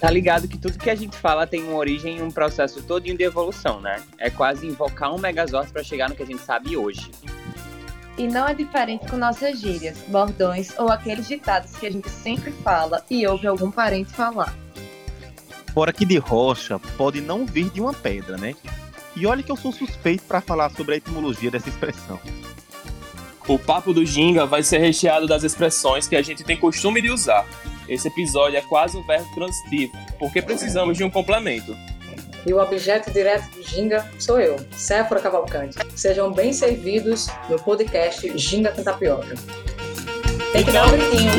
Tá 0.00 0.10
ligado 0.10 0.48
que 0.48 0.56
tudo 0.56 0.78
que 0.78 0.88
a 0.88 0.94
gente 0.94 1.16
fala 1.16 1.46
tem 1.46 1.62
uma 1.62 1.76
origem 1.76 2.18
e 2.18 2.22
um 2.22 2.30
processo 2.30 2.82
todinho 2.82 3.16
de 3.16 3.24
evolução, 3.24 3.80
né? 3.80 4.02
É 4.18 4.30
quase 4.30 4.66
invocar 4.66 5.14
um 5.14 5.18
Megazord 5.18 5.70
para 5.70 5.84
chegar 5.84 6.08
no 6.08 6.16
que 6.16 6.22
a 6.22 6.26
gente 6.26 6.40
sabe 6.40 6.76
hoje. 6.76 7.10
E 8.16 8.26
não 8.26 8.48
é 8.48 8.54
diferente 8.54 9.06
com 9.08 9.16
nossas 9.16 9.60
gírias, 9.60 9.98
bordões 10.08 10.76
ou 10.78 10.90
aqueles 10.90 11.28
ditados 11.28 11.76
que 11.76 11.86
a 11.86 11.92
gente 11.92 12.08
sempre 12.08 12.50
fala 12.50 13.04
e 13.10 13.26
ouve 13.26 13.46
algum 13.46 13.70
parente 13.70 14.10
falar. 14.12 14.54
Fora 15.72 15.92
que 15.92 16.04
de 16.04 16.18
rocha 16.18 16.78
pode 16.96 17.20
não 17.20 17.46
vir 17.46 17.70
de 17.70 17.80
uma 17.80 17.94
pedra, 17.94 18.36
né? 18.36 18.56
E 19.16 19.26
olha 19.26 19.42
que 19.42 19.50
eu 19.50 19.56
sou 19.56 19.72
suspeito 19.72 20.22
para 20.24 20.40
falar 20.40 20.70
sobre 20.70 20.94
a 20.94 20.96
etimologia 20.98 21.50
dessa 21.50 21.68
expressão. 21.68 22.18
O 23.48 23.58
papo 23.58 23.92
do 23.92 24.06
Ginga 24.06 24.46
vai 24.46 24.62
ser 24.62 24.78
recheado 24.78 25.26
das 25.26 25.42
expressões 25.42 26.06
que 26.06 26.14
a 26.14 26.22
gente 26.22 26.44
tem 26.44 26.56
costume 26.56 27.02
de 27.02 27.10
usar. 27.10 27.44
Esse 27.88 28.06
episódio 28.06 28.56
é 28.56 28.60
quase 28.60 28.96
um 28.96 29.04
verbo 29.04 29.28
transitivo, 29.34 29.92
porque 30.18 30.40
precisamos 30.40 30.96
de 30.96 31.02
um 31.02 31.10
complemento. 31.10 31.76
E 32.46 32.52
o 32.52 32.60
objeto 32.60 33.10
direto 33.10 33.50
do 33.50 33.62
Ginga 33.62 34.08
sou 34.18 34.40
eu, 34.40 34.56
Séfora 34.70 35.20
Cavalcante. 35.20 35.76
Sejam 35.96 36.32
bem 36.32 36.52
servidos 36.52 37.26
no 37.48 37.60
podcast 37.60 38.38
Ginga 38.38 38.70
com 38.70 38.82
Tapioca. 38.82 39.34
Tem 40.52 40.64
que 40.64 40.72
dar 40.72 40.86
um 40.86 40.90
gritinho. 40.92 41.30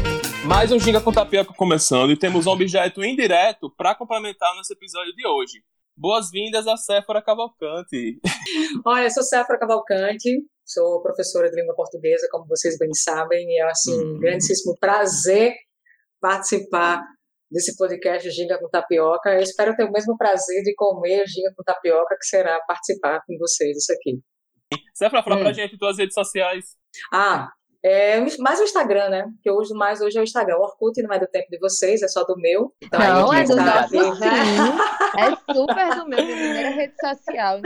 Mais 0.46 0.70
um 0.70 0.78
Ginga 0.78 1.00
com 1.00 1.12
Tapioca 1.12 1.52
começando 1.54 2.12
e 2.12 2.16
temos 2.16 2.46
um 2.46 2.50
objeto 2.50 3.04
indireto 3.04 3.68
para 3.76 3.96
complementar 3.96 4.54
nosso 4.54 4.72
episódio 4.72 5.12
de 5.12 5.26
hoje. 5.26 5.60
Boas-vindas 5.96 6.68
a 6.68 6.76
Séfora 6.76 7.20
Cavalcante. 7.20 8.20
Olha, 8.86 9.04
eu 9.04 9.10
sou 9.10 9.24
Séfora 9.24 9.58
Cavalcante, 9.58 10.30
sou 10.64 11.02
professora 11.02 11.50
de 11.50 11.60
língua 11.60 11.74
portuguesa, 11.74 12.28
como 12.30 12.46
vocês 12.46 12.78
bem 12.78 12.94
sabem, 12.94 13.44
e 13.44 13.60
é 13.60 13.64
assim, 13.64 13.92
um 13.92 14.20
grandíssimo 14.20 14.76
prazer 14.78 15.52
participar 16.20 17.02
desse 17.50 17.76
podcast 17.76 18.30
Ginga 18.30 18.58
com 18.60 18.68
Tapioca. 18.68 19.30
Eu 19.30 19.40
espero 19.40 19.74
ter 19.74 19.84
o 19.84 19.90
mesmo 19.92 20.16
prazer 20.16 20.62
de 20.62 20.74
comer 20.76 21.26
Ginga 21.26 21.52
com 21.56 21.64
Tapioca, 21.64 22.16
que 22.16 22.26
será 22.26 22.56
participar 22.68 23.20
com 23.26 23.36
vocês 23.36 23.76
isso 23.76 23.92
aqui. 23.92 24.20
Séfora, 24.94 25.24
fala 25.24 25.36
hum. 25.36 25.40
pra 25.40 25.52
gente 25.52 25.76
tuas 25.76 25.98
redes 25.98 26.14
sociais. 26.14 26.76
Ah, 27.12 27.48
é, 27.86 28.20
mais 28.40 28.58
o 28.58 28.64
Instagram, 28.64 29.08
né? 29.10 29.26
Que 29.40 29.48
eu 29.48 29.54
uso 29.54 29.72
mais 29.72 30.00
hoje 30.00 30.18
é 30.18 30.20
o 30.20 30.24
Instagram. 30.24 30.56
O 30.56 30.62
Orkut 30.62 31.00
não 31.02 31.14
é 31.14 31.20
do 31.20 31.26
tempo 31.28 31.46
de 31.48 31.58
vocês, 31.58 32.02
é 32.02 32.08
só 32.08 32.24
do 32.24 32.36
meu. 32.36 32.74
Então, 32.82 32.98
não, 32.98 33.32
é 33.32 33.44
do 33.44 33.54
nosso 33.54 33.88
sim. 33.88 34.26
É 35.16 35.54
super 35.54 35.94
do 35.94 36.08
meu, 36.08 36.24
minha 36.24 36.36
primeira 36.36 36.70
rede 36.70 36.94
social. 37.00 37.60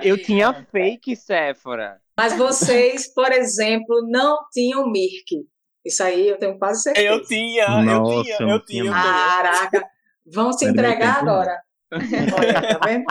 Eu 0.00 0.16
tinha 0.22 0.52
fake, 0.70 1.16
Séfora. 1.16 2.00
Mas 2.16 2.36
vocês, 2.36 3.12
por 3.12 3.32
exemplo, 3.32 4.06
não 4.08 4.38
tinham 4.52 4.88
Mirk. 4.88 5.44
Isso 5.84 6.04
aí 6.04 6.28
eu 6.28 6.38
tenho 6.38 6.56
quase 6.56 6.82
certeza. 6.82 7.06
Eu 7.06 7.22
tinha, 7.24 7.66
Nossa, 7.82 8.14
eu 8.14 8.22
tinha, 8.22 8.50
eu 8.50 8.64
tinha. 8.64 8.92
Caraca, 8.92 9.84
vão 10.32 10.52
se 10.52 10.66
entregar 10.66 11.18
agora. 11.18 11.60
Olha, 11.92 12.78
tá 12.78 12.86
vendo? 12.86 13.04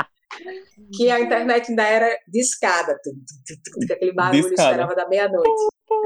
Que 0.96 1.10
a 1.10 1.20
internet 1.20 1.70
ainda 1.70 1.84
era 1.84 2.18
discada. 2.28 2.98
Aquele 3.92 4.14
barulho 4.14 4.44
discada. 4.44 4.72
esperava 4.72 4.96
da 4.96 5.08
meia-noite. 5.08 5.50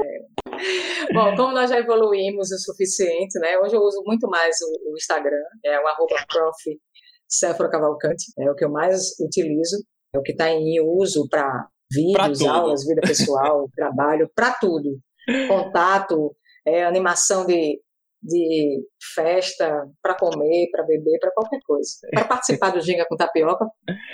É. 0.04 1.14
Bom, 1.14 1.36
como 1.36 1.52
nós 1.52 1.70
já 1.70 1.78
evoluímos 1.78 2.50
o 2.50 2.58
suficiente, 2.58 3.38
né? 3.38 3.58
Hoje 3.58 3.76
eu 3.76 3.80
uso 3.80 4.02
muito 4.04 4.28
mais 4.28 4.56
o, 4.60 4.92
o 4.92 4.96
Instagram, 4.96 5.42
é 5.64 5.80
o 5.80 5.86
arroba 5.86 6.16
prof. 6.28 6.80
Sephora 7.28 7.70
Cavalcante, 7.70 8.32
é 8.38 8.50
o 8.50 8.54
que 8.54 8.64
eu 8.64 8.70
mais 8.70 9.18
utilizo, 9.20 9.76
é 10.14 10.18
o 10.18 10.22
que 10.22 10.32
está 10.32 10.50
em 10.50 10.80
uso 10.80 11.28
para 11.28 11.68
vídeos, 11.92 12.42
aulas, 12.42 12.86
vida 12.86 13.02
pessoal, 13.02 13.68
trabalho, 13.76 14.30
para 14.34 14.52
tudo. 14.54 14.98
Contato, 15.46 16.34
é, 16.66 16.84
animação 16.84 17.44
de, 17.44 17.80
de 18.22 18.84
festa, 19.14 19.88
para 20.02 20.14
comer, 20.14 20.68
para 20.70 20.84
beber, 20.84 21.18
para 21.20 21.30
qualquer 21.30 21.60
coisa. 21.64 21.90
Para 22.10 22.24
participar 22.24 22.70
do 22.70 22.80
Ginga 22.80 23.06
com 23.08 23.16
Tapioca. 23.16 23.66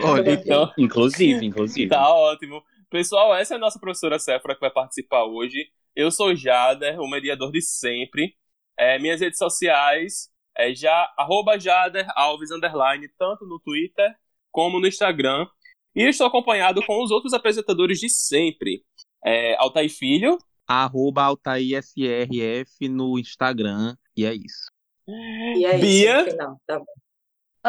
Olha, 0.02 0.32
então, 0.32 0.70
inclusive, 0.78 1.44
inclusive. 1.44 1.88
Tá 1.88 2.14
ótimo. 2.14 2.62
Pessoal, 2.90 3.34
essa 3.34 3.54
é 3.54 3.56
a 3.56 3.60
nossa 3.60 3.78
professora 3.78 4.18
Séfora 4.18 4.54
que 4.54 4.60
vai 4.60 4.70
participar 4.70 5.24
hoje. 5.24 5.66
Eu 5.96 6.10
sou 6.10 6.34
Jader, 6.34 7.00
o 7.00 7.08
mediador 7.08 7.50
de 7.50 7.62
sempre. 7.62 8.34
É, 8.78 8.98
minhas 8.98 9.20
redes 9.20 9.38
sociais 9.38 10.28
é 10.56 10.74
já, 10.74 11.12
arroba 11.16 11.58
Jader 11.58 12.06
Alves, 12.14 12.50
underline, 12.50 13.08
tanto 13.18 13.44
no 13.46 13.58
Twitter 13.60 14.14
como 14.52 14.78
no 14.78 14.86
Instagram. 14.86 15.46
E 15.94 16.02
estou 16.02 16.26
acompanhado 16.26 16.84
com 16.84 17.02
os 17.02 17.10
outros 17.10 17.32
apresentadores 17.32 17.98
de 17.98 18.08
sempre. 18.08 18.82
É, 19.24 19.56
Altair 19.56 19.88
Filho, 19.88 20.38
arroba 20.66 21.22
AltairSRF 21.22 22.88
no 22.88 23.18
Instagram, 23.18 23.96
e 24.16 24.24
é 24.24 24.34
isso. 24.34 24.66
E 25.06 25.64
é 25.66 25.78
Bia. 25.78 26.20
isso, 26.22 26.30
final, 26.30 26.60
tá. 26.66 26.80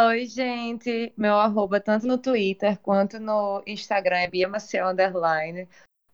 Oi, 0.07 0.25
gente. 0.25 1.13
Meu 1.17 1.35
arroba, 1.35 1.79
tanto 1.79 2.05
no 2.05 2.17
Twitter 2.17 2.77
quanto 2.79 3.19
no 3.19 3.63
Instagram, 3.65 4.17
é 4.17 4.27
Bia 4.27 4.47
Maciel 4.47 4.89
Underline. 4.89 5.67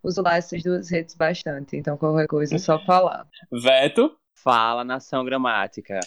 Uso 0.03 0.22
lá 0.22 0.38
essas 0.38 0.64
duas 0.64 0.90
redes 0.90 1.16
bastante, 1.16 1.78
então 1.78 1.97
qualquer 1.97 2.28
coisa 2.28 2.56
é 2.56 2.59
só 2.59 2.84
falar. 2.86 3.28
Veto? 3.52 4.16
Fala, 4.34 4.84
Nação 4.84 5.24
Gramática. 5.24 6.00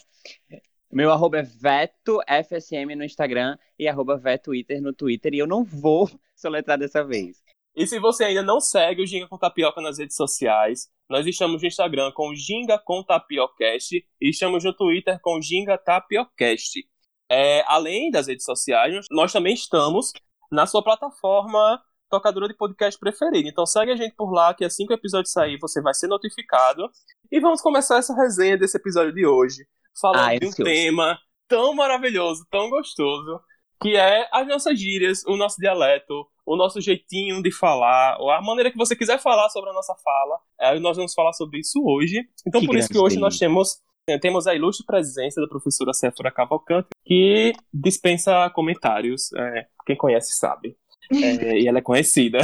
Meu 0.91 1.13
arroba 1.13 1.39
é 1.39 1.43
Veto 1.43 2.21
FSM 2.27 2.97
no 2.97 3.05
Instagram 3.05 3.57
e 3.79 3.89
arroba 3.89 4.21
Twitter 4.39 4.81
no 4.81 4.93
Twitter. 4.93 5.35
E 5.35 5.39
eu 5.39 5.47
não 5.47 5.63
vou 5.63 6.09
soletrar 6.35 6.79
dessa 6.79 7.05
vez. 7.05 7.44
E 7.77 7.87
se 7.87 7.99
você 7.99 8.25
ainda 8.25 8.43
não 8.43 8.61
segue 8.61 9.03
o 9.03 9.07
Ginga 9.07 9.27
com 9.27 9.37
Tapioca 9.37 9.81
nas 9.81 9.99
redes 9.99 10.15
sociais, 10.17 10.89
nós 11.11 11.27
estamos 11.27 11.61
no 11.61 11.67
Instagram 11.67 12.13
com 12.13 12.35
Ginga 12.35 12.79
com 12.79 13.03
Tapiocast 13.03 13.97
e 13.97 14.29
estamos 14.29 14.63
no 14.63 14.73
Twitter 14.73 15.19
com 15.21 15.41
Ginga 15.43 15.77
Tapiocast. 15.77 16.87
É, 17.29 17.65
além 17.67 18.11
das 18.11 18.29
redes 18.29 18.45
sociais, 18.45 19.07
nós 19.11 19.33
também 19.33 19.55
estamos 19.55 20.13
na 20.53 20.67
sua 20.67 20.85
plataforma 20.85 21.83
tocadora 22.09 22.47
de 22.47 22.55
podcast 22.55 22.99
preferida. 22.99 23.49
Então 23.49 23.67
segue 23.67 23.91
a 23.91 23.97
gente 23.97 24.15
por 24.15 24.33
lá, 24.33 24.55
que 24.55 24.65
assim 24.65 24.87
que 24.87 24.93
o 24.93 24.97
episódio 24.97 25.31
sair, 25.31 25.59
você 25.59 25.83
vai 25.83 25.95
ser 25.95 26.07
notificado. 26.07 26.89
E 27.31 27.41
vamos 27.41 27.61
começar 27.61 27.99
essa 27.99 28.15
resenha 28.15 28.57
desse 28.57 28.77
episódio 28.77 29.13
de 29.13 29.27
hoje, 29.27 29.67
falando 30.01 30.29
ah, 30.29 30.39
de 30.39 30.47
um 30.47 30.53
tema 30.53 31.19
tão 31.49 31.75
maravilhoso, 31.75 32.47
tão 32.51 32.71
gostoso, 32.71 33.41
que 33.83 33.97
é 33.97 34.29
as 34.33 34.47
nossas 34.47 34.79
gírias, 34.79 35.25
o 35.27 35.37
nosso 35.37 35.57
dialeto, 35.59 36.27
o 36.47 36.57
nosso 36.57 36.81
jeitinho 36.81 37.43
de 37.43 37.51
falar, 37.51 38.19
ou 38.21 38.31
a 38.31 38.41
maneira 38.43 38.71
que 38.71 38.77
você 38.77 38.95
quiser 38.95 39.19
falar 39.19 39.49
sobre 39.49 39.71
a 39.71 39.73
nossa 39.73 39.95
fala. 40.03 40.39
É, 40.61 40.79
nós 40.79 40.97
vamos 40.97 41.15
falar 41.15 41.33
sobre 41.33 41.61
isso 41.61 41.83
hoje. 41.85 42.21
Então, 42.47 42.61
que 42.61 42.67
por 42.67 42.77
isso 42.77 42.89
que 42.89 42.99
hoje 42.99 43.19
nós 43.19 43.39
temos, 43.39 43.79
é, 44.09 44.19
temos 44.19 44.47
a 44.47 44.55
ilustre 44.55 44.85
presença 44.85 45.41
da 45.41 45.49
professora 45.49 45.93
Séfora 45.93 46.31
Cavalcante, 46.31 46.89
que 47.05 47.53
dispensa 47.73 48.51
comentários. 48.51 49.33
É, 49.33 49.67
quem 49.87 49.97
conhece 49.97 50.37
sabe. 50.39 50.77
É, 51.13 51.59
e 51.61 51.69
ela 51.69 51.79
é 51.79 51.83
conhecida. 51.83 52.39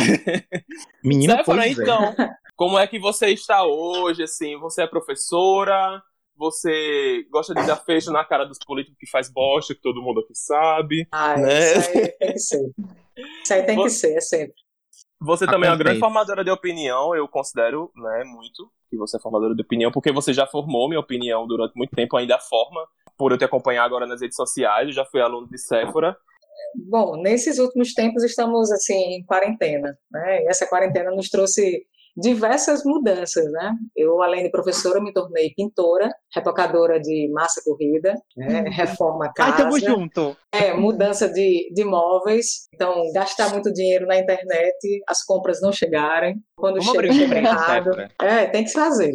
Menina, 1.04 1.36
Séfora, 1.36 1.66
é. 1.66 1.70
então, 1.70 2.14
como 2.56 2.78
é 2.78 2.86
que 2.86 2.98
você 2.98 3.28
está 3.28 3.64
hoje? 3.64 4.22
Assim, 4.22 4.58
você 4.58 4.82
é 4.82 4.86
professora? 4.86 6.02
Você 6.36 7.26
gosta 7.30 7.54
de 7.54 7.66
dar 7.66 7.76
fecho 7.76 8.10
na 8.10 8.24
cara 8.24 8.46
dos 8.46 8.58
políticos 8.58 8.98
que 8.98 9.10
faz 9.10 9.30
bosta, 9.30 9.74
que 9.74 9.80
todo 9.82 10.00
mundo 10.00 10.20
aqui 10.20 10.34
sabe? 10.34 11.06
Ah, 11.12 11.36
né? 11.36 11.72
isso 11.74 11.90
aí 11.90 12.38
ser. 12.38 12.70
Isso 13.42 13.54
aí 13.54 13.62
tem 13.64 13.76
você, 13.76 13.84
que 13.84 13.90
ser, 13.90 14.16
é 14.16 14.20
sempre. 14.20 14.54
Você 15.20 15.46
também 15.46 15.68
é 15.68 15.72
uma 15.72 15.78
grande 15.78 16.00
formadora 16.00 16.42
de 16.42 16.50
opinião, 16.50 17.14
eu 17.14 17.28
considero, 17.28 17.90
né, 17.94 18.24
muito 18.24 18.70
que 18.88 18.96
você 18.96 19.18
é 19.18 19.20
formadora 19.20 19.54
de 19.54 19.62
opinião, 19.62 19.92
porque 19.92 20.10
você 20.10 20.32
já 20.32 20.46
formou 20.46 20.88
minha 20.88 20.98
opinião 20.98 21.46
durante 21.46 21.76
muito 21.76 21.94
tempo, 21.94 22.16
ainda 22.16 22.38
forma, 22.38 22.84
por 23.16 23.30
eu 23.30 23.38
te 23.38 23.44
acompanhar 23.44 23.84
agora 23.84 24.06
nas 24.06 24.20
redes 24.20 24.36
sociais, 24.36 24.88
eu 24.88 24.94
já 24.94 25.04
fui 25.04 25.20
aluno 25.20 25.48
de 25.48 25.58
Sephora. 25.58 26.16
Bom, 26.88 27.16
nesses 27.20 27.58
últimos 27.58 27.94
tempos 27.94 28.24
estamos, 28.24 28.70
assim, 28.72 28.94
em 28.94 29.24
quarentena, 29.24 29.96
né, 30.10 30.42
e 30.42 30.48
essa 30.48 30.66
quarentena 30.66 31.10
nos 31.10 31.28
trouxe 31.28 31.86
diversas 32.16 32.84
mudanças, 32.84 33.50
né? 33.52 33.72
Eu, 33.96 34.22
além 34.22 34.42
de 34.42 34.50
professora, 34.50 35.00
me 35.00 35.12
tornei 35.12 35.52
pintora, 35.54 36.10
retocadora 36.34 37.00
de 37.00 37.30
massa 37.32 37.60
corrida, 37.64 38.14
né? 38.36 38.62
Hum. 38.62 38.70
reforma 38.70 39.32
casa. 39.32 39.52
Ai, 39.52 39.56
tamo 39.56 39.78
junto! 39.78 40.36
É, 40.52 40.74
mudança 40.74 41.28
de, 41.28 41.70
de 41.72 41.84
móveis. 41.84 42.68
Então, 42.74 43.10
gastar 43.12 43.50
muito 43.50 43.72
dinheiro 43.72 44.06
na 44.06 44.18
internet, 44.18 45.02
as 45.08 45.24
compras 45.24 45.60
não 45.60 45.72
chegarem. 45.72 46.36
Quando 46.56 46.80
Vamos 46.80 46.92
chega, 46.92 47.12
chega 47.12 47.38
errado. 47.38 47.90
É, 48.20 48.46
tem 48.46 48.64
que 48.64 48.72
fazer. 48.72 49.12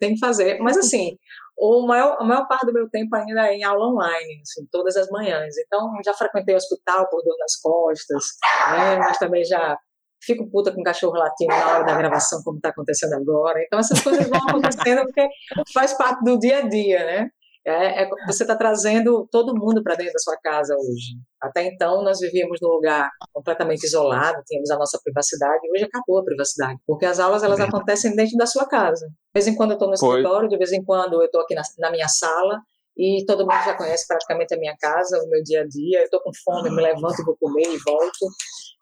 Tem 0.00 0.14
que 0.14 0.18
fazer. 0.18 0.58
Mas, 0.58 0.76
assim, 0.76 1.16
o 1.58 1.86
maior, 1.86 2.16
a 2.20 2.24
maior 2.24 2.46
parte 2.46 2.66
do 2.66 2.72
meu 2.72 2.88
tempo 2.90 3.16
ainda 3.16 3.48
é 3.48 3.54
em 3.54 3.64
aula 3.64 3.88
online, 3.88 4.40
assim, 4.42 4.66
todas 4.70 4.96
as 4.96 5.08
manhãs. 5.08 5.56
Então, 5.56 5.90
já 6.04 6.12
frequentei 6.12 6.54
o 6.54 6.58
hospital 6.58 7.08
por 7.08 7.22
dor 7.22 7.36
nas 7.38 7.56
costas, 7.56 8.24
né? 8.70 8.98
mas 8.98 9.18
também 9.18 9.44
já 9.44 9.78
fico 10.26 10.50
puta 10.50 10.74
com 10.74 10.82
cachorro 10.82 11.14
latindo 11.14 11.54
na 11.54 11.74
hora 11.74 11.84
da 11.84 11.96
gravação, 11.96 12.42
como 12.44 12.56
está 12.56 12.70
acontecendo 12.70 13.14
agora. 13.14 13.62
Então, 13.62 13.78
essas 13.78 14.00
coisas 14.00 14.28
vão 14.28 14.40
acontecendo 14.48 15.02
porque 15.04 15.28
faz 15.72 15.94
parte 15.94 16.24
do 16.24 16.38
dia 16.38 16.58
a 16.58 16.68
dia, 16.68 17.04
né? 17.04 17.30
É, 17.68 18.04
é, 18.04 18.08
você 18.28 18.44
está 18.44 18.54
trazendo 18.54 19.26
todo 19.28 19.52
mundo 19.52 19.82
para 19.82 19.96
dentro 19.96 20.12
da 20.12 20.20
sua 20.20 20.36
casa 20.36 20.72
hoje. 20.76 21.16
Até 21.42 21.64
então, 21.66 22.04
nós 22.04 22.20
vivíamos 22.20 22.60
num 22.62 22.68
lugar 22.68 23.10
completamente 23.32 23.84
isolado, 23.84 24.40
tínhamos 24.46 24.70
a 24.70 24.76
nossa 24.76 25.00
privacidade, 25.02 25.58
e 25.64 25.70
hoje 25.72 25.84
acabou 25.84 26.20
a 26.20 26.24
privacidade, 26.24 26.78
porque 26.86 27.04
as 27.04 27.18
aulas 27.18 27.42
elas 27.42 27.58
acontecem 27.58 28.14
dentro 28.14 28.36
da 28.36 28.46
sua 28.46 28.68
casa. 28.68 29.04
De 29.06 29.32
vez 29.34 29.48
em 29.48 29.56
quando 29.56 29.72
eu 29.72 29.74
estou 29.74 29.88
no 29.88 29.94
escritório, 29.94 30.48
de 30.48 30.56
vez 30.56 30.70
em 30.72 30.84
quando 30.84 31.14
eu 31.14 31.24
estou 31.24 31.40
aqui 31.40 31.56
na, 31.56 31.62
na 31.80 31.90
minha 31.90 32.06
sala, 32.06 32.60
e 32.96 33.24
todo 33.26 33.40
mundo 33.40 33.64
já 33.64 33.76
conhece 33.76 34.06
praticamente 34.06 34.54
a 34.54 34.58
minha 34.58 34.74
casa, 34.80 35.18
o 35.22 35.28
meu 35.28 35.42
dia 35.42 35.60
a 35.60 35.66
dia. 35.66 35.98
Eu 35.98 36.04
estou 36.04 36.20
com 36.22 36.30
fome, 36.44 36.70
me 36.70 36.80
levanto, 36.80 37.24
vou 37.24 37.36
comer 37.36 37.68
e 37.68 37.76
volto. 37.78 38.26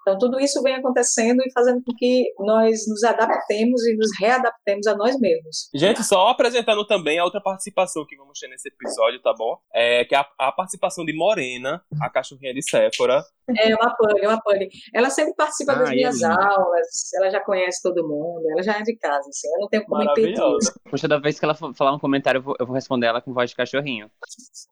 Então, 0.07 0.19
tudo 0.19 0.39
isso 0.39 0.63
vem 0.63 0.75
acontecendo 0.75 1.41
e 1.41 1.51
fazendo 1.51 1.83
com 1.83 1.95
que 1.97 2.31
nós 2.39 2.87
nos 2.87 3.03
adaptemos 3.03 3.83
e 3.87 3.97
nos 3.97 4.11
readaptemos 4.21 4.87
a 4.87 4.95
nós 4.95 5.19
mesmos. 5.19 5.71
Gente, 5.75 6.05
só 6.05 6.29
apresentando 6.29 6.87
também 6.87 7.19
a 7.19 7.25
outra 7.25 7.41
participação 7.41 8.05
que 8.07 8.15
vamos 8.15 8.39
ter 8.39 8.49
nesse 8.49 8.69
episódio, 8.69 9.23
tá 9.23 9.33
bom? 9.33 9.57
É 9.75 10.05
que 10.05 10.15
é 10.15 10.19
a, 10.19 10.27
a 10.39 10.53
participação 10.53 11.07
de 11.07 11.17
Morena, 11.17 11.83
a 12.03 12.11
cachorrinha 12.11 12.53
de 12.53 12.63
Séfora. 12.63 13.25
É 13.59 13.75
uma 13.75 13.97
pane, 13.97 14.21
é 14.21 14.29
uma 14.29 14.41
pane. 14.43 14.69
Ela 14.93 15.09
sempre 15.09 15.35
participa 15.35 15.73
ah, 15.73 15.77
das 15.77 15.91
minhas 15.91 16.23
é 16.23 16.27
aulas, 16.27 17.13
ela 17.17 17.31
já 17.31 17.41
conhece 17.41 17.83
todo 17.83 18.07
mundo, 18.07 18.43
ela 18.51 18.63
já 18.63 18.79
é 18.79 18.83
de 18.83 18.97
casa, 18.97 19.27
assim, 19.27 19.49
eu 19.55 19.61
não 19.61 19.69
tenho 19.69 19.87
como 19.87 20.03
impedir 20.03 20.33
isso. 20.33 20.81
Poxa, 20.91 21.09
da 21.09 21.19
vez 21.19 21.39
que 21.39 21.45
ela 21.47 21.55
falar 21.55 21.95
um 21.95 21.99
comentário, 21.99 22.39
eu 22.39 22.43
vou, 22.43 22.57
eu 22.61 22.67
vou 22.67 22.75
responder 22.75 23.07
ela 23.07 23.23
com 23.23 23.33
voz 23.33 23.49
de 23.49 23.57
cachorrinho. 23.57 24.11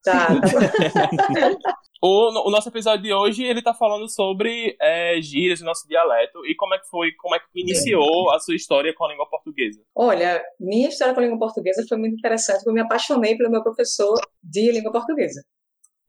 Tá. 0.04 0.26
tá. 1.62 1.78
O, 2.04 2.48
o, 2.48 2.50
nosso 2.50 2.68
episódio 2.68 3.04
de 3.04 3.14
hoje, 3.14 3.44
ele 3.44 3.62
tá 3.62 3.72
falando 3.72 4.08
sobre 4.08 4.76
é, 4.80 5.22
gírias 5.22 5.60
do 5.60 5.64
nosso 5.64 5.86
dialeto 5.86 6.44
e 6.44 6.54
como 6.56 6.74
é 6.74 6.78
que 6.78 6.88
foi, 6.88 7.12
como 7.12 7.36
é 7.36 7.38
que 7.38 7.46
iniciou 7.54 8.32
a 8.32 8.40
sua 8.40 8.56
história 8.56 8.92
com 8.92 9.04
a 9.04 9.08
língua 9.08 9.30
portuguesa. 9.30 9.80
Olha, 9.94 10.42
minha 10.58 10.88
história 10.88 11.14
com 11.14 11.20
a 11.20 11.22
língua 11.22 11.38
portuguesa 11.38 11.86
foi 11.88 11.96
muito 11.96 12.16
interessante, 12.16 12.56
porque 12.56 12.70
eu 12.70 12.74
me 12.74 12.80
apaixonei 12.80 13.36
pelo 13.36 13.52
meu 13.52 13.62
professor 13.62 14.18
de 14.42 14.72
língua 14.72 14.90
portuguesa. 14.90 15.44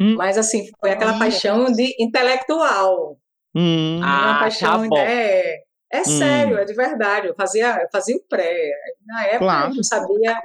Hum. 0.02 0.16
Mas, 0.16 0.36
assim, 0.36 0.68
foi 0.80 0.90
aquela 0.90 1.20
paixão 1.20 1.72
de 1.72 1.96
intelectual. 2.00 3.16
Hum. 3.56 3.98
Uma 3.98 4.38
ah, 4.38 4.40
paixão, 4.40 4.90
tá 4.90 4.98
é, 4.98 5.60
é 5.92 6.02
hum. 6.02 6.06
sério, 6.06 6.58
é 6.58 6.66
de 6.66 6.74
verdade. 6.74 7.28
Eu 7.28 7.36
fazia, 7.36 7.84
eu 7.84 7.88
fazia 7.92 8.16
o 8.16 8.24
pré. 8.28 8.72
Na 9.06 9.26
época, 9.28 9.40
claro. 9.46 9.70
eu 9.70 9.76
não 9.76 9.84
sabia 9.84 10.42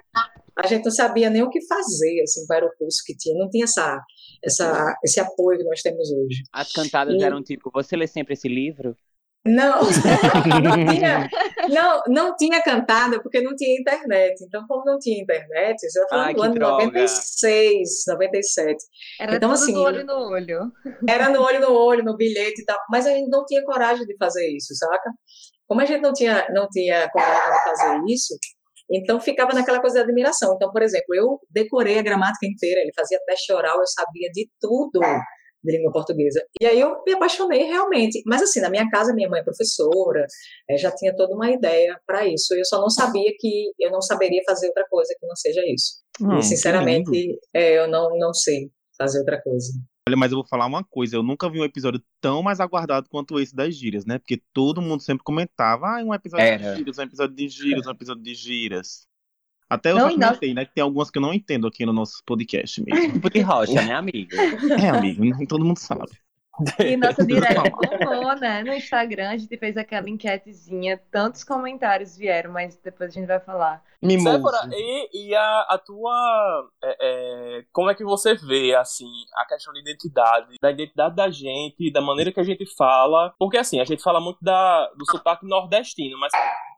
a 0.59 0.67
gente 0.67 0.85
não 0.85 0.91
sabia 0.91 1.31
nem 1.31 1.43
o 1.43 1.51
que 1.51 1.65
fazer, 1.67 2.21
assim, 2.23 2.47
para 2.47 2.67
o 2.67 2.71
curso 2.77 3.03
que 3.07 3.17
tinha, 3.17 3.39
não 3.39 3.49
tinha 3.49 3.65
essa, 3.65 4.01
essa, 4.45 4.97
esse 5.05 5.21
apoio 5.21 5.59
que 5.59 5.65
nós 5.65 5.81
temos 5.83 6.11
hoje. 6.11 6.43
As 6.53 6.73
cantadas 6.73 7.15
e... 7.15 7.23
eram 7.23 7.43
tipo, 7.43 7.71
você 7.73 7.97
lê 7.97 8.07
sempre 8.07 8.35
esse 8.35 8.49
livro? 8.49 8.97
Não, 9.47 9.81
não, 10.63 10.87
tinha, 10.93 11.29
não, 11.71 12.03
não 12.09 12.37
tinha 12.37 12.61
cantada 12.61 13.23
porque 13.23 13.41
não 13.41 13.55
tinha 13.55 13.81
internet. 13.81 14.45
Então, 14.45 14.67
como 14.67 14.85
não 14.85 14.99
tinha 14.99 15.23
internet, 15.23 15.79
você 15.79 15.87
está 15.87 16.09
falando 16.09 16.35
do 16.35 16.43
ano 16.43 16.55
droga. 16.55 16.85
96, 16.87 17.89
97. 18.09 18.77
Era 19.21 19.37
então, 19.37 19.49
tudo 19.51 19.63
assim, 19.63 19.73
no 19.73 19.81
olho 19.81 20.05
no 20.05 20.15
olho. 20.15 20.73
Era 21.09 21.31
no 21.31 21.41
olho 21.41 21.61
no 21.61 21.73
olho, 21.73 22.05
no 22.05 22.17
bilhete 22.17 22.63
e 22.63 22.65
tal. 22.65 22.79
Mas 22.91 23.07
a 23.07 23.11
gente 23.11 23.31
não 23.31 23.45
tinha 23.47 23.65
coragem 23.65 24.05
de 24.05 24.17
fazer 24.19 24.47
isso, 24.55 24.75
saca? 24.75 25.11
Como 25.67 25.81
a 25.81 25.85
gente 25.85 26.01
não 26.01 26.13
tinha, 26.13 26.47
não 26.51 26.69
tinha 26.69 27.09
coragem 27.11 27.53
de 27.53 27.65
fazer 27.65 28.01
isso, 28.09 28.35
então 28.91 29.21
ficava 29.21 29.53
naquela 29.53 29.81
coisa 29.81 29.99
de 29.99 30.05
admiração. 30.05 30.55
Então, 30.55 30.71
por 30.71 30.83
exemplo, 30.83 31.15
eu 31.15 31.39
decorei 31.51 31.99
a 31.99 32.03
gramática 32.03 32.47
inteira, 32.47 32.81
ele 32.81 32.93
fazia 32.95 33.19
teste 33.27 33.53
oral, 33.53 33.79
eu 33.79 33.87
sabia 33.87 34.31
de 34.33 34.49
tudo 34.61 35.01
de 35.63 35.77
língua 35.77 35.93
portuguesa. 35.93 36.41
E 36.61 36.67
aí 36.67 36.81
eu 36.81 37.03
me 37.07 37.13
apaixonei 37.13 37.65
realmente. 37.65 38.23
Mas 38.27 38.43
assim, 38.43 38.61
na 38.61 38.71
minha 38.71 38.89
casa, 38.89 39.15
minha 39.15 39.29
mãe 39.29 39.41
é 39.41 39.45
professora, 39.45 40.25
é, 40.71 40.77
já 40.77 40.91
tinha 40.93 41.15
toda 41.15 41.35
uma 41.35 41.51
ideia 41.51 41.99
para 42.07 42.27
isso. 42.27 42.55
Eu 42.55 42.65
só 42.65 42.81
não 42.81 42.89
sabia 42.89 43.31
que 43.39 43.73
eu 43.79 43.91
não 43.91 44.01
saberia 44.01 44.41
fazer 44.47 44.69
outra 44.69 44.85
coisa 44.89 45.15
que 45.19 45.27
não 45.27 45.37
seja 45.37 45.61
isso. 45.67 46.01
Hum, 46.21 46.39
e 46.39 46.43
sinceramente, 46.43 47.39
é, 47.55 47.79
eu 47.79 47.89
não, 47.89 48.17
não 48.19 48.33
sei 48.33 48.71
fazer 48.97 49.21
outra 49.21 49.41
coisa. 49.43 49.73
Olha, 50.09 50.17
mas 50.17 50.33
eu 50.33 50.39
vou 50.39 50.47
falar 50.47 50.65
uma 50.65 50.83
coisa, 50.83 51.17
eu 51.17 51.23
nunca 51.23 51.51
vi 51.51 51.61
um 51.61 51.65
episódio 51.65 52.03
tão 52.19 52.43
mais 52.43 52.61
aguardado 52.61 53.11
quanto 53.11 53.39
esse 53.39 53.55
das 53.55 53.77
gírias, 53.77 54.07
né? 54.07 54.19
Porque 54.19 54.41
todo 54.55 54.81
mundo 54.81 55.03
sempre 55.03 55.23
comentava, 55.23 55.87
ah, 55.87 56.03
um 56.03 56.15
episódio 56.15 56.47
Era. 56.47 56.73
de 56.73 56.79
gírias, 56.79 56.99
um 56.99 57.03
episódio 57.03 57.37
de 57.37 57.49
gírias, 57.49 57.87
um 57.87 57.91
episódio 57.91 58.23
de 58.23 58.35
gírias. 58.35 59.07
Até 59.69 59.91
eu 59.91 59.97
não, 59.97 60.11
já 60.11 60.29
comentei, 60.29 60.55
né? 60.55 60.65
Que 60.65 60.73
tem 60.73 60.83
algumas 60.83 61.11
que 61.11 61.19
eu 61.19 61.23
não 61.23 61.35
entendo 61.35 61.67
aqui 61.67 61.85
no 61.85 61.93
nosso 61.93 62.23
podcast 62.25 62.83
mesmo. 62.83 63.13
Tipo 63.13 63.29
de 63.29 63.41
rocha, 63.41 63.75
né, 63.75 63.93
amigo? 63.93 64.35
É, 64.81 64.89
amigo, 64.89 65.23
todo 65.47 65.63
mundo 65.63 65.77
sabe. 65.77 66.11
E 66.79 66.97
nossa 66.99 67.25
direct 67.25 67.71
bombou, 67.71 68.37
né? 68.37 68.63
No 68.63 68.73
Instagram 68.73 69.31
a 69.31 69.37
gente 69.37 69.57
fez 69.57 69.77
aquela 69.77 70.09
enquetezinha, 70.09 71.01
tantos 71.11 71.45
comentários 71.45 72.17
vieram, 72.17 72.53
mas 72.53 72.77
depois 72.77 73.11
a 73.11 73.15
gente 73.15 73.27
vai 73.27 73.41
falar. 73.41 73.83
Séfora, 74.01 74.69
e, 74.73 75.29
e 75.29 75.35
a, 75.35 75.61
a 75.71 75.79
tua. 75.79 76.71
É, 76.83 76.97
é, 77.01 77.65
como 77.73 77.91
é 77.91 77.95
que 77.95 78.05
você 78.05 78.35
vê, 78.35 78.75
assim, 78.75 79.11
a 79.35 79.45
questão 79.47 79.73
da 79.73 79.81
identidade, 79.81 80.55
da 80.63 80.71
identidade 80.71 81.17
da 81.17 81.29
gente, 81.31 81.93
da 81.93 82.01
maneira 82.01 82.31
que 82.31 82.39
a 82.39 82.45
gente 82.45 82.65
fala? 82.77 83.35
Porque, 83.39 83.59
assim, 83.59 83.81
a 83.81 83.85
gente 83.85 84.03
fala 84.03 84.21
muito 84.21 84.39
da, 84.41 84.89
do 84.97 85.05
sotaque 85.11 85.45
nordestino, 85.45 86.17
mas 86.19 86.33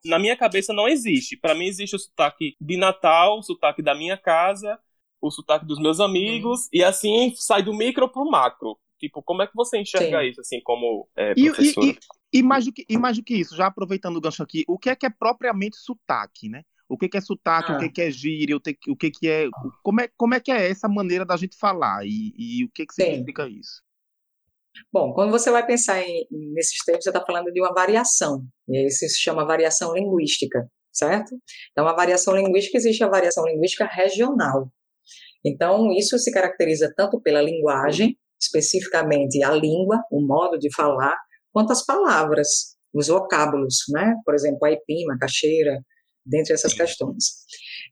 na 0.05 0.19
minha 0.19 0.37
cabeça 0.37 0.73
não 0.73 0.89
existe. 0.89 1.37
Para 1.37 1.55
mim 1.55 1.67
existe 1.67 1.95
o 1.95 1.99
sotaque 1.99 2.57
de 2.59 2.77
Natal, 2.79 3.39
o 3.39 3.43
sotaque 3.43 3.83
da 3.83 3.95
minha 3.95 4.17
casa, 4.17 4.79
o 5.21 5.31
sotaque 5.31 5.67
dos 5.67 5.79
meus 5.79 6.01
amigos, 6.01 6.67
hum. 6.67 6.69
e 6.73 6.83
assim 6.83 7.35
sai 7.37 7.63
do 7.63 7.75
micro 7.75 8.09
pro 8.09 8.25
macro. 8.31 8.79
Tipo, 9.01 9.23
como 9.23 9.43
é 9.43 9.47
que 9.47 9.55
você 9.55 9.79
enxerga 9.79 10.21
Sim. 10.21 10.29
isso, 10.29 10.41
assim, 10.43 10.61
como 10.63 11.09
é, 11.17 11.35
professora? 11.35 11.87
E, 11.87 11.91
e, 11.91 12.41
e, 12.41 12.43
mais 12.43 12.67
do 12.67 12.73
que, 12.73 12.85
e 12.87 12.99
mais 12.99 13.17
do 13.17 13.25
que 13.25 13.35
isso, 13.35 13.57
já 13.57 13.67
aproveitando 13.67 14.17
o 14.17 14.21
gancho 14.21 14.43
aqui, 14.43 14.63
o 14.69 14.79
que 14.79 14.91
é 14.91 14.95
que 14.95 15.07
é 15.07 15.11
propriamente 15.11 15.77
sotaque, 15.79 16.51
né? 16.51 16.63
O 16.87 16.99
que, 16.99 17.09
que 17.09 17.17
é 17.17 17.21
sotaque, 17.21 17.73
ah. 17.73 17.77
o 17.77 17.79
que, 17.79 17.89
que 17.89 18.03
é 18.03 18.11
gíria, 18.11 18.57
o, 18.57 18.61
que, 18.61 18.77
o 18.89 18.97
que, 18.97 19.11
que 19.11 19.29
é. 19.29 19.49
Como, 19.83 20.01
é. 20.03 20.09
como 20.17 20.35
é 20.35 20.41
que 20.41 20.53
é 20.53 20.69
essa 20.69 20.87
maneira 20.87 21.25
da 21.25 21.37
gente 21.37 21.57
falar 21.57 22.05
e, 22.05 22.35
e 22.37 22.65
o 22.65 22.71
que, 22.71 22.85
que 22.85 22.93
significa 22.93 23.47
Sim. 23.47 23.59
isso? 23.59 23.83
Bom, 24.93 25.15
quando 25.15 25.31
você 25.31 25.51
vai 25.51 25.67
pensar 25.67 26.01
em, 26.03 26.27
nesses 26.31 26.85
termos, 26.85 27.05
você 27.05 27.11
está 27.11 27.25
falando 27.25 27.51
de 27.53 27.61
uma 27.61 27.73
variação, 27.73 28.45
e 28.69 28.87
isso 28.87 28.99
se 29.09 29.21
chama 29.21 29.47
variação 29.47 29.95
linguística, 29.95 30.71
certo? 30.93 31.37
Então, 31.73 31.89
a 31.89 31.95
variação 31.95 32.37
linguística 32.37 32.77
existe 32.77 33.03
a 33.03 33.09
variação 33.09 33.47
linguística 33.47 33.87
regional. 33.87 34.71
Então, 35.45 35.91
isso 35.93 36.19
se 36.19 36.31
caracteriza 36.31 36.93
tanto 36.97 37.21
pela 37.21 37.41
linguagem, 37.41 38.19
especificamente 38.41 39.43
a 39.43 39.51
língua, 39.53 40.03
o 40.11 40.21
modo 40.25 40.59
de 40.59 40.75
falar, 40.75 41.17
quanto 41.53 41.73
as 41.73 41.85
palavras, 41.85 42.77
os 42.93 43.09
vocábulos, 43.09 43.77
né? 43.93 44.15
Por 44.25 44.35
exemplo, 44.35 44.59
a 44.65 44.69
aipim, 44.69 45.05
cacheira, 45.21 45.81
dentre 46.25 46.55
essas 46.55 46.75
questões. 46.75 47.25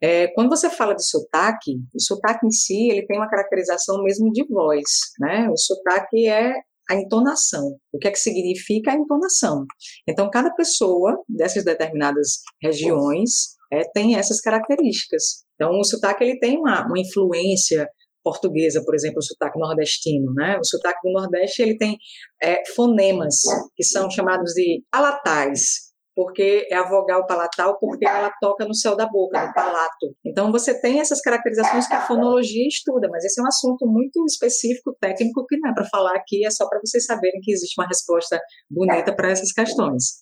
É, 0.03 0.29
quando 0.29 0.49
você 0.49 0.71
fala 0.71 0.95
de 0.95 1.07
sotaque, 1.07 1.73
o 1.95 2.01
sotaque 2.01 2.47
em 2.47 2.51
si, 2.51 2.89
ele 2.91 3.07
tem 3.07 3.19
uma 3.19 3.29
caracterização 3.29 4.03
mesmo 4.03 4.31
de 4.33 4.47
voz, 4.47 4.85
né? 5.21 5.49
O 5.51 5.57
sotaque 5.57 6.29
é 6.29 6.53
a 6.91 6.95
entonação. 6.95 7.77
O 7.93 7.99
que 7.99 8.09
é 8.09 8.11
que 8.11 8.19
significa 8.19 8.93
a 8.93 8.95
entonação? 8.95 9.67
Então, 10.09 10.31
cada 10.31 10.51
pessoa 10.55 11.19
dessas 11.29 11.65
determinadas 11.65 12.41
regiões 12.63 13.57
é, 13.73 13.83
tem 13.93 14.17
essas 14.17 14.41
características. 14.41 15.45
Então, 15.55 15.79
o 15.79 15.85
sotaque 15.85 16.25
ele 16.25 16.39
tem 16.39 16.57
uma, 16.57 16.87
uma 16.87 16.99
influência 16.99 17.89
portuguesa, 18.29 18.83
por 18.85 18.95
exemplo, 18.95 19.19
o 19.19 19.23
sotaque 19.23 19.59
nordestino, 19.59 20.35
né? 20.35 20.59
O 20.59 20.65
sotaque 20.65 21.01
do 21.03 21.13
Nordeste 21.13 21.63
ele 21.63 21.79
tem 21.79 21.97
é, 22.43 22.63
fonemas 22.75 23.37
que 23.75 23.83
são 23.83 24.11
chamados 24.11 24.53
de 24.53 24.83
palatais, 24.91 25.89
porque 26.15 26.67
é 26.71 26.77
a 26.77 26.87
vogal 26.87 27.25
palatal, 27.27 27.79
porque 27.79 28.07
ela 28.07 28.31
toca 28.41 28.67
no 28.67 28.75
céu 28.75 28.95
da 28.97 29.07
boca, 29.07 29.47
no 29.47 29.55
palato. 29.55 30.15
Então 30.27 30.53
você 30.53 30.79
tem 30.79 31.01
essas 31.01 31.21
caracterizações 31.23 31.87
que 31.87 31.95
a 31.95 32.07
fonologia 32.07 32.67
estuda, 32.67 33.09
mas 33.11 33.25
esse 33.25 33.41
é 33.41 33.43
um 33.45 33.47
assunto 33.47 33.87
muito 33.87 34.23
específico, 34.27 34.95
técnico, 35.01 35.47
que 35.47 35.57
não 35.59 35.71
é 35.71 35.75
para 35.75 35.85
falar 35.85 36.15
aqui, 36.17 36.45
é 36.45 36.51
só 36.51 36.69
para 36.69 36.81
vocês 36.85 37.07
saberem 37.07 37.41
que 37.41 37.53
existe 37.53 37.81
uma 37.81 37.87
resposta 37.87 38.39
bonita 38.71 39.15
para 39.15 39.31
essas 39.31 39.53
questões. 39.53 40.19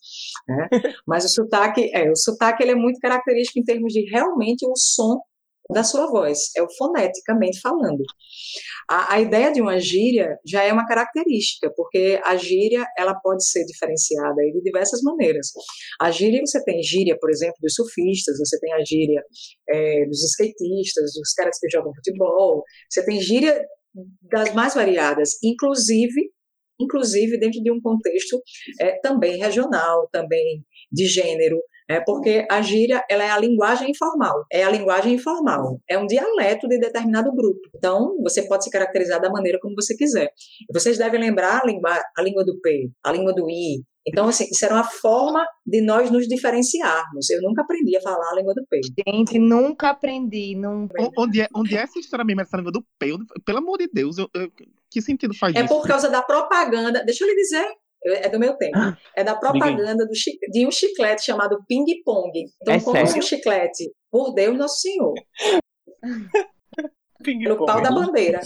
Né? 0.46 0.68
Mas 1.06 1.24
o 1.24 1.28
sotaque, 1.28 1.90
é, 1.92 2.10
o 2.10 2.16
sotaque 2.16 2.62
ele 2.62 2.72
é 2.72 2.76
muito 2.76 3.00
característico 3.00 3.58
em 3.58 3.64
termos 3.64 3.92
de 3.92 4.08
realmente 4.10 4.64
o 4.66 4.76
som 4.76 5.18
da 5.72 5.82
sua 5.82 6.06
voz, 6.06 6.38
é 6.56 6.62
o 6.62 6.68
foneticamente 6.76 7.60
falando. 7.60 8.02
A, 8.88 9.14
a, 9.14 9.20
ideia 9.20 9.52
de 9.52 9.60
uma 9.60 9.78
gíria 9.78 10.38
já 10.46 10.62
é 10.62 10.72
uma 10.72 10.86
característica, 10.86 11.72
porque 11.76 12.20
a 12.24 12.36
gíria 12.36 12.86
ela 12.96 13.14
pode 13.14 13.46
ser 13.48 13.64
diferenciada 13.64 14.36
de 14.52 14.62
diversas 14.62 15.00
maneiras. 15.02 15.48
A 16.00 16.10
gíria, 16.10 16.40
você 16.44 16.62
tem 16.64 16.82
gíria, 16.82 17.16
por 17.20 17.30
exemplo, 17.30 17.56
dos 17.60 17.74
surfistas, 17.74 18.38
você 18.38 18.58
tem 18.60 18.72
a 18.74 18.84
gíria 18.84 19.22
é, 19.68 20.06
dos 20.06 20.22
skatistas, 20.24 21.12
dos 21.14 21.32
caras 21.32 21.58
que 21.58 21.68
jogam 21.70 21.92
futebol, 21.94 22.62
você 22.88 23.04
tem 23.04 23.20
gíria 23.20 23.60
das 24.30 24.52
mais 24.54 24.74
variadas, 24.74 25.30
inclusive 25.42 26.30
inclusive 26.80 27.38
dentro 27.38 27.62
de 27.62 27.70
um 27.70 27.80
contexto 27.80 28.40
é, 28.80 28.98
também 29.00 29.38
regional, 29.38 30.08
também 30.12 30.64
de 30.92 31.06
gênero, 31.06 31.58
é 31.88 32.00
porque 32.00 32.44
a 32.50 32.60
gíria 32.60 33.04
ela 33.08 33.24
é 33.24 33.30
a 33.30 33.38
linguagem 33.38 33.90
informal, 33.90 34.44
é 34.52 34.64
a 34.64 34.70
linguagem 34.70 35.14
informal, 35.14 35.80
é 35.88 35.96
um 35.96 36.06
dialeto 36.06 36.66
de 36.66 36.78
determinado 36.78 37.32
grupo. 37.32 37.60
Então, 37.76 38.16
você 38.22 38.42
pode 38.42 38.64
se 38.64 38.70
caracterizar 38.70 39.20
da 39.20 39.30
maneira 39.30 39.58
como 39.60 39.74
você 39.74 39.96
quiser. 39.96 40.30
Vocês 40.72 40.98
devem 40.98 41.20
lembrar 41.20 41.62
a 41.62 41.66
língua, 41.66 42.02
a 42.16 42.22
língua 42.22 42.44
do 42.44 42.60
P, 42.60 42.90
a 43.04 43.12
língua 43.12 43.32
do 43.32 43.48
I. 43.48 43.84
Então, 44.08 44.28
assim, 44.28 44.44
isso 44.44 44.64
era 44.64 44.74
uma 44.74 44.84
forma 44.84 45.44
de 45.66 45.80
nós 45.80 46.10
nos 46.12 46.28
diferenciarmos. 46.28 47.28
Eu 47.28 47.42
nunca 47.42 47.62
aprendi 47.62 47.96
a 47.96 48.00
falar 48.00 48.30
a 48.30 48.36
língua 48.36 48.54
do 48.54 48.64
P. 48.68 48.80
Gente, 49.04 49.36
nunca 49.38 49.90
aprendi. 49.90 50.54
Nunca... 50.56 51.10
Onde, 51.18 51.40
é, 51.40 51.48
onde 51.54 51.76
é 51.76 51.80
essa 51.80 51.98
história 51.98 52.24
mesmo, 52.24 52.40
essa 52.42 52.56
língua 52.56 52.70
do 52.70 52.84
P? 52.98 53.16
Pelo 53.44 53.58
amor 53.58 53.78
de 53.78 53.88
Deus, 53.92 54.16
eu, 54.18 54.28
eu, 54.32 54.48
que 54.90 55.00
sentido 55.00 55.34
faz 55.34 55.54
é 55.54 55.64
isso? 55.64 55.72
É 55.72 55.76
por 55.76 55.86
causa 55.86 56.08
da 56.10 56.22
propaganda. 56.22 57.04
Deixa 57.04 57.24
eu 57.24 57.28
lhe 57.28 57.36
dizer, 57.36 57.66
é 58.04 58.28
do 58.28 58.38
meu 58.38 58.56
tempo. 58.56 58.78
É 59.14 59.24
da 59.24 59.34
propaganda 59.34 60.06
do, 60.06 60.12
de 60.52 60.66
um 60.66 60.70
chiclete 60.70 61.24
chamado 61.24 61.58
Ping 61.68 61.84
Pong. 62.04 62.32
Então, 62.62 62.74
é 62.74 62.80
como 62.80 63.00
um 63.00 63.22
chiclete, 63.22 63.92
por 64.10 64.34
Deus 64.34 64.56
Nosso 64.56 64.80
Senhor. 64.80 65.14
pelo 67.22 67.64
pau 67.64 67.80
da 67.80 67.90
bandeira. 67.90 68.40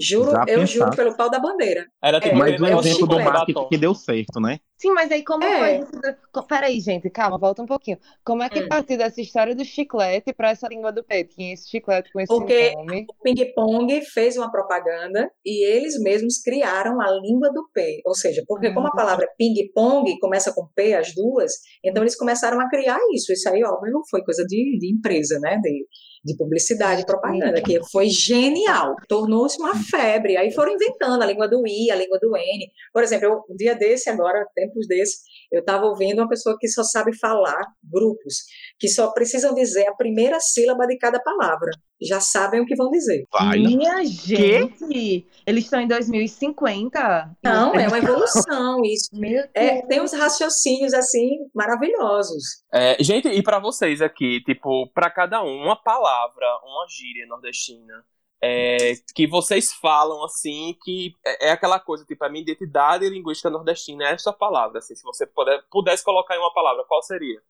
Juro, 0.00 0.30
Já 0.30 0.44
eu 0.48 0.66
juro 0.66 0.90
pelo 0.94 1.16
pau 1.16 1.30
da 1.30 1.38
bandeira. 1.38 1.86
Era 2.02 2.20
tipo, 2.20 2.34
é, 2.34 2.38
mais 2.38 2.60
um 2.60 2.66
exemplo 2.66 3.06
do 3.06 3.20
marketing 3.20 3.68
que 3.68 3.78
deu 3.78 3.94
certo, 3.94 4.40
né? 4.40 4.58
Sim, 4.78 4.92
mas 4.92 5.10
aí 5.10 5.24
como 5.24 5.42
é. 5.42 5.80
foi 5.86 6.42
Peraí, 6.46 6.80
gente, 6.80 7.08
calma, 7.08 7.38
volta 7.38 7.62
um 7.62 7.66
pouquinho. 7.66 7.98
Como 8.22 8.42
é 8.42 8.48
que 8.48 8.62
hum. 8.62 8.68
partiu 8.68 8.98
dessa 8.98 9.20
história 9.20 9.54
do 9.54 9.64
chiclete 9.64 10.34
para 10.34 10.50
essa 10.50 10.68
língua 10.68 10.92
do 10.92 11.02
pé? 11.02 11.24
Tinha 11.24 11.54
esse 11.54 11.68
chiclete 11.68 12.12
com 12.12 12.20
esse 12.20 12.28
Porque 12.28 12.72
nome. 12.74 13.06
o 13.08 13.22
Ping 13.22 13.54
Pong 13.54 14.02
fez 14.02 14.36
uma 14.36 14.50
propaganda 14.50 15.30
e 15.44 15.64
eles 15.66 15.98
mesmos 16.02 16.42
criaram 16.42 17.00
a 17.00 17.10
língua 17.10 17.50
do 17.52 17.66
P. 17.72 18.02
Ou 18.04 18.14
seja, 18.14 18.42
porque 18.46 18.68
hum. 18.68 18.74
como 18.74 18.88
a 18.88 18.90
hum. 18.90 18.96
palavra 18.96 19.26
Ping 19.38 19.54
Pong 19.74 20.18
começa 20.18 20.52
com 20.52 20.68
P, 20.74 20.94
as 20.94 21.14
duas, 21.14 21.52
então 21.82 22.02
eles 22.02 22.16
começaram 22.16 22.60
a 22.60 22.68
criar 22.68 22.98
isso. 23.14 23.32
Isso 23.32 23.48
aí, 23.48 23.64
óbvio, 23.64 24.02
foi 24.10 24.22
coisa 24.22 24.44
de, 24.44 24.78
de 24.78 24.92
empresa, 24.92 25.38
né? 25.40 25.58
De, 25.62 25.86
de 26.26 26.36
publicidade 26.36 27.02
e 27.02 27.06
propaganda, 27.06 27.62
que 27.62 27.82
foi 27.90 28.08
genial. 28.08 28.96
Tornou-se 29.08 29.58
uma 29.58 29.76
febre. 29.76 30.36
Aí 30.36 30.50
foram 30.50 30.74
inventando 30.74 31.22
a 31.22 31.26
língua 31.26 31.48
do 31.48 31.66
I, 31.66 31.90
a 31.90 31.94
língua 31.94 32.18
do 32.20 32.36
N. 32.36 32.70
Por 32.92 33.02
exemplo, 33.02 33.26
eu, 33.26 33.44
um 33.48 33.56
dia 33.56 33.74
desse, 33.74 34.10
agora, 34.10 34.44
tempos 34.54 34.86
desses, 34.88 35.20
eu 35.50 35.60
estava 35.60 35.86
ouvindo 35.86 36.20
uma 36.20 36.28
pessoa 36.28 36.56
que 36.58 36.68
só 36.68 36.82
sabe 36.82 37.16
falar, 37.18 37.60
grupos, 37.82 38.44
que 38.78 38.88
só 38.88 39.12
precisam 39.12 39.54
dizer 39.54 39.86
a 39.86 39.94
primeira 39.94 40.38
sílaba 40.40 40.86
de 40.86 40.98
cada 40.98 41.20
palavra. 41.20 41.70
Já 42.02 42.20
sabem 42.20 42.60
o 42.60 42.66
que 42.66 42.76
vão 42.76 42.90
dizer. 42.90 43.24
Vai. 43.32 43.58
Minha 43.58 44.04
gente! 44.04 45.26
Eles 45.46 45.64
estão 45.64 45.80
em 45.80 45.88
2050? 45.88 47.36
Não, 47.42 47.74
é 47.74 47.88
uma 47.88 47.98
evolução 47.98 48.82
isso. 48.84 49.08
É, 49.54 49.80
tem 49.86 50.02
uns 50.02 50.12
raciocínios, 50.12 50.92
assim, 50.92 51.30
maravilhosos. 51.54 52.62
É, 52.72 53.02
gente, 53.02 53.28
e 53.28 53.42
para 53.42 53.58
vocês 53.58 54.02
aqui, 54.02 54.42
tipo, 54.44 54.90
para 54.92 55.10
cada 55.10 55.42
um, 55.42 55.62
uma 55.62 55.82
palavra, 55.82 56.46
uma 56.64 56.86
gíria 56.88 57.26
nordestina 57.26 58.04
é, 58.42 58.92
que 59.14 59.26
vocês 59.26 59.72
falam 59.72 60.24
assim, 60.24 60.76
que 60.84 61.14
é, 61.24 61.48
é, 61.48 61.50
aquela 61.52 61.80
coisa, 61.80 62.04
tipo, 62.04 62.24
a 62.24 62.28
minha 62.28 62.42
identidade 62.42 63.08
linguística 63.08 63.50
nordestina 63.50 64.04
é 64.04 64.12
essa 64.12 64.32
palavra, 64.32 64.78
assim, 64.78 64.94
se 64.94 65.02
você 65.02 65.26
puder, 65.26 65.62
pudesse 65.70 66.04
colocar 66.04 66.36
em 66.36 66.38
uma 66.38 66.52
palavra, 66.52 66.84
qual 66.84 67.02
seria? 67.02 67.40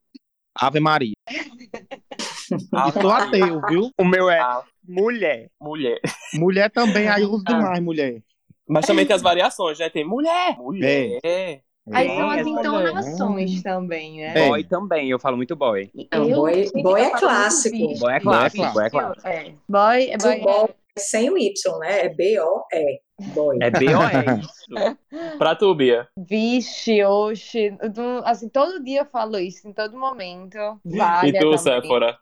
Ave 0.54 0.80
Maria. 0.80 1.14
Ave 2.72 3.00
Sou 3.00 3.10
ateu, 3.10 3.60
viu? 3.68 3.90
O 3.98 4.04
meu 4.04 4.30
é 4.30 4.38
ah. 4.38 4.64
mulher. 4.82 5.50
Mulher. 5.60 6.00
Mulher 6.34 6.70
também, 6.70 7.08
aí 7.08 7.24
uso 7.24 7.44
ah. 7.46 7.52
demais, 7.52 7.82
mulher. 7.82 8.22
Mas 8.68 8.86
também 8.86 9.06
tem 9.06 9.14
as 9.14 9.22
variações, 9.22 9.78
né? 9.78 9.90
Tem 9.90 10.04
mulher, 10.04 10.56
mulher. 10.58 11.20
É. 11.24 11.60
Aí 11.92 12.08
são 12.08 12.30
as 12.30 12.46
entonações 12.46 13.62
também, 13.62 14.20
né? 14.20 14.34
Boy 14.34 14.64
também, 14.64 15.08
eu 15.08 15.18
falo 15.18 15.36
muito 15.36 15.54
boy. 15.54 15.90
Eu, 16.10 16.28
boy, 16.28 16.70
boy 16.82 17.00
é 17.00 17.10
clássico. 17.10 17.98
Boy 17.98 18.12
é 18.12 18.20
clássico, 18.20 18.72
boy 18.72 18.84
é 18.84 18.90
clássico. 18.90 19.28
É. 19.28 19.54
Boy, 19.68 20.10
é 20.10 20.16
boy, 20.18 20.40
boy 20.40 20.68
é 20.96 21.00
sem 21.00 21.30
o 21.30 21.38
Y, 21.38 21.78
né? 21.78 22.06
É 22.06 22.08
B-O-E. 22.08 23.00
Boy. 23.34 23.58
É 23.60 23.70
B-O-E, 23.70 25.36
pra 25.38 25.54
tu, 25.54 25.74
Bia. 25.74 26.08
Vixe, 26.18 27.04
oxe. 27.04 27.76
Assim, 28.24 28.48
todo 28.48 28.82
dia 28.82 29.02
eu 29.02 29.06
falo 29.06 29.38
isso, 29.38 29.68
em 29.68 29.72
todo 29.72 29.96
momento. 29.96 30.58
Vale 30.84 31.28
e 31.28 31.38
tu, 31.38 31.56
Séfora? 31.58 32.18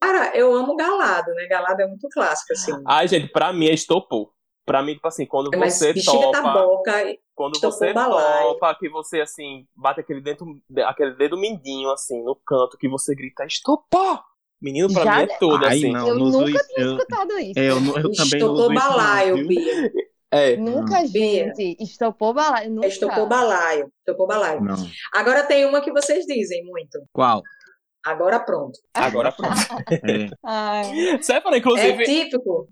Cara, 0.00 0.36
eu 0.36 0.54
amo 0.54 0.76
galado, 0.76 1.32
né? 1.34 1.46
Galado 1.46 1.80
é 1.82 1.86
muito 1.86 2.08
clássico, 2.10 2.52
assim. 2.52 2.72
Ai, 2.86 3.08
gente, 3.08 3.28
pra 3.28 3.52
mim 3.52 3.66
é 3.66 3.72
estopou. 3.72 4.32
Pra 4.64 4.82
mim, 4.82 4.94
tipo 4.94 5.08
assim, 5.08 5.26
quando 5.26 5.50
Mas 5.58 5.74
você 5.74 5.92
topa... 6.04 6.40
Boca, 6.40 6.92
quando 7.34 7.58
você 7.58 7.92
topa, 7.92 8.74
que 8.78 8.88
você, 8.88 9.20
assim, 9.20 9.66
bate 9.74 10.00
aquele, 10.00 10.20
dentro, 10.20 10.46
aquele 10.84 11.14
dedo 11.16 11.36
mindinho, 11.36 11.90
assim, 11.90 12.22
no 12.22 12.36
canto, 12.46 12.78
que 12.78 12.88
você 12.88 13.14
grita, 13.14 13.44
estopou! 13.44 14.20
Menino, 14.60 14.92
pra 14.92 15.02
Já... 15.02 15.16
mim 15.16 15.22
é 15.24 15.38
tudo, 15.38 15.66
assim. 15.66 15.90
Não, 15.90 16.08
eu 16.08 16.14
nunca 16.14 16.38
uso, 16.38 16.44
tinha 16.46 16.86
eu, 16.86 16.96
escutado 16.96 17.38
isso. 17.40 17.58
É, 17.58 17.70
eu, 17.70 17.76
eu 17.76 18.12
também 18.12 18.40
não 18.40 18.52
uso 18.52 18.74
balaio, 18.74 19.46
Bia. 19.46 19.92
É. 20.34 20.56
Nunca, 20.56 21.06
gente. 21.06 21.76
Estopou 21.78 22.32
balaio. 22.32 22.70
Nunca. 22.70 22.86
Estopou 22.86 23.28
balaio. 23.28 23.92
Estopou 23.98 24.26
balaio. 24.26 24.62
Não. 24.62 24.76
Agora 25.12 25.42
tem 25.42 25.66
uma 25.66 25.82
que 25.82 25.92
vocês 25.92 26.24
dizem 26.24 26.64
muito. 26.64 27.02
Qual? 27.12 27.42
Agora 28.04 28.40
pronto. 28.40 28.78
Agora 28.92 29.30
pronto. 29.36 29.54
é. 30.44 31.22
Séfora, 31.22 31.56
inclusive. 31.56 32.02
É 32.02 32.04
típico. 32.04 32.68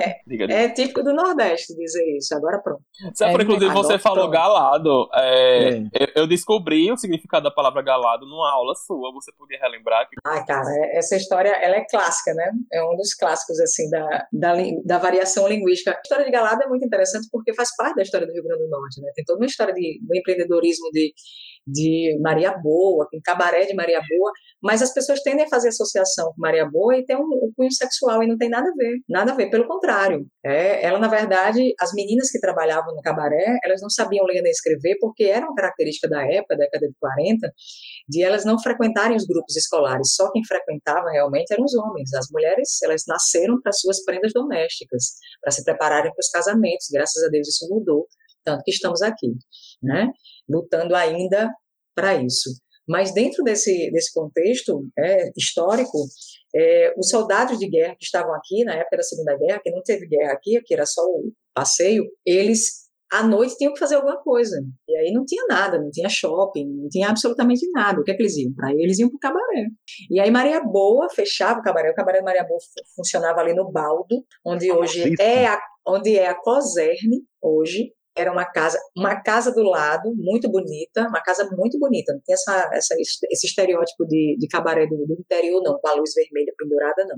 é, 0.00 0.64
é, 0.64 0.68
típico 0.70 1.02
do 1.02 1.12
Nordeste 1.12 1.74
dizer 1.76 2.16
isso. 2.16 2.34
Agora 2.34 2.58
pronto. 2.60 2.82
Séfora, 3.14 3.42
é, 3.42 3.44
inclusive, 3.44 3.72
você 3.72 3.98
falou 3.98 4.30
pronto. 4.30 4.32
galado. 4.32 5.08
É, 5.14 5.76
é. 5.76 6.12
Eu 6.16 6.26
descobri 6.26 6.90
o 6.90 6.96
significado 6.96 7.44
da 7.44 7.50
palavra 7.50 7.82
galado 7.82 8.24
numa 8.26 8.50
aula 8.50 8.74
sua. 8.74 9.12
Você 9.12 9.30
podia 9.32 9.58
relembrar? 9.60 10.08
Que... 10.08 10.16
Ai, 10.24 10.44
cara, 10.46 10.66
é, 10.70 10.98
essa 10.98 11.14
história 11.16 11.50
ela 11.50 11.76
é 11.76 11.84
clássica, 11.84 12.32
né? 12.32 12.50
É 12.72 12.82
um 12.84 12.96
dos 12.96 13.14
clássicos, 13.14 13.60
assim, 13.60 13.90
da, 13.90 14.26
da, 14.32 14.54
da 14.84 14.98
variação 14.98 15.46
linguística. 15.46 15.90
A 15.90 16.00
história 16.00 16.24
de 16.24 16.30
galado 16.30 16.62
é 16.62 16.66
muito 16.66 16.86
interessante 16.86 17.28
porque 17.30 17.54
faz 17.54 17.68
parte 17.76 17.96
da 17.96 18.02
história 18.02 18.26
do 18.26 18.32
Rio 18.32 18.42
Grande 18.44 18.64
do 18.64 18.70
Norte, 18.70 19.00
né? 19.02 19.10
Tem 19.14 19.24
toda 19.24 19.40
uma 19.40 19.46
história 19.46 19.74
de, 19.74 20.00
do 20.02 20.16
empreendedorismo 20.16 20.90
de 20.90 21.12
de 21.66 22.18
Maria 22.20 22.56
Boa, 22.56 23.06
tem 23.10 23.20
cabaré 23.20 23.64
de 23.66 23.74
Maria 23.74 24.00
Boa, 24.08 24.32
mas 24.62 24.82
as 24.82 24.92
pessoas 24.92 25.20
tendem 25.22 25.44
a 25.44 25.48
fazer 25.48 25.68
associação 25.68 26.26
com 26.26 26.40
Maria 26.40 26.68
Boa 26.68 26.96
e 26.96 27.04
tem 27.04 27.16
um, 27.16 27.20
um 27.20 27.52
cunho 27.56 27.72
sexual 27.72 28.22
e 28.22 28.26
não 28.26 28.36
tem 28.36 28.48
nada 28.48 28.68
a 28.68 28.74
ver, 28.74 28.98
nada 29.08 29.32
a 29.32 29.34
ver, 29.34 29.50
pelo 29.50 29.66
contrário. 29.66 30.26
É, 30.44 30.84
ela, 30.84 30.98
na 30.98 31.08
verdade, 31.08 31.74
as 31.80 31.92
meninas 31.94 32.30
que 32.30 32.38
trabalhavam 32.38 32.94
no 32.94 33.00
cabaré, 33.02 33.58
elas 33.64 33.80
não 33.80 33.90
sabiam 33.90 34.26
ler 34.26 34.42
nem 34.42 34.50
escrever 34.50 34.96
porque 35.00 35.24
era 35.24 35.46
uma 35.46 35.54
característica 35.54 36.08
da 36.08 36.22
época, 36.26 36.56
década 36.56 36.86
de 36.86 36.94
40, 37.00 37.52
de 38.08 38.22
elas 38.22 38.44
não 38.44 38.58
frequentarem 38.60 39.16
os 39.16 39.26
grupos 39.26 39.56
escolares, 39.56 40.14
só 40.14 40.30
quem 40.30 40.44
frequentava 40.44 41.10
realmente 41.10 41.52
eram 41.52 41.64
os 41.64 41.74
homens. 41.74 42.12
As 42.14 42.26
mulheres, 42.30 42.82
elas 42.82 43.02
nasceram 43.08 43.60
para 43.60 43.72
suas 43.72 44.04
prendas 44.04 44.32
domésticas, 44.34 45.14
para 45.40 45.50
se 45.50 45.64
prepararem 45.64 46.12
para 46.12 46.20
os 46.20 46.28
casamentos, 46.28 46.88
graças 46.92 47.22
a 47.24 47.28
Deus 47.28 47.48
isso 47.48 47.68
mudou, 47.68 48.06
tanto 48.44 48.62
que 48.62 48.70
estamos 48.70 49.00
aqui, 49.00 49.32
né? 49.84 50.10
lutando 50.48 50.94
ainda 50.94 51.50
para 51.94 52.14
isso. 52.14 52.50
Mas 52.86 53.14
dentro 53.14 53.42
desse, 53.42 53.90
desse 53.90 54.12
contexto 54.12 54.86
é, 54.98 55.30
histórico, 55.36 55.98
é, 56.54 56.94
os 56.98 57.08
soldados 57.08 57.58
de 57.58 57.68
guerra 57.68 57.96
que 57.98 58.04
estavam 58.04 58.34
aqui 58.34 58.62
na 58.64 58.74
época 58.74 58.98
da 58.98 59.02
Segunda 59.02 59.36
Guerra, 59.36 59.60
que 59.62 59.70
não 59.70 59.82
teve 59.82 60.06
guerra 60.06 60.32
aqui, 60.32 60.60
que 60.64 60.74
era 60.74 60.84
só 60.84 61.02
o 61.02 61.32
passeio, 61.54 62.04
eles 62.26 62.84
à 63.10 63.22
noite 63.22 63.56
tinham 63.56 63.72
que 63.72 63.78
fazer 63.78 63.94
alguma 63.94 64.20
coisa. 64.20 64.56
E 64.88 64.96
aí 64.96 65.12
não 65.12 65.24
tinha 65.24 65.46
nada, 65.46 65.80
não 65.80 65.90
tinha 65.90 66.08
shopping, 66.08 66.66
não 66.66 66.88
tinha 66.88 67.08
absolutamente 67.08 67.66
nada. 67.70 68.00
O 68.00 68.04
que 68.04 68.10
é 68.10 68.14
que 68.14 68.22
eles 68.22 68.36
iam? 68.36 68.52
Para 68.54 68.72
eles 68.72 68.98
iam 68.98 69.08
para 69.08 69.16
o 69.16 69.20
cabaré. 69.20 69.66
E 70.10 70.20
aí 70.20 70.30
Maria 70.30 70.60
Boa 70.60 71.08
fechava 71.08 71.60
o 71.60 71.62
cabaré. 71.62 71.90
O 71.90 71.94
cabaré 71.94 72.18
de 72.18 72.24
Maria 72.24 72.44
Boa 72.44 72.58
funcionava 72.96 73.40
ali 73.40 73.54
no 73.54 73.70
Baldo, 73.70 74.24
onde 74.44 74.70
hoje 74.70 75.14
é 75.20 75.46
a, 75.46 75.58
onde 75.86 76.16
é 76.16 76.26
a 76.26 76.34
Coserne, 76.34 77.22
hoje, 77.40 77.92
era 78.16 78.30
uma 78.32 78.44
casa, 78.44 78.78
uma 78.96 79.20
casa 79.20 79.52
do 79.52 79.62
lado, 79.62 80.14
muito 80.16 80.48
bonita, 80.50 81.08
uma 81.08 81.22
casa 81.22 81.48
muito 81.56 81.78
bonita, 81.78 82.12
não 82.12 82.20
tem 82.24 82.34
essa, 82.34 82.70
essa, 82.72 82.94
esse 83.30 83.46
estereótipo 83.46 84.06
de, 84.06 84.36
de 84.38 84.48
cabaré 84.48 84.86
do, 84.86 84.96
do 84.96 85.14
interior, 85.14 85.62
não, 85.62 85.78
com 85.78 85.88
a 85.88 85.94
luz 85.94 86.12
vermelha 86.14 86.52
pendurada, 86.56 87.04
não. 87.08 87.16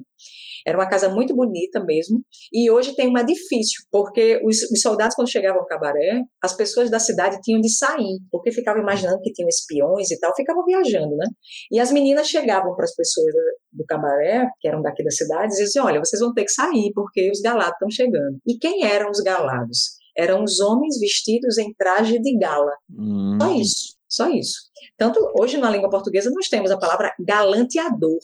Era 0.67 0.79
uma 0.79 0.89
casa 0.89 1.09
muito 1.09 1.35
bonita 1.35 1.85
mesmo, 1.85 2.25
e 2.53 2.71
hoje 2.71 2.95
tem 2.95 3.09
um 3.09 3.19
edifício, 3.19 3.85
porque 3.91 4.41
os, 4.45 4.63
os 4.71 4.81
soldados, 4.81 5.15
quando 5.15 5.31
chegavam 5.31 5.61
ao 5.61 5.67
cabaré, 5.67 6.23
as 6.43 6.55
pessoas 6.57 6.91
da 6.91 6.99
cidade 6.99 7.41
tinham 7.43 7.61
de 7.61 7.71
sair, 7.71 8.19
porque 8.31 8.51
ficavam 8.51 8.83
imaginando 8.83 9.21
que 9.21 9.33
tinham 9.33 9.49
espiões 9.49 10.11
e 10.11 10.19
tal, 10.19 10.35
ficavam 10.35 10.65
viajando, 10.65 11.15
né? 11.17 11.27
E 11.71 11.79
as 11.79 11.93
meninas 11.93 12.29
chegavam 12.29 12.75
para 12.75 12.85
as 12.85 12.95
pessoas 12.95 13.27
do, 13.73 13.85
cabaré, 13.87 14.49
que 14.61 14.69
eram 14.69 14.83
daqui 14.83 15.05
da 15.05 15.11
cidade, 15.11 15.55
e 15.55 15.65
diziam, 15.65 15.87
olha, 15.87 16.01
vocês 16.01 16.21
vão 16.21 16.33
ter 16.33 16.45
que 16.45 16.53
sair, 16.53 16.91
porque 16.95 17.31
os 17.31 17.41
galados 17.41 17.75
estão 17.75 17.91
chegando. 17.91 18.39
E 18.47 18.59
quem 18.59 18.85
eram 18.85 19.11
os 19.11 19.21
galados? 19.21 19.96
Eram 20.17 20.43
os 20.43 20.61
homens 20.61 20.99
vestidos 20.99 21.59
em 21.59 21.73
traje 21.75 22.19
de 22.19 22.39
gala. 22.39 22.73
Hum. 22.91 23.39
Só 23.41 23.55
isso, 23.55 23.97
só 24.09 24.31
isso. 24.31 24.59
Tanto 24.97 25.21
hoje 25.39 25.57
na 25.57 25.71
língua 25.71 25.91
portuguesa 25.91 26.31
nós 26.31 26.49
temos 26.49 26.71
a 26.71 26.79
palavra 26.79 27.13
galanteador, 27.27 28.19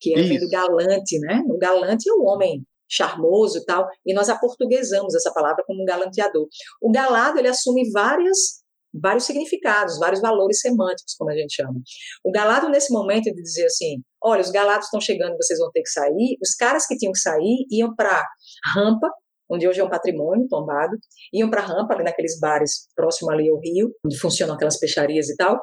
que 0.00 0.14
é 0.14 0.38
do 0.38 0.48
galante, 0.48 1.18
né? 1.20 1.42
O 1.48 1.58
galante 1.58 2.08
é 2.08 2.12
o 2.12 2.22
homem 2.24 2.64
charmoso 2.90 3.58
e 3.58 3.64
tal, 3.64 3.86
e 4.06 4.14
nós 4.14 4.28
aportuguesamos 4.28 5.14
essa 5.14 5.32
palavra 5.32 5.62
como 5.66 5.84
galanteador. 5.84 6.48
O 6.80 6.90
galado, 6.90 7.38
ele 7.38 7.48
assume 7.48 7.90
várias 7.90 8.58
vários 9.00 9.24
significados, 9.24 9.98
vários 9.98 10.20
valores 10.20 10.60
semânticos, 10.60 11.14
como 11.16 11.30
a 11.30 11.36
gente 11.36 11.54
chama. 11.54 11.80
O 12.24 12.30
galado, 12.30 12.68
nesse 12.68 12.92
momento, 12.92 13.24
de 13.24 13.42
dizer 13.42 13.66
assim: 13.66 14.02
olha, 14.22 14.40
os 14.40 14.50
galados 14.50 14.86
estão 14.86 15.00
chegando, 15.00 15.36
vocês 15.36 15.58
vão 15.58 15.70
ter 15.72 15.82
que 15.82 15.90
sair. 15.90 16.38
Os 16.42 16.54
caras 16.54 16.86
que 16.86 16.96
tinham 16.96 17.12
que 17.12 17.18
sair 17.18 17.66
iam 17.70 17.94
para 17.94 18.24
rampa, 18.74 19.10
onde 19.50 19.66
hoje 19.66 19.80
é 19.80 19.84
um 19.84 19.88
patrimônio 19.88 20.46
tombado, 20.48 20.96
iam 21.32 21.50
para 21.50 21.62
a 21.62 21.66
rampa, 21.66 21.94
ali 21.94 22.04
naqueles 22.04 22.38
bares 22.38 22.88
próximo 22.94 23.30
ali 23.30 23.48
ao 23.48 23.58
rio, 23.58 23.90
onde 24.04 24.18
funcionam 24.18 24.54
aquelas 24.54 24.78
peixarias 24.78 25.28
e 25.28 25.36
tal. 25.36 25.58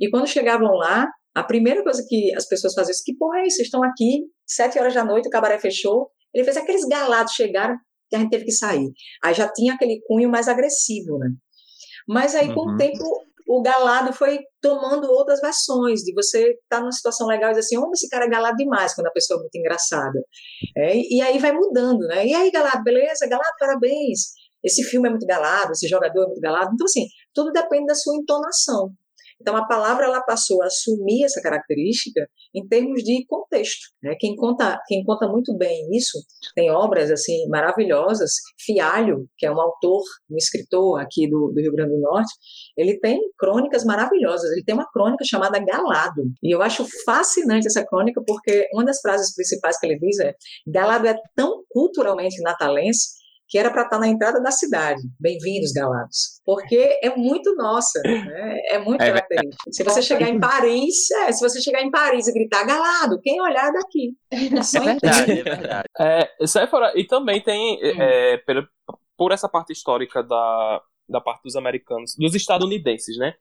E 0.00 0.10
quando 0.10 0.26
chegavam 0.26 0.72
lá, 0.72 1.06
a 1.34 1.42
primeira 1.42 1.82
coisa 1.82 2.04
que 2.08 2.34
as 2.34 2.46
pessoas 2.46 2.74
faziam 2.74 2.92
é: 2.92 3.04
que 3.04 3.16
porra 3.16 3.40
é 3.40 3.46
isso? 3.46 3.56
Vocês 3.56 3.66
estão 3.66 3.82
aqui, 3.82 4.24
sete 4.46 4.78
horas 4.78 4.94
da 4.94 5.04
noite, 5.04 5.28
o 5.28 5.30
cabaré 5.30 5.58
fechou. 5.58 6.10
Ele 6.34 6.44
fez 6.44 6.56
aqueles 6.56 6.84
galados 6.86 7.32
chegaram 7.32 7.76
que 8.08 8.16
a 8.16 8.18
gente 8.18 8.30
teve 8.30 8.44
que 8.44 8.52
sair. 8.52 8.90
Aí 9.22 9.34
já 9.34 9.50
tinha 9.50 9.74
aquele 9.74 10.00
cunho 10.06 10.28
mais 10.28 10.48
agressivo, 10.48 11.18
né? 11.18 11.28
Mas 12.08 12.34
aí, 12.34 12.52
com 12.52 12.60
uhum. 12.60 12.74
o 12.74 12.76
tempo, 12.76 13.04
o 13.52 13.60
galado 13.60 14.12
foi 14.12 14.38
tomando 14.62 15.10
outras 15.10 15.40
versões, 15.40 16.02
de 16.02 16.14
você 16.14 16.50
estar 16.50 16.76
tá 16.76 16.80
numa 16.80 16.92
situação 16.92 17.26
legal 17.26 17.50
e 17.50 17.54
dizer 17.54 17.66
assim, 17.66 17.78
onde 17.78 17.94
esse 17.94 18.08
cara 18.08 18.26
é 18.26 18.28
galado 18.28 18.56
demais, 18.56 18.94
quando 18.94 19.08
a 19.08 19.10
pessoa 19.10 19.38
é 19.38 19.40
muito 19.40 19.56
engraçada. 19.56 20.20
É, 20.76 20.96
e 20.96 21.20
aí 21.20 21.36
vai 21.40 21.50
mudando, 21.50 22.06
né? 22.06 22.24
E 22.24 22.32
aí, 22.32 22.48
galado, 22.52 22.84
beleza? 22.84 23.26
Galado, 23.28 23.56
parabéns. 23.58 24.20
Esse 24.62 24.84
filme 24.84 25.08
é 25.08 25.10
muito 25.10 25.26
galado, 25.26 25.72
esse 25.72 25.88
jogador 25.88 26.22
é 26.22 26.26
muito 26.26 26.40
galado. 26.40 26.70
Então, 26.72 26.84
assim, 26.84 27.06
tudo 27.34 27.50
depende 27.50 27.86
da 27.86 27.94
sua 27.96 28.14
entonação. 28.14 28.92
Então, 29.40 29.56
a 29.56 29.66
palavra 29.66 30.04
ela 30.04 30.20
passou 30.22 30.62
a 30.62 30.66
assumir 30.66 31.24
essa 31.24 31.40
característica 31.40 32.28
em 32.54 32.66
termos 32.66 33.02
de 33.02 33.24
contexto. 33.26 33.88
Né? 34.02 34.14
Quem, 34.18 34.36
conta, 34.36 34.78
quem 34.86 35.02
conta 35.04 35.26
muito 35.28 35.56
bem 35.56 35.88
isso, 35.92 36.18
tem 36.54 36.70
obras 36.70 37.10
assim 37.10 37.48
maravilhosas. 37.48 38.32
Fialho, 38.60 39.26
que 39.38 39.46
é 39.46 39.50
um 39.50 39.60
autor, 39.60 40.02
um 40.30 40.36
escritor 40.36 41.00
aqui 41.00 41.28
do, 41.28 41.52
do 41.54 41.60
Rio 41.60 41.72
Grande 41.72 41.94
do 41.94 42.00
Norte, 42.00 42.32
ele 42.76 42.98
tem 42.98 43.20
crônicas 43.38 43.84
maravilhosas. 43.84 44.50
Ele 44.52 44.64
tem 44.64 44.74
uma 44.74 44.90
crônica 44.90 45.24
chamada 45.24 45.58
Galado. 45.58 46.22
E 46.42 46.54
eu 46.54 46.60
acho 46.62 46.86
fascinante 47.04 47.66
essa 47.66 47.84
crônica, 47.84 48.22
porque 48.26 48.66
uma 48.72 48.84
das 48.84 49.00
frases 49.00 49.34
principais 49.34 49.78
que 49.78 49.86
ele 49.86 49.98
diz 49.98 50.18
é: 50.20 50.34
Galado 50.66 51.06
é 51.06 51.14
tão 51.34 51.62
culturalmente 51.70 52.40
natalense 52.42 53.19
que 53.50 53.58
era 53.58 53.68
para 53.68 53.82
estar 53.82 53.96
tá 53.96 54.00
na 54.00 54.06
entrada 54.06 54.40
da 54.40 54.52
cidade. 54.52 55.02
Bem-vindos, 55.18 55.72
galados. 55.72 56.40
Porque 56.44 57.00
é 57.02 57.16
muito 57.16 57.52
nossa, 57.56 58.00
né? 58.04 58.60
é 58.68 58.78
muito 58.78 59.02
é 59.02 59.08
característico. 59.08 59.72
Se 59.72 59.82
você 59.82 60.00
chegar 60.00 60.28
em 60.28 60.38
Paris, 60.38 61.10
é, 61.10 61.32
se 61.32 61.40
você 61.40 61.60
chegar 61.60 61.82
em 61.82 61.90
Paris 61.90 62.28
e 62.28 62.32
gritar 62.32 62.64
galado, 62.64 63.20
quem 63.20 63.42
olhar 63.42 63.72
daqui? 63.72 64.14
É 64.30 64.36
verdade, 64.80 65.32
é 65.32 65.42
verdade. 65.42 65.88
É, 65.98 66.46
Sephora, 66.46 66.92
e 66.94 67.04
também 67.04 67.42
tem, 67.42 67.76
hum. 67.82 68.00
é, 68.00 68.36
por, 68.38 68.68
por 69.16 69.32
essa 69.32 69.48
parte 69.48 69.72
histórica 69.72 70.22
da, 70.22 70.82
da 71.08 71.20
parte 71.20 71.42
dos 71.42 71.56
americanos, 71.56 72.14
dos 72.16 72.36
estadunidenses, 72.36 73.18
né? 73.18 73.34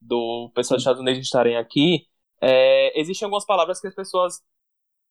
Do 0.00 0.52
pessoal 0.54 0.76
dos 0.76 0.82
Estados 0.82 1.00
Unidos 1.00 1.20
estarem 1.20 1.56
aqui, 1.56 2.06
é, 2.40 2.98
existem 2.98 3.26
algumas 3.26 3.44
palavras 3.44 3.80
que 3.80 3.88
as 3.88 3.94
pessoas 3.94 4.40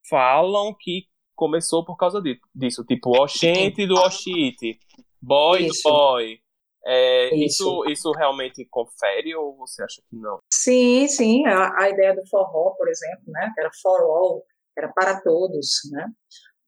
falam 0.10 0.74
que 0.80 1.06
começou 1.38 1.86
por 1.86 1.96
causa 1.96 2.22
disso, 2.54 2.84
tipo 2.84 3.12
Oxente 3.22 3.86
do 3.86 3.94
Oxite, 3.96 4.80
Boy 5.22 5.68
isso. 5.68 5.84
do 5.84 5.90
Boy. 5.90 6.40
É, 6.86 7.36
isso. 7.36 7.84
isso. 7.84 7.92
Isso, 7.92 8.12
realmente 8.12 8.66
confere 8.70 9.36
ou 9.36 9.56
você 9.58 9.84
acha 9.84 10.02
que 10.10 10.16
não? 10.16 10.40
Sim, 10.52 11.08
sim. 11.08 11.46
A, 11.46 11.82
a 11.82 11.90
ideia 11.90 12.16
do 12.16 12.26
forró, 12.28 12.72
por 12.72 12.88
exemplo, 12.88 13.26
né? 13.28 13.52
Que 13.54 13.62
era 13.62 13.70
for 13.82 14.02
all, 14.02 14.44
era 14.78 14.92
para 14.94 15.22
todos, 15.22 15.68
né? 15.92 16.08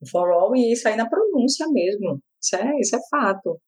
O 0.00 0.08
for 0.08 0.30
all 0.30 0.54
e 0.54 0.72
isso 0.72 0.86
aí 0.88 0.96
na 0.96 1.08
pronúncia 1.08 1.66
mesmo. 1.68 2.20
Isso 2.40 2.56
é, 2.56 2.78
isso 2.78 2.96
é 2.96 3.00
fato. 3.10 3.60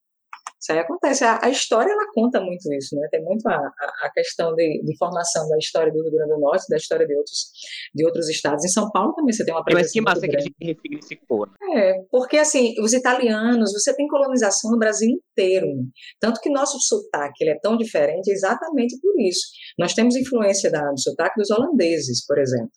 Isso 0.63 0.71
aí 0.71 0.79
acontece. 0.79 1.25
A, 1.25 1.41
a, 1.43 1.51
história, 1.51 1.91
ela 1.91 2.07
conta 2.15 2.41
muito 2.41 2.73
isso, 2.73 2.95
né? 2.95 3.09
Tem 3.11 3.21
muito 3.21 3.45
a, 3.49 3.57
a, 3.57 4.11
questão 4.15 4.55
de, 4.55 4.81
de, 4.85 4.97
formação 4.97 5.49
da 5.49 5.59
história 5.59 5.93
do 5.93 6.01
Rio 6.01 6.13
Grande 6.13 6.35
do 6.35 6.39
Norte, 6.39 6.69
da 6.71 6.77
história 6.77 7.05
de 7.05 7.17
outros, 7.17 7.51
de 7.93 8.07
outros 8.07 8.29
estados. 8.29 8.65
Em 8.65 8.69
São 8.69 8.89
Paulo 8.93 9.13
também 9.13 9.33
você 9.33 9.45
tem 9.45 9.53
uma 9.53 9.65
presença 9.65 9.85
Mas 9.87 9.93
que 9.93 10.01
massa 10.01 10.21
que 10.21 10.37
a 10.37 10.41
gente 10.41 10.55
ressignificou. 10.61 11.49
Né? 11.49 11.55
É, 11.75 12.05
porque 12.09 12.39
assim, 12.39 12.81
os 12.81 12.93
italianos, 12.93 13.73
você 13.73 13.93
tem 13.97 14.07
colonização 14.07 14.71
no 14.71 14.79
Brasil 14.79 15.09
inteiro. 15.11 15.67
Né? 15.67 15.83
Tanto 16.21 16.41
que 16.41 16.49
nosso 16.49 16.79
sotaque 16.81 17.43
ele 17.43 17.51
é 17.51 17.59
tão 17.59 17.77
diferente 17.77 18.31
exatamente 18.31 18.97
por 19.01 19.21
isso. 19.21 19.49
Nós 19.77 19.95
temos 19.95 20.15
influência 20.15 20.71
da, 20.71 20.93
do 20.93 21.01
sotaque 21.01 21.41
dos 21.41 21.51
holandeses, 21.51 22.25
por 22.25 22.39
exemplo. 22.39 22.71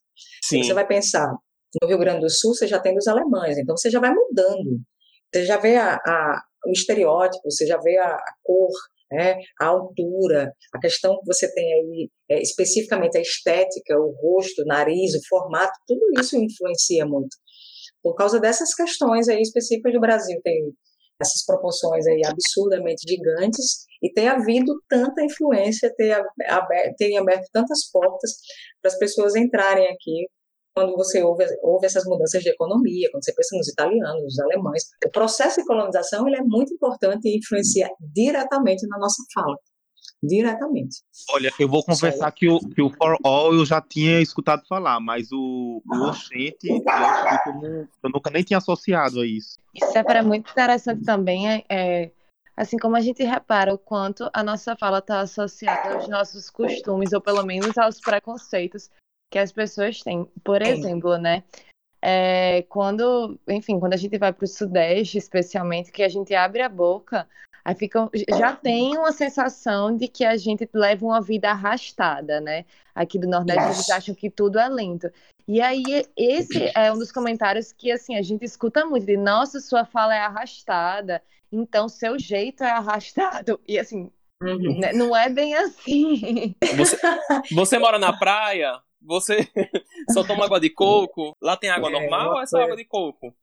Sim. 0.44 0.64
Você 0.64 0.74
vai 0.74 0.88
pensar, 0.88 1.32
no 1.80 1.88
Rio 1.88 2.00
Grande 2.00 2.22
do 2.22 2.32
Sul 2.32 2.56
você 2.56 2.66
já 2.66 2.80
tem 2.80 2.96
dos 2.96 3.06
alemães, 3.06 3.60
então 3.60 3.78
você 3.78 3.92
já 3.92 4.00
vai 4.00 4.12
mudando. 4.12 4.82
Você 5.32 5.46
já 5.46 5.58
vê 5.58 5.76
a, 5.76 5.96
a 5.96 6.44
o 6.66 6.72
estereótipo, 6.72 7.50
você 7.50 7.66
já 7.66 7.78
vê 7.78 7.98
a, 7.98 8.08
a 8.08 8.34
cor, 8.44 8.72
né, 9.12 9.38
a 9.62 9.68
altura, 9.68 10.52
a 10.74 10.80
questão 10.80 11.18
que 11.20 11.26
você 11.26 11.54
tem 11.54 11.74
aí, 11.74 12.10
é, 12.32 12.42
especificamente 12.42 13.18
a 13.18 13.22
estética, 13.22 13.98
o 13.98 14.14
rosto, 14.22 14.64
o 14.64 14.66
nariz, 14.66 15.14
o 15.16 15.28
formato, 15.28 15.74
tudo 15.88 16.20
isso 16.20 16.36
influencia 16.38 17.06
muito. 17.06 17.36
Por 18.02 18.16
causa 18.16 18.40
dessas 18.40 18.74
questões 18.74 19.28
aí 19.28 19.42
específicas 19.42 19.94
do 19.94 20.00
Brasil, 20.00 20.40
tem 20.44 20.72
essas 21.22 21.46
proporções 21.46 22.06
aí 22.08 22.22
absurdamente 22.26 23.04
gigantes 23.08 23.86
e 24.04 24.12
tem 24.12 24.28
havido 24.28 24.74
tanta 24.90 25.24
influência, 25.24 25.94
ter 25.96 26.12
aberto, 26.48 26.96
tem 26.98 27.18
aberto 27.18 27.48
tantas 27.52 27.90
portas 27.90 28.32
para 28.82 28.92
as 28.92 28.98
pessoas 28.98 29.36
entrarem 29.36 29.88
aqui 29.88 30.28
quando 30.76 30.94
você 30.94 31.24
ouve, 31.24 31.46
ouve 31.64 31.86
essas 31.86 32.04
mudanças 32.06 32.44
de 32.44 32.50
economia, 32.50 33.10
quando 33.10 33.24
você 33.24 33.34
pensa 33.34 33.56
nos 33.56 33.70
italianos, 33.70 34.22
nos 34.22 34.40
alemães, 34.40 34.84
o 35.06 35.10
processo 35.10 35.62
de 35.62 35.66
colonização 35.66 36.28
ele 36.28 36.36
é 36.36 36.44
muito 36.44 36.74
importante 36.74 37.30
e 37.30 37.38
influencia 37.38 37.90
diretamente 38.14 38.86
na 38.88 39.00
nossa 39.00 39.24
fala. 39.34 39.56
Diretamente. 40.22 40.98
Olha, 41.32 41.52
eu 41.60 41.68
vou 41.68 41.84
confessar 41.84 42.32
que 42.32 42.50
o, 42.50 42.60
que 42.60 42.82
o 42.82 42.90
For 42.90 43.18
All 43.24 43.54
eu 43.54 43.66
já 43.66 43.80
tinha 43.82 44.20
escutado 44.20 44.66
falar, 44.68 45.00
mas 45.00 45.32
o, 45.32 45.82
o 45.86 45.94
ah. 45.94 46.10
Oxente 46.10 46.68
eu, 46.68 46.78
eu, 46.78 47.88
eu, 48.04 48.10
nunca 48.14 48.30
nem 48.30 48.44
tinha 48.44 48.58
associado 48.58 49.22
a 49.22 49.26
isso. 49.26 49.58
Isso 49.74 49.98
é 49.98 50.04
para 50.04 50.24
muito 50.24 50.52
interessante 50.52 51.04
também, 51.04 51.50
é, 51.50 51.64
é, 51.70 52.12
assim 52.58 52.78
como 52.78 52.96
a 52.96 53.02
gente 53.02 53.24
repara 53.24 53.74
o 53.74 53.78
quanto 53.78 54.30
a 54.34 54.44
nossa 54.44 54.76
fala 54.76 55.00
está 55.00 55.22
associada 55.22 55.96
aos 55.96 56.08
nossos 56.08 56.50
costumes, 56.50 57.14
ou 57.14 57.22
pelo 57.22 57.46
menos 57.46 57.78
aos 57.78 58.00
preconceitos 58.00 58.90
que 59.36 59.40
as 59.40 59.52
pessoas 59.52 60.00
têm. 60.00 60.26
Por 60.46 60.62
exemplo, 60.62 61.18
né? 61.18 61.44
É, 62.02 62.62
quando, 62.70 63.38
enfim, 63.50 63.82
quando 63.82 63.92
a 63.92 63.98
gente 63.98 64.18
vai 64.18 64.32
para 64.32 64.46
o 64.46 64.48
Sudeste, 64.48 65.18
especialmente, 65.18 65.92
que 65.92 66.04
a 66.04 66.08
gente 66.08 66.34
abre 66.34 66.62
a 66.62 66.70
boca, 66.70 67.28
aí 67.66 67.76
fica, 67.76 68.10
já 68.40 68.56
tem 68.56 68.98
uma 68.98 69.12
sensação 69.12 69.94
de 69.94 70.08
que 70.08 70.24
a 70.24 70.38
gente 70.38 70.70
leva 70.74 71.06
uma 71.06 71.22
vida 71.22 71.50
arrastada, 71.50 72.40
né? 72.40 72.64
Aqui 72.94 73.20
do 73.20 73.28
Nordeste, 73.28 73.66
eles 73.66 73.90
acham 73.90 74.16
que 74.16 74.30
tudo 74.30 74.58
é 74.58 74.70
lento. 74.70 75.12
E 75.46 75.60
aí, 75.60 75.84
esse 76.16 76.72
é 76.74 76.90
um 76.94 76.98
dos 76.98 77.12
comentários 77.12 77.74
que, 77.74 77.92
assim, 77.92 78.16
a 78.16 78.22
gente 78.22 78.46
escuta 78.46 78.86
muito, 78.86 79.06
de, 79.06 79.18
nossa, 79.18 79.60
sua 79.60 79.84
fala 79.84 80.16
é 80.16 80.20
arrastada, 80.20 81.22
então 81.52 81.90
seu 81.90 82.18
jeito 82.18 82.64
é 82.64 82.70
arrastado. 82.70 83.60
E, 83.68 83.78
assim, 83.78 84.10
uhum. 84.42 84.80
Né, 84.80 84.94
não 84.94 85.14
é 85.14 85.28
bem 85.28 85.56
assim. 85.56 86.56
Você, 86.78 86.98
você 87.52 87.78
mora 87.78 88.00
na 88.00 88.14
praia? 88.14 88.80
Você 89.06 89.48
só 90.12 90.24
toma 90.24 90.46
água 90.46 90.60
de 90.60 90.70
coco? 90.70 91.36
Lá 91.42 91.56
tem 91.56 91.70
água 91.70 91.90
é, 91.90 91.94
normal 91.94 92.34
ou 92.34 92.42
é 92.42 92.46
só 92.46 92.60
água 92.60 92.76
de 92.76 92.86
coco? 92.86 93.34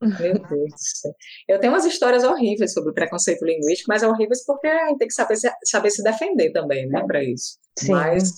Meu 0.00 0.34
Deus 0.34 0.70
do 0.70 0.78
céu. 0.78 1.12
Eu 1.48 1.58
tenho 1.58 1.72
umas 1.72 1.84
histórias 1.84 2.24
horríveis 2.24 2.72
sobre 2.72 2.92
preconceito 2.92 3.44
linguístico, 3.44 3.88
mas 3.88 4.02
horríveis 4.02 4.44
porque 4.44 4.66
a 4.66 4.88
gente 4.88 4.98
tem 4.98 5.08
que 5.08 5.14
saber 5.14 5.36
se, 5.36 5.50
saber 5.64 5.90
se 5.90 6.02
defender 6.02 6.52
também, 6.52 6.86
né, 6.88 7.02
para 7.06 7.22
isso. 7.24 7.58
Sim. 7.78 7.92
Mas 7.92 8.32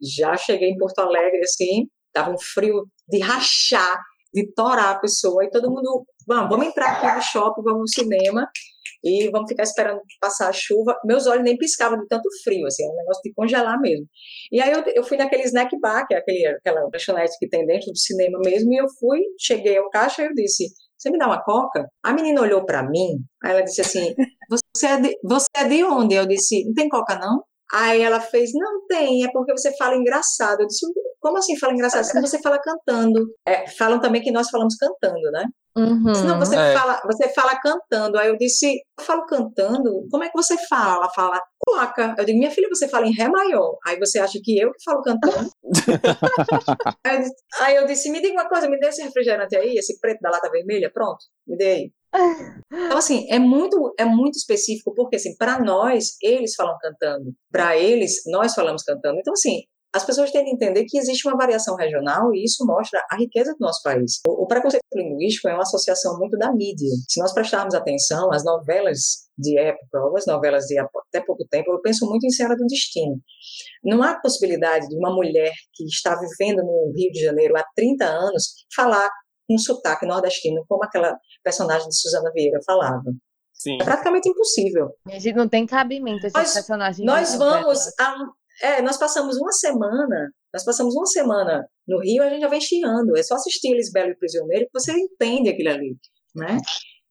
já 0.00 0.36
cheguei 0.36 0.70
em 0.70 0.78
Porto 0.78 0.98
Alegre, 0.98 1.40
assim, 1.40 1.88
tava 2.12 2.32
um 2.32 2.38
frio 2.38 2.86
de 3.08 3.18
rachar, 3.18 3.98
de 4.32 4.52
torar 4.52 4.90
a 4.90 4.98
pessoa, 4.98 5.44
e 5.44 5.50
todo 5.50 5.70
mundo, 5.70 6.06
vamos, 6.26 6.50
vamos 6.50 6.66
entrar 6.66 6.92
aqui 6.92 7.16
no 7.16 7.22
shopping, 7.22 7.62
vamos 7.62 7.80
no 7.80 7.88
cinema, 7.88 8.48
e 9.02 9.28
vamos 9.30 9.48
ficar 9.48 9.62
esperando 9.62 10.00
passar 10.20 10.48
a 10.48 10.52
chuva. 10.52 10.98
Meus 11.04 11.26
olhos 11.26 11.44
nem 11.44 11.56
piscavam 11.56 11.98
de 11.98 12.06
tanto 12.08 12.28
frio, 12.42 12.66
assim, 12.66 12.84
é 12.84 12.88
um 12.88 12.96
negócio 12.96 13.22
de 13.22 13.32
congelar 13.34 13.80
mesmo. 13.80 14.06
E 14.50 14.60
aí 14.60 14.72
eu, 14.72 14.82
eu 14.94 15.04
fui 15.04 15.16
naquele 15.16 15.42
snack 15.44 15.78
bar, 15.80 16.06
que 16.06 16.14
é 16.14 16.18
aquele, 16.18 16.46
aquela 16.46 16.88
lanchonete 16.92 17.36
que 17.38 17.48
tem 17.48 17.66
dentro 17.66 17.90
do 17.90 17.98
cinema 17.98 18.38
mesmo, 18.44 18.72
e 18.72 18.76
eu 18.76 18.86
fui, 18.98 19.20
cheguei 19.38 19.76
ao 19.78 19.90
caixa 19.90 20.22
e 20.22 20.26
eu 20.26 20.34
disse, 20.34 20.68
você 20.98 21.10
me 21.10 21.18
dá 21.18 21.26
uma 21.26 21.42
coca? 21.42 21.86
A 22.02 22.12
menina 22.12 22.40
olhou 22.40 22.64
para 22.64 22.88
mim, 22.88 23.18
aí 23.44 23.52
ela 23.52 23.62
disse 23.62 23.80
assim, 23.80 24.14
você 24.48 24.86
é, 24.86 25.00
de, 25.00 25.18
você 25.22 25.46
é 25.56 25.64
de 25.68 25.84
onde? 25.84 26.14
Eu 26.14 26.26
disse, 26.26 26.64
não 26.64 26.74
tem 26.74 26.88
coca 26.88 27.18
não? 27.18 27.42
Aí 27.72 28.00
ela 28.00 28.20
fez, 28.20 28.50
não 28.54 28.86
tem, 28.86 29.24
é 29.24 29.30
porque 29.32 29.52
você 29.52 29.76
fala 29.76 29.96
engraçado. 29.96 30.60
Eu 30.60 30.66
disse, 30.66 30.86
como 31.20 31.38
assim 31.38 31.58
fala 31.58 31.72
engraçado? 31.72 32.00
Assim 32.00 32.20
você 32.20 32.40
fala 32.40 32.60
cantando. 32.60 33.26
É, 33.46 33.68
falam 33.70 34.00
também 34.00 34.22
que 34.22 34.30
nós 34.30 34.48
falamos 34.50 34.76
cantando, 34.76 35.30
né? 35.32 35.44
Uhum, 35.76 36.14
Senão 36.14 36.38
você, 36.38 36.56
é. 36.56 36.72
fala, 36.72 37.02
você 37.04 37.28
fala 37.34 37.60
cantando. 37.60 38.18
Aí 38.18 38.28
eu 38.28 38.38
disse, 38.38 38.66
eu 38.98 39.04
falo 39.04 39.26
cantando? 39.26 40.06
Como 40.10 40.24
é 40.24 40.28
que 40.28 40.36
você 40.36 40.56
fala? 40.68 40.96
Ela 40.96 41.10
fala, 41.10 41.42
placa. 41.64 42.14
Eu 42.16 42.24
digo, 42.24 42.38
minha 42.38 42.50
filha, 42.50 42.68
você 42.68 42.88
fala 42.88 43.06
em 43.06 43.12
Ré 43.12 43.28
maior. 43.28 43.76
Aí 43.86 43.98
você 43.98 44.18
acha 44.18 44.38
que 44.42 44.58
eu 44.58 44.72
que 44.72 44.82
falo 44.82 45.02
cantando? 45.02 45.50
aí 47.60 47.76
eu 47.76 47.86
disse, 47.86 48.10
me 48.10 48.22
diga 48.22 48.32
uma 48.32 48.48
coisa, 48.48 48.70
me 48.70 48.78
dê 48.78 48.86
esse 48.86 49.02
refrigerante 49.02 49.54
aí, 49.54 49.76
esse 49.76 50.00
preto 50.00 50.20
da 50.20 50.30
lata 50.30 50.50
vermelha, 50.50 50.90
pronto, 50.90 51.18
me 51.46 51.56
dê 51.58 51.66
aí. 51.66 51.92
Então, 52.72 52.98
assim, 52.98 53.26
é 53.30 53.38
muito, 53.38 53.94
é 53.98 54.04
muito 54.04 54.36
específico, 54.36 54.92
porque, 54.94 55.16
assim, 55.16 55.36
para 55.36 55.58
nós, 55.62 56.16
eles 56.22 56.54
falam 56.54 56.76
cantando. 56.80 57.32
Para 57.50 57.76
eles, 57.76 58.22
nós 58.26 58.54
falamos 58.54 58.82
cantando. 58.82 59.18
Então, 59.18 59.32
assim, 59.32 59.62
as 59.96 60.04
pessoas 60.04 60.30
têm 60.30 60.44
que 60.44 60.50
entender 60.50 60.84
que 60.84 60.98
existe 60.98 61.26
uma 61.26 61.38
variação 61.38 61.74
regional 61.74 62.34
e 62.34 62.44
isso 62.44 62.66
mostra 62.66 63.02
a 63.10 63.16
riqueza 63.16 63.52
do 63.52 63.64
nosso 63.64 63.82
país. 63.82 64.20
O, 64.28 64.46
preconceito 64.46 64.84
linguístico 64.94 65.48
é 65.48 65.54
uma 65.54 65.62
associação 65.62 66.18
muito 66.18 66.36
da 66.36 66.52
mídia. 66.52 66.90
Se 67.08 67.18
nós 67.18 67.32
prestarmos 67.32 67.74
atenção, 67.74 68.30
as 68.30 68.44
novelas 68.44 69.26
de 69.38 69.58
época, 69.58 69.98
ou 70.04 70.16
as 70.16 70.26
novelas 70.26 70.64
de 70.66 70.78
até 70.78 71.24
pouco 71.24 71.46
tempo, 71.50 71.72
eu 71.72 71.80
penso 71.80 72.06
muito 72.06 72.26
em 72.26 72.30
Senhora 72.30 72.56
do 72.56 72.66
Destino. 72.66 73.18
Não 73.82 74.02
há 74.02 74.20
possibilidade 74.20 74.86
de 74.86 74.96
uma 74.96 75.14
mulher 75.14 75.52
que 75.72 75.84
está 75.84 76.14
vivendo 76.14 76.58
no 76.58 76.92
Rio 76.94 77.10
de 77.10 77.22
Janeiro 77.22 77.56
há 77.56 77.64
30 77.74 78.04
anos 78.04 78.66
falar 78.74 79.08
um 79.48 79.58
sotaque 79.58 80.06
nordestino 80.06 80.64
como 80.68 80.84
aquela 80.84 81.16
personagem 81.42 81.88
de 81.88 81.96
Suzana 81.96 82.30
Vieira 82.32 82.58
falava. 82.64 83.12
Sim. 83.52 83.78
É 83.80 83.84
praticamente 83.84 84.28
impossível. 84.28 84.90
A 85.06 85.18
gente 85.18 85.34
não 85.34 85.48
tem 85.48 85.66
cabimento 85.66 86.26
esses 86.26 86.34
nós, 86.34 86.52
personagens. 86.52 87.06
Nós 87.06 87.34
vamos 87.36 87.86
a, 87.98 88.14
é, 88.62 88.82
nós 88.82 88.96
passamos 88.96 89.36
uma 89.36 89.52
semana, 89.52 90.30
nós 90.52 90.64
passamos 90.64 90.94
uma 90.94 91.06
semana 91.06 91.66
no 91.86 92.00
Rio, 92.00 92.22
a 92.22 92.28
gente 92.30 92.40
já 92.40 92.48
vem 92.48 92.60
chiando. 92.60 93.16
É 93.16 93.22
só 93.22 93.34
assistir 93.34 93.74
Lisbelo 93.74 94.10
e 94.10 94.16
Prisioneiro 94.16 94.66
que 94.66 94.78
você 94.78 94.92
entende 94.92 95.50
aquilo 95.50 95.70
ali, 95.70 95.96
né? 96.34 96.58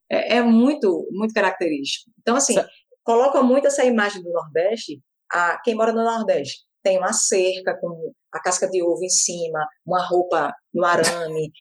É, 0.10 0.38
é 0.38 0.42
muito, 0.42 1.08
muito 1.12 1.34
característico. 1.34 2.12
Então, 2.20 2.36
assim, 2.36 2.56
coloca 3.04 3.42
muito 3.42 3.68
essa 3.68 3.84
imagem 3.84 4.22
do 4.22 4.32
Nordeste. 4.32 5.02
A, 5.32 5.60
quem 5.64 5.76
mora 5.76 5.92
no 5.92 6.04
Nordeste 6.04 6.64
tem 6.84 6.98
uma 6.98 7.14
cerca 7.14 7.76
com 7.80 8.12
a 8.32 8.40
casca 8.40 8.70
de 8.70 8.84
ovo 8.84 9.04
em 9.04 9.10
cima, 9.10 9.68
uma 9.86 10.06
roupa 10.06 10.54
no 10.74 10.86
arame, 10.86 11.52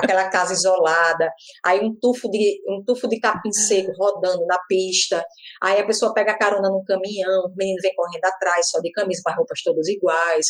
aquela 0.00 0.28
casa 0.28 0.52
isolada, 0.52 1.30
aí 1.64 1.80
um 1.80 1.94
tufo 2.00 2.30
de 2.30 2.60
um 2.68 2.82
tufo 2.84 3.08
de 3.08 3.18
capim 3.20 3.52
seco 3.52 3.92
rodando 3.98 4.46
na 4.46 4.58
pista, 4.68 5.24
aí 5.62 5.80
a 5.80 5.86
pessoa 5.86 6.14
pega 6.14 6.32
a 6.32 6.38
carona 6.38 6.68
num 6.68 6.84
caminhão, 6.84 7.46
o 7.46 7.54
menino 7.56 7.78
vem 7.82 7.94
correndo 7.94 8.24
atrás, 8.24 8.70
só 8.70 8.80
de 8.80 8.90
camisa, 8.92 9.22
com 9.24 9.30
as 9.30 9.36
roupas 9.36 9.62
todas 9.62 9.88
iguais, 9.88 10.46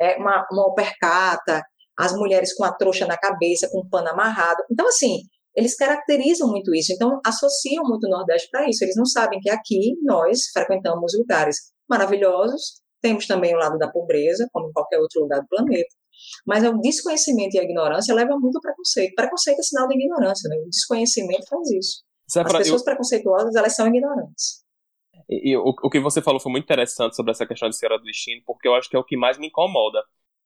é 0.00 0.16
uma, 0.16 0.46
uma 0.50 0.66
opercata, 0.66 1.62
as 1.98 2.12
mulheres 2.14 2.54
com 2.54 2.64
a 2.64 2.72
trouxa 2.72 3.06
na 3.06 3.16
cabeça, 3.16 3.68
com 3.70 3.80
o 3.80 3.88
pano 3.88 4.08
amarrado. 4.08 4.62
Então, 4.70 4.86
assim, 4.88 5.18
eles 5.54 5.76
caracterizam 5.76 6.48
muito 6.48 6.74
isso, 6.74 6.92
então 6.92 7.20
associam 7.24 7.84
muito 7.84 8.06
o 8.06 8.10
Nordeste 8.10 8.48
para 8.50 8.68
isso. 8.68 8.84
Eles 8.84 8.96
não 8.96 9.04
sabem 9.04 9.38
que 9.40 9.50
aqui 9.50 9.96
nós 10.02 10.38
frequentamos 10.52 11.12
lugares 11.18 11.56
maravilhosos, 11.88 12.80
temos 13.02 13.26
também 13.26 13.54
o 13.54 13.58
lado 13.58 13.76
da 13.78 13.90
pobreza, 13.90 14.48
como 14.52 14.68
em 14.68 14.72
qualquer 14.72 14.98
outro 14.98 15.22
lugar 15.22 15.40
do 15.40 15.48
planeta, 15.48 15.94
mas 16.46 16.64
o 16.64 16.78
desconhecimento 16.78 17.54
e 17.54 17.60
a 17.60 17.62
ignorância 17.62 18.14
leva 18.14 18.36
muito 18.38 18.56
ao 18.56 18.62
preconceito. 18.62 19.14
Preconceito 19.14 19.58
é 19.60 19.62
sinal 19.62 19.88
de 19.88 19.94
ignorância, 19.94 20.48
né? 20.48 20.56
O 20.56 20.68
desconhecimento 20.68 21.46
faz 21.48 21.70
isso. 21.70 22.02
As 22.36 22.52
pessoas 22.52 22.80
eu... 22.80 22.84
preconceituosas, 22.84 23.54
elas 23.54 23.74
são 23.74 23.86
ignorantes. 23.86 24.62
E, 25.28 25.50
e 25.50 25.56
o, 25.56 25.74
o, 25.82 25.90
que 25.90 26.00
você 26.00 26.22
falou 26.22 26.40
foi 26.40 26.50
muito 26.50 26.64
interessante 26.64 27.16
sobre 27.16 27.32
essa 27.32 27.46
questão 27.46 27.68
de 27.68 27.76
Senhora 27.76 27.98
do 27.98 28.04
Destino, 28.04 28.42
porque 28.46 28.66
eu 28.66 28.74
acho 28.74 28.88
que 28.88 28.96
é 28.96 28.98
o 28.98 29.04
que 29.04 29.16
mais 29.16 29.38
me 29.38 29.48
incomoda. 29.48 30.02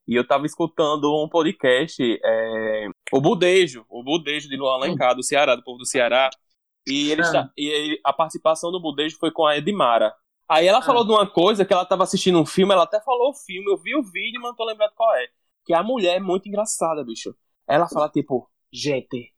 E 0.06 0.14
eu 0.14 0.22
estava 0.22 0.46
escutando 0.46 1.12
um 1.22 1.28
podcast, 1.28 2.00
é, 2.24 2.88
o 3.12 3.20
Budejo, 3.20 3.84
o 3.88 4.04
Budejo 4.04 4.48
de 4.48 4.56
Luan 4.56 4.74
Alencar, 4.74 5.16
do 5.16 5.22
Ceará, 5.22 5.56
do 5.56 5.64
povo 5.64 5.78
do 5.78 5.86
Ceará. 5.86 6.30
E, 6.86 7.10
ele, 7.10 7.22
ah. 7.22 7.50
e 7.58 8.00
a 8.04 8.12
participação 8.12 8.70
do 8.70 8.80
Budejo 8.80 9.16
foi 9.18 9.32
com 9.32 9.44
a 9.44 9.56
Edmara. 9.56 10.14
Aí 10.48 10.66
ela 10.66 10.78
ah. 10.78 10.82
falou 10.82 11.04
de 11.04 11.10
uma 11.10 11.28
coisa 11.28 11.64
que 11.64 11.72
ela 11.72 11.82
estava 11.82 12.04
assistindo 12.04 12.40
um 12.40 12.46
filme, 12.46 12.72
ela 12.72 12.84
até 12.84 13.00
falou 13.00 13.30
o 13.30 13.34
filme, 13.34 13.68
eu 13.68 13.76
vi 13.76 13.96
o 13.96 14.02
vídeo, 14.02 14.40
mas 14.40 14.50
não 14.50 14.56
tô 14.56 14.64
lembrado 14.64 14.92
qual 14.94 15.12
é 15.16 15.26
que 15.66 15.74
a 15.74 15.82
mulher 15.82 16.16
é 16.16 16.20
muito 16.20 16.48
engraçada, 16.48 17.04
bicho. 17.04 17.36
Ela 17.66 17.88
fala 17.88 18.08
tipo, 18.08 18.48
gente, 18.72 19.34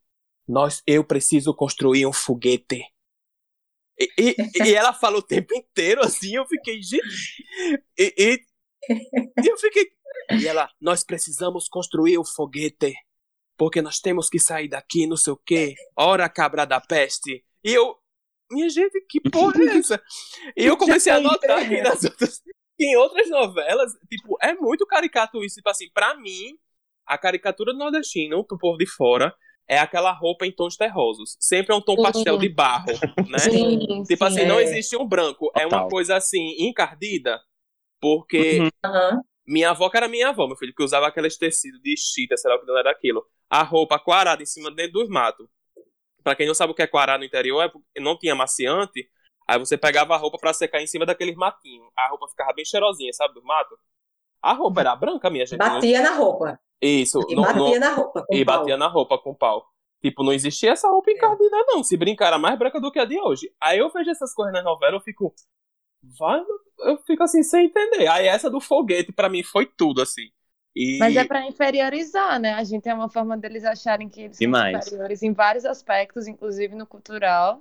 nós, 0.46 0.82
eu 0.86 1.02
preciso 1.02 1.54
construir 1.54 2.06
um 2.06 2.12
foguete. 2.12 2.84
E, 3.98 4.12
e, 4.18 4.36
e 4.64 4.74
ela 4.74 4.92
fala 4.92 5.18
o 5.18 5.22
tempo 5.22 5.56
inteiro 5.56 6.02
assim, 6.02 6.36
eu 6.36 6.46
fiquei, 6.46 6.80
gente. 6.82 7.44
E, 7.98 8.14
e, 8.16 8.46
e 9.42 9.48
eu 9.48 9.56
fiquei. 9.56 9.90
E 10.38 10.46
ela, 10.46 10.70
nós 10.80 11.02
precisamos 11.02 11.68
construir 11.68 12.18
um 12.18 12.24
foguete. 12.24 12.94
Porque 13.56 13.82
nós 13.82 13.98
temos 13.98 14.28
que 14.28 14.38
sair 14.38 14.68
daqui, 14.68 15.06
não 15.06 15.16
sei 15.16 15.32
o 15.32 15.36
quê. 15.44 15.74
Ora, 15.96 16.28
cabra 16.28 16.64
da 16.64 16.80
peste. 16.80 17.44
E 17.64 17.74
eu, 17.74 17.96
minha 18.50 18.68
gente, 18.68 19.00
que 19.08 19.20
porra 19.20 19.60
é 19.62 19.78
essa? 19.78 20.00
E 20.56 20.64
eu 20.64 20.76
comecei 20.76 21.10
a 21.10 21.20
notar 21.20 21.58
aqui 21.58 21.82
nas 21.82 22.04
outras, 22.04 22.40
em 22.78 22.96
outras 22.96 23.28
novelas, 23.28 23.92
tipo, 24.08 24.36
é 24.40 24.54
muito 24.54 24.86
caricato 24.86 25.44
isso. 25.44 25.56
Tipo 25.56 25.70
assim, 25.70 25.90
pra 25.92 26.16
mim, 26.16 26.56
a 27.06 27.18
caricatura 27.18 27.72
do 27.72 27.78
nordestino, 27.78 28.44
pro 28.44 28.58
povo 28.58 28.78
de 28.78 28.86
fora, 28.86 29.34
é 29.68 29.78
aquela 29.78 30.12
roupa 30.12 30.46
em 30.46 30.52
tons 30.52 30.76
terrosos. 30.76 31.36
Sempre 31.38 31.74
é 31.74 31.76
um 31.76 31.80
tom 31.80 31.96
pastel 31.96 32.38
de 32.38 32.48
barro, 32.48 32.86
né? 33.28 33.38
Sim, 33.38 34.02
tipo 34.04 34.24
sim, 34.24 34.24
assim, 34.24 34.40
é. 34.40 34.46
não 34.46 34.58
existe 34.58 34.96
um 34.96 35.06
branco. 35.06 35.46
Total. 35.46 35.62
É 35.62 35.66
uma 35.66 35.88
coisa 35.88 36.16
assim, 36.16 36.54
encardida, 36.58 37.38
porque 38.00 38.60
uhum. 38.60 39.22
minha 39.46 39.70
avó, 39.70 39.90
que 39.90 39.96
era 39.96 40.08
minha 40.08 40.30
avó, 40.30 40.46
meu 40.46 40.56
filho, 40.56 40.74
que 40.74 40.82
usava 40.82 41.06
aqueles 41.06 41.36
tecidos 41.36 41.80
de 41.82 41.94
chita, 41.96 42.36
sei 42.36 42.50
lá 42.50 42.56
o 42.56 42.60
que 42.60 42.66
não 42.66 42.78
era 42.78 42.90
aquilo. 42.90 43.22
A 43.50 43.62
roupa 43.62 43.98
quarada 43.98 44.42
em 44.42 44.46
cima 44.46 44.70
dentro 44.70 44.92
dos 44.92 45.08
matos. 45.08 45.46
Pra 46.24 46.34
quem 46.34 46.46
não 46.46 46.54
sabe 46.54 46.72
o 46.72 46.74
que 46.74 46.82
é 46.82 46.86
quarado 46.86 47.20
no 47.20 47.26
interior, 47.26 47.62
é 47.62 47.68
porque 47.68 48.00
não 48.00 48.18
tinha 48.18 48.34
maciante. 48.34 49.08
Aí 49.48 49.58
você 49.58 49.78
pegava 49.78 50.14
a 50.14 50.18
roupa 50.18 50.36
para 50.36 50.52
secar 50.52 50.82
em 50.82 50.86
cima 50.86 51.06
daqueles 51.06 51.34
matinhos. 51.34 51.88
A 51.96 52.08
roupa 52.08 52.28
ficava 52.28 52.52
bem 52.52 52.66
cheirosinha, 52.66 53.12
sabe, 53.14 53.32
do 53.32 53.42
mato? 53.42 53.78
A 54.42 54.52
roupa 54.52 54.80
era 54.80 54.94
branca, 54.94 55.30
minha 55.30 55.46
gente. 55.46 55.58
Batia 55.58 56.02
na 56.02 56.14
roupa. 56.14 56.60
Isso. 56.80 57.18
E 57.28 57.34
batia 57.34 57.80
na 57.80 57.94
roupa 57.94 58.24
com 58.26 58.34
E 58.34 58.44
pau. 58.44 58.58
batia 58.58 58.76
na 58.76 58.86
roupa 58.86 59.18
com 59.18 59.34
pau. 59.34 59.66
Tipo, 60.02 60.22
não 60.22 60.32
existia 60.32 60.72
essa 60.72 60.88
roupa 60.88 61.10
encardida, 61.10 61.56
é. 61.56 61.64
não. 61.64 61.82
Se 61.82 61.96
brincar, 61.96 62.26
era 62.26 62.38
mais 62.38 62.58
branca 62.58 62.78
do 62.78 62.92
que 62.92 62.98
a 62.98 63.06
de 63.06 63.18
hoje. 63.18 63.50
Aí 63.60 63.78
eu 63.78 63.90
vejo 63.90 64.10
essas 64.10 64.34
coisas 64.34 64.52
na 64.52 64.62
novela, 64.62 64.96
eu 64.96 65.00
fico. 65.00 65.34
Vai, 66.18 66.40
eu 66.80 66.98
fico 66.98 67.22
assim, 67.22 67.42
sem 67.42 67.66
entender. 67.66 68.06
Aí 68.06 68.26
essa 68.26 68.48
do 68.50 68.60
foguete, 68.60 69.12
para 69.12 69.28
mim, 69.30 69.42
foi 69.42 69.66
tudo, 69.66 70.02
assim. 70.02 70.28
E... 70.76 70.98
Mas 70.98 71.16
é 71.16 71.24
para 71.24 71.44
inferiorizar, 71.46 72.38
né? 72.38 72.52
A 72.52 72.62
gente 72.62 72.82
tem 72.82 72.92
uma 72.92 73.08
forma 73.08 73.36
deles 73.36 73.64
acharem 73.64 74.08
que 74.08 74.20
eles 74.22 74.38
Demais. 74.38 74.84
são 74.84 74.94
inferiores 74.94 75.22
em 75.22 75.32
vários 75.32 75.64
aspectos, 75.64 76.28
inclusive 76.28 76.76
no 76.76 76.86
cultural. 76.86 77.60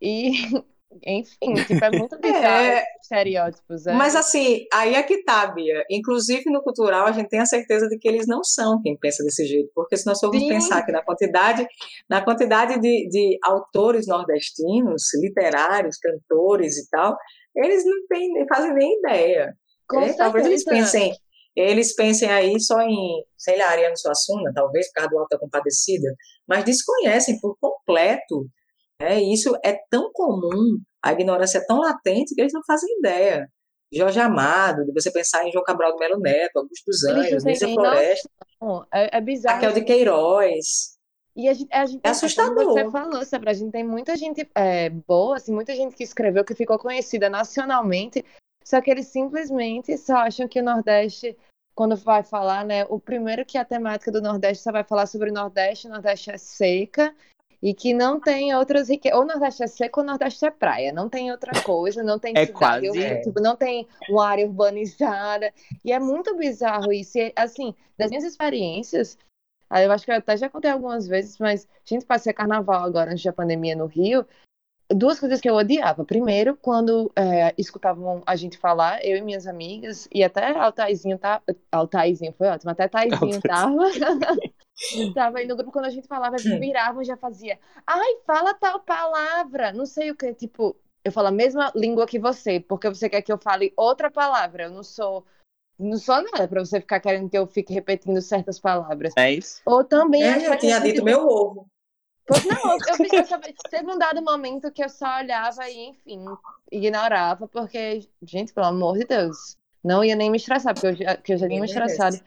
E 0.00 0.32
enfim, 1.04 1.54
tipo, 1.66 1.84
é 1.84 1.90
muito 1.90 2.16
bizarro 2.20 2.64
é, 2.64 2.84
estereótipos. 3.00 3.86
É. 3.86 3.92
Mas 3.92 4.16
assim, 4.16 4.66
aí 4.72 4.94
é 4.94 5.02
que 5.02 5.22
tá, 5.22 5.46
Bia. 5.46 5.84
Inclusive 5.90 6.44
no 6.50 6.62
cultural, 6.62 7.06
a 7.06 7.12
gente 7.12 7.28
tem 7.28 7.40
a 7.40 7.46
certeza 7.46 7.88
de 7.88 7.98
que 7.98 8.08
eles 8.08 8.26
não 8.26 8.42
são 8.42 8.80
quem 8.82 8.96
pensa 8.96 9.22
desse 9.22 9.44
jeito. 9.46 9.70
Porque 9.74 9.96
se 9.96 10.06
nós 10.06 10.18
formos 10.18 10.38
Sim. 10.38 10.48
pensar 10.48 10.84
que 10.84 10.92
na 10.92 11.02
quantidade, 11.02 11.66
na 12.08 12.24
quantidade 12.24 12.80
de, 12.80 13.08
de 13.08 13.38
autores 13.44 14.06
nordestinos, 14.06 15.02
literários, 15.20 15.98
cantores 15.98 16.78
e 16.78 16.88
tal, 16.88 17.16
eles 17.54 17.84
não 17.84 18.06
têm, 18.08 18.32
nem 18.32 18.46
fazem 18.46 18.72
nem 18.74 18.98
ideia. 18.98 19.54
É, 19.94 20.12
talvez 20.14 20.46
eles 20.46 20.64
pensem, 20.64 21.12
eles 21.56 21.94
pensem 21.94 22.30
aí 22.30 22.60
só 22.60 22.80
em, 22.80 23.24
sei 23.36 23.58
lá, 23.58 23.70
Ariano 23.70 23.96
Suassuna, 23.96 24.52
talvez, 24.54 24.86
por 24.88 24.94
causa 24.94 25.10
do 25.10 25.18
Alta 25.18 25.38
Compadecida, 25.38 26.14
mas 26.46 26.64
desconhecem 26.64 27.40
por 27.40 27.56
completo 27.58 28.46
é, 29.00 29.20
isso 29.20 29.56
é 29.64 29.78
tão 29.90 30.12
comum, 30.12 30.78
a 31.02 31.12
ignorância 31.12 31.58
é 31.58 31.66
tão 31.66 31.78
latente 31.78 32.34
que 32.34 32.40
eles 32.40 32.52
não 32.52 32.62
fazem 32.66 32.98
ideia. 32.98 33.48
Jorge 33.92 34.20
Amado, 34.20 34.84
de 34.84 34.92
você 34.92 35.10
pensar 35.10 35.46
em 35.46 35.52
João 35.52 35.64
Cabral 35.64 35.92
do 35.92 35.98
Melo 35.98 36.20
Neto, 36.20 36.58
Augusto 36.58 36.84
dos 36.86 37.04
Anjos, 37.04 37.44
Nízia 37.44 37.68
Floresta. 37.68 38.28
É, 38.92 39.16
é 39.16 39.20
bizarro. 39.20 39.54
Raquel 39.56 39.72
de 39.72 39.80
Queiroz. 39.82 40.98
E 41.34 41.48
a 41.48 41.54
gente, 41.54 41.72
a 41.72 41.86
gente, 41.86 42.00
é 42.02 42.08
assustador. 42.10 42.64
Você 42.64 42.90
falou, 42.90 43.24
sabe? 43.24 43.48
A 43.48 43.52
gente 43.52 43.70
tem 43.70 43.84
muita 43.84 44.16
gente 44.16 44.46
é, 44.54 44.90
boa, 44.90 45.36
assim, 45.36 45.52
muita 45.52 45.74
gente 45.74 45.94
que 45.94 46.02
escreveu, 46.02 46.44
que 46.44 46.54
ficou 46.54 46.78
conhecida 46.78 47.30
nacionalmente, 47.30 48.24
só 48.64 48.80
que 48.80 48.90
eles 48.90 49.06
simplesmente 49.06 49.96
só 49.96 50.16
acham 50.16 50.48
que 50.48 50.60
o 50.60 50.64
Nordeste, 50.64 51.38
quando 51.74 51.96
vai 51.96 52.22
falar, 52.22 52.64
né? 52.64 52.84
O 52.90 52.98
primeiro 52.98 53.46
que 53.46 53.56
a 53.56 53.64
temática 53.64 54.10
do 54.10 54.20
Nordeste 54.20 54.64
só 54.64 54.72
vai 54.72 54.84
falar 54.84 55.06
sobre 55.06 55.30
o 55.30 55.32
Nordeste, 55.32 55.86
o 55.86 55.90
Nordeste 55.90 56.30
é 56.30 56.36
seca, 56.36 57.14
e 57.62 57.74
que 57.74 57.92
não 57.92 58.20
tem 58.20 58.54
outras 58.54 58.88
riquezas. 58.88 59.18
Ou 59.18 59.26
Nordeste 59.26 59.62
é 59.62 59.66
seco 59.66 60.00
ou 60.00 60.06
Nordeste 60.06 60.44
é 60.44 60.50
praia. 60.50 60.92
Não 60.92 61.08
tem 61.08 61.30
outra 61.30 61.60
coisa, 61.62 62.02
não 62.02 62.18
tem 62.18 62.32
é 62.36 62.46
cidade, 62.46 62.52
quase, 62.52 63.02
é. 63.02 63.20
tipo, 63.20 63.40
não 63.40 63.56
tem 63.56 63.86
uma 64.08 64.26
área 64.26 64.46
urbanizada. 64.46 65.52
E 65.84 65.92
é 65.92 65.98
muito 65.98 66.36
bizarro 66.36 66.92
isso. 66.92 67.18
E, 67.18 67.32
assim, 67.36 67.74
das 67.96 68.10
minhas 68.10 68.24
experiências, 68.24 69.18
eu 69.70 69.92
acho 69.92 70.04
que 70.04 70.10
eu 70.10 70.16
até 70.16 70.36
já 70.36 70.48
contei 70.48 70.70
algumas 70.70 71.06
vezes, 71.06 71.38
mas 71.38 71.66
a 71.66 71.94
gente 71.94 72.06
passei 72.06 72.32
carnaval 72.32 72.84
agora 72.84 73.10
antes 73.10 73.24
da 73.24 73.32
pandemia 73.32 73.76
no 73.76 73.86
Rio. 73.86 74.24
Duas 74.90 75.20
coisas 75.20 75.38
que 75.38 75.50
eu 75.50 75.54
odiava. 75.54 76.02
Primeiro, 76.02 76.56
quando 76.56 77.12
é, 77.14 77.52
escutavam 77.58 78.22
a 78.24 78.34
gente 78.36 78.56
falar, 78.56 79.04
eu 79.04 79.18
e 79.18 79.20
minhas 79.20 79.46
amigas, 79.46 80.08
e 80.10 80.24
até 80.24 80.56
Altaizinho 80.56 81.18
tá. 81.18 81.42
Altaizinho 81.70 82.32
foi 82.32 82.48
ótimo, 82.48 82.70
até 82.70 82.88
Taizinho 82.88 83.40
tava. 83.42 83.76
Tava 85.14 85.38
aí 85.38 85.46
no 85.46 85.56
grupo, 85.56 85.72
quando 85.72 85.86
a 85.86 85.90
gente 85.90 86.06
falava, 86.06 86.36
hum. 86.36 86.60
viravam 86.60 87.02
já 87.04 87.16
fazia. 87.16 87.58
Ai, 87.86 88.18
fala 88.26 88.54
tal 88.54 88.80
palavra. 88.80 89.72
Não 89.72 89.86
sei 89.86 90.10
o 90.10 90.16
que. 90.16 90.32
Tipo, 90.34 90.76
eu 91.04 91.10
falo 91.10 91.28
a 91.28 91.32
mesma 91.32 91.72
língua 91.74 92.06
que 92.06 92.18
você, 92.18 92.60
porque 92.60 92.88
você 92.88 93.08
quer 93.08 93.22
que 93.22 93.32
eu 93.32 93.38
fale 93.38 93.72
outra 93.76 94.10
palavra. 94.10 94.64
Eu 94.64 94.70
não 94.70 94.82
sou 94.82 95.24
não 95.78 95.96
sou 95.96 96.20
nada 96.22 96.48
pra 96.48 96.64
você 96.64 96.80
ficar 96.80 96.98
querendo 96.98 97.30
que 97.30 97.38
eu 97.38 97.46
fique 97.46 97.72
repetindo 97.72 98.20
certas 98.20 98.58
palavras. 98.58 99.12
É 99.16 99.32
isso. 99.32 99.62
Ou 99.64 99.84
também. 99.84 100.24
É, 100.24 100.48
eu 100.48 100.58
tinha 100.58 100.80
dito 100.80 101.04
meu 101.04 101.26
ovo. 101.26 101.68
Não, 102.28 102.72
eu, 102.72 102.78
eu, 102.98 103.24
eu, 103.24 103.54
teve 103.70 103.90
um 103.90 103.96
dado 103.96 104.20
momento 104.20 104.70
que 104.70 104.84
eu 104.84 104.88
só 104.88 105.18
olhava 105.18 105.66
e, 105.68 105.88
enfim, 105.88 106.24
ignorava, 106.70 107.48
porque, 107.48 108.06
gente, 108.22 108.52
pelo 108.52 108.66
amor 108.66 108.98
de 108.98 109.06
Deus, 109.06 109.56
não 109.82 110.04
ia 110.04 110.14
nem 110.14 110.30
me 110.30 110.36
estressar, 110.36 110.74
porque 110.74 110.88
eu 110.88 110.94
já, 110.94 111.18
eu 111.26 111.38
já 111.38 111.48
tinha 111.48 111.60
me 111.60 111.66
estressado. 111.66 112.18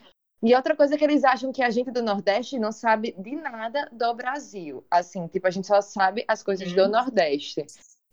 E 0.44 0.56
outra 0.56 0.76
coisa 0.76 0.96
é 0.96 0.98
que 0.98 1.04
eles 1.04 1.24
acham 1.24 1.52
que 1.52 1.62
a 1.62 1.70
gente 1.70 1.92
do 1.92 2.02
Nordeste 2.02 2.58
não 2.58 2.72
sabe 2.72 3.16
de 3.18 3.36
nada 3.36 3.88
do 3.92 4.14
Brasil. 4.16 4.84
Assim, 4.90 5.28
tipo, 5.28 5.48
a 5.48 5.52
gente 5.52 5.68
só 5.68 5.82
sabe 5.82 6.26
as 6.28 6.42
coisas 6.42 6.72
do 6.74 6.82
uhum. 6.82 6.90
Nordeste. 6.90 7.64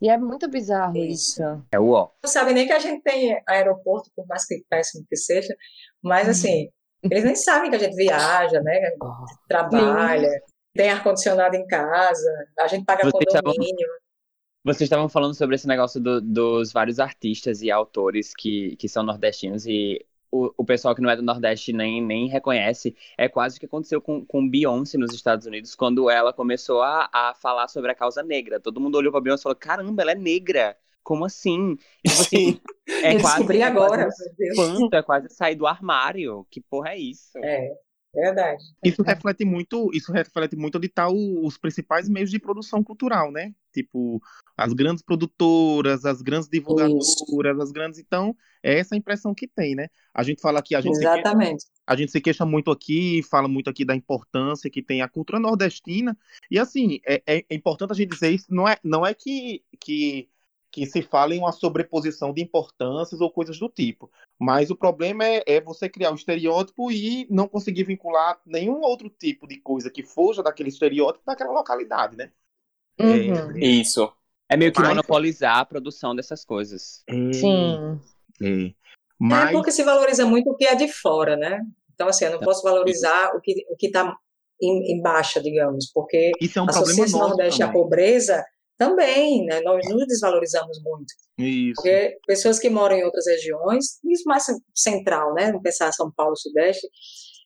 E 0.01 0.11
é 0.11 0.19
muito 0.19 0.49
bizarro 0.49 0.97
isso. 0.97 1.43
isso. 1.43 1.65
É 1.73 1.81
o 1.81 1.89
ó. 1.89 2.11
Não 2.23 2.31
sabe 2.31 2.53
nem 2.53 2.67
que 2.67 2.73
a 2.73 2.79
gente 2.79 3.03
tem 3.03 3.41
aeroporto, 3.49 4.11
por 4.15 4.27
mais 4.27 4.45
que 4.47 4.63
péssimo 4.69 5.05
que 5.09 5.17
seja, 5.17 5.55
mas 6.03 6.25
uhum. 6.25 6.31
assim, 6.31 6.69
eles 7.03 7.25
nem 7.25 7.35
sabem 7.35 7.71
que 7.71 7.77
a 7.77 7.81
gente 7.81 7.97
viaja, 7.97 8.61
né? 8.61 8.79
Trabalha, 9.49 10.31
Sim. 10.31 10.39
tem 10.75 10.91
ar-condicionado 10.91 11.57
em 11.57 11.67
casa, 11.67 12.31
a 12.61 12.67
gente 12.67 12.85
paga 12.85 13.03
Vocês 13.05 13.33
condomínio. 13.33 13.69
Estavam... 13.71 14.09
Vocês 14.65 14.83
estavam 14.83 15.09
falando 15.09 15.35
sobre 15.35 15.55
esse 15.55 15.67
negócio 15.67 15.99
do, 15.99 16.21
dos 16.21 16.73
vários 16.73 17.01
artistas 17.01 17.63
e 17.63 17.71
autores 17.71 18.35
que, 18.37 18.77
que 18.77 18.89
são 18.89 19.03
nordestinos 19.03 19.67
e 19.67 20.05
o, 20.31 20.53
o 20.57 20.65
pessoal 20.65 20.95
que 20.95 21.01
não 21.01 21.11
é 21.11 21.17
do 21.17 21.23
Nordeste 21.23 21.73
nem, 21.73 22.03
nem 22.03 22.29
reconhece. 22.29 22.97
É 23.17 23.29
quase 23.29 23.57
o 23.57 23.61
que 23.61 23.67
aconteceu 23.67 24.01
com, 24.01 24.25
com 24.25 24.49
Beyoncé 24.49 24.99
nos 24.99 25.15
Estados 25.15 25.47
Unidos, 25.47 25.75
quando 25.75 26.11
ela 26.11 26.33
começou 26.33 26.83
a, 26.83 27.09
a 27.13 27.35
falar 27.35 27.69
sobre 27.69 27.91
a 27.91 27.95
causa 27.95 28.23
negra. 28.23 28.61
Todo 28.61 28.81
mundo 28.81 28.97
olhou 28.97 29.13
pra 29.13 29.21
Beyoncé 29.21 29.43
e 29.43 29.45
falou: 29.45 29.57
caramba, 29.57 30.03
ela 30.03 30.13
é 30.13 30.15
negra. 30.15 30.77
Como 31.03 31.25
assim? 31.25 31.77
E, 32.05 32.09
tipo 32.11 32.21
assim, 32.21 32.61
é 33.03 33.17
Eu 33.17 33.21
quase, 33.21 33.59
é 33.59 33.63
agora. 33.63 34.09
É 34.93 35.03
quase 35.03 35.29
sair 35.31 35.55
do 35.55 35.67
armário. 35.67 36.47
Que 36.51 36.61
porra 36.61 36.91
é 36.91 36.99
isso? 36.99 37.39
É. 37.39 37.71
Verdade. 38.15 38.65
Isso 38.83 39.03
reflete 39.03 39.45
muito, 39.45 39.91
isso 39.93 40.11
reflete 40.11 40.57
muito 40.57 40.79
de 40.79 40.89
tal 40.89 41.15
os 41.15 41.59
principais 41.59 42.09
meios 42.09 42.31
de 42.31 42.39
produção 42.39 42.83
cultural, 42.83 43.31
né? 43.31 43.55
Tipo, 43.73 44.21
as 44.57 44.73
grandes 44.73 45.03
produtoras, 45.03 46.05
as 46.05 46.23
grandes 46.23 46.49
divulgadoras, 46.49 47.07
isso. 47.07 47.63
as 47.63 47.71
grandes. 47.71 47.99
Então, 47.99 48.35
é 48.63 48.79
essa 48.79 48.95
a 48.95 48.99
impressão 48.99 49.35
que 49.35 49.47
tem, 49.47 49.75
né? 49.75 49.89
A 50.15 50.23
gente 50.23 50.41
fala 50.41 50.59
aqui, 50.59 50.75
a 50.75 50.81
gente 50.81 50.97
Exatamente. 50.97 51.63
Se 51.63 51.69
queixa, 51.69 51.83
a 51.87 51.97
gente 51.97 52.13
se 52.13 52.21
queixa 52.21 52.47
muito 52.47 52.71
aqui, 52.71 53.23
fala 53.23 53.47
muito 53.47 53.69
aqui 53.69 53.85
da 53.85 53.95
importância 53.95 54.71
que 54.71 54.83
tem 54.83 55.03
a 55.03 55.09
cultura 55.09 55.39
nordestina. 55.39 56.17
E 56.51 56.59
assim, 56.59 57.01
é, 57.07 57.23
é 57.27 57.55
importante 57.55 57.93
a 57.93 57.95
gente 57.95 58.11
dizer 58.11 58.31
isso, 58.31 58.47
não 58.49 58.67
é, 58.67 58.79
não 58.83 59.07
é 59.07 59.13
que, 59.13 59.63
que 59.79 60.29
que 60.79 60.87
se 60.87 61.03
fala 61.03 61.35
em 61.35 61.39
uma 61.41 61.51
sobreposição 61.51 62.33
de 62.33 62.41
importâncias 62.41 63.21
ou 63.21 63.31
coisas 63.31 63.59
do 63.59 63.69
tipo. 63.69 64.09
Mas 64.39 64.71
o 64.71 64.77
problema 64.77 65.25
é, 65.25 65.43
é, 65.45 65.61
você 65.61 65.89
criar 65.89 66.13
um 66.13 66.15
estereótipo 66.15 66.93
e 66.93 67.27
não 67.29 67.49
conseguir 67.49 67.83
vincular 67.83 68.41
nenhum 68.47 68.81
outro 68.83 69.11
tipo 69.11 69.47
de 69.49 69.61
coisa 69.61 69.91
que 69.91 70.05
fuja 70.05 70.43
daquele 70.43 70.69
estereótipo 70.69 71.25
daquela 71.27 71.53
localidade, 71.53 72.17
né? 72.17 72.31
Uhum. 73.01 73.57
É, 73.57 73.67
isso. 73.67 74.13
É 74.49 74.57
meio 74.57 74.73
que 74.73 74.81
Mas... 74.81 74.91
monopolizar 74.91 75.59
a 75.59 75.65
produção 75.65 76.15
dessas 76.15 76.45
coisas. 76.45 77.03
É, 77.09 77.33
Sim. 77.33 78.01
É. 78.41 78.73
Mas... 79.19 79.51
é 79.51 79.53
porque 79.53 79.73
se 79.73 79.83
valoriza 79.83 80.25
muito 80.25 80.51
o 80.51 80.57
que 80.57 80.65
é 80.65 80.77
de 80.77 80.87
fora, 80.87 81.37
né? 81.37 81.61
Então, 81.93 82.07
assim, 82.07 82.25
eu 82.25 82.33
não 82.33 82.41
posso 82.41 82.63
valorizar 82.63 83.33
o 83.35 83.41
que 83.41 83.67
o 83.69 83.77
está 83.81 84.17
em, 84.63 84.93
em, 84.93 85.03
baixa, 85.03 85.43
digamos, 85.43 85.91
porque 85.93 86.31
Isso 86.41 86.59
é 86.61 86.63
um 86.63 86.67
associa 86.69 87.05
esse 87.05 87.19
Nordeste 87.19 87.63
à 87.65 87.73
pobreza 87.73 88.45
também, 88.79 89.45
né? 89.45 89.61
Nós 89.61 89.85
nos 89.89 90.07
desvalorizamos 90.07 90.81
muito. 90.83 91.13
Isso. 91.37 91.75
Porque 91.75 92.17
pessoas 92.27 92.59
que 92.59 92.71
moram 92.71 92.97
em 92.97 93.05
outras 93.05 93.27
regiões, 93.27 93.99
isso 94.05 94.23
mais 94.25 94.45
central, 94.75 95.35
né? 95.35 95.47
Vamos 95.47 95.63
pensar 95.63 95.93
São 95.93 96.11
Paulo, 96.17 96.37
Sudeste, 96.37 96.87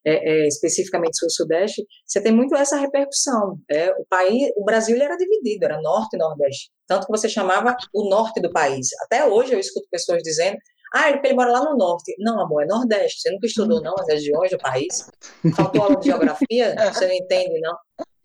é, 0.04 0.44
é, 0.44 0.48
especificamente 0.48 1.18
Sul-Sudeste, 1.18 1.86
você 2.06 2.22
tem 2.22 2.32
muito 2.32 2.54
essa 2.54 2.76
repercussão. 2.76 3.58
É, 3.70 3.90
o 3.92 4.04
país, 4.08 4.52
o 4.56 4.64
Brasil 4.64 4.96
era 5.00 5.16
dividido, 5.16 5.64
era 5.64 5.80
Norte 5.80 6.14
e 6.14 6.18
Nordeste. 6.18 6.70
Tanto 6.86 7.06
que 7.06 7.12
você 7.12 7.28
chamava 7.28 7.74
o 7.94 8.08
Norte 8.08 8.40
do 8.40 8.52
país. 8.52 8.88
Até 9.04 9.24
hoje 9.24 9.54
eu 9.54 9.58
escuto 9.58 9.86
pessoas 9.90 10.22
dizendo, 10.22 10.58
ah, 10.94 11.08
ele, 11.08 11.20
ele 11.24 11.34
mora 11.34 11.52
lá 11.52 11.64
no 11.64 11.76
Norte. 11.76 12.14
Não, 12.18 12.38
amor, 12.40 12.64
é 12.64 12.66
Nordeste. 12.66 13.22
Você 13.22 13.30
nunca 13.30 13.46
estudou, 13.46 13.80
não, 13.80 13.94
as 13.98 14.06
regiões 14.08 14.50
do 14.50 14.58
país? 14.58 15.08
Faltou 15.56 15.82
aula 15.82 15.96
de 15.96 16.06
geografia? 16.06 16.74
Você 16.92 17.06
não 17.06 17.14
entende, 17.14 17.60
não? 17.60 17.76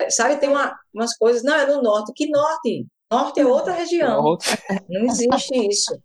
Sabe, 0.09 0.37
tem 0.37 0.49
uma, 0.49 0.75
umas 0.93 1.15
coisas, 1.15 1.43
não, 1.43 1.55
é 1.55 1.65
no 1.65 1.81
Norte. 1.81 2.11
Que 2.13 2.27
Norte? 2.29 2.85
Norte 3.11 3.39
é 3.39 3.45
outra 3.45 3.73
região. 3.73 4.37
Não 4.89 5.05
existe 5.05 5.67
isso. 5.67 6.01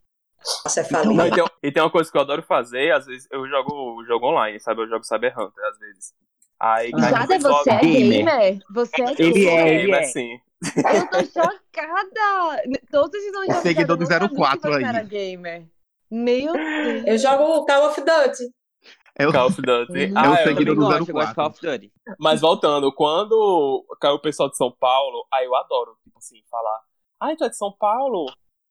Então, 0.67 1.27
e, 1.27 1.31
tem, 1.31 1.45
e 1.63 1.73
tem 1.73 1.83
uma 1.83 1.91
coisa 1.91 2.11
que 2.11 2.17
eu 2.17 2.23
adoro 2.23 2.43
fazer, 2.43 2.93
às 2.93 3.07
vezes 3.07 3.29
eu 3.31 3.47
jogo 3.49 4.05
jogo 4.07 4.27
online, 4.27 4.59
sabe? 4.59 4.83
Eu 4.83 4.89
jogo 4.89 5.05
Cyber 5.05 5.33
Hunter, 5.39 5.65
às 5.65 5.79
vezes. 5.79 6.13
Aí, 6.59 6.91
Jada, 6.91 7.39
você 7.39 7.71
é 7.71 7.81
gamer? 7.81 8.59
Você 8.73 9.03
é 9.03 9.15
Ele 9.19 9.49
é, 9.49 9.83
ele 9.83 9.93
é. 9.93 10.03
Sim. 10.05 10.39
Eu 10.63 11.11
tô 11.11 11.19
chocada. 11.25 12.63
Todos 12.91 13.15
esses 13.15 13.33
nomes 13.33 13.57
O 13.57 13.63
seguidor 13.63 13.97
do 13.97 14.07
04 14.07 14.75
aí. 14.75 14.85
Era 14.85 15.03
gamer. 15.03 15.67
Meu 16.11 16.53
Deus. 16.53 17.05
Eu 17.07 17.19
jogo 17.19 17.67
Call 17.67 17.89
of 17.89 18.01
Duty. 18.01 18.53
É 19.19 19.27
o 19.27 19.33
Call 19.33 19.47
of 19.49 19.61
Duty. 19.61 20.05
É 20.05 20.13
ah, 20.15 20.31
o 20.31 20.37
seguidor 20.37 20.77
do 20.77 21.07
04. 21.07 21.35
Call 21.35 21.47
of 21.49 21.61
Duty. 21.61 21.93
Mas 22.19 22.41
voltando, 22.41 22.93
quando 22.95 23.85
caiu 24.01 24.15
o 24.15 24.23
pessoal 24.23 24.49
de 24.49 24.57
São 24.57 24.71
Paulo, 24.71 25.27
aí 25.33 25.45
eu 25.45 25.57
adoro, 25.57 25.97
tipo 26.05 26.19
assim, 26.19 26.43
falar 26.49 26.81
Ai, 27.23 27.37
tu 27.37 27.45
é 27.45 27.49
de 27.49 27.57
São 27.57 27.73
Paulo? 27.79 28.27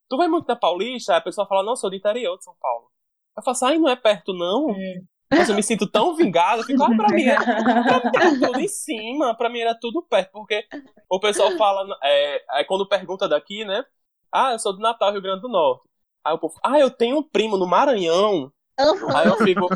Tu 0.10 0.18
vai 0.18 0.28
muito 0.28 0.46
na 0.46 0.58
Paulista? 0.58 1.14
Aí 1.14 1.20
a 1.20 1.22
pessoa 1.22 1.48
fala, 1.48 1.64
não, 1.64 1.76
sou 1.76 1.90
do 1.90 1.96
interior 1.96 2.38
de 2.38 2.44
São 2.44 2.54
Paulo. 2.60 2.92
Eu 3.38 3.42
falo 3.42 3.56
assim, 3.56 3.66
ai, 3.66 3.78
não 3.78 3.88
é 3.88 3.96
perto, 3.96 4.34
não? 4.34 4.72
É. 4.72 5.02
Mas 5.34 5.48
eu 5.48 5.56
me 5.56 5.64
sinto 5.64 5.90
tão 5.90 6.14
vingado, 6.14 6.62
eu 6.62 6.66
fico, 6.66 6.84
ah, 6.84 6.94
pra 6.94 7.08
mim, 7.16 7.24
era, 7.24 7.40
pra 8.12 8.12
mim 8.12 8.12
era 8.14 8.48
tudo 8.48 8.60
em 8.60 8.68
cima, 8.68 9.34
pra 9.34 9.50
mim 9.50 9.60
era 9.60 9.74
tudo 9.80 10.04
perto, 10.04 10.30
porque 10.34 10.66
o 11.10 11.18
pessoal 11.22 11.52
fala, 11.52 11.88
é, 12.04 12.44
aí 12.50 12.66
quando 12.66 12.86
pergunta 12.86 13.30
daqui, 13.30 13.64
né? 13.64 13.86
Ah, 14.30 14.52
eu 14.52 14.60
sou 14.60 14.74
do 14.74 14.80
Natal, 14.80 15.14
Rio 15.14 15.22
Grande 15.22 15.42
do 15.42 15.48
Norte. 15.48 15.84
Aí 16.26 16.34
o 16.34 16.38
povo, 16.38 16.56
ah, 16.62 16.78
eu 16.78 16.92
tenho 16.92 17.20
um 17.20 17.24
primo 17.24 17.56
no 17.56 17.66
Maranhão. 17.66 18.52
Uhum. 18.78 19.16
Aí 19.16 19.28
eu 19.28 19.38
fico, 19.38 19.68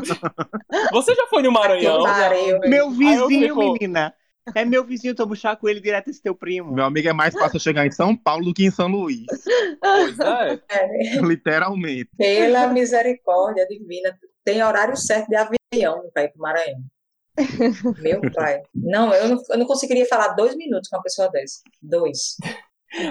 você 0.92 1.14
já 1.14 1.26
foi 1.28 1.42
no 1.42 1.50
Maranhão? 1.50 2.02
Meu 2.68 2.90
vizinho, 2.90 3.28
fico, 3.28 3.56
menina. 3.56 4.14
É 4.54 4.64
meu 4.64 4.84
vizinho, 4.84 5.14
tô 5.14 5.26
buchar 5.26 5.56
com 5.56 5.68
ele 5.68 5.80
direto 5.80 6.08
esse 6.08 6.22
teu 6.22 6.34
primo. 6.34 6.72
Meu 6.72 6.84
amigo 6.84 7.08
é 7.08 7.12
mais 7.12 7.34
fácil 7.34 7.58
chegar 7.58 7.86
em 7.86 7.90
São 7.90 8.16
Paulo 8.16 8.44
do 8.44 8.54
que 8.54 8.64
em 8.64 8.70
São 8.70 8.88
Luís. 8.88 9.26
Pois 9.80 10.18
é. 10.18 10.60
é. 10.70 11.20
Literalmente. 11.22 12.10
Pela 12.16 12.68
misericórdia 12.68 13.66
divina. 13.66 14.16
Tem 14.44 14.62
horário 14.62 14.96
certo 14.96 15.28
de 15.28 15.36
avião 15.36 16.08
para 16.14 16.24
ir 16.24 16.28
pro 16.28 16.42
Maranhão. 16.42 16.80
Meu 17.98 18.20
pai. 18.32 18.62
Não 18.74 19.12
eu, 19.12 19.28
não, 19.28 19.42
eu 19.50 19.58
não 19.58 19.66
conseguiria 19.66 20.06
falar 20.06 20.28
dois 20.28 20.56
minutos 20.56 20.88
com 20.88 20.96
uma 20.96 21.02
pessoa 21.02 21.28
dessa. 21.30 21.60
Dois. 21.82 22.36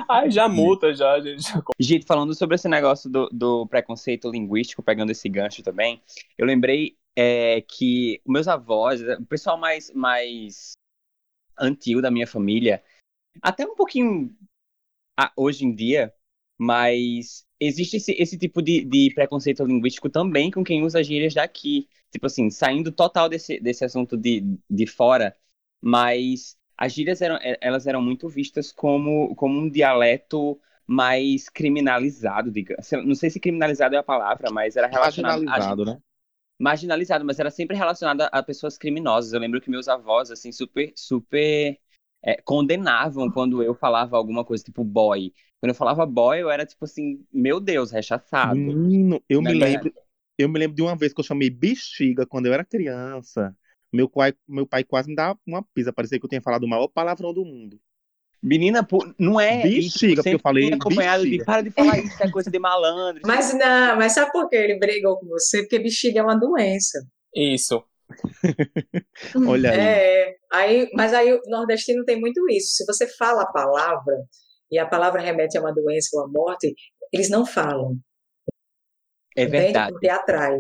Ai, 0.09 0.31
já 0.31 0.47
multa, 0.47 0.93
já, 0.93 1.19
gente. 1.19 1.43
Gente, 1.79 2.05
falando 2.05 2.33
sobre 2.33 2.55
esse 2.55 2.67
negócio 2.67 3.09
do, 3.09 3.29
do 3.31 3.67
preconceito 3.67 4.31
linguístico, 4.31 4.81
pegando 4.81 5.11
esse 5.11 5.27
gancho 5.29 5.61
também, 5.61 6.01
eu 6.37 6.45
lembrei 6.45 6.95
é, 7.15 7.61
que 7.61 8.21
meus 8.25 8.47
avós, 8.47 9.01
o 9.01 9.25
pessoal 9.25 9.57
mais, 9.57 9.91
mais 9.93 10.71
antigo 11.59 12.01
da 12.01 12.11
minha 12.11 12.27
família, 12.27 12.83
até 13.41 13.65
um 13.65 13.75
pouquinho 13.75 14.35
ah, 15.17 15.31
hoje 15.35 15.65
em 15.65 15.73
dia, 15.73 16.13
mas 16.57 17.45
existe 17.59 17.97
esse, 17.97 18.11
esse 18.13 18.37
tipo 18.37 18.61
de, 18.61 18.83
de, 18.85 19.13
preconceito 19.13 19.63
linguístico 19.63 20.09
também 20.09 20.51
com 20.51 20.63
quem 20.63 20.83
usa 20.83 21.03
gírias 21.03 21.33
daqui. 21.33 21.87
Tipo 22.11 22.27
assim, 22.27 22.49
saindo 22.49 22.91
total 22.91 23.27
desse, 23.27 23.59
desse 23.59 23.83
assunto 23.83 24.15
de, 24.17 24.57
de 24.69 24.87
fora, 24.87 25.35
mas 25.81 26.57
as 26.77 26.93
gírias 26.93 27.21
eram, 27.21 27.37
elas 27.61 27.87
eram 27.87 28.01
muito 28.01 28.27
vistas 28.29 28.71
como, 28.71 29.35
como 29.35 29.59
um 29.59 29.69
dialeto 29.69 30.59
mais 30.87 31.49
criminalizado, 31.49 32.51
digamos. 32.51 32.89
Não 33.05 33.15
sei 33.15 33.29
se 33.29 33.39
criminalizado 33.39 33.95
é 33.95 33.97
a 33.97 34.03
palavra, 34.03 34.51
mas 34.51 34.75
era 34.75 34.87
relacionado... 34.87 35.43
Marginalizado, 35.43 35.81
a, 35.83 35.85
né? 35.85 35.99
Marginalizado, 36.59 37.25
mas 37.25 37.39
era 37.39 37.51
sempre 37.51 37.75
relacionado 37.75 38.21
a, 38.31 38.43
pessoas 38.43 38.77
criminosas. 38.77 39.33
Eu 39.33 39.39
lembro 39.39 39.61
que 39.61 39.69
meus 39.69 39.87
avós, 39.87 40.31
assim, 40.31 40.51
super, 40.51 40.91
super 40.95 41.77
é, 42.23 42.41
condenavam 42.41 43.29
quando 43.29 43.61
eu 43.61 43.75
falava 43.75 44.17
alguma 44.17 44.43
coisa, 44.43 44.63
tipo 44.63 44.83
boy. 44.83 45.33
Quando 45.59 45.69
eu 45.69 45.75
falava 45.75 46.05
boy, 46.05 46.41
eu 46.41 46.49
era 46.49 46.65
tipo 46.65 46.85
assim, 46.85 47.25
meu 47.31 47.59
Deus, 47.59 47.91
rechaçado. 47.91 48.55
Menino, 48.55 49.21
eu 49.29 49.41
me 49.41 49.53
lembro, 49.53 49.93
eu 50.37 50.49
me 50.49 50.59
lembro 50.59 50.75
de 50.75 50.81
uma 50.81 50.95
vez 50.95 51.13
que 51.13 51.19
eu 51.19 51.25
chamei 51.25 51.49
bexiga 51.49 52.25
quando 52.25 52.45
eu 52.45 52.53
era 52.53 52.63
criança. 52.63 53.55
Meu 53.93 54.09
pai, 54.09 54.33
meu 54.47 54.67
pai 54.67 54.83
quase 54.83 55.09
me 55.09 55.15
dava 55.15 55.39
uma 55.45 55.63
pisa, 55.63 55.93
parecia 55.93 56.19
que 56.19 56.25
eu 56.25 56.29
tinha 56.29 56.41
falado 56.41 56.63
o 56.63 56.67
maior 56.67 56.87
palavrão 56.87 57.33
do 57.33 57.45
mundo. 57.45 57.79
Menina, 58.45 58.87
não 59.17 59.39
é. 59.39 59.63
Bexiga, 59.63 60.21
porque 60.21 60.35
eu 60.35 60.39
falei. 60.39 60.71
Acompanhado 60.71 61.23
bexiga. 61.23 61.39
de 61.39 61.45
para 61.45 61.61
de 61.63 61.71
falar 61.71 61.97
isso, 61.97 62.23
é 62.23 62.29
coisa 62.29 62.51
de 62.51 62.59
malandro. 62.59 63.21
Mas 63.25 63.51
não, 63.53 63.95
mas 63.95 64.13
sabe 64.13 64.31
por 64.31 64.47
que 64.47 64.55
ele 64.55 64.77
brigou 64.77 65.17
com 65.17 65.25
você? 65.25 65.61
Porque 65.61 65.79
bexiga 65.79 66.19
é 66.19 66.23
uma 66.23 66.37
doença. 66.37 66.99
Isso. 67.35 67.83
Olha 69.47 69.71
aí. 69.71 69.79
É, 69.79 70.35
aí. 70.53 70.89
Mas 70.93 71.11
aí 71.13 71.33
o 71.33 71.41
nordestino 71.47 72.05
tem 72.05 72.19
muito 72.19 72.39
isso. 72.51 72.75
Se 72.75 72.85
você 72.85 73.07
fala 73.07 73.41
a 73.41 73.51
palavra 73.51 74.15
e 74.71 74.77
a 74.77 74.85
palavra 74.85 75.21
remete 75.21 75.57
a 75.57 75.61
uma 75.61 75.73
doença 75.73 76.09
ou 76.13 76.23
a 76.23 76.27
morte, 76.27 76.75
eles 77.11 77.29
não 77.31 77.47
falam. 77.47 77.97
É 79.35 79.47
verdade. 79.47 79.91
Porque 79.91 80.07
atrai. 80.07 80.59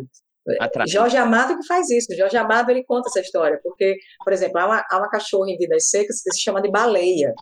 Atrás. 0.59 0.91
Jorge 0.91 1.17
Amado 1.17 1.57
que 1.57 1.65
faz 1.67 1.89
isso. 1.89 2.15
Jorge 2.15 2.37
Amado 2.37 2.69
ele 2.69 2.83
conta 2.83 3.09
essa 3.09 3.19
história, 3.19 3.59
porque, 3.63 3.95
por 4.23 4.31
exemplo, 4.31 4.59
há 4.59 4.65
uma, 4.65 4.85
há 4.91 4.97
uma 4.97 5.09
cachorra 5.09 5.49
em 5.49 5.57
vidas 5.57 5.89
secas 5.89 6.21
que 6.21 6.31
se 6.31 6.41
chama 6.41 6.61
de 6.61 6.69
baleia. 6.69 7.33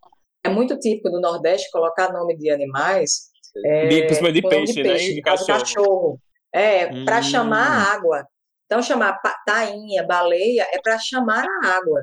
É 0.44 0.50
muito 0.50 0.78
típico 0.78 1.10
do 1.10 1.22
Nordeste 1.22 1.72
colocar 1.72 2.12
nome 2.12 2.36
de 2.38 2.50
animais. 2.50 3.32
É, 3.66 3.88
de, 3.88 4.02
de, 4.02 4.42
peixe, 4.42 4.74
de 4.74 4.84
peixe, 4.84 4.84
né? 4.84 5.14
De 5.16 5.22
cachorro. 5.22 5.60
cachorro. 5.60 6.20
É, 6.54 6.88
hum. 6.88 7.06
para 7.06 7.22
chamar 7.22 7.68
a 7.68 7.94
água. 7.94 8.28
Então, 8.66 8.82
chamar 8.82 9.20
tainha, 9.46 10.06
baleia, 10.06 10.68
é 10.74 10.82
para 10.82 10.98
chamar 10.98 11.46
a 11.46 11.68
água. 11.68 12.02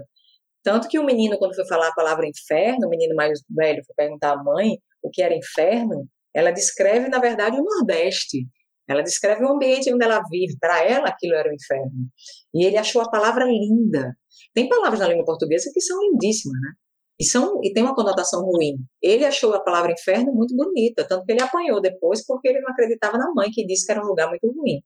Tanto 0.62 0.88
que 0.88 0.98
o 0.98 1.05
menino, 1.05 1.38
quando 1.38 1.55
foi 1.55 1.66
falar 1.66 1.88
a 1.88 1.94
palavra 1.94 2.26
inferno, 2.26 2.87
o 2.87 2.90
menino 2.90 3.14
mais 3.14 3.40
velho 3.48 3.83
foi 3.85 3.94
perguntar 3.96 4.33
à 4.33 4.42
mãe 4.42 4.79
o 5.03 5.11
que 5.11 5.22
era 5.22 5.35
inferno, 5.35 6.07
ela 6.35 6.50
descreve, 6.50 7.09
na 7.09 7.18
verdade, 7.18 7.57
o 7.57 7.64
Nordeste. 7.64 8.46
Ela 8.88 9.03
descreve 9.03 9.44
o 9.44 9.48
ambiente 9.48 9.92
onde 9.92 10.05
ela 10.05 10.22
vive. 10.31 10.57
Para 10.61 10.85
ela, 10.85 11.09
aquilo 11.09 11.35
era 11.35 11.48
o 11.48 11.55
inferno. 11.55 12.09
E 12.55 12.64
ele 12.64 12.76
achou 12.76 13.00
a 13.03 13.11
palavra 13.11 13.44
linda. 13.44 14.16
Tem 14.53 14.68
palavras 14.68 15.00
na 15.00 15.09
língua 15.09 15.24
portuguesa 15.24 15.70
que 15.72 15.81
são 15.81 15.96
lindíssimas, 16.03 16.61
né? 16.61 16.72
E, 17.20 17.24
são, 17.24 17.61
e 17.62 17.70
tem 17.70 17.83
uma 17.83 17.94
conotação 17.94 18.42
ruim. 18.42 18.83
Ele 19.02 19.26
achou 19.26 19.52
a 19.52 19.61
palavra 19.61 19.92
inferno 19.92 20.33
muito 20.33 20.56
bonita, 20.56 21.06
tanto 21.06 21.26
que 21.26 21.33
ele 21.33 21.42
apanhou 21.42 21.78
depois 21.78 22.24
porque 22.26 22.48
ele 22.48 22.62
não 22.62 22.70
acreditava 22.70 23.18
na 23.18 23.30
mãe 23.35 23.50
que 23.50 23.66
disse 23.66 23.85
que 23.85 23.92
era 23.92 24.02
um 24.02 24.09
lugar 24.09 24.30
muito 24.30 24.50
ruim. 24.50 24.80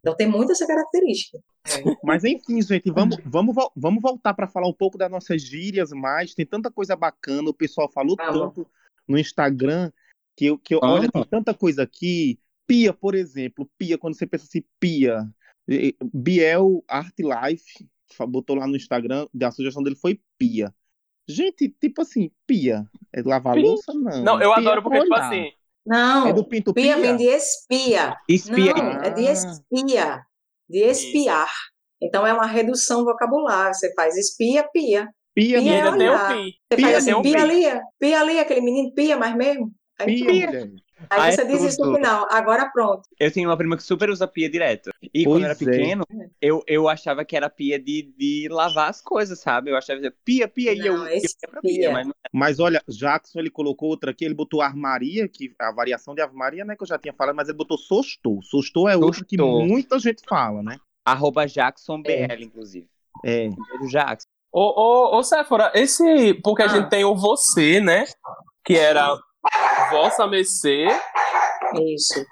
Então 0.00 0.14
tem 0.14 0.28
muito 0.28 0.52
essa 0.52 0.66
característica. 0.66 1.38
É. 1.66 1.82
Mas 2.04 2.22
enfim, 2.22 2.60
gente, 2.60 2.90
vamos, 2.90 3.16
vamos, 3.24 3.54
vamos 3.74 4.02
voltar 4.02 4.34
para 4.34 4.46
falar 4.46 4.68
um 4.68 4.74
pouco 4.74 4.98
das 4.98 5.10
nossas 5.10 5.40
gírias 5.40 5.90
mais. 5.90 6.34
Tem 6.34 6.44
tanta 6.44 6.70
coisa 6.70 6.94
bacana, 6.94 7.48
o 7.48 7.54
pessoal 7.54 7.90
falou 7.90 8.14
ah, 8.18 8.30
tanto 8.30 8.66
no 9.08 9.18
Instagram 9.18 9.90
que 10.36 10.46
eu, 10.46 10.58
que 10.58 10.74
eu 10.74 10.80
ah. 10.82 10.92
olha, 10.92 11.10
tem 11.10 11.24
tanta 11.24 11.54
coisa 11.54 11.82
aqui. 11.82 12.38
Pia, 12.66 12.92
por 12.92 13.14
exemplo, 13.14 13.68
Pia, 13.78 13.96
quando 13.96 14.16
você 14.16 14.26
pensa 14.26 14.44
assim, 14.44 14.62
Pia, 14.78 15.26
Biel 16.12 16.84
Art 16.86 17.14
Life, 17.18 17.88
botou 18.28 18.54
lá 18.54 18.66
no 18.66 18.76
Instagram, 18.76 19.26
a 19.42 19.50
sugestão 19.50 19.82
dele 19.82 19.96
foi 19.96 20.20
Pia. 20.38 20.74
Gente, 21.30 21.68
tipo 21.80 22.02
assim, 22.02 22.30
Pia, 22.46 22.84
é 23.12 23.22
lavar 23.22 23.56
louça? 23.56 23.92
Não. 23.94 24.22
Não, 24.22 24.42
eu 24.42 24.52
pia 24.54 24.58
adoro 24.58 24.82
porque, 24.82 25.00
tipo 25.00 25.14
assim. 25.14 25.50
Não, 25.86 26.28
é 26.28 26.32
do 26.32 26.44
pinto 26.44 26.74
pia, 26.74 26.94
pia 26.94 27.02
vem 27.02 27.16
de 27.16 27.24
espia. 27.24 28.16
Espia. 28.28 28.74
Não, 28.74 29.02
é 29.02 29.10
de 29.10 29.24
espia, 29.24 30.22
de 30.68 30.78
espiar. 30.78 31.46
Isso. 31.46 31.70
Então 32.02 32.26
é 32.26 32.32
uma 32.32 32.46
redução 32.46 33.04
vocabular. 33.04 33.72
Você 33.72 33.92
faz 33.94 34.16
espia, 34.16 34.68
pia. 34.72 35.08
Pia, 35.34 35.60
pia 35.60 35.72
é 35.72 35.90
olhar. 35.90 36.34
Pi. 36.34 36.54
Você 36.70 36.76
pia, 36.76 36.86
faz 36.86 36.96
assim, 36.96 37.22
pia 37.22 37.42
ali, 37.42 37.62
pia 37.98 38.20
ali, 38.20 38.38
aquele 38.38 38.60
menino 38.60 38.92
pia 38.94 39.16
mais 39.16 39.34
mesmo. 39.34 39.72
Aí 39.98 40.24
pia. 40.24 40.70
Aí 41.10 41.28
ah, 41.28 41.32
você 41.32 41.42
é 41.42 41.44
diz 41.44 41.62
isso 41.62 41.84
no 41.84 41.94
final, 41.94 42.28
agora 42.30 42.70
pronto. 42.70 43.02
Eu 43.18 43.32
tenho 43.32 43.48
uma 43.48 43.56
prima 43.56 43.76
que 43.76 43.82
super 43.82 44.08
usa 44.10 44.28
pia 44.28 44.48
direto. 44.48 44.90
E 45.12 45.24
pois 45.24 45.36
quando 45.36 45.44
era 45.44 45.52
é. 45.52 45.56
pequeno, 45.56 46.04
é. 46.12 46.28
eu, 46.40 46.62
eu 46.68 46.88
achava 46.88 47.24
que 47.24 47.36
era 47.36 47.50
pia 47.50 47.80
de, 47.80 48.14
de 48.16 48.48
lavar 48.48 48.88
as 48.88 49.00
coisas, 49.00 49.40
sabe? 49.40 49.70
Eu 49.70 49.76
achava 49.76 50.00
que 50.00 50.10
pia, 50.24 50.46
pia, 50.46 50.74
não, 50.74 50.82
e 50.82 50.86
eu, 50.86 50.96
eu 51.06 51.16
ia 51.16 51.20
pra 51.50 51.60
pia. 51.60 51.92
Mas, 51.92 52.08
mas, 52.32 52.60
olha, 52.60 52.80
Jackson, 52.88 53.40
ele 53.40 53.50
colocou 53.50 53.88
outra 53.88 54.12
aqui, 54.12 54.24
ele 54.24 54.34
botou 54.34 54.62
armaria, 54.62 55.28
que 55.28 55.52
a 55.58 55.72
variação 55.72 56.14
de 56.14 56.22
armaria, 56.22 56.64
né, 56.64 56.76
que 56.76 56.82
eu 56.84 56.88
já 56.88 56.98
tinha 56.98 57.12
falado, 57.12 57.34
mas 57.34 57.48
ele 57.48 57.58
botou 57.58 57.76
sostou. 57.76 58.40
Sostou 58.42 58.88
é 58.88 58.96
outro 58.96 59.24
que 59.24 59.36
muita 59.36 59.98
gente 59.98 60.22
fala, 60.28 60.62
né? 60.62 60.78
Arroba 61.04 61.46
JacksonBL, 61.46 62.10
é. 62.30 62.40
inclusive. 62.40 62.86
É. 63.24 63.48
Jackson. 63.90 64.28
Ô, 64.52 64.60
ô, 64.60 65.18
ô, 65.18 65.22
Séfora, 65.22 65.70
esse. 65.74 66.34
Porque 66.42 66.62
ah. 66.62 66.66
a 66.66 66.68
gente 66.68 66.88
tem 66.88 67.04
o 67.04 67.14
você, 67.14 67.80
né? 67.80 68.04
Que 68.64 68.76
era 68.76 69.16
Vossa 69.90 70.26
Mercê. 70.26 70.86
Isso. 71.94 72.24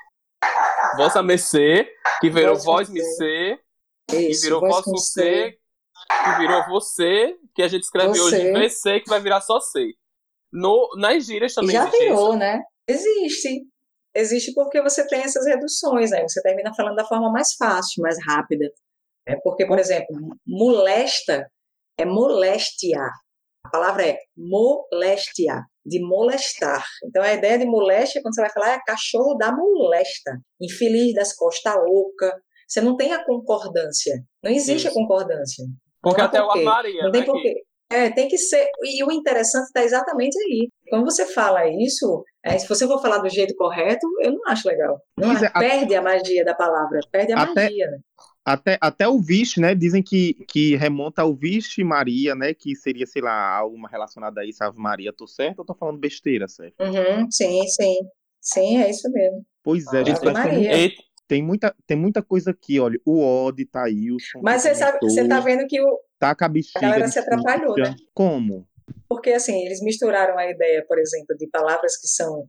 Vossa 0.96 1.22
Mercê, 1.22 1.88
que 2.20 2.30
virou 2.30 2.56
Voz 2.56 2.88
Mercê. 2.88 3.58
Que 4.08 4.32
virou 4.40 4.60
Vossa 4.60 4.90
Mercê, 4.90 5.58
que 6.24 6.38
virou 6.38 6.66
você, 6.68 7.36
que 7.54 7.62
a 7.62 7.68
gente 7.68 7.82
escreve 7.82 8.18
você. 8.18 8.20
hoje 8.20 8.52
VC, 8.52 9.00
que 9.00 9.10
vai 9.10 9.20
virar 9.20 9.40
só 9.40 9.60
C. 9.60 9.92
No, 10.50 10.88
nas 10.96 11.26
gírias 11.26 11.52
também 11.52 11.72
Já 11.72 11.84
virou, 11.86 12.30
isso. 12.30 12.38
né? 12.38 12.62
Existe. 12.88 13.66
Existe 14.14 14.54
porque 14.54 14.80
você 14.80 15.06
tem 15.06 15.20
essas 15.20 15.46
reduções, 15.46 16.10
aí 16.12 16.22
você 16.22 16.40
termina 16.40 16.74
falando 16.74 16.96
da 16.96 17.04
forma 17.04 17.30
mais 17.30 17.54
fácil, 17.54 18.02
mais 18.02 18.16
rápida. 18.26 18.64
É 19.26 19.36
porque, 19.36 19.66
por 19.66 19.78
exemplo, 19.78 20.16
molesta 20.46 21.46
é 21.98 22.04
moléstia. 22.06 23.00
A 23.68 23.70
palavra 23.70 24.06
é 24.06 24.18
moléstia 24.34 25.62
de 25.84 26.00
molestar. 26.00 26.82
Então, 27.04 27.22
a 27.22 27.34
ideia 27.34 27.58
de 27.58 27.66
moléstia, 27.66 28.22
quando 28.22 28.34
você 28.34 28.40
vai 28.40 28.50
falar, 28.50 28.72
é 28.72 28.80
cachorro 28.86 29.34
da 29.34 29.54
molesta, 29.54 30.38
infeliz 30.58 31.12
das 31.12 31.36
costas 31.36 31.74
oca. 31.74 32.34
Você 32.66 32.80
não 32.80 32.96
tem 32.96 33.12
a 33.12 33.22
concordância. 33.22 34.14
Não 34.42 34.50
existe 34.50 34.86
Isso. 34.86 34.88
a 34.88 34.92
concordância. 35.00 35.66
Porque 36.02 36.20
até 36.22 36.42
o 36.42 36.50
armaria, 36.50 37.02
Não 37.02 37.12
tem 37.12 37.20
né, 37.20 37.26
porquê. 37.26 37.62
É, 37.90 38.10
tem 38.10 38.26
que 38.26 38.38
ser. 38.38 38.66
E 38.84 39.04
o 39.04 39.12
interessante 39.12 39.64
está 39.64 39.82
exatamente 39.82 40.38
aí. 40.38 40.70
Quando 40.88 41.04
você 41.04 41.26
fala 41.26 41.68
isso, 41.68 42.24
é, 42.42 42.58
se 42.58 42.66
você 42.66 42.86
for 42.86 43.02
falar 43.02 43.18
do 43.18 43.28
jeito 43.28 43.54
correto, 43.54 44.06
eu 44.22 44.32
não 44.32 44.40
acho 44.46 44.66
legal. 44.66 44.98
Não 45.18 45.32
é, 45.32 45.50
perde 45.52 45.94
a 45.94 46.02
magia 46.02 46.44
da 46.44 46.54
palavra, 46.54 47.00
perde 47.12 47.34
a 47.34 47.42
até, 47.42 47.64
magia. 47.64 47.86
Né? 47.86 47.98
Até, 48.48 48.78
até 48.80 49.06
o 49.06 49.20
Vixe, 49.20 49.60
né? 49.60 49.74
Dizem 49.74 50.02
que, 50.02 50.32
que 50.48 50.74
remonta 50.74 51.20
ao 51.20 51.34
Vixe 51.34 51.84
Maria, 51.84 52.34
né? 52.34 52.54
Que 52.54 52.74
seria, 52.74 53.06
sei 53.06 53.20
lá, 53.20 53.54
alguma 53.54 53.86
relacionada 53.90 54.40
a 54.40 54.44
isso, 54.46 54.64
Ave 54.64 54.78
Maria. 54.78 55.12
Tô 55.12 55.26
certo 55.26 55.58
ou 55.58 55.66
tô 55.66 55.74
falando 55.74 55.98
besteira, 55.98 56.48
certo? 56.48 56.80
Uhum, 56.80 57.30
sim, 57.30 57.66
sim. 57.68 57.96
Sim, 58.40 58.82
é 58.82 58.88
isso 58.88 59.10
mesmo. 59.12 59.44
Pois 59.62 59.92
é, 59.92 60.02
gente. 60.02 60.20
Tem, 60.22 60.92
tem, 61.28 61.42
muita, 61.42 61.76
tem 61.86 61.94
muita 61.94 62.22
coisa 62.22 62.52
aqui, 62.52 62.80
olha. 62.80 62.98
O 63.04 63.20
Odd, 63.22 63.62
Thailson. 63.66 64.40
Mas 64.42 64.62
você, 64.62 64.74
sabe, 64.74 64.98
você 65.02 65.28
tá 65.28 65.40
vendo 65.40 65.66
que 65.66 65.78
o, 65.82 66.00
tá 66.18 66.30
a, 66.30 66.32
a 66.32 66.80
galera 66.80 67.06
se 67.08 67.18
atrapalhou, 67.18 67.76
né? 67.76 67.94
Como? 68.14 68.66
Porque, 69.06 69.30
assim, 69.32 69.62
eles 69.66 69.82
misturaram 69.82 70.38
a 70.38 70.50
ideia, 70.50 70.82
por 70.88 70.98
exemplo, 70.98 71.36
de 71.36 71.46
palavras 71.48 72.00
que 72.00 72.08
são 72.08 72.48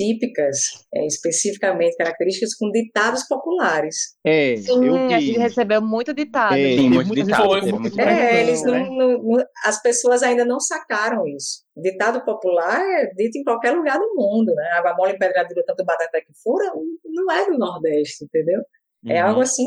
típicas, 0.00 0.56
é, 0.94 1.04
especificamente 1.04 1.94
características, 1.96 2.54
com 2.54 2.70
ditados 2.70 3.28
populares. 3.28 4.16
É, 4.24 4.56
Sim, 4.56 4.86
eu 4.86 4.94
a 4.94 5.20
gente 5.20 5.38
recebeu 5.38 5.82
muito 5.82 6.14
ditado. 6.14 6.54
É, 6.54 6.76
muito 6.76 7.14
ditado. 7.14 7.54
É, 8.00 8.40
eles 8.40 8.62
não, 8.64 8.96
não, 8.96 9.44
as 9.66 9.82
pessoas 9.82 10.22
ainda 10.22 10.46
não 10.46 10.58
sacaram 10.58 11.26
isso. 11.28 11.64
Ditado 11.76 12.24
popular 12.24 12.80
é 12.80 13.12
dito 13.14 13.38
em 13.38 13.44
qualquer 13.44 13.72
lugar 13.72 13.98
do 13.98 14.14
mundo, 14.14 14.54
né? 14.54 14.70
Água 14.72 14.94
mole, 14.96 15.12
empedradura, 15.12 15.62
tanto 15.66 15.84
batata 15.84 16.22
que 16.26 16.32
fura, 16.42 16.72
não 17.04 17.30
é 17.30 17.46
do 17.46 17.58
Nordeste, 17.58 18.24
entendeu? 18.24 18.62
É 19.06 19.22
uhum. 19.22 19.28
algo 19.28 19.40
assim 19.42 19.66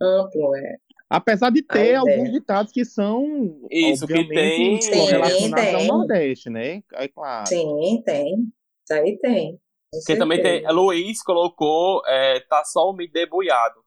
amplo, 0.00 0.54
é. 0.56 0.76
Apesar 1.08 1.50
de 1.50 1.62
ter 1.62 1.96
alguns 1.96 2.30
ditados 2.30 2.70
que 2.70 2.84
são 2.84 3.66
isso 3.70 4.06
que 4.06 4.28
tem 4.28 4.78
relacionados 5.08 5.74
ao 5.74 5.84
Nordeste, 5.84 6.50
né? 6.50 6.82
É 6.94 7.08
claro. 7.08 7.46
Sim, 7.48 8.02
tem. 8.04 8.46
Isso 8.84 8.94
aí 8.94 9.18
tem. 9.18 9.58
Porque 9.92 10.16
também 10.16 10.40
tem. 10.40 10.66
Luiz 10.72 11.22
colocou. 11.22 12.02
É, 12.06 12.40
tá 12.40 12.64
só 12.64 12.90
o 12.90 12.92
milho 12.92 13.12
debulhado. 13.12 13.80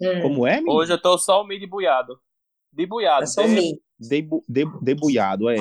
Hum. 0.00 0.22
Como 0.22 0.46
é, 0.46 0.60
Hoje 0.66 0.92
eu 0.92 1.00
tô 1.00 1.16
só 1.16 1.42
o 1.42 1.46
milho 1.46 1.60
debulhado. 1.60 2.18
Debulhado. 2.72 3.20
Tá 3.20 3.26
só 3.26 3.44
o 3.44 3.48
milho. 3.48 3.80
Debu, 3.98 4.44
debu, 4.46 4.78
debulhado, 4.82 5.48
é. 5.48 5.56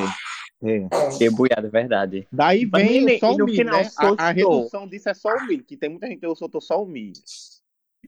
É. 0.63 1.17
Debulhado, 1.17 1.67
é 1.67 1.69
verdade. 1.69 2.27
Daí 2.31 2.65
vem 2.65 3.03
Mas, 3.03 3.19
só 3.19 3.31
o 3.31 3.45
milho, 3.45 3.65
né? 3.65 3.89
a, 3.97 4.27
a, 4.27 4.31
redução 4.31 4.87
disso 4.87 5.09
é 5.09 5.13
só 5.13 5.29
o 5.29 5.45
milho, 5.45 5.63
que 5.63 5.77
tem 5.77 5.89
muita 5.89 6.07
gente 6.07 6.19
que 6.19 6.25
eu 6.25 6.35
soltou 6.35 6.59
só 6.59 6.81
o 6.81 6.85
milho. 6.85 7.13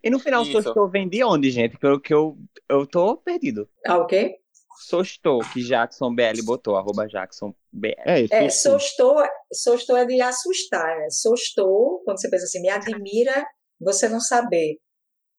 E 0.03 0.09
no 0.09 0.19
final, 0.19 0.43
o 0.43 0.59
estou 0.59 0.87
vem 0.87 1.07
de 1.07 1.23
onde, 1.23 1.49
gente? 1.49 1.77
Pelo 1.77 1.99
que 1.99 2.13
eu, 2.13 2.37
eu 2.69 2.85
tô 2.85 3.17
perdido. 3.17 3.67
Ah, 3.85 3.97
o 3.97 4.05
quê? 4.05 4.39
Sostou, 4.79 5.39
que 5.53 5.61
Jackson 5.61 6.13
BL 6.13 6.43
botou, 6.43 6.75
arroba 6.75 7.07
Jackson 7.07 7.53
BL. 7.71 7.93
É, 8.05 8.45
é 8.45 8.49
sostou, 8.49 9.15
sostou 9.51 9.97
é 9.97 10.05
de 10.05 10.21
assustar, 10.21 10.97
né? 10.97 11.09
Sostou, 11.09 12.01
quando 12.05 12.19
você 12.19 12.29
pensa 12.29 12.45
assim, 12.45 12.61
me 12.61 12.69
admira 12.69 13.45
você 13.79 14.07
não 14.07 14.19
saber. 14.19 14.77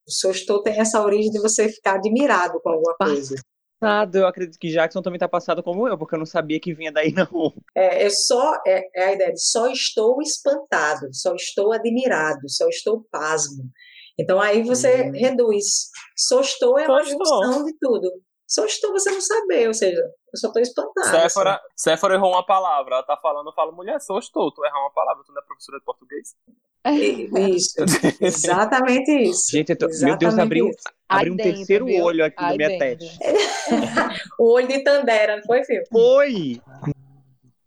Sostou 0.08 0.62
tem 0.62 0.78
essa 0.78 1.02
origem 1.02 1.30
de 1.30 1.40
você 1.40 1.68
ficar 1.68 1.96
admirado 1.96 2.60
com 2.60 2.70
alguma 2.70 2.96
coisa. 2.96 3.36
Passado, 3.80 4.16
eu 4.16 4.26
acredito 4.26 4.58
que 4.58 4.72
Jackson 4.72 5.02
também 5.02 5.20
tá 5.20 5.28
passado 5.28 5.62
como 5.62 5.86
eu, 5.86 5.96
porque 5.96 6.16
eu 6.16 6.18
não 6.18 6.26
sabia 6.26 6.58
que 6.58 6.74
vinha 6.74 6.90
daí, 6.90 7.12
não. 7.14 7.52
É, 7.76 8.04
eu 8.04 8.10
só, 8.10 8.54
é, 8.66 8.82
é 8.94 9.04
a 9.04 9.12
ideia 9.12 9.32
de 9.32 9.40
só 9.40 9.70
estou 9.70 10.20
espantado, 10.20 11.08
só 11.12 11.34
estou 11.34 11.72
admirado, 11.72 12.40
só 12.48 12.66
estou 12.68 13.06
pasmo. 13.10 13.70
Então 14.18 14.40
aí 14.40 14.62
você 14.62 15.02
hum. 15.02 15.12
reduz. 15.12 15.90
Sostou 16.16 16.78
é 16.78 16.88
uma 16.88 17.04
junção 17.04 17.64
de 17.64 17.72
tudo. 17.80 18.10
Só 18.48 18.64
estou 18.64 18.92
você 18.92 19.10
não 19.10 19.20
saber, 19.20 19.68
ou 19.68 19.74
seja, 19.74 19.98
eu 19.98 20.38
só 20.38 20.48
estou 20.48 20.62
espantada. 20.62 21.10
Séfora, 21.10 21.56
assim. 21.56 21.64
Séfora 21.76 22.14
errou 22.14 22.32
uma 22.32 22.46
palavra. 22.46 22.94
Ela 22.94 23.02
tá 23.02 23.14
falando, 23.18 23.48
eu 23.48 23.52
falo, 23.52 23.72
mulher, 23.72 24.00
só 24.00 24.18
estou, 24.18 24.50
tu 24.50 24.64
errar 24.64 24.80
uma 24.80 24.90
palavra, 24.90 25.22
tu 25.22 25.32
não 25.32 25.42
é 25.42 25.44
professora 25.44 25.78
de 25.78 25.84
português? 25.84 26.34
Isso, 26.86 27.74
exatamente 28.18 29.10
isso. 29.10 29.50
Gente, 29.50 29.76
tô, 29.76 29.86
meu 30.00 30.16
Deus, 30.16 30.38
abriu, 30.38 30.70
abriu 31.06 31.34
um 31.34 31.36
dentro, 31.36 31.52
terceiro 31.52 31.84
viu? 31.84 32.02
olho 32.02 32.24
aqui 32.24 32.40
na 32.40 32.56
minha 32.56 32.78
testa. 32.78 33.24
o 34.40 34.54
olho 34.54 34.68
de 34.68 34.82
Tandera, 34.82 35.36
não 35.36 35.42
foi, 35.42 35.62
filho? 35.64 35.84
Foi! 35.90 36.62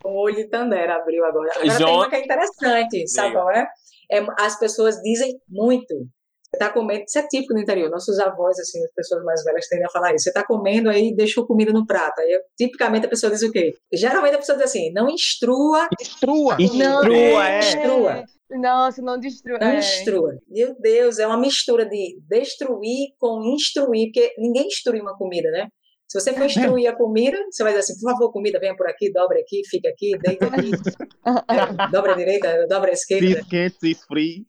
O 0.04 0.22
olho 0.22 0.36
de 0.36 0.46
Tandera 0.46 0.96
abriu 0.96 1.24
agora. 1.26 1.52
Agora 1.58 1.78
João... 1.78 1.78
tem 1.78 1.96
uma 1.96 2.10
que 2.10 2.16
é 2.16 2.24
interessante, 2.24 3.08
sabe 3.08 3.34
qual 3.34 3.52
é? 3.52 3.68
é? 4.12 4.26
As 4.40 4.58
pessoas 4.58 4.96
dizem 5.04 5.40
muito. 5.48 5.94
Você 6.54 6.60
tá 6.60 6.70
comendo, 6.70 7.06
isso 7.08 7.18
é 7.18 7.28
típico 7.28 7.54
no 7.54 7.62
interior. 7.62 7.89
Nossos 7.89 8.20
avós, 8.20 8.60
assim, 8.60 8.84
as 8.84 8.93
pessoas 8.93 9.24
mais 9.24 9.41
velhas 9.41 9.68
tendem 9.70 9.86
a 9.86 9.89
falar 9.89 10.14
isso. 10.14 10.26
Você 10.26 10.34
tá 10.34 10.45
comendo 10.45 10.89
aí 10.89 11.16
deixou 11.16 11.47
comida 11.47 11.72
no 11.72 11.86
prato. 11.88 12.20
Aí, 12.20 12.41
tipicamente, 12.58 13.06
a 13.06 13.10
pessoa 13.10 13.32
diz 13.32 13.41
o 13.41 13.52
quê? 13.52 13.74
Geralmente 13.93 14.36
a 14.36 14.38
pessoa 14.39 14.58
diz 14.58 14.68
assim, 14.68 14.91
não 14.91 15.10
instrua. 15.10 15.88
Instrua. 15.99 16.58
Instrua, 16.60 17.47
é. 17.47 17.60
Instrua. 17.60 18.26
Nossa, 18.49 19.02
não 19.02 19.18
destrua. 19.18 19.60
Não 19.60 19.68
é. 19.68 19.80
instrua. 19.80 20.38
Meu 20.49 20.76
Deus, 20.78 21.20
é 21.20 21.26
uma 21.26 21.39
mistura 21.39 21.86
de 21.86 22.20
destruir 22.30 23.14
com 23.18 23.41
instruir, 23.56 24.08
porque 24.08 24.34
ninguém 24.38 24.68
instrui 24.68 24.99
uma 24.99 25.18
comida, 25.18 25.49
né? 25.52 25.70
Se 26.10 26.20
você 26.20 26.34
for 26.34 26.43
instruir 26.43 26.89
a 26.89 26.93
comida, 26.93 27.38
você 27.49 27.64
vai 27.64 27.72
dizer 27.72 27.80
assim, 27.80 28.02
por 28.02 28.12
favor, 28.12 28.34
comida, 28.34 28.60
venha 28.60 28.76
por 28.76 28.86
aqui, 28.86 29.10
dobre 29.14 29.39
aqui, 29.39 29.62
fica 29.70 29.88
aqui, 29.88 30.12
deita 30.22 30.47
aqui. 30.47 30.72
dobra 31.89 32.12
a 32.12 32.16
direita, 32.18 32.68
dobra 32.68 32.89
a 32.89 32.93
esquerda. 32.93 33.39
Esquece, 33.39 33.95
free. 34.06 34.45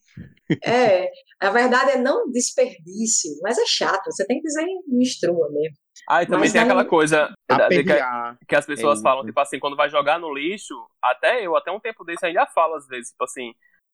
É, 0.65 1.09
a 1.41 1.51
verdade 1.51 1.93
é 1.93 1.97
não 1.99 2.31
desperdice, 2.31 3.29
mas 3.43 3.59
é 3.59 3.65
chato, 3.67 4.05
você 4.07 4.27
tem 4.27 4.39
que 4.41 4.47
dizer 4.49 4.65
instrua 4.89 5.49
mesmo. 5.51 5.77
Ah, 6.09 6.23
e 6.23 6.27
também 6.27 6.41
Mas 6.41 6.53
tem 6.53 6.61
não- 6.61 6.69
aquela 6.69 6.85
coisa 6.85 7.33
que, 7.69 8.47
que 8.49 8.57
as 8.57 8.67
pessoas 8.67 8.99
É 9.01 9.03
falam, 9.03 9.25
tipo 9.25 9.39
assim, 9.39 9.59
quando 9.59 9.77
vai 9.77 9.89
jogar 9.91 10.19
no 10.19 10.33
lixo, 10.35 10.75
até 11.03 11.45
eu, 11.47 11.55
até 11.57 11.71
um 11.71 11.79
tempo 11.81 12.05
desse 12.05 12.25
ainda 12.27 12.47
falo 12.47 12.75
às 12.75 12.87
vezes, 12.89 13.11
tipo 13.11 13.25
assim, 13.25 13.53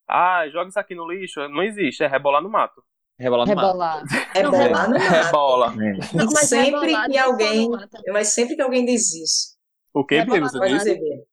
ah, 0.09 0.49
joga 0.49 0.69
isso 0.69 0.79
aqui 0.79 0.95
no 0.95 1.11
lixo, 1.11 1.47
não 1.49 1.63
existe, 1.63 2.03
é 2.03 2.07
rebolar 2.07 2.43
no 2.43 2.49
mato. 2.49 2.83
Rebolar 3.19 3.47
no 3.49 3.55
mato. 3.55 3.67
Rebolar. 3.67 4.05
É 4.35 4.43
Não, 4.43 4.51
bolar 4.53 4.89
no 4.91 4.99
mato. 4.99 5.11
Rebola. 5.11 5.71
Não, 6.15 6.27
mas 6.33 6.49
sempre 6.49 6.71
rebolar 6.93 7.07
que 7.11 7.19
só 7.19 7.25
alguém, 7.25 7.65
no 7.65 7.71
mato. 7.73 7.99
mas 8.13 8.29
sempre 8.29 8.57
que 8.57 8.63
alguém 8.63 8.85
diz 8.85 9.13
isso, 9.15 9.57
O 9.93 10.05
que, 10.05 10.15
Rebolar 10.21 10.41
Bia, 10.41 10.49
você 10.49 10.59
mato. 10.59 10.71
disse? 10.73 10.85
dizer, 10.95 11.01
Bia. 11.01 11.25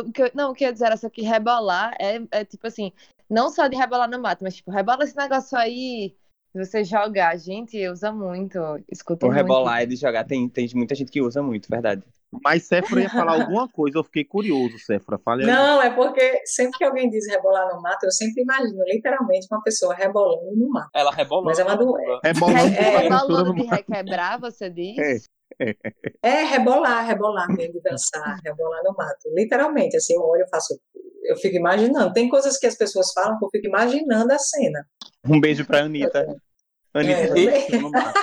O 0.00 0.12
que 0.12 0.22
eu- 0.22 0.30
não, 0.34 0.50
o 0.50 0.54
que 0.54 0.64
eu 0.64 0.68
ia 0.68 0.72
dizer 0.72 0.86
era 0.86 0.96
só 0.96 1.08
que 1.10 1.22
rebolar 1.22 1.94
é, 2.00 2.20
é 2.30 2.44
tipo 2.44 2.66
assim, 2.66 2.92
não 3.28 3.50
só 3.50 3.66
de 3.68 3.76
rebolar 3.76 4.08
no 4.10 4.20
mato, 4.20 4.42
mas 4.42 4.56
tipo, 4.56 4.70
rebola 4.70 5.04
esse 5.04 5.16
negócio 5.16 5.56
aí, 5.58 6.14
se 6.52 6.58
você 6.58 6.82
jogar. 6.84 7.36
Gente, 7.38 7.86
usa 7.88 8.10
muito, 8.12 8.58
escuta 8.90 9.26
O 9.26 9.28
muito. 9.28 9.36
rebolar 9.40 9.82
é 9.82 9.86
de 9.86 9.96
jogar. 9.96 10.24
Tem, 10.24 10.48
tem 10.48 10.68
muita 10.74 10.94
gente 10.94 11.10
que 11.10 11.20
usa 11.20 11.42
muito, 11.42 11.68
verdade. 11.68 12.02
Mas 12.44 12.64
Séfora 12.64 13.00
ia 13.00 13.08
falar 13.08 13.40
alguma 13.42 13.66
coisa, 13.68 13.98
eu 13.98 14.04
fiquei 14.04 14.22
curioso, 14.24 14.78
Séfora. 14.78 15.18
Fale 15.18 15.44
aí. 15.44 15.50
Não, 15.50 15.80
é 15.80 15.88
porque 15.94 16.42
sempre 16.44 16.76
que 16.78 16.84
alguém 16.84 17.08
diz 17.08 17.26
rebolar 17.26 17.74
no 17.74 17.80
mato, 17.80 18.04
eu 18.04 18.10
sempre 18.10 18.42
imagino 18.42 18.78
literalmente 18.86 19.46
uma 19.50 19.62
pessoa 19.62 19.94
rebolando 19.94 20.54
no 20.54 20.68
mato. 20.68 20.90
Ela 20.94 21.10
rebolou. 21.10 21.44
Mas 21.44 21.58
é 21.58 21.64
uma 21.64 21.76
do- 21.76 21.96
É 22.22 22.32
bom 22.34 22.46
Re- 22.48 22.74
É, 22.76 22.98
rebolando 22.98 23.54
de 23.54 23.62
requebrar, 23.62 24.38
você 24.38 24.68
diz? 24.68 25.26
É. 25.58 25.74
É 26.22 26.44
rebolar, 26.44 27.04
rebolar 27.06 27.48
mesmo, 27.50 27.72
de 27.72 27.80
dançar, 27.80 28.38
rebolar 28.44 28.82
no 28.84 28.92
mato. 28.96 29.28
Literalmente, 29.34 29.96
assim, 29.96 30.14
eu 30.14 30.22
olho, 30.22 30.42
eu 30.42 30.48
faço, 30.48 30.78
eu 31.28 31.36
fico 31.36 31.56
imaginando. 31.56 32.12
Tem 32.12 32.28
coisas 32.28 32.58
que 32.58 32.66
as 32.66 32.76
pessoas 32.76 33.12
falam 33.12 33.38
que 33.38 33.44
eu 33.44 33.50
fico 33.50 33.66
imaginando 33.66 34.32
a 34.32 34.38
cena. 34.38 34.86
Um 35.26 35.40
beijo 35.40 35.64
pra 35.66 35.84
Anitta. 35.84 36.26
Anitta 36.94 37.38
É. 37.38 37.78
mato. 37.78 38.20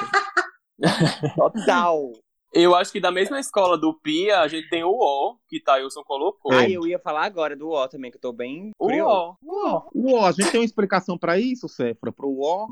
Total. 1.36 2.12
Eu 2.54 2.74
acho 2.74 2.92
que 2.92 3.02
da 3.02 3.12
mesma 3.12 3.38
escola 3.40 3.78
do 3.78 3.94
Pia, 4.02 4.40
a 4.40 4.48
gente 4.48 4.70
tem 4.70 4.82
o 4.84 4.90
O, 4.92 5.36
que 5.50 5.62
Thailson 5.62 6.02
colocou. 6.06 6.54
Ah, 6.54 6.70
eu 6.70 6.88
ia 6.88 6.98
falar 6.98 7.26
agora 7.26 7.54
do 7.56 7.70
O 7.70 7.88
também, 7.90 8.10
que 8.10 8.16
eu 8.18 8.22
tô 8.22 8.32
bem 8.32 8.72
O. 8.80 8.88
O. 8.88 9.36
O 9.44 10.12
O, 10.14 10.26
a 10.26 10.32
gente 10.32 10.52
tem 10.52 10.62
uma 10.62 10.66
explicação 10.66 11.18
pra 11.18 11.38
isso, 11.38 11.68
Séfora? 11.68 12.14
Pro 12.14 12.30
O? 12.30 12.68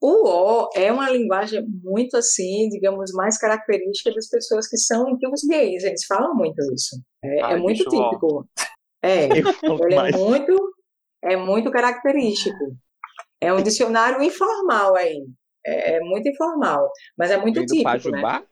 O 0.00 0.28
O 0.28 0.70
é 0.74 0.90
uma 0.90 1.10
linguagem 1.10 1.62
muito 1.82 2.16
assim, 2.16 2.68
digamos, 2.70 3.12
mais 3.12 3.36
característica 3.38 4.12
das 4.14 4.28
pessoas 4.30 4.66
que 4.66 4.78
são 4.78 5.08
antigos 5.12 5.42
gays. 5.46 5.84
Eles 5.84 6.04
falam 6.06 6.34
muito 6.34 6.56
isso. 6.72 6.96
É, 7.22 7.42
Ai, 7.42 7.52
é 7.54 7.56
muito 7.58 7.84
bicho, 7.84 8.18
ó. 8.22 8.44
É, 9.06 9.28
ele 9.86 9.94
é 9.94 9.96
mais. 9.96 10.16
muito, 10.16 10.74
é 11.22 11.36
muito 11.36 11.70
característico. 11.70 12.76
É 13.40 13.52
um 13.52 13.62
dicionário 13.62 14.22
informal 14.22 14.96
aí. 14.96 15.24
É, 15.66 15.96
é 15.96 16.00
muito 16.00 16.28
informal, 16.28 16.88
mas 17.18 17.30
é 17.30 17.36
muito 17.36 17.56
Vem 17.56 17.66
típico, 17.66 18.10
né? 18.10 18.22
Pajubá? 18.22 18.44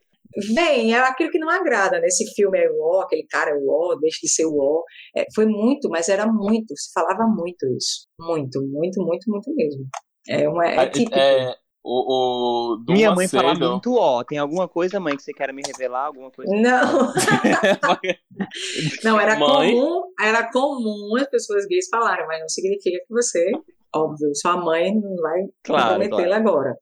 Vem, 0.54 0.92
é 0.94 0.98
aquilo 0.98 1.30
que 1.30 1.38
não 1.38 1.48
agrada, 1.48 2.00
né? 2.00 2.06
Esse 2.08 2.26
filme 2.34 2.58
é 2.58 2.68
o 2.68 2.74
O, 2.74 3.00
aquele 3.00 3.24
cara 3.28 3.50
é 3.52 3.54
o 3.54 3.68
O, 3.68 3.96
deixa 4.00 4.18
de 4.22 4.28
ser 4.28 4.46
o 4.46 4.54
O. 4.54 4.84
É, 5.16 5.24
foi 5.34 5.46
muito, 5.46 5.88
mas 5.88 6.08
era 6.08 6.26
muito, 6.26 6.76
se 6.76 6.92
falava 6.92 7.24
muito 7.26 7.66
isso. 7.76 8.06
Muito, 8.20 8.60
muito, 8.62 9.00
muito, 9.04 9.30
muito 9.30 9.54
mesmo. 9.54 9.86
É, 10.28 10.48
uma, 10.48 10.66
é 10.66 10.76
É, 10.76 10.86
típico. 10.86 11.16
é, 11.16 11.54
o, 11.84 12.72
o 12.72 12.76
do 12.78 12.92
Minha 12.94 13.10
mãe 13.10 13.26
Macedo. 13.26 13.42
fala 13.42 13.54
muito 13.54 13.92
O. 13.94 14.24
Tem 14.24 14.38
alguma 14.38 14.66
coisa, 14.66 14.98
mãe, 14.98 15.16
que 15.16 15.22
você 15.22 15.32
queira 15.32 15.52
me 15.52 15.62
revelar? 15.66 16.06
Alguma 16.06 16.30
coisa? 16.30 16.50
Não, 16.54 17.12
não, 19.04 19.20
era 19.20 19.38
Mãe? 19.38 19.74
comum, 19.74 20.02
era 20.20 20.50
comum 20.50 21.16
as 21.18 21.28
pessoas 21.28 21.66
gays 21.66 21.86
falarem, 21.90 22.26
mas 22.26 22.40
não 22.40 22.48
significa 22.48 22.98
que 22.98 23.12
você, 23.14 23.50
óbvio, 23.94 24.30
sua 24.34 24.56
mãe 24.56 24.94
não 24.94 25.14
vai 25.16 25.40
Claro, 25.62 26.00
comprometê-la 26.00 26.36
agora. 26.36 26.74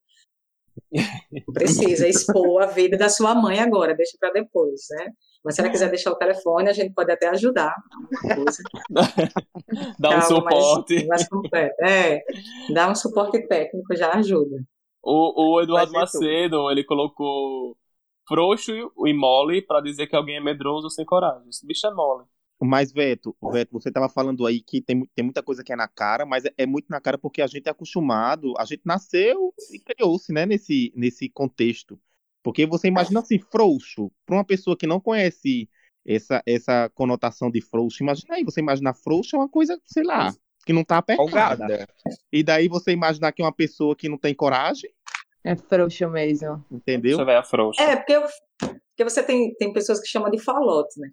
Não 0.92 1.02
Precisa 1.52 2.06
expor 2.08 2.62
a 2.62 2.66
vida 2.66 2.96
da 2.96 3.08
sua 3.08 3.34
mãe 3.34 3.58
agora, 3.60 3.94
deixa 3.94 4.16
para 4.20 4.32
depois, 4.32 4.80
né? 4.92 5.08
Mas 5.44 5.56
se 5.56 5.60
ela 5.60 5.70
quiser 5.70 5.88
deixar 5.90 6.12
o 6.12 6.16
telefone, 6.16 6.68
a 6.68 6.72
gente 6.72 6.94
pode 6.94 7.10
até 7.10 7.26
ajudar. 7.28 7.74
Dá 9.98 10.10
um 10.10 10.12
mais- 10.12 10.24
suporte. 10.28 11.06
mais 11.06 11.28
completo. 11.28 11.74
É, 11.84 12.22
dá 12.72 12.88
um 12.88 12.94
suporte 12.94 13.46
técnico 13.48 13.94
já 13.96 14.12
ajuda. 14.12 14.56
O, 15.02 15.54
o 15.56 15.60
Eduardo 15.60 15.90
ser 15.90 16.18
tudo. 16.18 16.24
Macedo, 16.24 16.70
ele 16.70 16.84
colocou 16.84 17.76
frouxo 18.26 18.72
e 18.72 19.12
mole 19.12 19.62
pra 19.62 19.80
dizer 19.80 20.06
que 20.06 20.16
alguém 20.16 20.36
é 20.36 20.40
medroso 20.40 20.84
ou 20.84 20.90
sem 20.90 21.04
coragem. 21.04 21.48
Esse 21.48 21.66
bicho 21.66 21.86
é 21.86 21.92
mole. 21.92 22.24
Mas, 22.64 22.92
Veto, 22.92 23.36
Veto, 23.50 23.72
você 23.72 23.90
tava 23.90 24.08
falando 24.08 24.46
aí 24.46 24.60
que 24.60 24.80
tem, 24.80 25.04
tem 25.16 25.24
muita 25.24 25.42
coisa 25.42 25.64
que 25.64 25.72
é 25.72 25.76
na 25.76 25.88
cara, 25.88 26.24
mas 26.24 26.44
é, 26.44 26.52
é 26.58 26.64
muito 26.64 26.86
na 26.88 27.00
cara 27.00 27.18
porque 27.18 27.42
a 27.42 27.46
gente 27.48 27.66
é 27.66 27.70
acostumado, 27.70 28.54
a 28.56 28.64
gente 28.64 28.82
nasceu 28.84 29.52
e 29.72 29.80
criou-se, 29.80 30.32
né, 30.32 30.46
nesse, 30.46 30.92
nesse 30.94 31.28
contexto. 31.28 31.98
Porque 32.40 32.64
você 32.64 32.86
imagina 32.86 33.18
assim, 33.18 33.38
frouxo, 33.40 34.12
para 34.24 34.36
uma 34.36 34.44
pessoa 34.44 34.76
que 34.76 34.86
não 34.86 35.00
conhece 35.00 35.68
essa, 36.06 36.40
essa 36.46 36.88
conotação 36.90 37.50
de 37.50 37.60
frouxo, 37.60 38.02
imagina 38.02 38.36
aí, 38.36 38.44
você 38.44 38.60
imaginar 38.60 38.94
frouxo 38.94 39.34
é 39.34 39.38
uma 39.40 39.48
coisa, 39.48 39.76
sei 39.84 40.04
lá, 40.04 40.32
que 40.64 40.72
não 40.72 40.84
tá 40.84 40.98
apertada. 40.98 41.28
Folgada. 41.30 41.88
E 42.32 42.42
daí 42.42 42.68
você 42.68 42.92
imaginar 42.92 43.32
que 43.32 43.42
é 43.42 43.44
uma 43.44 43.52
pessoa 43.54 43.94
que 43.96 44.08
não 44.08 44.18
tem 44.18 44.34
coragem, 44.34 44.90
É 45.44 45.56
frouxo 45.56 46.08
mesmo. 46.08 46.64
entendeu? 46.70 47.16
Você 47.18 47.24
vai 47.24 47.36
a 47.36 47.42
frouxa. 47.42 47.82
É, 47.82 47.96
porque, 47.96 48.12
eu- 48.12 48.22
porque 48.60 49.04
você 49.04 49.22
tem, 49.22 49.54
tem 49.56 49.72
pessoas 49.72 50.00
que 50.00 50.06
chamam 50.06 50.30
de 50.30 50.38
falote, 50.38 51.00
né? 51.00 51.08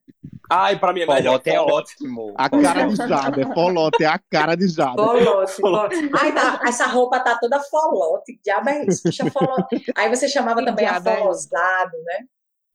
Ai, 0.52 0.80
pra 0.80 0.92
mim 0.94 1.02
é 1.02 1.06
melhor. 1.06 1.24
Folote 1.42 1.50
é 1.50 1.60
ótimo. 1.62 2.34
A 2.38 2.50
cara 2.50 2.86
de 2.88 2.96
Jada, 2.96 3.42
é 3.42 3.54
folote, 3.54 4.04
é 4.04 4.08
a 4.08 4.20
cara 4.20 4.56
de 4.56 4.68
Jada. 4.68 4.96
Folote, 5.04 5.52
folote. 5.54 5.96
Ai, 6.20 6.34
tá, 6.34 6.60
essa 6.66 6.88
roupa 6.88 7.20
tá 7.20 7.38
toda 7.40 7.60
folote. 7.60 8.34
Que 8.34 8.40
diabo 8.44 8.70
é 8.70 8.86
isso? 8.86 9.04
Puxa 9.04 9.30
folote. 9.32 9.84
Aí 9.96 10.10
você 10.10 10.28
chamava 10.28 10.60
Que 10.60 10.66
também 10.66 10.86
diabo 10.86 11.08
é 11.10 11.14
afolosado, 11.14 11.98
né? 12.04 12.26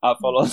Ah, 0.03 0.17
falou. 0.21 0.45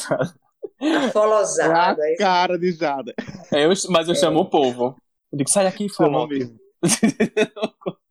É 0.80 0.95
Afolosado. 0.95 2.01
a 2.01 2.05
Aí 2.05 2.15
cara 2.17 2.57
de 2.57 2.72
Jada. 2.72 3.13
É, 3.53 3.65
eu- 3.65 3.74
mas 3.89 4.07
eu 4.07 4.15
chamo 4.15 4.39
o 4.39 4.45
povo. 4.49 4.95
Eu 5.32 5.38
digo, 5.38 5.50
sai 5.50 5.64
daqui, 5.66 5.88
Folote. 5.90 6.34
mesmo. 6.34 6.60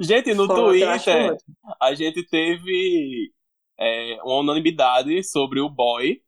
Gente, 0.00 0.34
no 0.34 0.48
Twitter, 0.48 1.36
a 1.80 1.94
gente 1.94 2.26
teve 2.28 3.30
é, 3.78 4.18
uma 4.24 4.38
unanimidade 4.40 5.22
sobre 5.22 5.60
o 5.60 5.68
boy. 5.70 6.20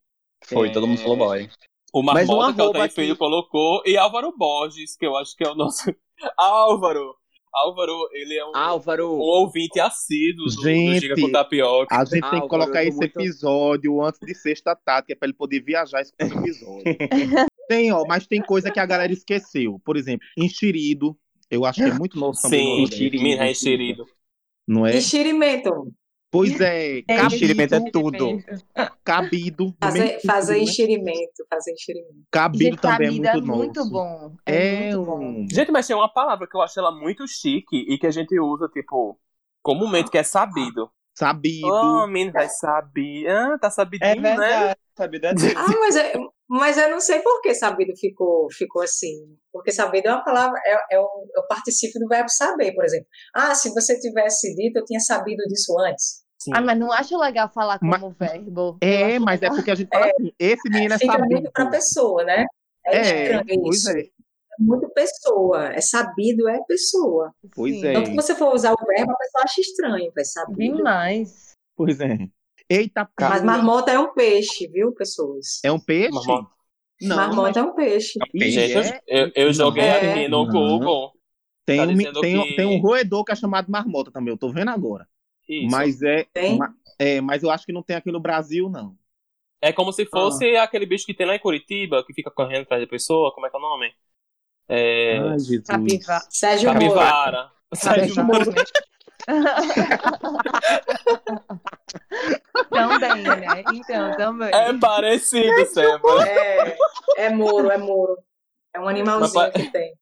Foi, 0.45 0.69
É, 0.69 0.73
todo 0.73 0.87
mundo 0.87 1.01
falou 1.01 1.17
boy. 1.17 1.49
O 1.93 2.01
um 2.01 2.03
Marmota, 2.05 2.55
que 2.55 2.61
é 2.61 2.65
o 2.65 2.67
Altair 2.69 2.93
Filho, 2.93 3.17
colocou. 3.17 3.83
E 3.85 3.97
Álvaro 3.97 4.33
Borges, 4.37 4.97
que 4.97 5.05
eu 5.05 5.17
acho 5.17 5.35
que 5.37 5.45
é 5.45 5.51
o 5.51 5.57
nosso. 5.57 5.93
Álvaro! 6.39 7.15
Álvaro, 7.53 8.09
ele 8.13 8.39
é 8.39 8.47
um, 8.47 8.51
um 8.51 8.57
Álvaro, 8.57 9.11
ouvinte 9.11 9.81
assíduo 9.81 10.47
do, 10.47 10.55
do 10.55 10.63
Gente, 10.63 11.01
Giga 11.01 11.21
com 11.21 11.33
Tapioca. 11.33 11.93
A 11.97 12.05
gente 12.05 12.13
tem 12.13 12.23
Álvaro, 12.23 12.43
que 12.43 12.49
colocar 12.49 12.85
esse 12.85 12.97
muito- 12.97 13.19
episódio 13.19 14.01
antes 14.05 14.21
de 14.21 14.33
sexta 14.37 14.77
tática 14.77 15.19
para 15.19 15.27
ele 15.27 15.37
poder 15.37 15.61
viajar 15.61 16.01
esse 16.01 16.13
episódio. 16.17 16.85
tem, 17.71 17.93
ó, 17.93 18.05
mas 18.05 18.27
tem 18.27 18.43
coisa 18.43 18.69
que 18.69 18.81
a 18.81 18.85
galera 18.85 19.13
esqueceu. 19.13 19.81
Por 19.85 19.97
exemplo, 19.97 20.27
enxerido. 20.37 21.17
Eu 21.49 21.65
acho 21.65 21.81
que 21.81 21.89
é 21.89 21.95
muito 21.95 22.19
novo 22.19 22.37
também. 22.41 22.61
no 22.61 22.67
Sim, 22.67 22.81
Nordeste, 22.81 22.97
enxerido, 23.05 23.23
Minas 23.23 23.51
enxerido. 23.51 24.07
Não 24.67 24.87
é? 24.87 24.97
Enxerimento. 24.97 25.93
Pois 26.33 26.61
é, 26.61 27.03
enxerimento 27.27 27.75
é 27.75 27.79
cabido, 27.79 27.91
tudo. 27.91 28.39
cabido. 29.05 29.65
no 29.67 29.77
Fazer, 29.81 29.99
mesmo 30.05 30.21
fazer 30.27 30.53
né? 30.55 30.59
enxerimento. 30.61 31.47
Fazer 31.49 31.73
enxerimento. 31.73 32.25
Cabido 32.31 32.65
Gente, 32.65 32.81
também 32.81 33.09
é 33.09 33.11
muito 33.11 33.41
novo. 33.41 33.59
muito 33.59 33.91
bom. 33.91 34.37
É, 34.47 34.91
É 34.91 34.97
muito 34.97 35.05
bom. 35.05 35.47
Gente, 35.51 35.73
mas 35.73 35.87
tem 35.87 35.97
uma 35.97 36.13
palavra 36.13 36.47
que 36.49 36.57
eu 36.57 36.63
acho 36.63 36.79
ela 36.79 36.93
muito 36.93 37.27
chique 37.27 37.77
e 37.89 37.99
que 37.99 38.07
a 38.07 38.11
gente 38.13 38.39
usa, 38.39 38.69
tipo, 38.69 39.19
comumente, 39.63 40.11
que 40.11 40.19
é 40.19 40.23
sabido. 40.23 40.91
Sabido. 41.17 41.67
Oh, 41.69 42.07
menino, 42.07 42.33
vai 42.33 42.49
saber. 42.49 43.29
Ah, 43.29 43.59
tá 43.61 43.71
sabidinho, 43.71 44.11
É 44.11 44.15
né? 44.17 44.37
verdade, 44.37 44.81
sabe? 44.97 45.19
Deve- 45.19 45.55
Ah, 45.57 45.67
mas, 45.81 45.97
eu- 45.97 46.33
mas 46.49 46.79
eu 46.79 46.91
não 46.91 47.01
sei 47.01 47.21
por 47.21 47.41
que 47.43 47.55
sabido 47.55 47.93
ficou, 47.97 48.49
ficou 48.53 48.83
assim. 48.83 49.37
Porque 49.53 49.71
sabido 49.73 50.09
é 50.09 50.13
uma 50.13 50.25
palavra, 50.25 50.59
é, 50.65 50.95
é, 50.97 51.01
o, 51.01 51.07
é 51.37 51.41
o 51.41 51.47
particípio 51.47 52.01
do 52.01 52.09
verbo 52.09 52.29
saber, 52.31 52.73
por 52.75 52.85
exemplo. 52.85 53.07
Ah, 53.35 53.55
se 53.55 53.69
você 53.75 53.99
tivesse 54.01 54.55
dito, 54.55 54.79
eu 54.79 54.85
tinha 54.85 55.01
sabido 55.01 55.43
disso 55.49 55.79
antes. 55.81 56.23
Sim. 56.43 56.53
Ah, 56.55 56.61
mas 56.63 56.79
não 56.79 56.91
acho 56.91 57.19
legal 57.19 57.51
falar 57.53 57.79
como 57.79 57.91
Mas- 57.91 58.17
verbo. 58.17 58.79
É, 58.81 59.19
mas 59.19 59.41
é 59.43 59.45
legal- 59.45 59.57
porque 59.57 59.71
a 59.71 59.75
gente 59.75 59.89
fala 59.91 60.07
assim, 60.07 60.33
esse 60.39 60.71
menino 60.71 60.95
é 60.95 60.99
Fica 60.99 61.13
sabido. 61.13 61.31
muito 61.33 61.51
para 61.53 61.65
a 61.65 61.71
pessoa, 61.71 62.25
né? 62.25 62.47
É, 62.87 62.97
É, 62.97 63.23
estranho 63.43 63.63
pois 63.63 63.77
isso. 63.77 63.91
é. 63.91 64.03
Muito 64.61 64.89
pessoa. 64.91 65.73
É 65.73 65.81
sabido, 65.81 66.49
é 66.49 66.63
pessoa. 66.65 67.33
Pois 67.55 67.81
Sim. 67.81 67.87
é. 67.87 67.91
Então, 67.93 68.07
se 68.07 68.15
você 68.15 68.35
for 68.35 68.55
usar 68.55 68.73
o 68.73 68.87
verbo, 68.87 69.13
a 69.13 69.17
pessoa 69.17 69.45
acha 69.45 69.61
estranho, 69.61 70.13
vai 70.15 70.25
saber. 70.25 70.73
Demais. 70.75 71.53
Pois 71.75 71.99
é. 72.01 72.19
Eita, 72.69 73.09
cara. 73.17 73.35
Mas 73.35 73.43
marmota 73.43 73.91
é 73.91 73.99
um 73.99 74.13
peixe, 74.13 74.69
viu, 74.69 74.93
pessoas? 74.93 75.61
É 75.65 75.73
um 75.73 75.81
peixe? 75.81 76.13
Marmota, 76.13 76.51
Não, 77.01 77.17
marmota 77.17 77.43
mas... 77.43 77.57
é 77.57 77.63
um 77.63 77.75
peixe. 77.75 78.19
Gente, 78.35 78.77
é? 78.77 79.01
eu, 79.09 79.33
eu, 79.35 79.53
joguei 79.53 79.83
é. 79.83 80.13
aqui 80.13 80.29
no 80.29 80.47
Google. 80.47 81.13
Tem, 81.67 81.79
tá 81.79 81.85
um, 81.85 82.21
tem, 82.21 82.43
que... 82.43 82.57
tem 82.57 82.67
um 82.67 82.81
roedor 82.81 83.25
que 83.25 83.33
é 83.33 83.37
chamado 83.37 83.71
marmota 83.71 84.11
também, 84.11 84.33
eu 84.33 84.39
tô 84.39 84.53
vendo 84.53 84.71
agora. 84.71 85.09
Isso. 85.49 85.71
Mas 85.71 86.01
é, 86.03 86.27
é, 86.99 87.21
mas 87.21 87.43
eu 87.43 87.51
acho 87.51 87.67
que 87.67 87.73
não 87.73 87.83
tem 87.83 87.97
aqui 87.97 88.13
no 88.13 88.21
Brasil, 88.21 88.69
não. 88.69 88.97
É 89.61 89.73
como 89.73 89.93
se 89.93 90.07
fosse 90.07 90.57
ah. 90.57 90.63
aquele 90.63 90.87
bicho 90.87 91.05
que 91.05 91.13
tem 91.13 91.27
lá 91.27 91.35
em 91.35 91.41
Curitiba, 91.41 92.05
que 92.05 92.15
fica 92.15 92.31
correndo 92.31 92.63
atrás 92.63 92.83
da 92.83 92.89
pessoa, 92.89 93.33
como 93.35 93.47
é 93.47 93.51
que 93.51 93.57
é 93.57 93.59
o 93.59 93.63
nome? 93.63 93.93
É... 94.71 95.19
Ai, 95.19 95.39
Jesus. 95.41 95.67
Capiva... 95.67 96.21
Sérgio 96.31 96.73
Capivara. 96.73 97.51
Sérgio 97.75 98.25
Moro. 98.25 98.55
também, 102.71 103.25
né? 103.25 103.65
Então, 103.75 104.17
também. 104.17 104.51
É 104.55 104.73
parecido, 104.79 105.67
Seba. 105.67 106.29
É, 106.29 106.77
é 107.17 107.31
Moro, 107.31 107.69
é 107.69 107.79
Moro. 107.79 108.17
É 108.73 108.79
um 108.79 108.87
animalzinho 108.87 109.35
Mas, 109.35 109.53
que 109.53 109.73
tem. 109.73 109.93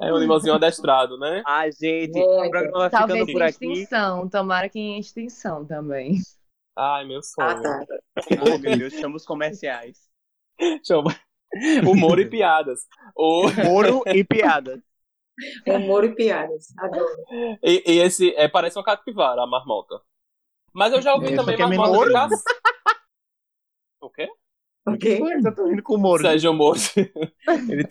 É 0.00 0.10
um 0.10 0.16
animalzinho 0.16 0.54
adestrado, 0.54 1.18
né? 1.18 1.42
Ah, 1.46 1.70
gente, 1.70 2.18
Muito. 2.18 2.46
o 2.46 2.50
programa 2.50 2.78
vai 2.78 2.90
Talvez 2.90 3.20
ficando 3.20 3.32
por 3.32 3.42
aqui. 3.42 3.66
em 3.66 3.72
extinção, 3.72 4.28
tomara 4.30 4.68
que 4.70 4.78
em 4.78 4.98
extinção 4.98 5.66
também. 5.66 6.14
Ai, 6.74 7.04
meu 7.04 7.22
sonho. 7.22 7.50
Ah, 7.50 7.60
tá. 7.60 7.84
Oh, 8.46 8.56
meu 8.58 8.78
Deus, 8.78 8.94
chama 8.94 9.18
comerciais. 9.26 10.08
Chama. 10.82 11.14
Humor 11.86 12.18
e 12.20 12.26
piadas. 12.26 12.86
O... 13.14 13.46
Humor 13.48 14.04
e 14.14 14.24
piadas. 14.24 14.80
Humor 15.66 16.04
e 16.04 16.14
piadas. 16.14 16.66
Adoro. 16.78 17.08
E, 17.62 17.82
e, 17.86 17.98
esse 17.98 18.34
é, 18.36 18.48
parece 18.48 18.78
uma 18.78 18.84
capivara, 18.84 19.42
a 19.42 19.46
marmota. 19.46 20.00
Mas 20.72 20.92
eu 20.92 21.02
já 21.02 21.14
ouvi 21.14 21.32
é, 21.32 21.36
também 21.36 21.56
marmota 21.58 22.06
de 22.06 22.12
caça. 22.12 22.44
O 24.00 24.10
quê? 24.10 24.28
O 24.86 24.96
quê? 24.96 25.20
Eu 25.44 25.54
tô 25.54 25.68
rindo 25.68 25.82
com 25.82 25.94
o 25.94 25.98
Moro. 25.98 26.22
Sérgio 26.22 26.54
Moro. 26.54 26.78
Ele... 27.68 27.86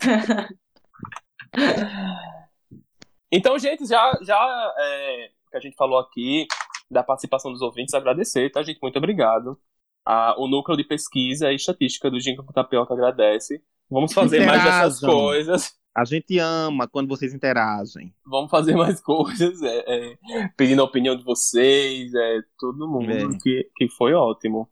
então, 3.30 3.58
gente, 3.58 3.86
já, 3.86 4.18
já 4.22 4.74
é, 4.78 5.30
que 5.50 5.56
a 5.56 5.60
gente 5.60 5.76
falou 5.76 5.98
aqui 5.98 6.46
da 6.90 7.02
participação 7.02 7.52
dos 7.52 7.62
ouvintes, 7.62 7.94
agradecer, 7.94 8.50
tá, 8.50 8.62
gente? 8.62 8.80
Muito 8.82 8.96
obrigado. 8.96 9.60
A, 10.04 10.34
o 10.38 10.48
núcleo 10.48 10.76
de 10.76 10.84
pesquisa 10.84 11.52
e 11.52 11.56
estatística 11.56 12.10
do 12.10 12.20
Ginka 12.20 12.42
com 12.42 12.52
Tapioca 12.52 12.94
agradece. 12.94 13.62
Vamos 13.90 14.12
fazer 14.12 14.44
mais 14.46 14.62
dessas 14.62 15.00
coisas. 15.00 15.72
A 15.96 16.04
gente 16.04 16.38
ama 16.38 16.88
quando 16.88 17.08
vocês 17.08 17.34
interagem. 17.34 18.14
Vamos 18.24 18.50
fazer 18.50 18.74
mais 18.76 19.00
coisas, 19.00 19.60
é, 19.62 19.84
é, 19.86 20.16
pedindo 20.56 20.80
a 20.82 20.84
opinião 20.84 21.16
de 21.16 21.24
vocês, 21.24 22.14
é, 22.14 22.38
todo 22.58 22.88
mundo, 22.88 23.10
é. 23.10 23.38
que, 23.42 23.68
que 23.76 23.88
foi 23.88 24.14
ótimo 24.14 24.68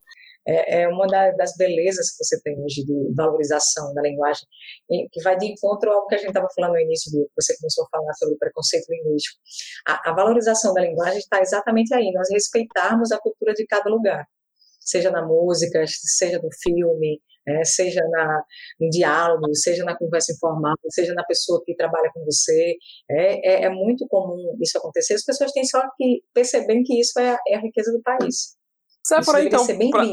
é, 0.49 0.83
é 0.83 0.89
uma 0.89 1.07
das 1.07 1.55
belezas 1.59 2.11
que 2.11 2.25
você 2.25 2.41
tem 2.41 2.59
hoje 2.65 2.83
de 2.83 3.15
valorização 3.15 3.93
da 3.93 4.01
linguagem, 4.01 4.47
que 5.13 5.23
vai 5.23 5.37
de 5.37 5.47
encontro 5.47 5.91
ao 5.91 6.07
que 6.07 6.15
a 6.15 6.19
gente 6.19 6.29
estava 6.29 6.49
falando 6.55 6.73
no 6.73 6.81
início, 6.81 7.13
do, 7.13 7.31
você 7.39 7.55
começou 7.59 7.85
a 7.85 7.89
falar 7.91 8.15
sobre 8.15 8.35
o 8.35 8.39
preconceito 8.39 8.87
linguístico. 8.89 9.39
A, 9.87 10.11
a 10.11 10.15
valorização 10.15 10.73
da 10.73 10.81
linguagem 10.81 11.19
está 11.19 11.41
exatamente 11.41 11.93
aí, 11.93 12.11
nós 12.13 12.29
respeitarmos 12.31 13.13
a 13.13 13.19
cultura 13.19 13.53
de 13.53 13.67
cada 13.67 13.91
lugar, 13.91 14.27
seja 14.89 15.11
na 15.11 15.25
música, 15.27 15.85
seja 15.87 16.41
no 16.43 16.49
filme, 16.63 17.21
é, 17.47 17.65
seja 17.65 18.01
na, 18.11 18.43
no 18.81 18.89
diálogo, 18.91 19.55
seja 19.55 19.85
na 19.85 19.97
conversa 19.97 20.33
informal, 20.33 20.75
seja 20.89 21.15
na 21.15 21.25
pessoa 21.25 21.63
que 21.65 21.75
trabalha 21.75 22.11
com 22.13 22.25
você. 22.25 22.77
É, 23.11 23.51
é, 23.51 23.65
é 23.65 23.71
muito 23.71 24.07
comum 24.09 24.57
isso 24.61 24.79
acontecer. 24.79 25.15
As 25.15 25.25
pessoas 25.25 25.53
têm 25.53 25.65
só 25.65 25.83
que 25.97 26.23
perceber 26.33 26.83
que 26.83 27.01
isso 27.01 27.19
é, 27.19 27.37
é 27.49 27.57
a 27.57 27.61
riqueza 27.61 27.93
do 27.93 28.03
país. 28.03 28.57
Sai 29.05 29.25
por 29.25 29.37
aí, 29.37 29.47
então. 29.47 29.67
Pra, 29.91 30.05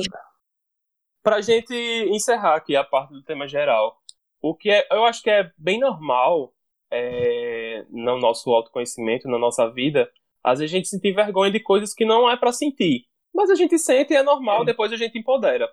pra 1.24 1.42
gente 1.42 1.74
encerrar 2.10 2.56
aqui 2.56 2.76
a 2.76 2.84
parte 2.84 3.14
do 3.14 3.24
tema 3.24 3.48
geral. 3.48 3.98
O 4.42 4.56
que 4.56 4.70
é, 4.70 4.88
eu 4.92 5.04
acho 5.06 5.24
que 5.24 5.30
é 5.30 5.50
bem 5.58 5.80
normal 5.80 6.54
é, 6.92 7.86
no 7.90 8.18
nosso 8.20 8.50
autoconhecimento, 8.52 9.28
na 9.28 9.40
nossa 9.40 9.68
vida, 9.70 10.10
às 10.44 10.60
vezes 10.60 10.74
a 10.74 10.78
gente 10.78 10.88
sentir 10.88 11.14
vergonha 11.14 11.52
de 11.52 11.60
coisas 11.60 11.94
que 11.94 12.06
não 12.06 12.30
é 12.30 12.38
para 12.38 12.52
sentir. 12.52 13.06
Mas 13.36 13.50
a 13.50 13.56
gente 13.56 13.78
sente 13.78 14.14
e 14.14 14.16
é 14.16 14.24
normal, 14.24 14.62
é. 14.62 14.66
depois 14.66 14.92
a 14.94 14.96
gente 14.96 15.20
empodera. 15.20 15.70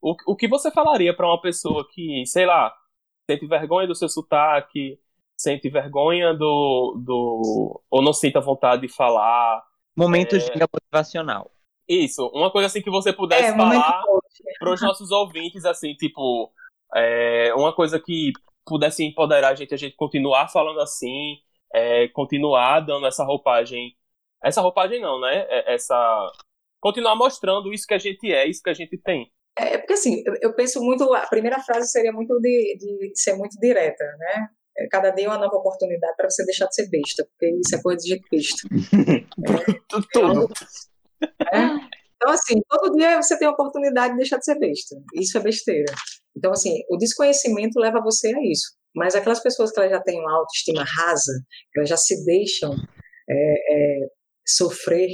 O, 0.00 0.14
o 0.28 0.36
que 0.36 0.46
você 0.46 0.70
falaria 0.70 1.14
para 1.14 1.26
uma 1.26 1.40
pessoa 1.40 1.86
que, 1.90 2.24
sei 2.24 2.46
lá, 2.46 2.72
sente 3.28 3.46
vergonha 3.46 3.88
do 3.88 3.96
seu 3.96 4.08
sotaque, 4.08 4.96
sente 5.36 5.68
vergonha 5.68 6.32
do. 6.32 6.96
do 7.04 7.82
ou 7.90 8.00
não 8.00 8.12
sinta 8.12 8.40
vontade 8.40 8.82
de 8.82 8.88
falar? 8.88 9.60
Momentos 9.96 10.48
é... 10.48 10.52
de 10.52 10.60
motivacional. 10.60 11.50
Isso, 11.88 12.30
uma 12.32 12.52
coisa 12.52 12.68
assim 12.68 12.80
que 12.80 12.90
você 12.90 13.12
pudesse 13.12 13.50
é, 13.50 13.56
falar 13.56 14.04
para 14.60 14.72
os 14.72 14.80
nossos 14.80 15.10
ouvintes, 15.10 15.64
assim, 15.64 15.92
tipo, 15.94 16.52
é, 16.94 17.52
uma 17.56 17.72
coisa 17.74 17.98
que 17.98 18.32
pudesse 18.64 19.04
empoderar 19.04 19.48
a 19.48 19.54
gente, 19.56 19.74
a 19.74 19.76
gente 19.76 19.96
continuar 19.96 20.46
falando 20.46 20.78
assim, 20.80 21.38
é, 21.74 22.06
continuar 22.08 22.78
dando 22.78 23.06
essa 23.06 23.24
roupagem, 23.24 23.96
essa 24.40 24.60
roupagem 24.60 25.00
não, 25.00 25.20
né? 25.20 25.46
É, 25.48 25.74
essa 25.74 26.32
continuar 26.80 27.16
mostrando 27.16 27.72
isso 27.72 27.86
que 27.86 27.94
a 27.94 27.98
gente 27.98 28.32
é, 28.32 28.48
isso 28.48 28.62
que 28.62 28.70
a 28.70 28.74
gente 28.74 28.98
tem. 29.02 29.30
É, 29.58 29.74
é 29.74 29.78
porque 29.78 29.94
assim, 29.94 30.22
eu, 30.40 30.54
penso 30.54 30.80
muito, 30.80 31.12
a 31.14 31.26
primeira 31.26 31.60
frase 31.60 31.90
seria 31.90 32.12
muito 32.12 32.38
de, 32.40 32.76
de 32.78 33.10
ser 33.14 33.34
muito 33.36 33.58
direta, 33.60 34.04
né? 34.18 34.46
É, 34.78 34.88
cada 34.88 35.10
dia 35.10 35.26
é 35.26 35.28
uma 35.28 35.38
nova 35.38 35.56
oportunidade 35.56 36.14
para 36.16 36.30
você 36.30 36.44
deixar 36.44 36.66
de 36.66 36.74
ser 36.74 36.88
besta, 36.88 37.26
porque 37.26 37.46
isso 37.58 37.76
é 37.76 37.82
coisa 37.82 37.98
de 37.98 38.08
gente 38.08 38.28
besta. 38.30 38.68
é, 39.96 40.08
Tudo. 40.12 40.48
É? 41.52 42.00
Então, 42.16 42.32
assim, 42.32 42.60
todo 42.68 42.96
dia 42.96 43.20
você 43.20 43.38
tem 43.38 43.48
a 43.48 43.50
oportunidade 43.50 44.12
de 44.12 44.18
deixar 44.18 44.38
de 44.38 44.44
ser 44.44 44.58
besta. 44.58 44.94
Isso 45.14 45.38
é 45.38 45.42
besteira. 45.42 45.92
Então, 46.36 46.52
assim, 46.52 46.80
o 46.90 46.96
desconhecimento 46.96 47.80
leva 47.80 48.00
você 48.02 48.28
a 48.28 48.38
isso. 48.42 48.76
Mas 48.94 49.14
aquelas 49.14 49.40
pessoas 49.40 49.72
que 49.72 49.80
elas 49.80 49.90
já 49.90 50.00
têm 50.00 50.20
uma 50.20 50.38
autoestima 50.38 50.84
rasa, 50.84 51.32
que 51.72 51.80
elas 51.80 51.88
já 51.88 51.96
se 51.96 52.24
deixam 52.24 52.72
é, 53.28 53.34
é, 53.34 54.06
sofrer, 54.46 55.08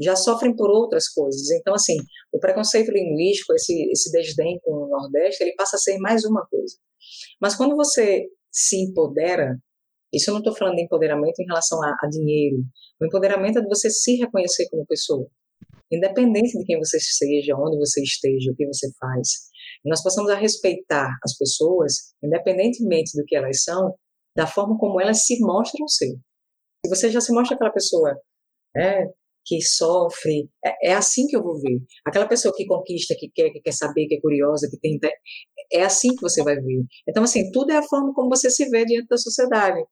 já 0.00 0.16
sofrem 0.16 0.54
por 0.54 0.70
outras 0.70 1.08
coisas. 1.08 1.50
Então, 1.50 1.74
assim, 1.74 1.96
o 2.32 2.38
preconceito 2.38 2.90
linguístico, 2.90 3.54
esse, 3.54 3.90
esse 3.90 4.10
desdém 4.10 4.58
com 4.62 4.72
o 4.72 4.88
Nordeste, 4.88 5.42
ele 5.42 5.54
passa 5.54 5.76
a 5.76 5.78
ser 5.78 5.98
mais 5.98 6.24
uma 6.24 6.46
coisa. 6.46 6.76
Mas 7.40 7.54
quando 7.54 7.76
você 7.76 8.26
se 8.50 8.76
empodera, 8.76 9.56
isso 10.12 10.30
eu 10.30 10.32
não 10.32 10.40
estou 10.40 10.56
falando 10.56 10.76
de 10.76 10.82
empoderamento 10.82 11.40
em 11.40 11.46
relação 11.46 11.82
a, 11.82 11.94
a 12.02 12.08
dinheiro. 12.08 12.58
O 13.00 13.06
empoderamento 13.06 13.58
é 13.58 13.62
de 13.62 13.68
você 13.68 13.90
se 13.90 14.16
reconhecer 14.16 14.68
como 14.70 14.86
pessoa 14.86 15.26
independente 15.92 16.58
de 16.58 16.64
quem 16.64 16.78
você 16.78 16.98
seja, 16.98 17.54
onde 17.56 17.76
você 17.76 18.02
esteja, 18.02 18.50
o 18.50 18.56
que 18.56 18.66
você 18.66 18.90
faz. 18.98 19.28
nós 19.84 20.02
passamos 20.02 20.30
a 20.30 20.36
respeitar 20.36 21.10
as 21.22 21.36
pessoas, 21.36 22.14
independentemente 22.22 23.12
do 23.16 23.24
que 23.26 23.36
elas 23.36 23.62
são, 23.62 23.94
da 24.34 24.46
forma 24.46 24.78
como 24.78 25.00
elas 25.00 25.24
se 25.24 25.38
mostram 25.40 25.86
ser. 25.86 26.14
Se 26.84 26.88
você 26.88 27.10
já 27.10 27.20
se 27.20 27.32
mostra 27.32 27.54
aquela 27.54 27.72
pessoa 27.72 28.16
é, 28.76 29.04
que 29.44 29.60
sofre, 29.60 30.48
é, 30.64 30.90
é, 30.90 30.94
assim 30.94 31.26
que 31.26 31.36
eu 31.36 31.42
vou 31.42 31.60
ver. 31.60 31.80
Aquela 32.04 32.26
pessoa 32.26 32.54
que 32.56 32.66
conquista, 32.66 33.14
que 33.18 33.28
quer, 33.34 33.50
que 33.50 33.60
quer 33.60 33.72
saber, 33.72 34.06
que 34.06 34.16
é 34.16 34.20
curiosa, 34.20 34.68
que 34.70 34.78
tem. 34.78 34.98
É 35.72 35.82
assim 35.82 36.14
que 36.14 36.20
você 36.20 36.42
vai 36.42 36.54
ver. 36.56 36.84
Então, 37.08 37.24
assim, 37.24 37.50
tudo 37.50 37.72
é 37.72 37.76
a 37.78 37.82
forma 37.82 38.12
como 38.14 38.28
você 38.28 38.50
se 38.50 38.68
vê 38.68 38.84
diante 38.84 39.08
da 39.08 39.16
sociedade. 39.16 39.82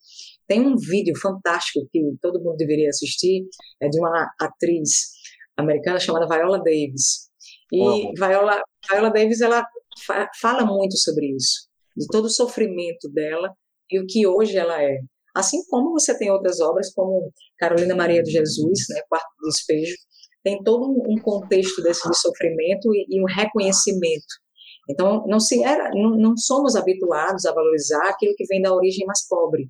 Tem 0.47 0.61
um 0.61 0.77
vídeo 0.77 1.17
fantástico 1.19 1.87
que 1.91 2.01
todo 2.21 2.43
mundo 2.43 2.57
deveria 2.57 2.89
assistir, 2.89 3.45
é 3.81 3.89
de 3.89 3.99
uma 3.99 4.31
atriz 4.41 5.11
americana 5.57 5.99
chamada 5.99 6.27
Viola 6.27 6.59
Davis. 6.59 7.31
E. 7.73 8.13
Viola, 8.19 8.63
Viola 8.91 9.11
Davis 9.11 9.41
ela 9.41 9.65
fa 10.07 10.29
fala 10.41 10.65
muito 10.65 10.97
sobre 10.97 11.27
isso, 11.35 11.69
de 11.97 12.07
todo 12.09 12.27
o 12.27 12.31
sofrimento 12.31 13.09
dela 13.13 13.53
e 13.91 14.01
o 14.01 14.07
que 14.07 14.27
hoje 14.27 14.57
ela 14.57 14.83
é. 14.83 14.99
Assim 15.35 15.59
como 15.69 15.93
você 15.93 16.17
tem 16.17 16.31
outras 16.31 16.61
obras 16.61 16.93
como 16.93 17.31
Carolina 17.59 17.95
Maria 17.95 18.23
de 18.23 18.31
Jesus, 18.31 18.87
né, 18.91 19.01
Quarto 19.09 19.29
do 19.41 19.49
Despejo, 19.49 19.95
tem 20.43 20.63
todo 20.63 20.91
um 20.91 21.21
contexto 21.21 21.83
desse 21.83 22.09
de 22.09 22.17
sofrimento 22.19 22.95
e, 22.95 23.07
e 23.11 23.21
um 23.21 23.27
reconhecimento. 23.27 24.41
Então, 24.89 25.25
não, 25.27 25.39
se 25.39 25.63
era, 25.63 25.91
não, 25.95 26.17
não 26.17 26.37
somos 26.37 26.75
habituados 26.75 27.45
a 27.45 27.53
valorizar 27.53 28.09
aquilo 28.09 28.35
que 28.37 28.47
vem 28.47 28.61
da 28.61 28.75
origem 28.75 29.07
mais 29.07 29.27
pobre. 29.29 29.69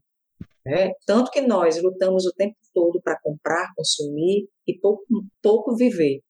Né? 0.64 0.92
Tanto 1.06 1.30
que 1.30 1.40
nós 1.40 1.82
lutamos 1.82 2.24
o 2.26 2.32
tempo 2.32 2.54
todo 2.72 3.00
para 3.02 3.18
comprar, 3.22 3.72
consumir 3.76 4.48
e 4.66 4.78
pouco, 4.78 5.04
pouco 5.42 5.76
viver. 5.76 6.20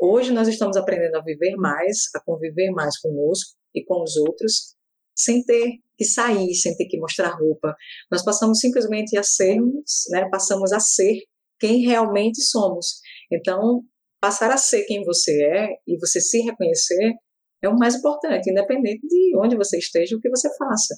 Hoje 0.00 0.32
nós 0.32 0.48
estamos 0.48 0.76
aprendendo 0.76 1.16
a 1.16 1.22
viver 1.22 1.56
mais, 1.56 2.04
a 2.14 2.20
conviver 2.24 2.70
mais 2.70 2.98
conosco 2.98 3.56
e 3.74 3.84
com 3.84 4.02
os 4.02 4.16
outros, 4.16 4.74
sem 5.22 5.44
ter 5.44 5.72
que 5.96 6.04
sair, 6.04 6.54
sem 6.54 6.74
ter 6.76 6.86
que 6.86 6.98
mostrar 6.98 7.30
roupa. 7.30 7.74
Nós 8.10 8.24
passamos 8.24 8.58
simplesmente 8.58 9.16
a 9.18 9.22
sermos, 9.22 10.04
né? 10.10 10.28
passamos 10.30 10.72
a 10.72 10.80
ser 10.80 11.18
quem 11.58 11.82
realmente 11.84 12.40
somos. 12.42 13.00
Então, 13.30 13.82
passar 14.20 14.50
a 14.50 14.56
ser 14.56 14.84
quem 14.84 15.04
você 15.04 15.44
é 15.44 15.68
e 15.86 15.98
você 15.98 16.20
se 16.20 16.40
reconhecer 16.40 17.12
é 17.62 17.68
o 17.68 17.76
mais 17.76 17.94
importante, 17.96 18.50
independente 18.50 19.06
de 19.06 19.36
onde 19.36 19.56
você 19.56 19.78
esteja, 19.78 20.16
o 20.16 20.20
que 20.20 20.30
você 20.30 20.48
faça. 20.56 20.94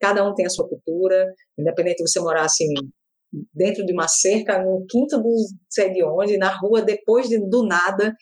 Cada 0.00 0.24
um 0.24 0.32
tem 0.32 0.46
a 0.46 0.50
sua 0.50 0.68
cultura, 0.68 1.26
independente 1.58 1.96
de 1.96 2.08
você 2.08 2.20
morar 2.20 2.44
assim 2.44 2.72
dentro 3.52 3.84
de 3.84 3.92
uma 3.92 4.08
cerca, 4.08 4.62
no 4.62 4.86
quinto 4.88 5.18
do 5.18 5.34
sei 5.68 5.92
de 5.92 6.02
onde, 6.04 6.38
na 6.38 6.56
rua, 6.56 6.82
depois 6.82 7.28
de, 7.28 7.38
do 7.38 7.66
nada, 7.66 8.14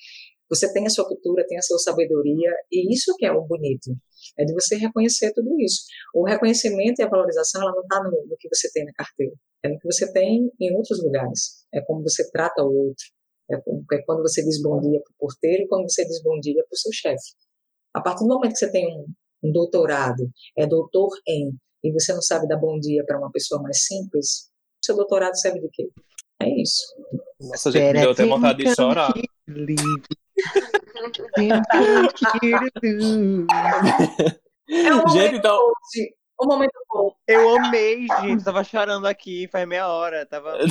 você 0.48 0.72
tem 0.72 0.86
a 0.86 0.90
sua 0.90 1.06
cultura, 1.06 1.46
tem 1.46 1.58
a 1.58 1.62
sua 1.62 1.78
sabedoria, 1.78 2.50
e 2.70 2.92
isso 2.92 3.14
que 3.16 3.26
é 3.26 3.32
o 3.32 3.42
bonito, 3.42 3.90
é 4.38 4.44
de 4.44 4.52
você 4.52 4.76
reconhecer 4.76 5.32
tudo 5.32 5.58
isso. 5.60 5.82
O 6.14 6.24
reconhecimento 6.24 7.00
e 7.00 7.02
a 7.02 7.08
valorização, 7.08 7.62
ela 7.62 7.72
não 7.72 7.82
está 7.82 8.02
no, 8.02 8.10
no, 8.10 8.36
que 8.38 8.48
você 8.48 8.70
tem 8.72 8.84
na 8.84 8.92
carteira, 8.92 9.34
é 9.62 9.68
no 9.68 9.78
que 9.78 9.86
você 9.86 10.12
tem 10.12 10.50
em 10.60 10.76
outros 10.76 11.02
lugares, 11.02 11.66
é 11.72 11.80
como 11.80 12.02
você 12.02 12.30
trata 12.30 12.62
o 12.62 12.88
outro, 12.88 13.04
é, 13.50 13.56
é 13.56 14.02
quando 14.02 14.22
você 14.22 14.42
diz 14.44 14.60
bom 14.60 14.80
dia 14.80 15.00
para 15.00 15.12
o 15.12 15.18
porteiro 15.18 15.64
e 15.64 15.68
quando 15.68 15.90
você 15.90 16.04
diz 16.04 16.22
bom 16.22 16.38
dia 16.40 16.62
para 16.68 16.74
o 16.74 16.78
seu 16.78 16.92
chefe. 16.92 17.34
A 17.94 18.00
partir 18.00 18.24
do 18.24 18.28
momento 18.28 18.52
que 18.52 18.58
você 18.58 18.70
tem 18.70 18.86
um, 18.86 19.06
um 19.44 19.52
doutorado, 19.52 20.28
é 20.56 20.66
doutor 20.66 21.10
em, 21.26 21.52
e 21.82 21.92
você 21.92 22.12
não 22.12 22.22
sabe 22.22 22.48
dar 22.48 22.58
bom 22.58 22.78
dia 22.78 23.04
para 23.06 23.18
uma 23.18 23.30
pessoa 23.30 23.62
mais 23.62 23.84
simples, 23.84 24.50
seu 24.84 24.96
doutorado 24.96 25.36
serve 25.36 25.60
de 25.60 25.68
quê? 25.72 25.88
É 26.42 26.48
isso. 26.60 26.82
Nossa, 27.40 27.70
gente, 27.70 27.94
me 27.94 28.00
deu 28.00 28.10
até 28.10 28.26
vontade 28.26 28.64
de 28.64 28.74
chorar. 28.74 29.14
É 34.68 34.94
um 34.94 35.08
gente, 35.08 35.36
então. 35.36 35.72
Um 36.40 36.46
momento 36.46 36.72
bom. 36.90 37.14
Eu 37.26 37.56
amei, 37.56 38.06
gente. 38.20 38.44
Tava 38.44 38.62
chorando 38.62 39.06
aqui 39.06 39.48
faz 39.48 39.66
meia 39.66 39.88
hora. 39.88 40.26
Tava. 40.26 40.58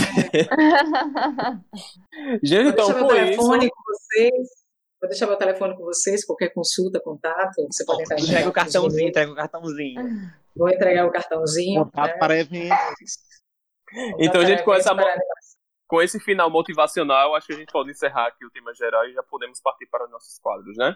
gente, 2.43 2.69
então, 2.69 2.87
Vou 2.87 3.07
deixar 3.07 3.07
meu 3.07 3.07
telefone 3.07 3.69
com 3.69 3.81
vocês. 3.87 4.65
Vou 5.01 5.09
deixar 5.09 5.27
meu 5.27 5.37
telefone 5.37 5.75
com 5.75 5.83
vocês, 5.83 6.23
qualquer 6.25 6.49
consulta, 6.53 6.99
contato. 6.99 7.65
Você 7.71 7.83
pode 7.83 8.03
entrar 8.03 8.19
Entrega 8.19 8.49
o 8.49 8.53
cartãozinho, 8.53 9.09
entrega 9.09 9.31
o 9.31 9.35
cartãozinho. 9.35 10.31
Vou 10.55 10.69
entregar 10.69 11.07
o 11.07 11.11
cartãozinho. 11.11 11.85
Contato 11.85 12.11
né? 12.11 12.17
para 12.17 12.37
eventos. 12.39 13.17
Então 14.19 14.41
a 14.41 14.45
gente 14.45 14.63
com 14.63 14.73
essa 14.73 14.93
com 15.95 16.01
esse 16.01 16.19
final 16.19 16.49
motivacional, 16.49 17.35
acho 17.35 17.47
que 17.47 17.53
a 17.53 17.55
gente 17.55 17.71
pode 17.71 17.89
encerrar 17.89 18.27
aqui 18.27 18.45
o 18.45 18.51
tema 18.51 18.73
geral 18.73 19.07
e 19.07 19.13
já 19.13 19.23
podemos 19.23 19.61
partir 19.61 19.85
para 19.85 20.03
os 20.03 20.11
nossos 20.11 20.37
quadros, 20.39 20.75
né? 20.75 20.93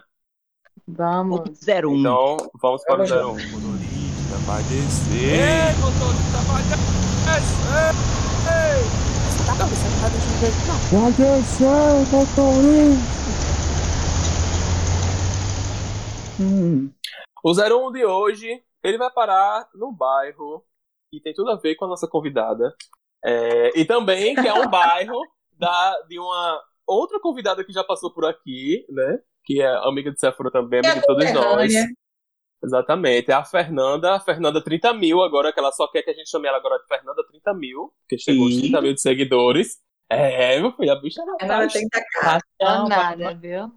Vamos. 0.86 1.40
01. 1.66 1.96
Então, 1.96 2.36
vamos 2.60 2.84
para 2.84 3.00
o 3.00 3.04
01. 3.04 3.08
O 3.08 3.32
motorista 3.32 4.36
vai 4.44 4.62
descer. 4.64 5.40
Ei, 5.40 5.72
motorista 5.80 6.36
vai 6.44 6.62
descer. 6.64 7.96
Ei. 8.44 8.84
Você 9.24 9.40
tá 9.46 9.64
você 9.64 9.88
não 9.88 9.96
tá 10.02 10.08
deixando 10.10 10.36
ver, 10.38 10.52
não. 10.68 10.78
Vai 11.00 11.12
descer, 11.16 12.04
motorista. 12.12 13.20
Hum. 16.42 16.92
O 17.42 17.52
01 17.88 17.92
de 17.92 18.04
hoje, 18.04 18.62
ele 18.82 18.98
vai 18.98 19.10
parar 19.10 19.66
no 19.74 19.90
bairro 19.90 20.62
e 21.10 21.18
tem 21.22 21.32
tudo 21.32 21.52
a 21.52 21.56
ver 21.56 21.74
com 21.76 21.86
a 21.86 21.88
nossa 21.88 22.06
convidada. 22.06 22.76
É, 23.24 23.78
e 23.78 23.84
também 23.84 24.34
que 24.34 24.46
é 24.46 24.54
um 24.54 24.68
bairro 24.68 25.20
da, 25.58 26.00
de 26.08 26.18
uma 26.18 26.62
outra 26.86 27.20
convidada 27.20 27.64
que 27.64 27.72
já 27.72 27.84
passou 27.84 28.12
por 28.12 28.24
aqui, 28.24 28.84
né? 28.88 29.18
Que 29.44 29.60
é 29.60 29.68
amiga 29.88 30.10
de 30.10 30.18
Sephora 30.18 30.50
também, 30.50 30.80
amiga 30.80 31.00
de 31.00 31.06
todos 31.06 31.32
nós. 31.32 31.72
Exatamente. 32.62 33.30
É 33.30 33.34
a 33.34 33.44
Fernanda, 33.44 34.14
a 34.14 34.20
Fernanda 34.20 34.62
30 34.62 34.92
mil 34.94 35.22
agora, 35.22 35.52
que 35.52 35.58
ela 35.58 35.72
só 35.72 35.88
quer 35.88 36.02
que 36.02 36.10
a 36.10 36.14
gente 36.14 36.28
chame 36.28 36.46
ela 36.46 36.58
agora 36.58 36.78
de 36.78 36.86
Fernanda 36.86 37.24
30 37.26 37.54
mil, 37.54 37.92
porque 38.00 38.18
chegou 38.18 38.44
aos 38.44 38.56
30 38.56 38.80
mil 38.82 38.94
de 38.94 39.00
seguidores. 39.00 39.78
É, 40.10 40.60
meu 40.60 40.72
filho, 40.72 40.92
a 40.92 41.00
bicha 41.00 41.22
ela 41.22 41.36
tá... 41.36 41.46
nada, 42.88 43.34
viu? 43.34 43.72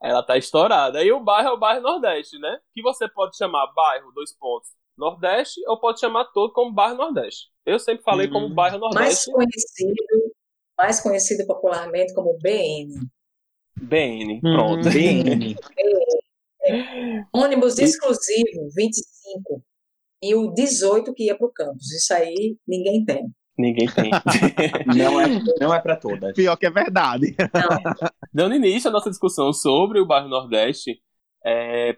Ela 0.00 0.22
tá 0.22 0.36
estourada. 0.36 1.02
E 1.02 1.12
o 1.12 1.20
bairro 1.20 1.48
é 1.48 1.52
o 1.52 1.58
bairro 1.58 1.82
Nordeste, 1.82 2.38
né? 2.38 2.58
Que 2.72 2.82
você 2.82 3.08
pode 3.08 3.36
chamar 3.36 3.66
bairro, 3.74 4.12
dois 4.12 4.32
pontos, 4.36 4.70
Nordeste, 5.02 5.60
ou 5.66 5.78
pode 5.80 6.00
chamar 6.00 6.26
todo 6.26 6.52
como 6.52 6.72
bairro 6.72 6.96
Nordeste. 6.96 7.48
Eu 7.66 7.78
sempre 7.78 8.04
falei 8.04 8.28
uhum. 8.28 8.32
como 8.32 8.54
bairro 8.54 8.78
Nordeste. 8.78 9.30
Mais 9.32 9.50
conhecido, 9.50 10.32
mais 10.78 11.00
conhecido 11.00 11.46
popularmente 11.46 12.14
como 12.14 12.38
BN. 12.40 13.08
BN, 13.76 14.40
pronto. 14.40 14.86
Uhum. 14.86 14.92
BN. 14.92 15.56
Ônibus 17.32 17.78
exclusivo, 17.78 18.68
25. 18.76 19.62
E 20.22 20.34
o 20.36 20.52
18 20.52 21.12
que 21.12 21.24
ia 21.24 21.36
para 21.36 21.46
o 21.46 21.52
campus. 21.52 21.90
Isso 21.90 22.14
aí 22.14 22.56
ninguém 22.66 23.04
tem. 23.04 23.28
Ninguém 23.58 23.88
tem. 23.88 24.10
não 24.96 25.20
é, 25.20 25.26
não 25.60 25.74
é 25.74 25.80
para 25.80 25.96
todas. 25.96 26.34
Pior 26.34 26.56
que 26.56 26.66
é 26.66 26.70
verdade. 26.70 27.34
Não. 27.38 28.12
Dando 28.32 28.54
início 28.54 28.88
à 28.88 28.92
nossa 28.92 29.10
discussão 29.10 29.52
sobre 29.52 30.00
o 30.00 30.06
bairro 30.06 30.28
Nordeste, 30.28 31.02
é, 31.44 31.96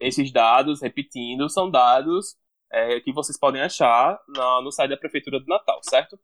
esses 0.00 0.32
dados, 0.32 0.80
repetindo, 0.80 1.48
são 1.48 1.70
dados 1.70 2.36
é, 2.70 3.00
que 3.00 3.12
vocês 3.12 3.38
podem 3.38 3.62
achar 3.62 4.18
na, 4.28 4.60
no 4.60 4.70
site 4.70 4.90
da 4.90 4.96
Prefeitura 4.96 5.40
do 5.40 5.46
Natal, 5.46 5.80
certo? 5.82 6.18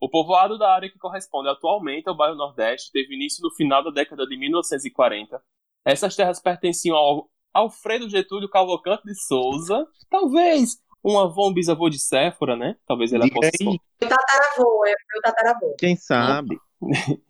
O 0.00 0.08
povoado 0.08 0.56
da 0.56 0.72
área 0.72 0.90
que 0.90 0.98
corresponde 0.98 1.48
atualmente 1.48 2.08
ao 2.08 2.16
bairro 2.16 2.36
Nordeste 2.36 2.92
teve 2.92 3.14
início 3.14 3.42
no 3.42 3.52
final 3.54 3.82
da 3.82 3.90
década 3.90 4.26
de 4.26 4.38
1940. 4.38 5.42
Essas 5.84 6.14
terras 6.14 6.40
pertenciam 6.40 6.96
ao 6.96 7.28
Alfredo 7.52 8.08
Getúlio 8.08 8.48
Cavalcante 8.48 9.02
de 9.04 9.14
Souza, 9.14 9.86
talvez 10.08 10.78
um 11.04 11.18
avô, 11.18 11.48
um 11.48 11.54
bisavô 11.54 11.88
de 11.88 11.98
Séfora, 11.98 12.56
né? 12.56 12.76
Talvez 12.86 13.12
ela 13.12 13.28
possa. 13.28 13.50
Meu 13.60 13.78
tataravô, 13.98 14.86
é 14.86 14.94
meu 15.12 15.22
tataravô. 15.22 15.74
Quem 15.78 15.96
sabe? 15.96 16.58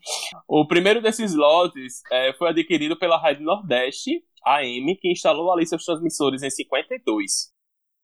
o 0.47 0.67
primeiro 0.67 1.01
desses 1.01 1.35
lotes 1.35 2.03
é, 2.11 2.33
foi 2.35 2.51
adquirido 2.51 2.99
pela 2.99 3.19
Rádio 3.19 3.45
Nordeste, 3.45 4.23
AM, 4.45 4.97
que 4.97 5.11
instalou 5.11 5.53
ali 5.53 5.67
seus 5.67 5.85
transmissores 5.85 6.43
em 6.43 6.51
52, 6.51 7.53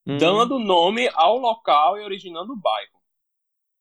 hum. 0.07 0.18
dando 0.18 0.59
nome 0.59 1.09
ao 1.14 1.38
local 1.38 1.99
e 1.99 2.05
originando 2.05 2.53
o 2.53 2.57
bairro. 2.57 2.95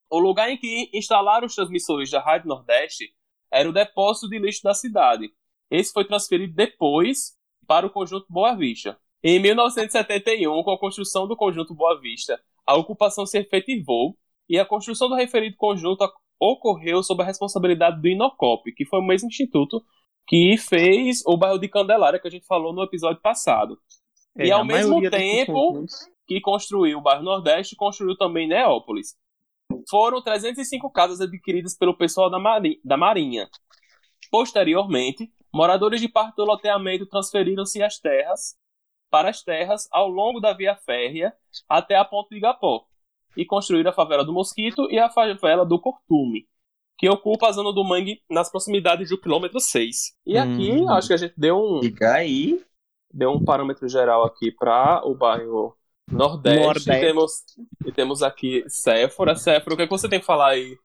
O 0.09 0.20
lugar 0.20 0.49
em 0.49 0.57
que 0.57 0.89
instalaram 0.93 1.47
os 1.47 1.55
transmissores 1.55 2.11
da 2.11 2.22
Rádio 2.22 2.47
Nordeste 2.47 3.05
era 3.51 3.68
o 3.68 3.74
depósito 3.74 4.30
de 4.30 4.39
lixo 4.39 4.61
da 4.64 4.74
cidade. 4.74 5.32
Esse 5.72 5.91
foi 5.91 6.05
transferido 6.05 6.53
depois 6.53 7.36
para 7.66 7.88
o 7.88 7.89
conjunto 7.89 8.28
Boa 8.30 8.55
Vista. 8.55 8.99
Em 9.24 9.39
1971, 9.39 10.64
com 10.64 10.72
a 10.72 10.80
construção 10.80 11.28
do 11.28 11.36
conjunto 11.36 11.74
Boa 11.74 11.99
Vista, 11.99 12.39
a 12.66 12.76
ocupação 12.76 13.26
se 13.26 13.39
efetivou 13.39 14.18
e 14.49 14.59
a 14.59 14.66
construção 14.66 15.07
do 15.09 15.16
referido 15.16 15.55
conjunto 15.57 16.03
ocorreu 16.52 17.02
sob 17.02 17.24
a 17.24 17.26
responsabilidade 17.26 18.02
do 18.02 18.08
Inocop, 18.08 18.72
que 18.74 18.86
foi 18.86 19.00
o 19.00 19.04
mesmo 19.04 19.30
instituto 19.30 19.84
que 20.28 20.58
fez 20.58 21.24
o 21.26 21.38
bairro 21.38 21.58
de 21.58 21.68
Candelária, 21.68 22.20
que 22.20 22.28
a 22.28 22.32
gente 22.32 22.46
falou 22.46 22.74
no 22.74 22.84
episódio 22.84 23.22
passado. 23.22 23.80
É, 24.38 24.48
e 24.48 24.52
ao 24.52 24.66
mesmo 24.66 25.00
tempo 25.10 25.86
que 26.28 26.41
construiu 26.41 26.98
o 26.98 27.02
bairro 27.02 27.24
Nordeste, 27.24 27.76
construiu 27.76 28.18
também 28.18 28.48
Neópolis. 28.48 29.16
Foram 29.89 30.22
305 30.22 30.89
casas 30.91 31.22
adquiridas 31.22 31.78
pelo 31.78 31.96
pessoal 31.96 32.30
da, 32.30 32.39
Mari 32.39 32.80
da 32.84 32.98
Marinha. 32.98 33.50
Posteriormente, 34.30 35.32
moradores 35.54 36.02
de 36.02 36.08
parte 36.08 36.36
do 36.36 36.46
loteamento 36.46 37.06
transferiram-se 37.06 37.82
as 37.82 38.00
terras 38.00 38.56
para 39.10 39.30
as 39.30 39.44
terras 39.44 39.88
ao 39.91 40.08
longo 40.08 40.39
da 40.39 40.54
via 40.54 40.76
férrea 40.76 41.34
até 41.70 41.96
a 41.96 42.04
ponte 42.06 42.30
de 42.30 42.38
Igapó 42.38 42.86
e 43.36 43.45
construíram 43.45 43.91
a 43.91 43.93
favela 43.93 44.23
do 44.23 44.34
Mosquito 44.34 44.88
e 44.89 44.99
a 44.99 45.09
favela 45.09 45.65
do 45.65 45.79
Cortume 45.79 46.47
que 46.97 47.09
ocupa 47.09 47.49
a 47.49 47.51
zona 47.51 47.73
do 47.73 47.84
Mangue 47.84 48.21
nas 48.29 48.49
proximidades 48.49 49.09
do 49.09 49.19
quilômetro 49.19 49.59
6. 49.59 50.13
E 50.25 50.38
aqui, 50.38 50.71
hum. 50.71 50.89
acho 50.89 51.07
que 51.07 51.13
a 51.13 51.17
gente 51.17 51.34
deu 51.36 51.57
um. 51.57 51.81
Fica 51.81 52.13
aí. 52.13 52.63
Deu 53.13 53.31
um 53.31 53.43
parâmetro 53.43 53.88
geral 53.89 54.23
aqui 54.23 54.51
para 54.51 55.05
o 55.05 55.13
bairro 55.13 55.75
Nordeste. 56.09 56.59
Nordeste. 56.61 56.91
E, 56.91 56.99
temos, 57.01 57.31
e 57.86 57.91
temos 57.91 58.23
aqui 58.23 58.63
Séfora. 58.67 59.36
Séfora, 59.36 59.73
o 59.73 59.77
que, 59.77 59.84
é 59.84 59.86
que 59.86 59.91
você 59.91 60.09
tem 60.09 60.19
que 60.19 60.25
falar 60.25 60.51
aí 60.51 60.77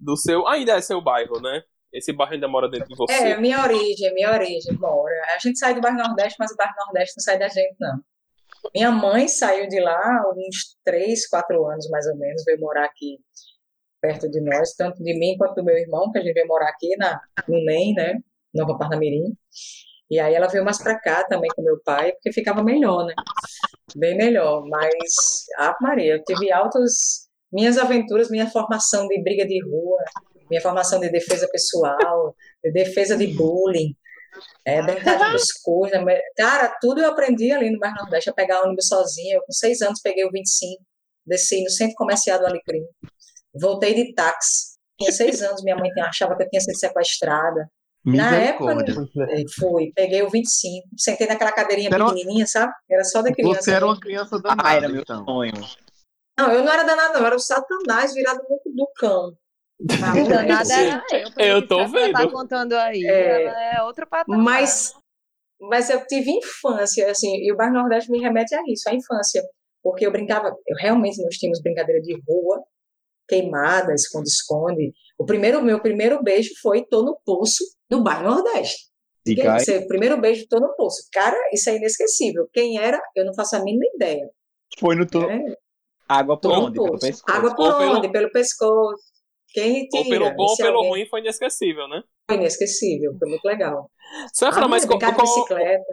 do 0.00 0.16
seu. 0.16 0.46
Ainda 0.48 0.72
é 0.72 0.80
seu 0.80 1.00
bairro, 1.00 1.40
né? 1.40 1.62
Esse 1.92 2.12
bairro 2.12 2.34
ainda 2.34 2.48
mora 2.48 2.68
dentro 2.68 2.88
de 2.88 2.96
você. 2.96 3.12
É, 3.12 3.38
minha 3.38 3.62
origem, 3.62 4.12
minha 4.14 4.32
origem, 4.32 4.72
mora. 4.78 5.22
A 5.34 5.38
gente 5.38 5.58
sai 5.58 5.74
do 5.74 5.80
bairro 5.80 5.98
Nordeste, 5.98 6.36
mas 6.38 6.50
o 6.50 6.56
bairro 6.56 6.74
Nordeste 6.86 7.14
não 7.16 7.22
sai 7.22 7.38
da 7.38 7.48
gente, 7.48 7.76
não. 7.78 8.00
Minha 8.74 8.90
mãe 8.90 9.28
saiu 9.28 9.68
de 9.68 9.80
lá 9.80 10.22
uns 10.36 10.76
3, 10.84 11.28
4 11.28 11.66
anos, 11.66 11.88
mais 11.90 12.06
ou 12.06 12.16
menos, 12.16 12.42
veio 12.44 12.60
morar 12.60 12.84
aqui 12.84 13.18
perto 14.00 14.30
de 14.30 14.40
nós, 14.40 14.74
tanto 14.74 15.02
de 15.02 15.18
mim 15.18 15.36
quanto 15.36 15.56
do 15.56 15.64
meu 15.64 15.76
irmão, 15.76 16.10
que 16.12 16.18
a 16.18 16.22
gente 16.22 16.32
veio 16.32 16.46
morar 16.46 16.68
aqui 16.68 16.96
na, 16.96 17.20
no 17.48 17.64
NEM, 17.64 17.94
né, 17.94 18.14
Nova 18.54 18.78
Parnamirim. 18.78 19.36
E 20.10 20.18
aí 20.18 20.34
ela 20.34 20.46
veio 20.46 20.64
mais 20.64 20.82
para 20.82 20.98
cá 20.98 21.24
também 21.24 21.50
com 21.54 21.62
meu 21.62 21.80
pai, 21.84 22.12
porque 22.12 22.32
ficava 22.32 22.62
melhor, 22.62 23.04
né? 23.04 23.14
Bem 23.96 24.16
melhor. 24.16 24.64
Mas, 24.66 25.46
ah, 25.58 25.76
Maria, 25.80 26.14
eu 26.14 26.24
tive 26.24 26.50
altas 26.50 27.28
minhas 27.52 27.76
aventuras, 27.76 28.30
minha 28.30 28.48
formação 28.48 29.06
de 29.06 29.22
briga 29.22 29.46
de 29.46 29.62
rua, 29.64 29.98
minha 30.48 30.62
formação 30.62 30.98
de 30.98 31.10
defesa 31.10 31.48
pessoal, 31.50 32.34
de 32.64 32.72
defesa 32.72 33.16
de 33.16 33.26
bullying, 33.26 33.94
é, 34.64 34.82
brincar 34.82 35.18
de 35.36 35.42
coisas. 35.62 36.00
Cara, 36.36 36.76
tudo 36.80 37.00
eu 37.00 37.10
aprendi 37.10 37.52
ali 37.52 37.70
no 37.70 37.78
Mar 37.78 37.94
Nordeste, 37.96 38.30
a 38.30 38.32
pegar 38.32 38.62
ônibus 38.62 38.88
sozinha. 38.88 39.36
Eu, 39.36 39.42
com 39.42 39.52
seis 39.52 39.80
anos, 39.82 40.00
peguei 40.00 40.24
o 40.24 40.30
25, 40.30 40.82
desci 41.26 41.62
no 41.62 41.70
centro 41.70 41.94
comercial 41.96 42.38
do 42.38 42.46
Alecrim. 42.46 42.84
Voltei 43.54 43.94
de 43.94 44.14
táxi. 44.14 44.78
Tinha 44.98 45.12
seis 45.12 45.42
anos, 45.42 45.62
minha 45.62 45.76
mãe 45.76 45.90
achava 46.00 46.36
que 46.36 46.42
eu 46.42 46.48
tinha 46.48 46.60
sido 46.60 46.76
sequestrada. 46.76 47.68
Na 48.04 48.34
época, 48.36 48.76
fui, 49.58 49.92
peguei 49.94 50.22
o 50.22 50.30
25, 50.30 50.88
sentei 50.96 51.26
naquela 51.26 51.52
cadeirinha 51.52 51.90
era 51.92 52.06
pequenininha, 52.06 52.46
sabe? 52.46 52.72
Era 52.90 53.04
só 53.04 53.20
da 53.22 53.32
criança. 53.32 53.62
Você 53.62 53.72
era 53.72 53.84
uma 53.84 54.00
criança 54.00 54.38
danada, 54.40 54.62
ah, 54.64 54.74
era 54.74 54.88
meu 54.88 55.02
então. 55.02 55.24
sonho. 55.24 55.52
Não, 56.38 56.52
eu 56.52 56.64
não 56.64 56.72
era 56.72 56.84
danada, 56.84 57.14
não, 57.14 57.20
eu 57.20 57.26
era 57.26 57.36
o 57.36 57.40
satanás 57.40 58.14
virado 58.14 58.40
no 58.48 58.74
do 58.74 58.90
cão. 58.94 59.36
danada 60.28 60.74
era 60.74 61.04
eu, 61.12 61.46
eu 61.46 61.68
tô 61.68 61.86
vendo. 61.86 62.12
tá 62.12 62.28
contando 62.28 62.72
aí, 62.74 63.04
é, 63.04 63.44
ela 63.44 63.76
é 63.76 63.82
outra 63.82 64.06
patamar. 64.06 64.42
Mas, 64.42 64.92
mas 65.60 65.88
eu 65.88 66.04
tive 66.06 66.30
infância, 66.30 67.10
assim, 67.10 67.36
e 67.36 67.52
o 67.52 67.56
Bairro 67.56 67.74
Nordeste 67.74 68.10
me 68.10 68.18
remete 68.18 68.54
a 68.54 68.62
isso, 68.66 68.88
a 68.88 68.94
infância. 68.94 69.42
Porque 69.82 70.04
eu 70.04 70.10
brincava, 70.10 70.48
eu 70.66 70.76
realmente 70.76 71.22
nós 71.22 71.36
tínhamos 71.36 71.62
brincadeira 71.62 72.00
de 72.00 72.20
rua, 72.28 72.62
queimada, 73.28 73.94
esconde-esconde. 73.94 74.92
O 75.16 75.24
primeiro, 75.24 75.62
meu 75.62 75.80
primeiro 75.80 76.22
beijo 76.22 76.50
foi 76.60 76.84
Tô 76.84 77.02
no 77.02 77.16
Poço, 77.24 77.62
do 77.88 78.02
bairro 78.02 78.28
Nordeste. 78.28 78.88
Você, 79.36 79.86
primeiro 79.86 80.20
beijo, 80.20 80.46
Tô 80.48 80.58
no 80.58 80.74
Poço. 80.74 81.02
Cara, 81.12 81.36
isso 81.52 81.68
é 81.70 81.76
inesquecível. 81.76 82.48
Quem 82.52 82.78
era, 82.78 83.00
eu 83.14 83.24
não 83.24 83.34
faço 83.34 83.56
a 83.56 83.62
mínima 83.62 83.84
ideia. 83.94 84.28
Foi 84.78 84.96
no 84.96 85.06
Tô. 85.06 85.28
É. 85.28 85.38
Água 86.08 86.40
por 86.40 86.50
onde? 86.50 86.76
Pelo 86.76 86.98
pescoço. 86.98 87.36
Água 87.36 87.54
por 87.54 87.74
onde? 87.74 88.00
Pelo... 88.00 88.12
pelo 88.12 88.32
pescoço. 88.32 89.07
Quem 89.52 89.88
tira, 89.88 90.02
ou 90.02 90.08
pelo 90.08 90.36
bom 90.36 90.44
ou 90.44 90.56
pelo 90.56 90.76
alguém... 90.76 90.90
ruim 90.90 91.06
foi 91.06 91.20
inesquecível, 91.20 91.88
né? 91.88 92.02
Foi 92.30 92.36
inesquecível, 92.38 93.16
foi 93.18 93.28
muito 93.28 93.44
legal. 93.44 93.90
Safra, 94.32 94.64
ah, 94.64 94.68
mas 94.68 94.84
qual, 94.84 94.98
qual, 94.98 95.14
bicicleta. 95.14 95.84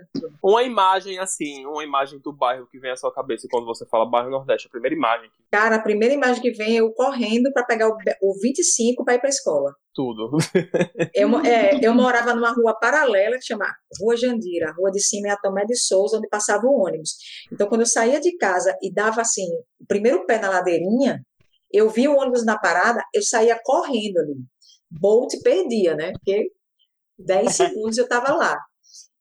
uma 0.44 0.64
imagem 0.64 1.18
assim, 1.20 1.66
uma 1.66 1.84
imagem 1.84 2.20
do 2.20 2.34
bairro 2.34 2.68
que 2.68 2.80
vem 2.80 2.92
à 2.92 2.96
sua 2.96 3.14
cabeça 3.14 3.48
quando 3.50 3.66
você 3.66 3.86
fala 3.86 4.10
bairro 4.10 4.30
Nordeste, 4.30 4.68
a 4.68 4.72
primeira 4.72 4.96
imagem. 4.96 5.30
Cara, 5.52 5.76
a 5.76 5.82
primeira 5.82 6.14
imagem 6.14 6.42
que 6.42 6.52
vem 6.52 6.76
é 6.76 6.80
eu 6.82 6.92
correndo 6.92 7.52
para 7.54 7.66
pegar 7.66 7.88
o, 7.88 7.98
o 8.22 8.40
25 8.42 9.04
para 9.04 9.16
ir 9.16 9.20
para 9.20 9.30
escola. 9.30 9.74
Tudo. 9.94 10.38
eu, 11.14 11.40
é, 11.40 11.80
eu 11.82 11.94
morava 11.94 12.34
numa 12.34 12.52
rua 12.52 12.78
paralela 12.78 13.38
que 13.38 13.46
chama 13.46 13.66
Rua 14.02 14.18
Jandira, 14.18 14.70
a 14.70 14.74
rua 14.74 14.92
de 14.92 15.02
cima 15.02 15.30
é 15.30 15.32
a 15.32 15.38
Tomé 15.38 15.66
de 15.66 15.78
Souza, 15.78 16.18
onde 16.18 16.28
passava 16.28 16.66
o 16.66 16.86
ônibus. 16.86 17.12
Então, 17.52 17.68
quando 17.68 17.82
eu 17.82 17.88
saía 17.88 18.20
de 18.20 18.36
casa 18.38 18.76
e 18.82 18.94
dava 18.94 19.22
assim, 19.22 19.48
o 19.80 19.86
primeiro 19.88 20.26
pé 20.26 20.40
na 20.40 20.50
ladeirinha, 20.50 21.22
eu 21.72 21.90
via 21.90 22.12
o 22.12 22.18
ônibus 22.18 22.46
na 22.46 22.58
parada, 22.58 23.04
eu 23.14 23.22
saía 23.22 23.60
correndo 23.64 24.20
ali. 24.20 24.36
Bolt 24.90 25.34
perdia, 25.44 25.96
né? 25.96 26.12
Porque 26.14 26.52
10 27.20 27.52
segundos 27.56 27.98
eu 27.98 28.06
estava 28.06 28.34
lá. 28.34 28.58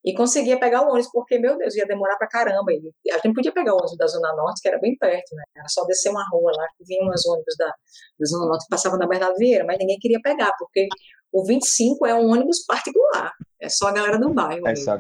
E 0.05 0.15
conseguia 0.15 0.59
pegar 0.61 0.83
o 0.83 0.91
ônibus, 0.91 1.11
porque, 1.11 1.39
meu 1.39 1.57
Deus, 1.57 1.75
ia 1.75 1.87
demorar 1.87 2.17
pra 2.17 2.29
caramba. 2.29 2.73
E 2.73 3.11
a 3.11 3.15
gente 3.15 3.33
podia 3.33 3.53
pegar 3.53 3.73
o 3.73 3.77
ônibus 3.77 3.97
da 3.97 4.07
Zona 4.07 4.35
Norte, 4.37 4.61
que 4.61 4.69
era 4.69 4.79
bem 4.79 4.97
perto, 4.99 5.35
né? 5.35 5.43
Era 5.57 5.69
só 5.69 5.85
descer 5.87 6.11
uma 6.11 6.23
rua 6.31 6.53
lá, 6.55 6.67
que 6.77 6.85
vinham 6.85 7.09
os 7.09 7.27
ônibus 7.27 7.55
da, 7.59 7.67
da 7.67 8.27
Zona 8.27 8.47
Norte 8.47 8.65
que 8.65 8.71
passavam 8.71 8.99
na 8.99 9.07
Bernardo 9.07 9.37
Vieira, 9.37 9.65
mas 9.65 9.79
ninguém 9.79 9.99
queria 9.99 10.21
pegar, 10.23 10.53
porque 10.59 10.89
o 11.33 11.45
25 11.47 12.07
é 12.07 12.15
um 12.15 12.31
ônibus 12.31 12.65
particular. 12.67 13.33
É 13.61 13.69
só 13.71 13.89
a 13.89 13.93
galera 13.93 14.19
do 14.19 14.33
bairro. 14.33 14.69
É 14.69 14.77
só 14.77 14.93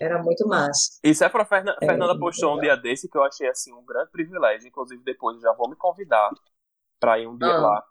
Era 0.00 0.20
muito 0.20 0.46
massa. 0.46 0.98
Isso 1.02 1.22
é 1.22 1.28
pra 1.28 1.44
Fernanda, 1.44 1.78
é, 1.80 1.86
Fernanda 1.86 2.18
postou 2.18 2.56
um 2.56 2.60
dia 2.60 2.76
desse 2.76 3.08
que 3.08 3.16
eu 3.16 3.22
achei 3.22 3.48
assim 3.48 3.72
um 3.72 3.84
grande 3.84 4.10
privilégio. 4.10 4.66
Inclusive, 4.66 5.02
depois 5.04 5.40
já 5.40 5.52
vou 5.52 5.70
me 5.70 5.76
convidar 5.76 6.30
pra 6.98 7.18
ir 7.20 7.28
um 7.28 7.38
dia 7.38 7.46
ah. 7.46 7.60
lá. 7.60 7.84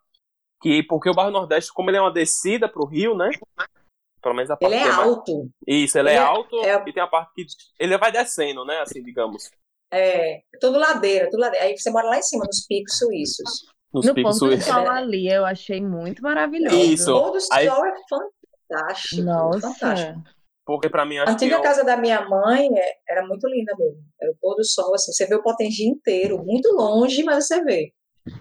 Que, 0.62 0.84
porque 0.84 1.10
o 1.10 1.14
bairro 1.14 1.32
Nordeste, 1.32 1.74
como 1.74 1.90
ele 1.90 1.98
é 1.98 2.02
uma 2.02 2.12
descida 2.12 2.70
pro 2.70 2.86
Rio, 2.86 3.16
né? 3.16 3.30
Pelo 4.24 4.36
menos 4.36 4.50
a 4.50 4.56
parte 4.56 4.74
Ele 4.74 4.82
é, 4.82 4.88
é 4.88 4.92
alto. 4.92 5.38
Mais... 5.38 5.50
Isso, 5.68 6.00
ele, 6.00 6.10
ele 6.10 6.18
é, 6.18 6.20
é, 6.22 6.24
alto 6.24 6.56
é... 6.64 6.84
e 6.88 6.94
tem 6.94 7.04
a 7.04 7.08
parte 7.08 7.34
que 7.36 7.46
ele 7.78 7.98
vai 7.98 8.12
descendo, 8.12 8.64
né? 8.64 8.80
Assim, 8.80 9.04
digamos. 9.04 9.52
É, 9.92 10.42
tudo 10.60 10.80
ladeira, 10.80 11.30
tudo 11.30 11.42
ladeira. 11.42 11.66
Aí 11.66 11.78
você 11.78 11.92
mora 11.92 12.08
lá 12.08 12.18
em 12.18 12.24
cima, 12.24 12.46
nos 12.46 12.66
picos 12.66 12.98
suíços. 12.98 13.66
Nos 13.94 14.06
no 14.06 14.14
picos 14.16 14.40
suíços. 14.40 14.66
do 14.66 14.72
sol 14.72 14.90
ali, 14.90 15.30
eu 15.30 15.46
achei 15.46 15.82
muito 15.82 16.24
maravilhoso. 16.24 16.76
Isso. 16.76 17.14
O 17.14 17.22
pôr 17.22 17.32
do 17.34 17.42
sol 17.42 17.58
Aí... 17.58 17.68
é 17.68 17.94
fantástico. 18.10 19.22
Nossa. 19.24 19.74
Fantástico. 19.74 20.24
Porque 20.66 20.90
para 20.90 21.06
mim 21.06 21.18
A 21.18 21.30
antiga 21.30 21.56
eu... 21.56 21.62
casa 21.62 21.84
da 21.84 21.98
minha 21.98 22.28
mãe 22.28 22.70
é, 22.76 22.94
era 23.10 23.28
muito 23.28 23.46
linda 23.48 23.76
mesmo. 23.78 24.02
Era 24.20 24.32
o 24.32 24.36
pôr 24.40 24.56
do 24.56 24.64
sol, 24.64 24.96
assim, 24.96 25.12
você 25.12 25.28
vê 25.28 25.36
o 25.36 25.44
Potengi 25.44 25.84
inteiro, 25.84 26.42
muito 26.44 26.72
longe, 26.74 27.22
mas 27.24 27.46
você 27.46 27.62
vê. 27.64 27.94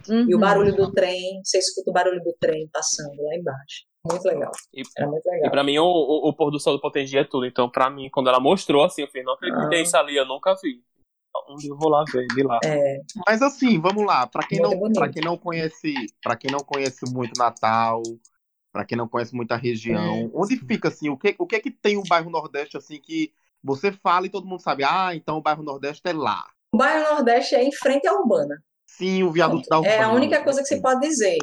Uhum. 0.09 0.29
E 0.29 0.33
o 0.33 0.39
barulho 0.39 0.73
do 0.73 0.91
trem, 0.93 1.41
você 1.43 1.57
escuta 1.57 1.91
o 1.91 1.93
barulho 1.93 2.23
do 2.23 2.33
trem 2.39 2.69
passando 2.71 3.21
lá 3.21 3.35
embaixo. 3.35 3.83
Muito 4.05 4.25
legal. 4.25 4.51
E, 4.73 4.83
Era 4.97 5.07
muito 5.07 5.25
legal. 5.25 5.47
E 5.47 5.49
pra 5.49 5.63
mim, 5.63 5.77
o, 5.77 5.85
o, 5.85 6.29
o 6.29 6.33
pôr 6.33 6.51
do 6.51 6.59
sol 6.59 6.73
do 6.73 6.81
Potengi 6.81 7.17
é 7.17 7.23
tudo. 7.23 7.45
Então, 7.45 7.69
pra 7.69 7.89
mim, 7.89 8.09
quando 8.09 8.27
ela 8.27 8.39
mostrou, 8.39 8.83
assim, 8.83 9.01
eu 9.03 9.07
falei, 9.07 9.23
não 9.23 9.33
acredito 9.33 9.69
que 9.69 9.75
é 9.75 9.81
isso 9.81 9.95
ali, 9.95 10.15
eu 10.15 10.25
nunca 10.25 10.55
vi. 10.61 10.83
Um 11.49 11.55
dia 11.55 11.71
eu 11.71 11.77
vou 11.77 11.89
lá 11.89 12.03
ver, 12.11 12.27
de 12.27 12.43
lá. 12.43 12.59
É. 12.63 13.01
Mas 13.25 13.41
assim, 13.41 13.79
vamos 13.79 14.05
lá. 14.05 14.27
Pra 14.27 14.45
quem, 14.45 14.59
não, 14.59 14.91
pra 14.91 15.09
quem 15.09 15.23
não 15.23 15.37
conhece, 15.37 15.93
para 16.21 16.35
quem 16.35 16.51
não 16.51 16.59
conhece 16.59 17.11
muito 17.11 17.37
Natal, 17.37 18.03
para 18.71 18.85
quem 18.85 18.97
não 18.97 19.07
conhece 19.07 19.35
muita 19.35 19.55
região, 19.55 20.15
é. 20.15 20.29
onde 20.33 20.57
fica 20.57 20.89
assim? 20.89 21.09
O 21.09 21.17
que, 21.17 21.35
o 21.39 21.47
que 21.47 21.55
é 21.55 21.59
que 21.59 21.71
tem 21.71 21.97
o 21.97 22.03
bairro 22.07 22.29
Nordeste 22.29 22.77
assim 22.77 22.99
que 22.99 23.33
você 23.63 23.91
fala 23.91 24.27
e 24.27 24.29
todo 24.29 24.47
mundo 24.47 24.61
sabe? 24.61 24.83
Ah, 24.83 25.15
então 25.15 25.37
o 25.37 25.41
bairro 25.41 25.63
Nordeste 25.63 26.01
é 26.05 26.13
lá. 26.13 26.45
O 26.71 26.77
bairro 26.77 27.15
Nordeste 27.15 27.55
é 27.55 27.63
em 27.63 27.71
frente 27.71 28.07
à 28.07 28.13
Urbana. 28.13 28.63
Sim, 28.85 29.23
o 29.23 29.31
viaduto 29.31 29.67
da 29.67 29.77
Urbana. 29.77 29.95
É 29.95 30.01
a 30.01 30.11
única 30.11 30.43
coisa 30.43 30.61
que 30.61 30.67
você 30.67 30.79
pode 30.79 31.01
dizer. 31.01 31.37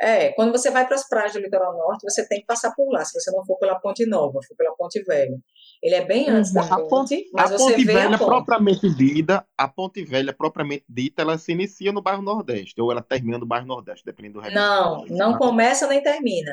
É, 0.00 0.32
quando 0.32 0.50
você 0.50 0.70
vai 0.70 0.86
para 0.86 0.94
as 0.94 1.06
praias 1.06 1.34
do 1.34 1.40
litoral 1.40 1.76
norte, 1.76 2.04
você 2.04 2.26
tem 2.26 2.40
que 2.40 2.46
passar 2.46 2.72
por 2.74 2.90
lá, 2.90 3.04
se 3.04 3.12
você 3.12 3.30
não 3.30 3.44
for 3.44 3.58
pela 3.58 3.78
Ponte 3.78 4.06
Nova, 4.06 4.40
for 4.48 4.56
pela 4.56 4.74
Ponte 4.74 5.02
Velha. 5.02 5.36
Ele 5.82 5.94
é 5.94 6.04
bem 6.04 6.28
antes 6.30 6.52
da 6.52 6.62
ponte, 6.62 6.88
ponte 6.88 7.30
mas 7.34 7.52
a 7.52 7.58
você 7.58 7.72
ponte 7.72 7.84
vê 7.84 7.92
velha 7.92 8.14
a 8.14 8.18
ponte. 8.18 8.28
propriamente 8.28 8.94
dita, 8.94 9.46
a 9.56 9.68
Ponte 9.68 10.04
Velha 10.04 10.32
propriamente 10.32 10.84
dita, 10.88 11.22
ela 11.22 11.36
se 11.36 11.52
inicia 11.52 11.92
no 11.92 12.02
bairro 12.02 12.22
Nordeste, 12.22 12.80
ou 12.80 12.90
ela 12.90 13.02
termina 13.02 13.38
no 13.38 13.46
bairro 13.46 13.66
Nordeste, 13.66 14.04
dependendo 14.04 14.40
do 14.40 14.50
Não, 14.50 15.04
não 15.06 15.36
começa 15.36 15.86
nem 15.86 16.02
termina. 16.02 16.52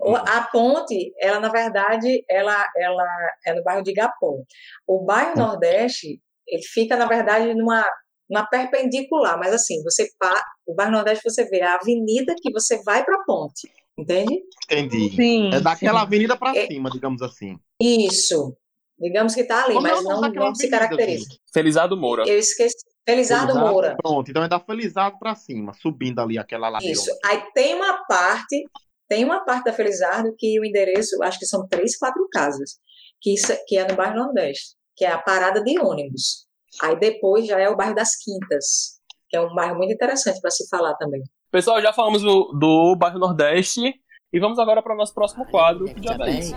Hum. 0.00 0.14
A 0.14 0.42
ponte, 0.42 1.14
ela 1.18 1.40
na 1.40 1.48
verdade, 1.48 2.24
ela, 2.28 2.66
ela 2.76 3.04
é 3.46 3.54
no 3.54 3.62
bairro 3.62 3.82
de 3.82 3.90
Igapó. 3.90 4.38
O 4.86 5.04
bairro 5.04 5.32
hum. 5.32 5.38
Nordeste, 5.38 6.20
ele 6.46 6.62
fica 6.62 6.96
na 6.96 7.06
verdade 7.06 7.54
numa 7.54 7.84
uma 8.28 8.44
perpendicular, 8.46 9.38
mas 9.38 9.52
assim, 9.52 9.82
você 9.82 10.08
pá, 10.18 10.42
o 10.66 10.74
Bairro 10.74 10.92
Nordeste 10.92 11.22
você 11.24 11.44
vê 11.44 11.62
a 11.62 11.76
avenida 11.76 12.34
que 12.40 12.50
você 12.52 12.82
vai 12.82 13.04
para 13.04 13.16
a 13.16 13.24
ponte, 13.24 13.70
entende? 13.96 14.42
Entendi. 14.64 15.14
Sim, 15.14 15.54
é 15.54 15.60
daquela 15.60 16.00
sim. 16.00 16.06
avenida 16.06 16.36
para 16.36 16.56
é, 16.56 16.66
cima, 16.66 16.90
digamos 16.90 17.22
assim. 17.22 17.56
Isso. 17.80 18.56
Digamos 18.98 19.34
que 19.34 19.42
está 19.42 19.64
ali, 19.64 19.74
Como 19.74 19.86
mas 19.86 20.02
não, 20.02 20.20
não 20.20 20.54
se 20.54 20.68
caracteriza. 20.68 21.26
Assim? 21.28 21.38
Felizado 21.52 21.96
Moura. 21.96 22.24
Eu 22.26 22.38
esqueci. 22.38 22.76
Felizado, 23.06 23.52
Felizado 23.52 23.72
Moura. 23.72 23.96
Pronto, 24.02 24.30
então 24.30 24.42
é 24.42 24.48
da 24.48 24.58
Felizado 24.58 25.18
para 25.18 25.34
cima, 25.34 25.72
subindo 25.74 26.20
ali 26.20 26.38
aquela 26.38 26.68
ladeira. 26.68 26.92
Isso. 26.92 27.10
Aí 27.24 27.40
tem 27.54 27.74
uma 27.74 28.04
parte, 28.06 28.64
tem 29.08 29.24
uma 29.24 29.44
parte 29.44 29.66
da 29.66 29.72
Felizardo 29.72 30.34
que 30.36 30.58
o 30.58 30.64
endereço, 30.64 31.22
acho 31.22 31.38
que 31.38 31.46
são 31.46 31.68
três, 31.68 31.96
quatro 31.96 32.26
casas, 32.32 32.78
que, 33.20 33.34
isso, 33.34 33.52
que 33.68 33.76
é 33.76 33.86
no 33.86 33.94
bairro 33.94 34.16
Nordeste, 34.16 34.74
que 34.96 35.04
é 35.04 35.12
a 35.12 35.18
parada 35.18 35.62
de 35.62 35.78
ônibus. 35.78 36.45
Aí 36.82 36.98
depois 36.98 37.46
já 37.46 37.58
é 37.58 37.68
o 37.68 37.76
bairro 37.76 37.94
das 37.94 38.16
Quintas, 38.16 39.00
que 39.28 39.36
é 39.36 39.40
um 39.40 39.54
bairro 39.54 39.76
muito 39.76 39.92
interessante 39.92 40.40
para 40.40 40.50
se 40.50 40.68
falar 40.68 40.94
também. 40.94 41.22
Pessoal, 41.50 41.80
já 41.80 41.92
falamos 41.92 42.22
do, 42.22 42.52
do 42.52 42.96
bairro 42.96 43.18
Nordeste 43.18 43.94
e 44.32 44.40
vamos 44.40 44.58
agora 44.58 44.82
para 44.82 44.94
o 44.94 44.96
nosso 44.96 45.14
próximo 45.14 45.46
quadro, 45.46 45.86
que 45.86 46.00
diabo 46.00 46.24
é 46.24 46.30
isso? 46.38 46.54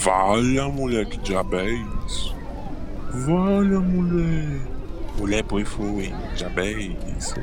Valha, 0.00 0.68
mulher, 0.68 1.06
que 1.06 1.18
diabo 1.18 1.56
é 1.56 1.70
isso? 1.70 2.34
Valha, 3.10 3.80
mulher. 3.80 4.60
Mulher, 5.18 5.44
põe 5.44 5.64
foi, 5.64 6.12
diabo 6.34 6.60
é 6.60 6.72
isso? 7.16 7.34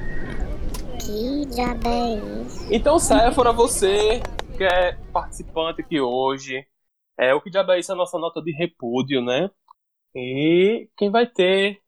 Que 1.00 1.46
diabo 1.46 1.88
é 1.88 2.16
isso? 2.46 2.68
Então, 2.72 3.00
Séfora, 3.00 3.52
você 3.52 4.22
que 4.58 4.64
é 4.64 4.94
participante 5.12 5.82
aqui 5.82 6.00
hoje, 6.00 6.66
é, 7.18 7.34
o 7.34 7.42
que 7.42 7.50
diabo 7.50 7.72
é 7.72 7.80
isso? 7.80 7.92
É 7.92 7.96
a 7.96 7.98
nossa 7.98 8.18
nota 8.18 8.42
de 8.42 8.52
repúdio, 8.52 9.22
né? 9.22 9.50
E 10.16 10.90
quem 10.98 11.10
vai 11.12 11.28
ter 11.28 11.82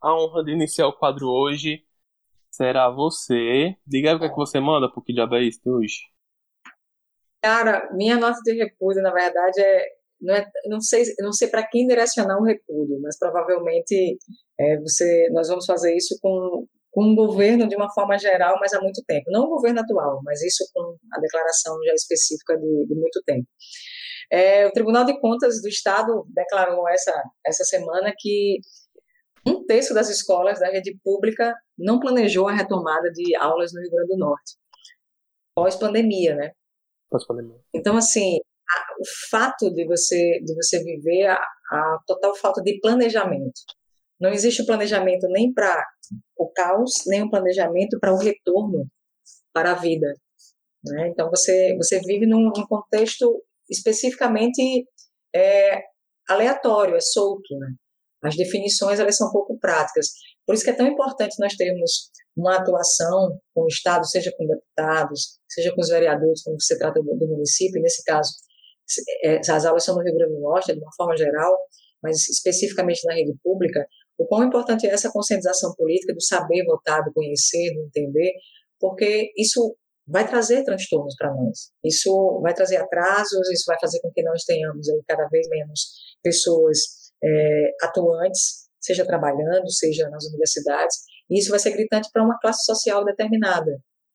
a 0.00 0.14
honra 0.14 0.44
de 0.44 0.52
iniciar 0.52 0.86
o 0.86 0.92
quadro 0.92 1.28
hoje 1.28 1.84
será 2.50 2.90
você. 2.90 3.74
Diga 3.86 4.10
aí 4.10 4.16
o 4.16 4.18
que, 4.18 4.26
é 4.26 4.28
que 4.28 4.36
você 4.36 4.60
manda 4.60 4.90
pro 4.90 5.02
que 5.02 5.12
diabo 5.12 5.34
é 5.36 5.42
isso 5.44 5.60
hoje. 5.64 6.00
Cara, 7.42 7.90
minha 7.92 8.16
nota 8.16 8.38
de 8.44 8.54
repúdio, 8.54 9.02
na 9.02 9.12
verdade, 9.12 9.60
é. 9.60 9.84
Não, 10.20 10.34
é, 10.34 10.50
não 10.66 10.80
sei, 10.80 11.02
não 11.18 11.32
sei 11.32 11.48
para 11.48 11.66
quem 11.66 11.86
direcionar 11.86 12.38
um 12.40 12.44
repúdio, 12.44 12.98
mas 13.02 13.18
provavelmente 13.18 14.16
é, 14.58 14.78
você, 14.78 15.28
nós 15.32 15.48
vamos 15.48 15.66
fazer 15.66 15.94
isso 15.94 16.16
com, 16.22 16.66
com 16.90 17.12
o 17.12 17.14
governo 17.14 17.68
de 17.68 17.76
uma 17.76 17.92
forma 17.92 18.16
geral, 18.18 18.56
mas 18.60 18.72
há 18.72 18.80
muito 18.80 19.02
tempo. 19.06 19.30
Não 19.30 19.44
o 19.44 19.50
governo 19.50 19.80
atual, 19.80 20.22
mas 20.24 20.40
isso 20.42 20.64
com 20.72 20.96
a 21.12 21.20
declaração 21.20 21.76
já 21.84 21.92
específica 21.94 22.56
de, 22.56 22.86
de 22.86 22.94
muito 22.94 23.22
tempo. 23.26 23.46
É, 24.30 24.66
o 24.66 24.72
Tribunal 24.72 25.04
de 25.04 25.18
Contas 25.20 25.60
do 25.60 25.68
Estado 25.68 26.24
declarou 26.28 26.88
essa, 26.88 27.12
essa 27.46 27.64
semana 27.64 28.12
que 28.16 28.58
um 29.46 29.64
terço 29.66 29.92
das 29.92 30.08
escolas 30.08 30.60
da 30.60 30.68
rede 30.68 30.98
pública 31.04 31.54
não 31.78 32.00
planejou 32.00 32.48
a 32.48 32.52
retomada 32.52 33.10
de 33.10 33.36
aulas 33.36 33.72
no 33.72 33.80
Rio 33.80 33.90
Grande 33.90 34.08
do 34.08 34.18
Norte, 34.18 34.56
pós-pandemia, 35.54 36.34
né? 36.34 36.52
Pós-pandemia. 37.10 37.60
Então, 37.74 37.96
assim, 37.96 38.38
a, 38.70 38.94
o 38.98 39.04
fato 39.30 39.70
de 39.72 39.86
você, 39.86 40.40
de 40.42 40.54
você 40.54 40.82
viver 40.82 41.26
a, 41.26 41.34
a 41.70 41.98
total 42.06 42.34
falta 42.34 42.62
de 42.62 42.80
planejamento. 42.80 43.60
Não 44.20 44.30
existe 44.30 44.64
planejamento 44.64 45.26
nem 45.28 45.52
para 45.52 45.84
o 46.36 46.50
caos, 46.50 47.04
nem 47.06 47.22
um 47.22 47.30
planejamento 47.30 47.98
para 48.00 48.12
o 48.12 48.18
retorno 48.18 48.86
para 49.52 49.72
a 49.72 49.74
vida. 49.74 50.14
Né? 50.84 51.08
Então, 51.08 51.28
você, 51.30 51.76
você 51.76 52.00
vive 52.00 52.26
num, 52.26 52.44
num 52.44 52.66
contexto 52.66 53.42
especificamente 53.74 54.86
é, 55.34 55.82
aleatório, 56.28 56.96
é 56.96 57.00
solto, 57.00 57.56
né? 57.58 57.68
As 58.22 58.36
definições 58.36 58.98
elas 58.98 59.16
são 59.16 59.30
pouco 59.30 59.58
práticas. 59.58 60.06
Por 60.46 60.54
isso 60.54 60.64
que 60.64 60.70
é 60.70 60.76
tão 60.76 60.86
importante 60.86 61.36
nós 61.38 61.54
termos 61.54 62.10
uma 62.36 62.56
atuação 62.56 63.38
com 63.54 63.64
o 63.64 63.68
Estado, 63.68 64.06
seja 64.06 64.32
com 64.36 64.46
deputados, 64.46 65.38
seja 65.48 65.74
com 65.74 65.80
os 65.80 65.88
vereadores, 65.88 66.42
como 66.42 66.58
você 66.58 66.78
trata 66.78 67.00
do, 67.00 67.16
do 67.16 67.28
município, 67.28 67.80
nesse 67.82 68.02
caso, 68.04 68.30
é, 69.24 69.38
as 69.38 69.64
aulas 69.64 69.84
são 69.84 69.94
no 69.94 70.02
Rio 70.02 70.14
Grande 70.14 70.34
do 70.34 70.40
Norte, 70.40 70.72
de 70.72 70.80
uma 70.80 70.92
forma 70.96 71.16
geral, 71.16 71.54
mas 72.02 72.28
especificamente 72.28 73.04
na 73.06 73.14
rede 73.14 73.34
pública, 73.42 73.86
o 74.18 74.26
quão 74.26 74.44
importante 74.44 74.86
é 74.86 74.90
essa 74.90 75.10
conscientização 75.10 75.74
política 75.74 76.14
do 76.14 76.22
saber 76.22 76.64
votar, 76.64 77.02
do 77.04 77.12
conhecer, 77.12 77.74
do 77.74 77.84
entender, 77.84 78.32
porque 78.78 79.32
isso 79.36 79.76
vai 80.06 80.26
trazer 80.28 80.64
transtornos 80.64 81.14
para 81.16 81.32
nós. 81.34 81.70
Isso 81.84 82.40
vai 82.42 82.54
trazer 82.54 82.76
atrasos, 82.76 83.50
isso 83.50 83.64
vai 83.66 83.78
fazer 83.80 84.00
com 84.00 84.10
que 84.12 84.22
nós 84.22 84.44
tenhamos 84.44 84.88
aí 84.88 85.02
cada 85.08 85.26
vez 85.28 85.48
menos 85.48 85.92
pessoas 86.22 86.78
é, 87.22 87.70
atuantes, 87.82 88.68
seja 88.80 89.06
trabalhando, 89.06 89.70
seja 89.70 90.08
nas 90.10 90.26
universidades, 90.26 90.96
e 91.30 91.38
isso 91.38 91.50
vai 91.50 91.58
ser 91.58 91.70
gritante 91.70 92.08
para 92.12 92.22
uma 92.22 92.38
classe 92.38 92.64
social 92.64 93.04
determinada. 93.04 93.70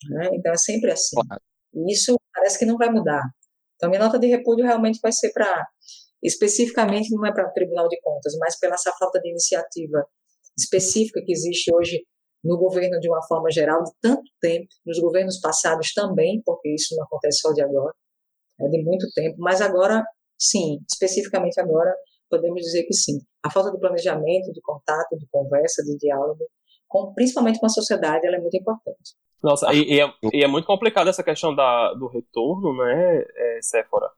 Né? 0.10 0.30
Então 0.34 0.52
é 0.52 0.58
sempre 0.58 0.92
assim. 0.92 1.18
E 1.74 1.92
isso 1.92 2.16
parece 2.34 2.60
que 2.60 2.66
não 2.66 2.78
vai 2.78 2.90
mudar. 2.90 3.24
Então 3.76 3.90
minha 3.90 4.04
nota 4.04 4.20
de 4.20 4.28
repúdio 4.28 4.66
realmente 4.66 5.00
vai 5.02 5.12
ser 5.12 5.32
para, 5.32 5.66
especificamente 6.22 7.10
não 7.12 7.26
é 7.26 7.34
para 7.34 7.50
o 7.50 7.54
Tribunal 7.54 7.88
de 7.88 8.00
Contas, 8.02 8.34
mas 8.40 8.60
pela 8.60 8.76
essa 8.76 8.92
falta 9.00 9.20
de 9.20 9.30
iniciativa 9.30 10.06
específica 10.58 11.22
que 11.26 11.32
existe 11.32 11.74
hoje 11.74 12.04
no 12.44 12.58
governo 12.58 13.00
de 13.00 13.10
uma 13.10 13.22
forma 13.24 13.52
geral, 13.52 13.84
de 13.84 13.92
tanto 14.02 14.30
tempo, 14.42 14.68
nos 14.86 15.00
governos 15.00 15.40
passados 15.40 15.94
também, 15.94 16.42
porque 16.46 16.74
isso 16.74 16.96
não 16.96 17.04
acontece 17.04 17.40
só 17.40 17.52
de 17.52 17.62
agora, 17.62 17.94
é 18.60 18.68
de 18.68 18.84
muito 18.84 19.08
tempo, 19.14 19.36
mas 19.40 19.62
agora, 19.62 20.04
sim, 20.38 20.80
especificamente 20.90 21.60
agora, 21.60 21.94
podemos 22.30 22.62
dizer 22.62 22.84
que 22.84 22.94
sim. 22.94 23.20
A 23.44 23.52
falta 23.52 23.72
de 23.72 23.80
planejamento, 23.80 24.52
de 24.52 24.62
contato, 24.62 25.18
de 25.18 25.28
conversa, 25.32 25.84
de 25.84 25.98
diálogo, 25.98 26.46
com, 26.88 27.14
principalmente 27.14 27.60
com 27.60 27.66
a 27.66 27.70
sociedade, 27.70 28.26
ela 28.26 28.38
é 28.38 28.40
muito 28.40 28.58
importante. 28.58 29.16
Nossa, 29.42 29.74
e, 29.74 29.96
e, 29.96 30.02
é, 30.02 30.14
e 30.34 30.44
é, 30.44 30.48
muito 30.48 30.66
complicado 30.66 31.10
essa 31.10 31.24
questão 31.24 31.56
da, 31.56 31.94
do 31.94 32.08
retorno, 32.08 32.78
né, 32.78 33.24
é, 33.36 33.60
Séfora? 33.62 34.10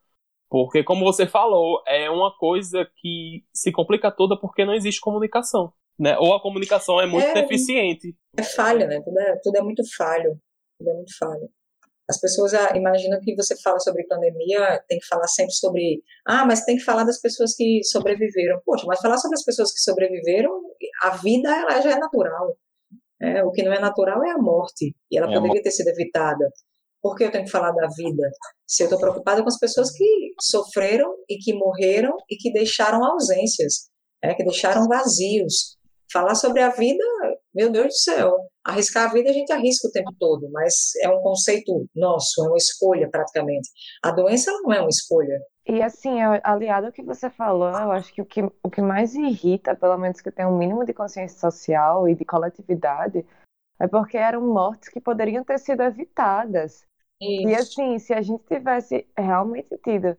Porque, 0.48 0.82
como 0.82 1.04
você 1.04 1.26
falou, 1.26 1.82
é 1.86 2.10
uma 2.10 2.36
coisa 2.36 2.86
que 2.96 3.44
se 3.54 3.72
complica 3.72 4.10
toda 4.10 4.38
porque 4.38 4.64
não 4.64 4.74
existe 4.74 5.00
comunicação 5.00 5.72
né? 6.02 6.18
Ou 6.18 6.34
a 6.34 6.42
comunicação 6.42 7.00
é 7.00 7.06
muito 7.06 7.28
é, 7.28 7.34
deficiente. 7.34 8.12
É 8.36 8.42
falha, 8.42 8.88
né? 8.88 9.00
Tudo 9.00 9.20
é, 9.20 9.36
tudo 9.40 9.56
é 9.56 9.62
muito 9.62 9.82
falho. 9.96 10.36
Tudo 10.76 10.90
é 10.90 10.94
muito 10.94 11.16
falho. 11.16 11.48
As 12.10 12.18
pessoas 12.20 12.52
ah, 12.54 12.76
imaginam 12.76 13.20
que 13.20 13.36
você 13.36 13.56
fala 13.62 13.78
sobre 13.78 14.04
pandemia, 14.08 14.82
tem 14.88 14.98
que 14.98 15.06
falar 15.06 15.28
sempre 15.28 15.52
sobre. 15.52 16.02
Ah, 16.26 16.44
mas 16.44 16.64
tem 16.64 16.76
que 16.76 16.82
falar 16.82 17.04
das 17.04 17.20
pessoas 17.20 17.54
que 17.54 17.84
sobreviveram. 17.84 18.60
Poxa, 18.66 18.84
mas 18.84 19.00
falar 19.00 19.16
sobre 19.16 19.36
as 19.36 19.44
pessoas 19.44 19.72
que 19.72 19.78
sobreviveram, 19.78 20.50
a 21.02 21.10
vida 21.10 21.48
ela 21.48 21.80
já 21.80 21.92
é 21.92 21.98
natural. 21.98 22.56
É, 23.20 23.44
o 23.44 23.52
que 23.52 23.62
não 23.62 23.72
é 23.72 23.78
natural 23.78 24.24
é 24.24 24.32
a 24.32 24.38
morte. 24.38 24.96
E 25.08 25.16
ela 25.16 25.30
é 25.30 25.34
poderia 25.34 25.62
ter 25.62 25.70
sido 25.70 25.86
evitada. 25.86 26.50
Por 27.00 27.16
que 27.16 27.22
eu 27.24 27.30
tenho 27.30 27.44
que 27.44 27.50
falar 27.50 27.70
da 27.70 27.86
vida? 27.96 28.28
Se 28.66 28.82
eu 28.82 28.86
estou 28.86 28.98
preocupada 28.98 29.40
com 29.40 29.48
as 29.48 29.58
pessoas 29.58 29.92
que 29.92 30.34
sofreram 30.40 31.14
e 31.28 31.36
que 31.36 31.54
morreram 31.54 32.16
e 32.28 32.36
que 32.36 32.52
deixaram 32.52 33.04
ausências, 33.04 33.88
é, 34.20 34.34
que 34.34 34.42
deixaram 34.42 34.88
vazios. 34.88 35.80
Falar 36.12 36.34
sobre 36.34 36.60
a 36.60 36.68
vida, 36.70 37.02
meu 37.54 37.70
Deus 37.70 37.86
do 37.86 37.92
céu, 37.94 38.36
arriscar 38.64 39.08
a 39.08 39.12
vida 39.12 39.30
a 39.30 39.32
gente 39.32 39.52
arrisca 39.52 39.88
o 39.88 39.92
tempo 39.92 40.12
todo, 40.18 40.50
mas 40.50 40.92
é 41.02 41.08
um 41.08 41.22
conceito 41.22 41.86
nosso, 41.94 42.44
é 42.44 42.48
uma 42.48 42.56
escolha 42.56 43.08
praticamente. 43.10 43.68
A 44.02 44.10
doença 44.10 44.50
não 44.52 44.72
é 44.72 44.80
uma 44.80 44.88
escolha. 44.88 45.40
E 45.66 45.80
assim, 45.80 46.20
aliado 46.42 46.86
ao 46.88 46.92
que 46.92 47.02
você 47.02 47.30
falou, 47.30 47.68
eu 47.68 47.92
acho 47.92 48.12
que 48.12 48.20
o 48.20 48.26
que, 48.26 48.42
o 48.42 48.70
que 48.70 48.82
mais 48.82 49.14
irrita, 49.14 49.76
pelo 49.76 49.96
menos 49.96 50.20
que 50.20 50.30
tem 50.30 50.44
um 50.44 50.58
mínimo 50.58 50.84
de 50.84 50.92
consciência 50.92 51.38
social 51.38 52.08
e 52.08 52.14
de 52.14 52.24
coletividade, 52.24 53.24
é 53.80 53.86
porque 53.86 54.16
eram 54.16 54.42
mortes 54.42 54.88
que 54.88 55.00
poderiam 55.00 55.44
ter 55.44 55.58
sido 55.58 55.82
evitadas. 55.82 56.84
Isso. 57.20 57.48
E 57.48 57.54
assim, 57.54 57.98
se 57.98 58.12
a 58.12 58.20
gente 58.20 58.44
tivesse 58.44 59.06
realmente 59.16 59.78
tido, 59.78 60.16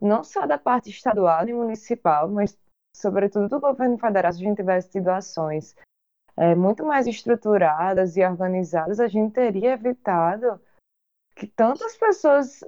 não 0.00 0.24
só 0.24 0.46
da 0.46 0.58
parte 0.58 0.88
estadual 0.88 1.46
e 1.46 1.52
municipal, 1.52 2.28
mas 2.28 2.56
sobretudo 2.94 3.48
do 3.48 3.60
governo 3.60 3.98
federal, 3.98 4.32
se 4.32 4.40
a 4.40 4.48
gente 4.48 4.56
tivesse 4.56 4.90
tido 4.90 5.08
ações 5.08 5.74
é, 6.36 6.54
muito 6.54 6.84
mais 6.84 7.06
estruturadas 7.06 8.16
e 8.16 8.24
organizadas, 8.24 9.00
a 9.00 9.08
gente 9.08 9.32
teria 9.32 9.72
evitado 9.72 10.60
que 11.34 11.46
tantas 11.46 11.96
pessoas 11.96 12.64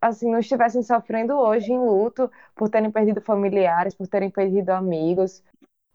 assim 0.00 0.30
não 0.30 0.38
estivessem 0.38 0.82
sofrendo 0.82 1.34
hoje 1.34 1.72
em 1.72 1.78
luto 1.78 2.30
por 2.54 2.68
terem 2.68 2.90
perdido 2.90 3.20
familiares, 3.20 3.94
por 3.94 4.06
terem 4.06 4.30
perdido 4.30 4.70
amigos, 4.70 5.42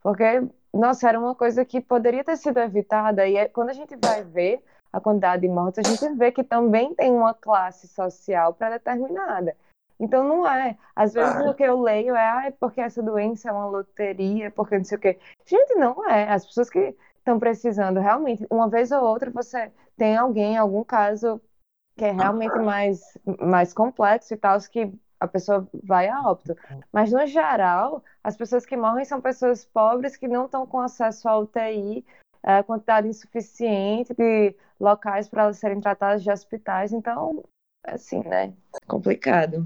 porque 0.01 0.41
nossa, 0.73 1.09
era 1.09 1.19
uma 1.19 1.35
coisa 1.35 1.65
que 1.65 1.81
poderia 1.81 2.23
ter 2.23 2.37
sido 2.37 2.59
evitada 2.59 3.27
e 3.27 3.35
é, 3.35 3.47
quando 3.47 3.69
a 3.69 3.73
gente 3.73 3.95
vai 3.95 4.23
ver 4.23 4.63
a 4.91 4.99
quantidade 4.99 5.41
de 5.41 5.47
mortes, 5.47 5.79
a 5.85 5.89
gente 5.89 6.15
vê 6.15 6.31
que 6.31 6.43
também 6.43 6.93
tem 6.95 7.11
uma 7.11 7.33
classe 7.33 7.87
social 7.87 8.53
pré-determinada. 8.53 9.55
Então 9.99 10.23
não 10.23 10.47
é. 10.47 10.77
Às 10.95 11.13
vezes 11.13 11.35
ah. 11.35 11.49
o 11.49 11.53
que 11.53 11.63
eu 11.63 11.79
leio 11.81 12.15
é, 12.15 12.29
ah, 12.29 12.45
é 12.47 12.51
porque 12.51 12.79
essa 12.79 13.03
doença 13.03 13.49
é 13.49 13.51
uma 13.51 13.67
loteria, 13.67 14.49
porque 14.51 14.77
não 14.77 14.85
sei 14.85 14.97
o 14.97 15.01
quê. 15.01 15.19
Gente, 15.45 15.75
não 15.75 16.09
é. 16.09 16.31
As 16.31 16.45
pessoas 16.45 16.69
que 16.69 16.95
estão 17.17 17.39
precisando 17.39 17.99
realmente, 17.99 18.45
uma 18.49 18.69
vez 18.69 18.91
ou 18.91 19.03
outra, 19.03 19.29
você 19.29 19.71
tem 19.97 20.15
alguém, 20.15 20.57
algum 20.57 20.83
caso 20.83 21.41
que 21.97 22.05
é 22.05 22.11
realmente 22.11 22.57
mais, 22.59 23.01
mais 23.41 23.73
complexo 23.73 24.33
e 24.33 24.37
tal, 24.37 24.57
que 24.61 24.91
a 25.19 25.27
pessoa 25.27 25.67
vai 25.83 26.07
a 26.07 26.21
óbito. 26.21 26.55
Mas, 26.93 27.11
no 27.11 27.27
geral, 27.27 28.01
as 28.23 28.37
pessoas 28.37 28.65
que 28.65 28.77
morrem 28.77 29.03
são 29.03 29.19
pessoas 29.19 29.65
pobres 29.65 30.15
que 30.15 30.27
não 30.27 30.45
estão 30.45 30.65
com 30.65 30.79
acesso 30.79 31.27
à 31.27 31.37
UTI, 31.37 32.05
a 32.41 32.63
quantidade 32.63 33.09
insuficiente 33.09 34.13
de 34.13 34.55
locais 34.79 35.27
para 35.27 35.43
elas 35.43 35.57
serem 35.57 35.81
tratadas 35.81 36.23
de 36.23 36.31
hospitais. 36.31 36.93
Então, 36.93 37.43
assim, 37.83 38.19
né? 38.23 38.53
Complicado. 38.87 39.65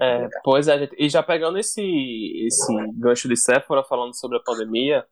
É, 0.00 0.28
pois 0.44 0.68
é, 0.68 0.78
gente. 0.78 0.94
E 0.98 1.08
já 1.08 1.22
pegando 1.22 1.58
esse, 1.58 1.82
esse 2.46 2.72
gancho 2.94 3.28
de 3.28 3.36
Sephora 3.36 3.84
falando 3.84 4.14
sobre 4.14 4.38
a 4.38 4.42
pandemia, 4.42 5.06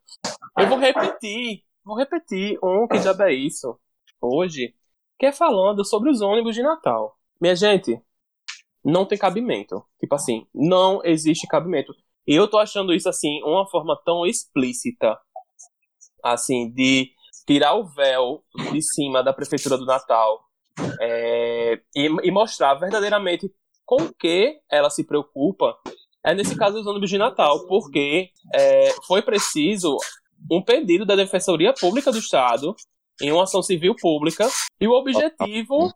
eu 0.57 0.67
vou 0.67 0.77
repetir, 0.77 1.63
vou 1.83 1.97
repetir 1.97 2.57
um 2.63 2.87
que 2.87 2.99
já 2.99 3.15
é 3.27 3.33
isso 3.33 3.79
hoje, 4.21 4.73
que 5.17 5.25
é 5.25 5.31
falando 5.31 5.85
sobre 5.85 6.09
os 6.09 6.21
ônibus 6.21 6.55
de 6.55 6.61
Natal. 6.61 7.17
Minha 7.39 7.55
gente, 7.55 8.01
não 8.83 9.05
tem 9.05 9.17
cabimento. 9.17 9.83
Tipo 9.99 10.15
assim, 10.15 10.47
não 10.53 11.03
existe 11.03 11.47
cabimento. 11.47 11.93
E 12.27 12.35
eu 12.35 12.47
tô 12.49 12.57
achando 12.57 12.93
isso 12.93 13.09
assim, 13.09 13.41
uma 13.43 13.67
forma 13.69 13.99
tão 14.05 14.25
explícita, 14.25 15.17
assim, 16.23 16.71
de 16.71 17.11
tirar 17.47 17.73
o 17.73 17.85
véu 17.85 18.43
de 18.71 18.81
cima 18.81 19.23
da 19.23 19.33
prefeitura 19.33 19.77
do 19.77 19.85
Natal 19.85 20.48
é, 20.99 21.79
e, 21.95 22.05
e, 22.23 22.31
mostrar 22.31 22.75
verdadeiramente 22.75 23.51
com 23.85 24.03
o 24.03 24.13
que 24.13 24.59
ela 24.71 24.89
se 24.89 25.03
preocupa, 25.03 25.77
é 26.23 26.33
nesse 26.33 26.55
caso 26.55 26.79
os 26.79 26.87
ônibus 26.87 27.09
de 27.09 27.17
Natal, 27.17 27.65
porque 27.67 28.29
é, 28.53 28.91
foi 29.07 29.21
preciso 29.21 29.97
um 30.51 30.61
pedido 30.61 31.05
da 31.05 31.15
Defensoria 31.15 31.73
Pública 31.73 32.11
do 32.11 32.19
Estado 32.19 32.75
em 33.21 33.31
uma 33.31 33.43
ação 33.43 33.61
civil 33.61 33.95
pública, 33.95 34.47
e 34.79 34.87
o 34.87 34.93
objetivo 34.93 35.91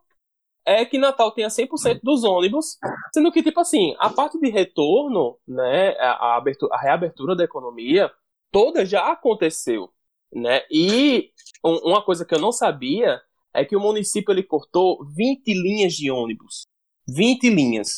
é 0.66 0.86
que 0.86 0.98
Natal 0.98 1.32
tenha 1.32 1.48
100% 1.48 2.00
dos 2.02 2.24
ônibus, 2.24 2.78
sendo 3.14 3.32
que, 3.32 3.44
tipo 3.44 3.60
assim, 3.60 3.96
a 4.00 4.10
parte 4.10 4.40
de 4.40 4.50
retorno, 4.50 5.38
né, 5.48 5.92
a, 6.00 6.12
a, 6.12 6.38
abertura, 6.38 6.76
a 6.76 6.82
reabertura 6.82 7.36
da 7.36 7.44
economia, 7.44 8.12
toda 8.52 8.86
já 8.86 9.12
aconteceu, 9.12 9.90
né, 10.34 10.62
e 10.72 11.32
um, 11.64 11.92
uma 11.92 12.02
coisa 12.02 12.26
que 12.26 12.34
eu 12.34 12.40
não 12.40 12.52
sabia 12.52 13.22
é 13.54 13.64
que 13.64 13.76
o 13.76 13.80
município 13.80 14.32
ele 14.32 14.44
cortou 14.44 15.06
20 15.16 15.54
linhas 15.54 15.94
de 15.94 16.10
ônibus. 16.10 16.66
20 17.08 17.50
linhas 17.50 17.90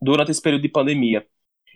durante 0.00 0.30
esse 0.30 0.42
período 0.42 0.62
de 0.62 0.68
pandemia. 0.68 1.26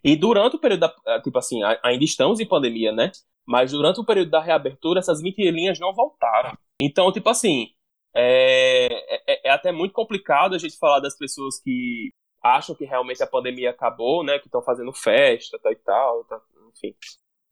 E 0.04 0.16
durante 0.16 0.56
o 0.56 0.58
período 0.58 0.80
da. 0.80 0.94
Eh, 1.06 1.20
tipo 1.20 1.38
assim, 1.38 1.60
ainda 1.82 2.04
estamos 2.04 2.40
em 2.40 2.46
pandemia, 2.46 2.92
né? 2.92 3.10
Mas 3.46 3.72
durante 3.72 4.00
o 4.00 4.04
período 4.04 4.30
da 4.30 4.40
reabertura, 4.40 4.98
essas 4.98 5.20
20 5.20 5.38
linhas 5.50 5.78
não 5.78 5.94
voltaram. 5.94 6.56
Então, 6.80 7.12
tipo 7.12 7.28
assim, 7.28 7.68
é, 8.14 8.88
é, 9.26 9.48
é 9.48 9.50
até 9.50 9.72
muito 9.72 9.92
complicado 9.92 10.54
a 10.54 10.58
gente 10.58 10.76
falar 10.76 11.00
das 11.00 11.16
pessoas 11.16 11.60
que 11.60 12.10
acham 12.42 12.74
que 12.74 12.84
realmente 12.84 13.22
a 13.22 13.26
pandemia 13.26 13.70
acabou, 13.70 14.24
né? 14.24 14.38
Que 14.38 14.46
estão 14.46 14.62
fazendo 14.62 14.92
festa 14.92 15.58
tá, 15.60 15.70
e 15.70 15.76
tal, 15.76 16.24
tá, 16.24 16.40
enfim. 16.74 16.94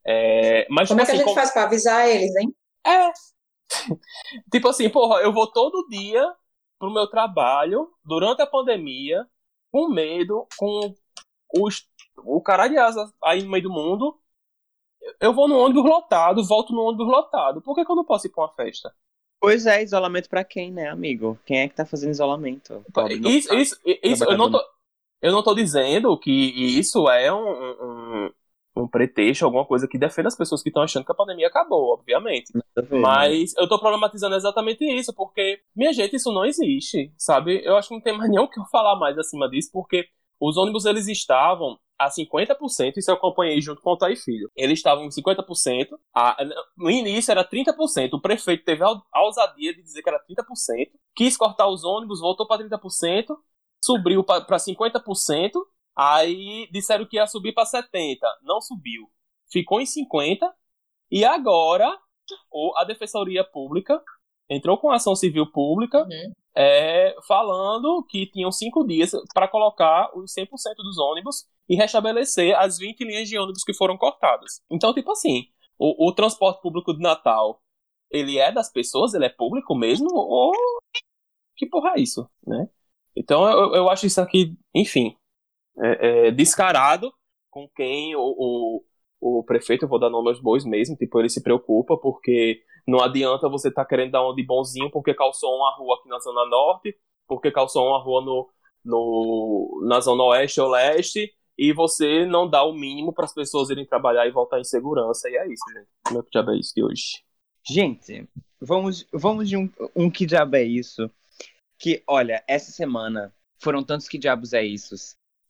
É, 0.05 0.67
mas, 0.69 0.89
como 0.89 1.01
tipo, 1.01 1.03
é 1.03 1.05
que 1.05 1.13
assim, 1.13 1.13
a 1.13 1.17
gente 1.17 1.25
como... 1.25 1.35
faz 1.37 1.53
para 1.53 1.65
avisar 1.65 2.09
eles, 2.09 2.35
hein? 2.37 2.55
É, 2.85 3.13
tipo 4.51 4.69
assim, 4.69 4.89
porra, 4.89 5.21
eu 5.21 5.33
vou 5.33 5.47
todo 5.47 5.89
dia 5.89 6.35
pro 6.79 6.93
meu 6.93 7.07
trabalho, 7.07 7.91
durante 8.05 8.43
a 8.43 8.47
pandemia, 8.47 9.27
com 9.71 9.89
medo, 9.89 10.47
com 10.57 10.95
os, 11.59 11.87
o 12.19 12.41
cara 12.41 12.69
de 12.69 12.79
asa 12.79 13.13
aí 13.23 13.43
no 13.43 13.51
meio 13.51 13.65
do 13.65 13.71
mundo. 13.71 14.19
Eu 15.21 15.33
vou 15.33 15.49
no 15.49 15.59
ônibus 15.59 15.85
lotado, 15.85 16.45
volto 16.45 16.73
no 16.73 16.83
ônibus 16.83 17.07
lotado. 17.07 17.61
Por 17.63 17.75
que, 17.75 17.85
que 17.85 17.91
eu 17.91 17.97
não 17.97 18.05
posso 18.05 18.27
ir 18.27 18.31
pra 18.31 18.45
uma 18.45 18.55
festa? 18.55 18.95
Pois 19.41 19.65
é, 19.67 19.83
isolamento 19.83 20.29
para 20.29 20.45
quem, 20.45 20.71
né, 20.71 20.89
amigo? 20.89 21.39
Quem 21.47 21.61
é 21.61 21.69
que 21.69 21.75
tá 21.75 21.87
fazendo 21.87 22.11
isolamento? 22.11 22.85
Isso, 23.29 23.55
isso, 23.55 23.81
isso, 24.03 24.25
eu 24.25 24.37
não 24.37 24.51
tô. 24.51 24.63
Eu 25.23 25.33
não 25.33 25.41
estou 25.41 25.55
dizendo 25.55 26.17
que 26.19 26.31
isso 26.31 27.09
é 27.11 27.33
um, 27.33 27.51
um, 27.51 28.33
um, 28.81 28.89
pretexto, 28.89 29.45
alguma 29.45 29.65
coisa 29.65 29.87
que 29.89 29.99
defenda 29.99 30.29
as 30.29 30.37
pessoas 30.37 30.63
que 30.63 30.69
estão 30.69 30.83
achando 30.83 31.05
que 31.05 31.13
a 31.13 31.15
pandemia 31.15 31.49
acabou, 31.49 31.95
obviamente. 31.95 32.53
Mas 32.91 33.55
eu 33.57 33.65
estou 33.65 33.79
problematizando 33.79 34.35
exatamente 34.35 34.85
isso, 34.85 35.15
porque, 35.15 35.61
minha 35.75 35.93
gente, 35.93 36.17
isso 36.17 36.33
não 36.33 36.45
existe, 36.45 37.13
sabe? 37.17 37.63
Eu 37.65 37.77
acho 37.77 37.89
que 37.89 37.95
não 37.95 38.03
tem 38.03 38.17
mais 38.17 38.29
nenhum 38.31 38.47
que 38.47 38.59
eu 38.59 38.65
falar 38.67 38.99
mais 38.99 39.19
acima 39.19 39.49
disso, 39.49 39.71
porque 39.73 40.07
os 40.41 40.57
ônibus 40.57 40.85
eles 40.85 41.07
estavam 41.07 41.79
a 41.99 42.09
50%, 42.09 42.97
isso 42.97 43.11
eu 43.11 43.15
acompanhei 43.15 43.61
junto 43.61 43.83
com 43.83 43.91
o 43.91 43.97
Thay 43.97 44.17
Filho. 44.17 44.51
Eles 44.57 44.79
estavam 44.79 45.05
em 45.05 45.09
50%, 45.11 45.89
a, 46.15 46.37
no 46.77 46.91
início 46.91 47.31
era 47.31 47.47
30%, 47.47 48.15
o 48.15 48.21
prefeito 48.21 48.65
teve 48.65 48.83
a 48.83 49.23
ousadia 49.23 49.75
de 49.75 49.83
dizer 49.83 50.03
que 50.03 50.09
era 50.09 50.19
30%, 50.19 50.91
quis 51.15 51.37
cortar 51.37 51.69
os 51.69 51.85
ônibus, 51.85 52.21
voltou 52.21 52.47
para 52.47 52.65
30%, 52.65 53.27
subiu 53.85 54.25
para 54.25 54.57
50%, 54.57 55.53
aí 56.01 56.67
disseram 56.73 57.05
que 57.05 57.17
ia 57.17 57.27
subir 57.27 57.53
para 57.53 57.65
70%, 57.65 58.17
não 58.43 58.59
subiu. 58.59 59.11
Ficou 59.53 59.81
em 59.81 59.85
50%, 59.85 60.51
e 61.11 61.25
agora 61.25 61.87
a 62.77 62.85
Defensoria 62.85 63.45
Pública 63.45 64.03
entrou 64.49 64.79
com 64.79 64.91
ação 64.91 65.15
civil 65.15 65.51
pública 65.51 65.99
uhum. 66.05 66.33
é, 66.57 67.15
falando 67.27 68.05
que 68.09 68.27
tinham 68.27 68.51
cinco 68.51 68.87
dias 68.87 69.11
para 69.35 69.49
colocar 69.49 70.11
os 70.17 70.33
100% 70.33 70.49
dos 70.79 70.99
ônibus 70.99 71.45
e 71.69 71.77
restabelecer 71.77 72.57
as 72.59 72.79
20 72.79 73.05
linhas 73.05 73.29
de 73.29 73.39
ônibus 73.39 73.63
que 73.63 73.75
foram 73.75 73.99
cortadas. 73.99 74.63
Então, 74.71 74.95
tipo 74.95 75.11
assim, 75.13 75.49
o, 75.79 76.09
o 76.09 76.15
transporte 76.15 76.63
público 76.63 76.95
de 76.95 77.01
Natal, 77.01 77.61
ele 78.11 78.39
é 78.39 78.51
das 78.51 78.73
pessoas? 78.73 79.13
Ele 79.13 79.27
é 79.27 79.29
público 79.29 79.75
mesmo? 79.75 80.09
Ou 80.13 80.53
que 81.57 81.67
porra 81.67 81.93
é 81.97 82.01
isso, 82.01 82.29
né? 82.47 82.69
Então, 83.15 83.49
eu, 83.51 83.75
eu 83.75 83.91
acho 83.91 84.07
isso 84.07 84.21
aqui, 84.21 84.57
enfim, 84.75 85.17
é, 85.79 86.29
é 86.29 86.31
descarado 86.31 87.13
com 87.51 87.69
quem 87.69 88.15
o, 88.15 88.21
o, 88.21 88.85
o 89.21 89.45
prefeito, 89.45 89.85
eu 89.85 89.89
vou 89.89 89.99
dar 89.99 90.11
nome 90.11 90.29
aos 90.29 90.41
bois 90.41 90.65
mesmo, 90.65 90.97
tipo, 90.97 91.19
ele 91.19 91.29
se 91.29 91.43
preocupa 91.43 91.97
porque 91.97 92.63
não 92.87 93.01
adianta 93.01 93.49
você 93.49 93.69
estar 93.69 93.83
tá 93.85 93.89
querendo 93.89 94.13
dar 94.13 94.29
um 94.29 94.35
de 94.35 94.45
bonzinho 94.45 94.91
porque 94.91 95.15
calçou 95.15 95.55
uma 95.55 95.77
rua 95.77 95.97
aqui 95.97 96.09
na 96.09 96.19
Zona 96.21 96.47
Norte, 96.47 96.97
porque 97.27 97.51
calçou 97.51 97.87
uma 97.87 98.03
rua 98.03 98.23
no, 98.23 98.51
no, 98.85 99.85
na 99.87 100.01
Zona 100.01 100.23
Oeste 100.25 100.61
ou 100.61 100.71
Leste, 100.71 101.33
e 101.59 101.73
você 101.73 102.25
não 102.25 102.49
dá 102.49 102.65
o 102.65 102.73
mínimo 102.73 103.13
para 103.13 103.27
as 103.27 103.35
pessoas 103.35 103.69
irem 103.69 103.85
trabalhar 103.85 104.27
e 104.27 104.31
voltar 104.31 104.59
em 104.59 104.65
segurança. 104.65 105.29
E 105.29 105.37
é 105.37 105.47
isso, 105.47 105.63
gente. 105.75 105.89
Como 106.07 106.21
é 106.21 106.23
que 106.23 106.31
diabo 106.31 106.53
é 106.53 106.59
isso 106.59 106.73
de 106.75 106.83
hoje? 106.83 107.23
Gente, 107.69 108.27
vamos, 108.59 109.07
vamos 109.13 109.49
de 109.49 109.59
um, 109.59 109.71
um 109.95 110.11
que 110.11 110.25
diabo 110.25 110.57
é 110.57 110.63
isso. 110.63 111.11
Que, 111.79 112.03
olha, 112.07 112.43
essa 112.49 112.73
semana 112.73 113.33
foram 113.59 113.85
tantos 113.85 114.09
que 114.09 114.17
diabos 114.17 114.55
é 114.55 114.65
isso 114.65 114.95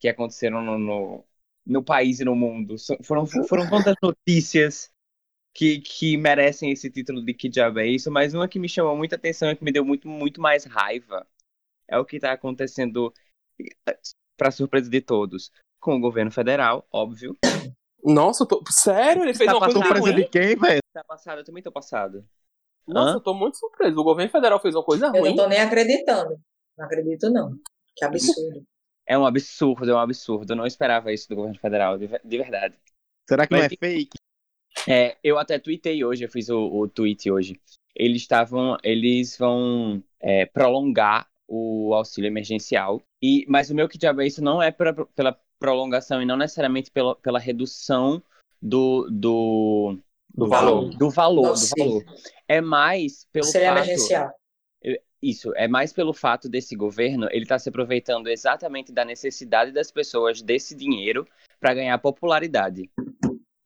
que 0.01 0.09
aconteceram 0.09 0.63
no, 0.63 0.79
no, 0.79 1.25
no 1.67 1.85
país 1.85 2.19
e 2.21 2.25
no 2.25 2.35
mundo. 2.35 2.75
Foram, 3.05 3.27
foram 3.47 3.69
tantas 3.69 3.95
notícias 4.03 4.91
que, 5.55 5.81
que 5.81 6.17
merecem 6.17 6.71
esse 6.71 6.91
título 6.91 7.25
de 7.25 7.35
que 7.35 7.49
diabo 7.49 7.79
é 7.79 7.87
isso, 7.87 8.11
mas 8.11 8.35
uma 8.35 8.49
que 8.49 8.59
me 8.59 8.69
chamou 8.69 8.97
muita 8.97 9.17
atenção 9.17 9.51
e 9.51 9.57
que 9.57 9.65
me 9.65 9.73
deu 9.73 9.85
muito, 9.85 10.09
muito 10.09 10.41
mais 10.41 10.65
raiva 10.65 11.27
é 11.87 11.99
o 11.99 12.05
que 12.05 12.17
está 12.17 12.33
acontecendo, 12.33 13.13
para 14.37 14.51
surpresa 14.51 14.89
de 14.89 15.01
todos, 15.01 15.51
com 15.81 15.97
o 15.97 16.01
governo 16.01 16.31
federal, 16.31 16.87
óbvio. 16.91 17.37
Nossa, 18.03 18.47
tô... 18.47 18.63
sério? 18.71 19.25
Ele 19.25 19.35
fez 19.35 19.51
tá 19.51 19.57
uma 19.57 19.67
coisa 19.67 19.81
surpresa 19.81 20.15
de 20.15 20.25
quem, 20.29 20.57
velho? 20.57 20.81
Tá 20.95 21.05
passado, 21.05 21.41
eu 21.41 21.45
também 21.45 21.63
tô 21.63 21.71
passado. 21.71 22.25
Nossa, 22.87 23.13
Hã? 23.13 23.15
eu 23.17 23.21
tô 23.21 23.35
muito 23.35 23.59
surpreso. 23.59 24.01
O 24.01 24.05
governo 24.05 24.31
federal 24.31 24.61
fez 24.61 24.75
uma 24.75 24.85
coisa 24.85 25.07
eu 25.07 25.11
ruim. 25.11 25.21
Eu 25.21 25.37
não 25.37 25.37
tô 25.37 25.49
nem 25.49 25.61
acreditando. 25.61 26.41
Não 26.79 26.87
acredito, 26.87 27.31
não. 27.31 27.55
Que 27.95 28.05
absurdo. 28.05 28.65
É 29.11 29.19
um 29.19 29.27
absurdo, 29.27 29.91
é 29.91 29.93
um 29.93 29.99
absurdo. 29.99 30.53
Eu 30.53 30.57
não 30.57 30.65
esperava 30.65 31.13
isso 31.13 31.29
do 31.29 31.35
governo 31.35 31.59
federal, 31.59 31.99
de, 31.99 32.07
de 32.07 32.39
verdade. 32.39 32.77
Será 33.29 33.45
que 33.45 33.53
Mas, 33.53 33.63
não 33.63 33.67
é 33.67 33.69
fake? 33.69 34.17
É, 34.89 35.17
eu 35.25 35.37
até 35.37 35.59
tuitei 35.59 36.05
hoje, 36.05 36.23
eu 36.23 36.29
fiz 36.29 36.49
o, 36.49 36.61
o 36.61 36.87
tweet 36.87 37.29
hoje. 37.29 37.61
Eles 37.93 38.23
estavam, 38.23 38.79
eles 38.85 39.37
vão 39.37 40.01
é, 40.21 40.47
prolongar 40.47 41.27
o 41.49 41.93
auxílio 41.93 42.29
emergencial. 42.29 43.03
E, 43.21 43.45
mas 43.49 43.69
o 43.69 43.75
meu 43.75 43.89
que 43.89 43.99
diabo 43.99 44.23
é 44.23 44.29
isso 44.29 44.45
não 44.45 44.63
é 44.63 44.71
pra, 44.71 44.95
pela 44.95 45.37
prolongação 45.59 46.23
e 46.23 46.25
não 46.25 46.37
necessariamente 46.37 46.89
pela, 46.93 47.17
pela 47.17 47.41
redução 47.41 48.23
do, 48.63 49.09
do, 49.11 49.99
do, 50.33 50.47
valor. 50.47 50.89
Do 50.91 51.11
valor, 51.11 51.55
do 51.55 51.67
valor. 51.77 52.05
É 52.47 52.61
mais 52.61 53.27
pelo 53.33 53.45
auxílio 53.45 53.67
fato. 53.67 53.77
Emergencial. 53.77 54.40
Isso, 55.23 55.53
é 55.55 55.69
mais 55.69 55.93
pelo 55.93 56.15
fato 56.15 56.49
desse 56.49 56.75
governo, 56.75 57.29
ele 57.31 57.43
está 57.43 57.59
se 57.59 57.69
aproveitando 57.69 58.29
exatamente 58.29 58.91
da 58.93 59.05
necessidade 59.05 59.71
das 59.71 59.91
pessoas 59.91 60.41
desse 60.41 60.75
dinheiro 60.75 61.27
para 61.59 61.75
ganhar 61.75 61.99
popularidade 61.99 62.91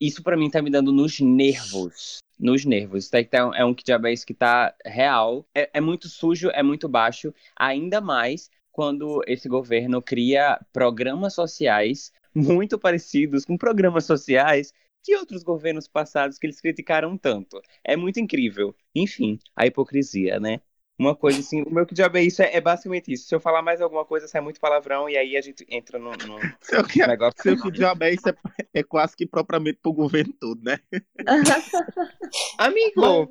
isso 0.07 0.22
para 0.22 0.36
mim 0.36 0.50
tá 0.50 0.61
me 0.61 0.70
dando 0.70 0.92
nos 0.92 1.20
nervos. 1.20 2.18
Nos 2.38 2.64
nervos. 2.64 3.09
Tá, 3.09 3.20
então, 3.20 3.55
é 3.55 3.64
um 3.64 3.74
que 3.74 3.84
que 4.26 4.34
tá 4.34 4.74
real. 4.84 5.46
É, 5.55 5.70
é 5.74 5.80
muito 5.80 6.09
sujo, 6.09 6.50
é 6.50 6.62
muito 6.62 6.88
baixo. 6.88 7.32
Ainda 7.57 8.00
mais 8.00 8.50
quando 8.70 9.22
esse 9.26 9.48
governo 9.48 10.02
cria 10.02 10.61
programas 10.72 11.34
sociais 11.34 12.12
muito 12.34 12.78
parecidos 12.78 13.44
com 13.44 13.57
programas 13.57 14.05
sociais 14.05 14.72
de 15.02 15.14
outros 15.16 15.42
governos 15.42 15.86
passados 15.86 16.38
que 16.38 16.46
eles 16.46 16.61
criticaram 16.61 17.16
tanto. 17.16 17.61
É 17.84 17.96
muito 17.96 18.18
incrível. 18.18 18.74
Enfim, 18.94 19.38
a 19.55 19.66
hipocrisia, 19.66 20.40
né? 20.40 20.61
Uma 20.99 21.14
coisa 21.16 21.40
assim, 21.40 21.62
o 21.62 21.70
meu 21.70 21.84
que 21.84 21.95
diabo 21.95 22.18
é 22.18 22.22
isso 22.22 22.42
é, 22.42 22.55
é, 22.55 22.61
basicamente 22.61 23.12
isso. 23.12 23.26
Se 23.26 23.34
eu 23.34 23.40
falar 23.40 23.62
mais 23.62 23.80
alguma 23.80 24.05
coisa, 24.05 24.28
sai 24.28 24.40
muito 24.40 24.61
palavrão 24.61 25.09
e 25.09 25.16
aí 25.16 25.36
a 25.36 25.40
gente 25.40 25.66
entra 25.68 25.99
no, 25.99 26.11
no 26.11 26.38
seu 26.62 26.84
que, 26.84 27.05
negócio. 27.07 27.42
Seu 27.42 27.61
que 27.61 27.70
diabo 27.70 28.05
é 28.05 28.14
isso 28.14 28.28
é, 28.28 28.34
é 28.74 28.82
quase 28.82 29.16
que 29.16 29.26
propriamente 29.26 29.78
pro 29.82 29.92
governo 29.92 30.32
todo, 30.38 30.62
né? 30.62 30.78
Amigo! 32.59 33.28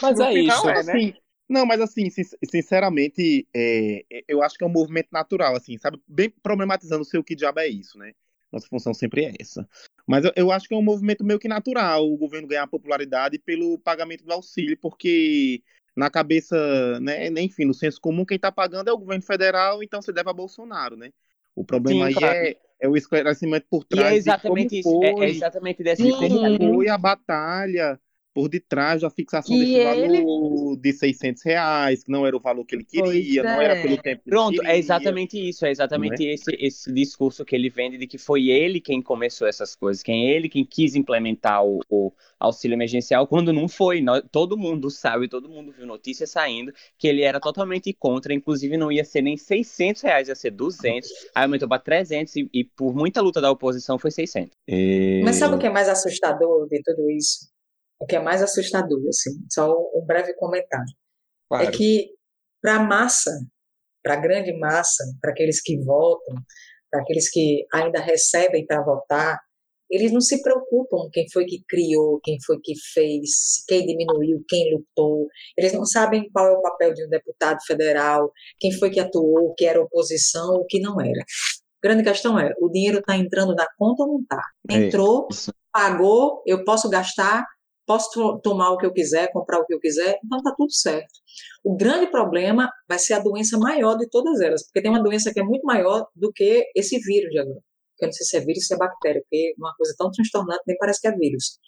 Mas 0.00 0.20
é 0.20 0.32
isso. 0.34 0.68
É, 0.68 0.74
né? 0.84 0.92
assim, 0.92 1.14
não, 1.48 1.66
mas 1.66 1.80
assim, 1.80 2.08
sinceramente, 2.48 3.46
é, 3.54 4.04
eu 4.28 4.42
acho 4.42 4.56
que 4.56 4.64
é 4.64 4.66
um 4.66 4.72
movimento 4.72 5.08
natural, 5.10 5.56
assim, 5.56 5.76
sabe? 5.78 6.00
Bem 6.06 6.30
problematizando 6.30 7.02
o 7.02 7.06
seu 7.06 7.24
que 7.24 7.34
diabo 7.34 7.60
é 7.60 7.66
isso, 7.66 7.98
né? 7.98 8.12
Nossa 8.52 8.68
função 8.68 8.92
sempre 8.92 9.24
é 9.24 9.32
essa. 9.40 9.66
Mas 10.06 10.24
eu, 10.24 10.32
eu 10.36 10.52
acho 10.52 10.68
que 10.68 10.74
é 10.74 10.76
um 10.76 10.82
movimento 10.82 11.24
meio 11.24 11.38
que 11.38 11.48
natural 11.48 12.06
o 12.06 12.16
governo 12.16 12.46
ganhar 12.46 12.66
popularidade 12.66 13.38
pelo 13.38 13.78
pagamento 13.78 14.24
do 14.24 14.32
auxílio, 14.32 14.76
porque 14.78 15.62
na 15.96 16.10
cabeça, 16.10 17.00
né, 17.00 17.28
enfim, 17.28 17.64
no 17.64 17.74
senso 17.74 18.00
comum, 18.00 18.24
quem 18.24 18.36
está 18.36 18.50
pagando 18.50 18.88
é 18.88 18.92
o 18.92 18.98
governo 18.98 19.22
federal, 19.22 19.82
então 19.82 20.00
você 20.00 20.12
deve 20.12 20.30
a 20.30 20.32
Bolsonaro, 20.32 20.96
né? 20.96 21.10
O 21.54 21.64
problema 21.64 22.00
Sim, 22.00 22.06
aí 22.06 22.14
claro. 22.14 22.34
é, 22.34 22.56
é 22.80 22.88
o 22.88 22.96
esclarecimento 22.96 23.66
por 23.68 23.84
trás 23.84 24.10
e 24.10 24.14
é 24.14 24.16
exatamente 24.16 24.78
isso, 24.78 24.90
foi, 24.90 25.06
é, 25.06 25.26
é 25.26 25.30
exatamente 25.30 25.82
dessa 25.82 26.02
de 26.02 26.10
como 26.12 26.74
foi 26.74 26.88
a 26.88 26.96
batalha 26.96 28.00
por 28.34 28.48
detrás 28.48 29.02
da 29.02 29.10
fixação 29.10 29.54
e 29.54 29.60
desse 29.60 29.74
ele... 29.74 30.22
valor 30.22 30.76
de 30.76 30.92
600 30.92 31.42
reais, 31.42 32.04
que 32.04 32.10
não 32.10 32.26
era 32.26 32.36
o 32.36 32.40
valor 32.40 32.64
que 32.64 32.74
ele 32.74 32.84
queria, 32.84 33.42
não 33.42 33.60
era 33.60 33.82
pelo 33.82 33.96
tempo 33.98 34.22
que 34.24 34.30
Pronto, 34.30 34.56
queria, 34.56 34.72
é 34.72 34.78
exatamente 34.78 35.48
isso, 35.48 35.66
é 35.66 35.70
exatamente 35.70 36.26
é? 36.26 36.34
Esse, 36.34 36.56
esse 36.58 36.92
discurso 36.92 37.44
que 37.44 37.54
ele 37.54 37.68
vende 37.68 37.98
de 37.98 38.06
que 38.06 38.18
foi 38.18 38.48
ele 38.48 38.80
quem 38.80 39.02
começou 39.02 39.46
essas 39.46 39.76
coisas, 39.76 40.02
quem 40.02 40.30
ele 40.30 40.48
quem 40.48 40.64
quis 40.64 40.94
implementar 40.94 41.64
o, 41.64 41.80
o 41.90 42.12
auxílio 42.38 42.74
emergencial, 42.74 43.26
quando 43.26 43.52
não 43.52 43.68
foi. 43.68 44.00
Nós, 44.00 44.22
todo 44.30 44.56
mundo 44.56 44.90
sabe, 44.90 45.28
todo 45.28 45.48
mundo 45.48 45.72
viu 45.72 45.86
notícias 45.86 46.30
saindo 46.30 46.72
que 46.98 47.06
ele 47.06 47.22
era 47.22 47.38
totalmente 47.38 47.92
contra, 47.92 48.34
inclusive 48.34 48.76
não 48.76 48.90
ia 48.90 49.04
ser 49.04 49.22
nem 49.22 49.36
600 49.36 50.02
reais, 50.02 50.28
ia 50.28 50.34
ser 50.34 50.50
200, 50.50 51.08
aí 51.34 51.44
aumentou 51.44 51.68
para 51.68 51.78
300 51.78 52.36
e, 52.36 52.50
e 52.52 52.64
por 52.64 52.94
muita 52.94 53.20
luta 53.20 53.40
da 53.40 53.50
oposição 53.50 53.98
foi 53.98 54.10
600. 54.10 54.50
E... 54.68 55.20
Mas 55.24 55.36
sabe 55.36 55.54
o 55.54 55.58
que 55.58 55.66
é 55.66 55.70
mais 55.70 55.88
assustador 55.88 56.66
de 56.68 56.82
tudo 56.82 57.10
isso? 57.10 57.52
O 58.02 58.06
que 58.06 58.16
é 58.16 58.20
mais 58.20 58.42
assustador, 58.42 59.00
assim, 59.08 59.30
só 59.48 59.72
um 59.94 60.04
breve 60.04 60.34
comentário. 60.34 60.84
É 60.84 61.48
claro. 61.48 61.68
É 61.68 61.70
que 61.70 62.10
para 62.60 62.76
a 62.76 62.82
massa, 62.82 63.30
para 64.02 64.14
a 64.14 64.20
grande 64.20 64.52
massa, 64.58 65.04
para 65.20 65.30
aqueles 65.30 65.62
que 65.62 65.78
votam, 65.84 66.34
para 66.90 67.00
aqueles 67.00 67.30
que 67.30 67.64
ainda 67.72 68.00
recebem 68.00 68.66
para 68.66 68.82
votar, 68.82 69.38
eles 69.88 70.10
não 70.10 70.20
se 70.20 70.42
preocupam 70.42 71.08
quem 71.12 71.30
foi 71.30 71.44
que 71.44 71.62
criou, 71.68 72.18
quem 72.24 72.38
foi 72.44 72.58
que 72.60 72.72
fez, 72.92 73.62
quem 73.68 73.86
diminuiu, 73.86 74.42
quem 74.48 74.74
lutou. 74.74 75.28
Eles 75.56 75.72
não 75.72 75.84
sabem 75.84 76.28
qual 76.32 76.48
é 76.48 76.52
o 76.52 76.62
papel 76.62 76.94
de 76.94 77.06
um 77.06 77.08
deputado 77.08 77.58
federal, 77.64 78.32
quem 78.58 78.72
foi 78.72 78.90
que 78.90 78.98
atuou, 78.98 79.54
que 79.54 79.64
era 79.64 79.80
oposição, 79.80 80.54
o 80.54 80.66
que 80.66 80.80
não 80.80 81.00
era. 81.00 81.24
Grande 81.80 82.02
questão 82.02 82.36
é, 82.36 82.52
o 82.60 82.68
dinheiro 82.68 82.98
está 82.98 83.16
entrando 83.16 83.54
na 83.54 83.66
conta 83.78 84.02
ou 84.02 84.08
não 84.08 84.20
está? 84.22 84.42
É 84.70 84.86
Entrou, 84.86 85.28
pagou, 85.72 86.42
eu 86.46 86.64
posso 86.64 86.88
gastar, 86.88 87.44
posso 87.86 88.40
tomar 88.42 88.70
o 88.70 88.78
que 88.78 88.86
eu 88.86 88.92
quiser, 88.92 89.30
comprar 89.32 89.58
o 89.58 89.66
que 89.66 89.74
eu 89.74 89.80
quiser, 89.80 90.18
então 90.24 90.38
está 90.38 90.54
tudo 90.56 90.72
certo. 90.72 91.12
O 91.64 91.76
grande 91.76 92.10
problema 92.10 92.70
vai 92.88 92.98
ser 92.98 93.14
a 93.14 93.18
doença 93.18 93.58
maior 93.58 93.96
de 93.96 94.08
todas 94.08 94.40
elas, 94.40 94.64
porque 94.64 94.82
tem 94.82 94.90
uma 94.90 95.02
doença 95.02 95.32
que 95.32 95.40
é 95.40 95.44
muito 95.44 95.64
maior 95.64 96.06
do 96.14 96.32
que 96.32 96.64
esse 96.76 96.98
vírus 96.98 97.30
de 97.30 97.38
agora. 97.38 97.60
Eu 98.00 98.06
não 98.06 98.12
sei 98.12 98.26
se 98.26 98.36
é 98.36 98.40
vírus 98.40 98.64
ou 98.64 98.66
se 98.66 98.74
é 98.74 98.76
bactéria, 98.76 99.20
porque 99.22 99.54
uma 99.56 99.72
coisa 99.76 99.94
tão 99.96 100.10
transtornante 100.10 100.62
nem 100.66 100.76
parece 100.76 101.00
que 101.00 101.08
é 101.08 101.12
vírus. 101.12 101.58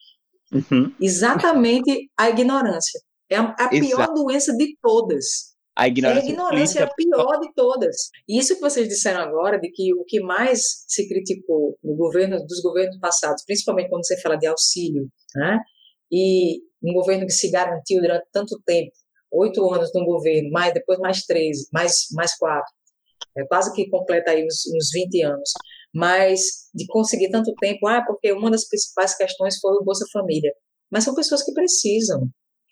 Uhum. 0.52 0.92
Exatamente 1.00 2.10
a 2.18 2.28
ignorância. 2.28 3.00
É 3.30 3.36
a, 3.36 3.54
a 3.58 3.68
pior 3.68 4.12
doença 4.12 4.56
de 4.56 4.76
todas. 4.82 5.54
A 5.76 5.88
ignorância, 5.88 6.22
a 6.22 6.28
ignorância 6.28 6.80
é 6.80 6.82
a 6.84 6.94
pior 6.94 7.40
de 7.40 7.52
todas. 7.52 7.96
Isso 8.28 8.54
que 8.54 8.60
vocês 8.60 8.88
disseram 8.88 9.20
agora, 9.20 9.58
de 9.58 9.70
que 9.72 9.92
o 9.94 10.04
que 10.04 10.20
mais 10.20 10.60
se 10.86 11.08
criticou 11.08 11.76
no 11.82 11.96
governo, 11.96 12.36
dos 12.46 12.60
governos 12.62 12.98
passados, 13.00 13.42
principalmente 13.44 13.88
quando 13.88 14.06
você 14.06 14.20
fala 14.20 14.36
de 14.36 14.46
auxílio, 14.46 15.08
né? 15.34 15.58
E 16.14 16.60
um 16.80 16.92
governo 16.92 17.26
que 17.26 17.32
se 17.32 17.50
garantiu 17.50 18.00
durante 18.00 18.26
tanto 18.32 18.60
tempo, 18.64 18.92
oito 19.32 19.68
anos 19.72 19.90
no 19.92 20.04
governo, 20.04 20.50
mais 20.50 20.72
depois 20.72 20.98
mais 21.00 21.24
três, 21.24 21.66
mais, 21.72 22.06
mais 22.12 22.36
quatro, 22.36 22.72
é 23.36 23.44
quase 23.46 23.72
que 23.74 23.90
completa 23.90 24.30
aí 24.30 24.44
uns, 24.44 24.62
uns 24.72 24.90
20 24.92 25.22
anos, 25.22 25.50
mas 25.92 26.40
de 26.72 26.86
conseguir 26.86 27.30
tanto 27.30 27.52
tempo, 27.60 27.88
ah, 27.88 28.04
porque 28.06 28.32
uma 28.32 28.50
das 28.50 28.68
principais 28.68 29.16
questões 29.16 29.58
foi 29.58 29.72
o 29.72 29.84
Bolsa 29.84 30.06
Família. 30.12 30.52
Mas 30.90 31.02
são 31.02 31.14
pessoas 31.14 31.42
que 31.42 31.52
precisam. 31.52 32.28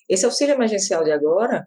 Esse 0.09 0.25
auxílio 0.25 0.55
emergencial 0.55 1.03
de 1.03 1.11
agora 1.11 1.67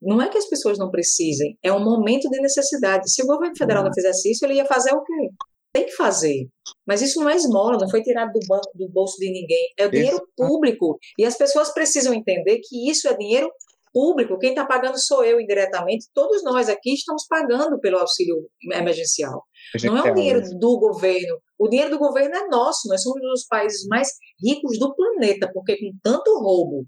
não 0.00 0.20
é 0.20 0.28
que 0.28 0.38
as 0.38 0.48
pessoas 0.48 0.78
não 0.78 0.90
precisem, 0.90 1.56
é 1.62 1.72
um 1.72 1.84
momento 1.84 2.28
de 2.28 2.40
necessidade. 2.40 3.12
Se 3.12 3.22
o 3.22 3.26
governo 3.26 3.56
federal 3.56 3.82
não 3.84 3.90
uhum. 3.90 3.94
fizesse 3.94 4.32
isso, 4.32 4.44
ele 4.44 4.54
ia 4.54 4.66
fazer 4.66 4.92
o 4.92 5.04
quê? 5.04 5.30
Tem 5.72 5.86
que 5.86 5.92
fazer. 5.92 6.48
Mas 6.86 7.00
isso 7.00 7.20
não 7.20 7.28
é 7.28 7.36
esmola, 7.36 7.78
não 7.78 7.88
foi 7.88 8.02
tirado 8.02 8.32
do 8.32 8.46
banco, 8.46 8.70
do 8.74 8.88
bolso 8.88 9.16
de 9.18 9.30
ninguém. 9.30 9.72
É 9.78 9.86
o 9.86 9.90
dinheiro 9.90 10.22
público. 10.36 10.98
E 11.18 11.24
as 11.24 11.36
pessoas 11.36 11.72
precisam 11.72 12.12
entender 12.12 12.60
que 12.62 12.90
isso 12.90 13.08
é 13.08 13.16
dinheiro 13.16 13.50
público. 13.92 14.38
Quem 14.38 14.50
está 14.50 14.64
pagando 14.64 14.98
sou 14.98 15.24
eu 15.24 15.40
indiretamente. 15.40 16.08
Todos 16.14 16.42
nós 16.42 16.68
aqui 16.68 16.94
estamos 16.94 17.26
pagando 17.28 17.78
pelo 17.78 17.98
auxílio 17.98 18.48
emergencial. 18.72 19.44
Não 19.84 19.96
é 19.96 20.10
o 20.10 20.14
dinheiro 20.14 20.40
do 20.58 20.78
governo. 20.78 21.38
O 21.58 21.68
dinheiro 21.68 21.90
do 21.90 21.98
governo 21.98 22.34
é 22.34 22.48
nosso. 22.48 22.88
Nós 22.88 23.02
somos 23.02 23.22
um 23.22 23.28
dos 23.28 23.46
países 23.46 23.86
mais 23.86 24.08
ricos 24.42 24.78
do 24.78 24.94
planeta, 24.94 25.50
porque 25.52 25.76
com 25.78 25.92
tanto 26.02 26.38
roubo, 26.38 26.86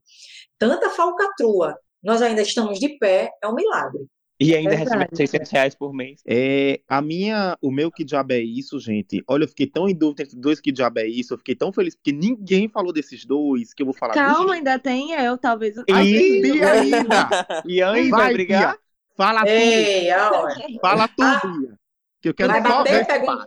tanta 0.59 0.91
falcatrua, 0.91 1.77
nós 2.03 2.21
ainda 2.21 2.43
estamos 2.43 2.79
de 2.79 2.99
pé, 2.99 3.31
é 3.43 3.49
um 3.49 3.55
milagre. 3.55 4.07
E 4.39 4.55
ainda 4.55 4.75
recebe 4.75 5.09
600 5.13 5.51
reais 5.51 5.75
por 5.75 5.95
mês. 5.95 6.21
É, 6.27 6.81
a 6.89 7.01
minha, 7.01 7.57
o 7.63 7.71
meu 7.71 7.91
que 7.91 8.05
diabo 8.05 8.33
é 8.33 8.41
isso, 8.41 8.81
gente? 8.81 9.23
Olha, 9.29 9.45
eu 9.45 9.49
fiquei 9.49 9.67
tão 9.67 9.89
em 9.89 9.95
dúvida 9.95 10.25
entre 10.25 10.37
dois 10.37 10.61
que 10.61 10.73
diabo 10.73 10.99
é 10.99 11.07
isso. 11.07 11.35
Eu 11.35 11.39
fiquei 11.39 11.55
tão 11.55 11.73
feliz 11.73 11.95
porque 11.95 12.11
ninguém 12.11 12.69
falou 12.69 12.93
desses 12.93 13.25
dois 13.25 13.73
que 13.73 13.83
eu 13.83 13.87
vou 13.87 13.95
falar. 13.95 14.15
Calma, 14.15 14.55
ainda 14.55 14.79
tem 14.79 15.13
eu, 15.13 15.39
talvez. 15.39 15.77
E 15.87 16.43
Bia 16.43 16.73
ainda. 16.73 17.63
E 17.65 17.81
aí, 17.81 18.11
vai, 18.11 18.33
brigar? 18.33 18.73
Bia. 18.73 18.81
Fala 19.17 19.49
Ei, 19.49 20.09
tudo. 20.09 20.81
Fala 20.81 21.09
tudo, 21.09 21.23
ah, 21.23 21.41
Bia. 21.45 21.79
Que 22.21 22.29
eu 22.31 22.35
quero 22.35 22.53
vai 22.53 22.61
bater, 22.61 23.07
pega 23.07 23.33
um, 23.33 23.45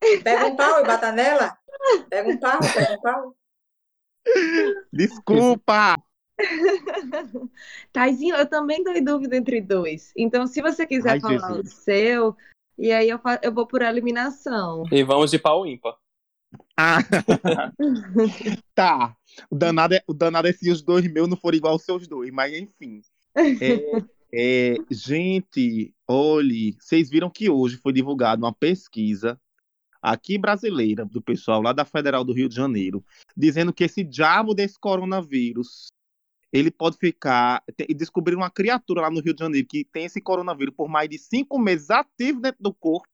pega 0.22 0.46
um 0.46 0.56
pau 0.56 0.80
e 0.80 0.86
bata 0.86 1.12
nela. 1.12 1.58
Pega 2.08 2.28
um 2.28 2.36
pau, 2.38 2.58
pega 2.60 2.92
um 2.92 3.00
pau. 3.00 3.36
Desculpa. 4.92 5.96
Taizinho, 7.92 8.36
eu 8.36 8.46
também 8.46 8.82
dou 8.82 9.02
dúvida 9.02 9.36
entre 9.36 9.60
dois. 9.60 10.12
Então, 10.16 10.46
se 10.46 10.60
você 10.60 10.86
quiser 10.86 11.12
Ai, 11.12 11.20
falar 11.20 11.48
Jesus. 11.48 11.72
o 11.72 11.76
seu, 11.76 12.36
e 12.78 12.92
aí 12.92 13.08
eu, 13.08 13.20
eu 13.42 13.52
vou 13.52 13.66
por 13.66 13.82
eliminação. 13.82 14.84
E 14.90 15.02
vamos 15.02 15.30
de 15.30 15.38
pau 15.38 15.66
ímpar. 15.66 15.96
Ah. 16.76 16.98
tá. 18.74 19.16
O 19.50 19.54
danado, 19.54 19.94
é, 19.94 20.02
o 20.06 20.14
danado 20.14 20.48
é 20.48 20.52
se 20.52 20.70
os 20.70 20.82
dois 20.82 21.10
meus 21.10 21.28
não 21.28 21.36
forem 21.36 21.58
igual 21.58 21.74
aos 21.74 21.84
seus 21.84 22.08
dois, 22.08 22.30
mas 22.30 22.52
enfim. 22.54 23.02
É, 23.36 24.02
é, 24.32 24.76
gente, 24.90 25.94
olhe, 26.08 26.76
vocês 26.80 27.10
viram 27.10 27.30
que 27.30 27.50
hoje 27.50 27.76
foi 27.76 27.92
divulgada 27.92 28.44
uma 28.44 28.52
pesquisa 28.52 29.40
aqui 30.02 30.38
brasileira, 30.38 31.04
do 31.04 31.20
pessoal 31.20 31.60
lá 31.60 31.72
da 31.72 31.84
Federal 31.84 32.24
do 32.24 32.32
Rio 32.32 32.48
de 32.48 32.54
Janeiro, 32.54 33.04
dizendo 33.36 33.72
que 33.72 33.84
esse 33.84 34.02
diabo 34.02 34.54
desse 34.54 34.78
coronavírus 34.78 35.88
ele 36.52 36.70
pode 36.70 36.96
ficar 36.96 37.62
e 37.78 37.94
descobrir 37.94 38.34
uma 38.34 38.50
criatura 38.50 39.02
lá 39.02 39.10
no 39.10 39.20
Rio 39.20 39.34
de 39.34 39.40
Janeiro 39.40 39.66
que 39.68 39.84
tem 39.84 40.04
esse 40.04 40.20
coronavírus 40.20 40.74
por 40.74 40.88
mais 40.88 41.08
de 41.08 41.18
cinco 41.18 41.58
meses 41.58 41.90
ativo 41.90 42.40
dentro 42.40 42.62
do 42.62 42.74
corpo. 42.74 43.08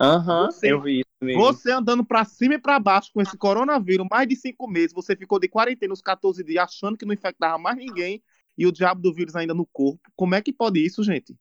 Aham, 0.00 0.46
uhum, 0.46 0.58
eu 0.62 0.82
vi 0.82 1.00
isso 1.00 1.10
mesmo. 1.22 1.42
Você 1.42 1.70
andando 1.70 2.04
para 2.04 2.24
cima 2.24 2.54
e 2.54 2.58
para 2.58 2.80
baixo 2.80 3.10
com 3.14 3.20
esse 3.20 3.36
coronavírus 3.36 4.06
mais 4.10 4.26
de 4.26 4.34
cinco 4.34 4.68
meses, 4.68 4.92
você 4.92 5.14
ficou 5.14 5.38
de 5.38 5.48
quarentena 5.48 5.92
os 5.92 6.02
14 6.02 6.42
dias 6.42 6.64
achando 6.64 6.98
que 6.98 7.06
não 7.06 7.14
infectava 7.14 7.56
mais 7.56 7.76
ninguém 7.76 8.20
e 8.58 8.66
o 8.66 8.72
diabo 8.72 9.00
do 9.00 9.14
vírus 9.14 9.36
ainda 9.36 9.54
no 9.54 9.64
corpo. 9.64 10.00
Como 10.16 10.34
é 10.34 10.42
que 10.42 10.52
pode 10.52 10.84
isso, 10.84 11.04
gente? 11.04 11.36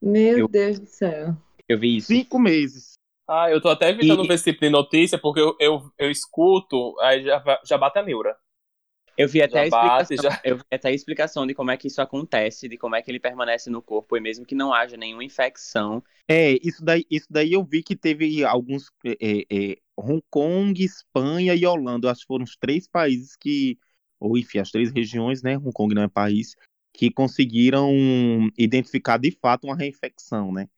Meu 0.00 0.38
eu, 0.38 0.48
Deus 0.48 0.78
do 0.78 0.86
céu. 0.86 1.36
Eu 1.68 1.78
vi 1.78 1.96
isso. 1.96 2.08
Cinco 2.08 2.38
meses. 2.38 2.92
Ah, 3.28 3.50
eu 3.50 3.60
tô 3.60 3.68
até 3.68 3.90
evitando 3.90 4.24
e... 4.24 4.28
ver 4.28 4.34
esse 4.34 4.44
tipo 4.44 4.60
de 4.60 4.70
notícia 4.70 5.18
porque 5.18 5.40
eu, 5.40 5.56
eu, 5.58 5.90
eu 5.98 6.10
escuto, 6.10 6.94
aí 7.00 7.24
já, 7.24 7.42
já 7.64 7.78
bate 7.78 7.98
a 7.98 8.02
neura. 8.02 8.36
Eu 9.16 9.28
vi, 9.28 9.42
até 9.42 9.60
a 9.60 9.66
explicação, 9.66 10.16
já... 10.16 10.40
eu 10.44 10.56
vi 10.56 10.64
até 10.70 10.88
a 10.88 10.92
explicação 10.92 11.46
de 11.46 11.54
como 11.54 11.70
é 11.70 11.76
que 11.76 11.86
isso 11.86 12.02
acontece, 12.02 12.68
de 12.68 12.76
como 12.76 12.96
é 12.96 13.02
que 13.02 13.10
ele 13.10 13.20
permanece 13.20 13.70
no 13.70 13.80
corpo, 13.80 14.16
e 14.16 14.20
mesmo 14.20 14.44
que 14.44 14.54
não 14.54 14.72
haja 14.72 14.96
nenhuma 14.96 15.22
infecção. 15.22 16.02
É, 16.28 16.58
isso 16.62 16.84
daí, 16.84 17.04
isso 17.10 17.26
daí 17.30 17.52
eu 17.52 17.64
vi 17.64 17.82
que 17.82 17.94
teve 17.94 18.44
alguns. 18.44 18.90
É, 19.04 19.16
é, 19.20 19.44
é 19.50 19.76
Hong 19.96 20.22
Kong, 20.28 20.82
Espanha 20.82 21.54
e 21.54 21.64
Holanda, 21.64 22.10
acho 22.10 22.22
que 22.22 22.26
foram 22.26 22.44
os 22.44 22.56
três 22.56 22.88
países 22.88 23.36
que. 23.36 23.78
Ou 24.18 24.36
enfim, 24.36 24.58
as 24.58 24.70
três 24.70 24.90
regiões, 24.90 25.42
né? 25.42 25.56
Hong 25.56 25.72
Kong 25.72 25.94
não 25.94 26.02
é 26.02 26.08
país, 26.08 26.56
que 26.92 27.10
conseguiram 27.10 27.92
identificar 28.56 29.18
de 29.18 29.30
fato 29.30 29.64
uma 29.66 29.76
reinfecção, 29.76 30.52
né? 30.52 30.68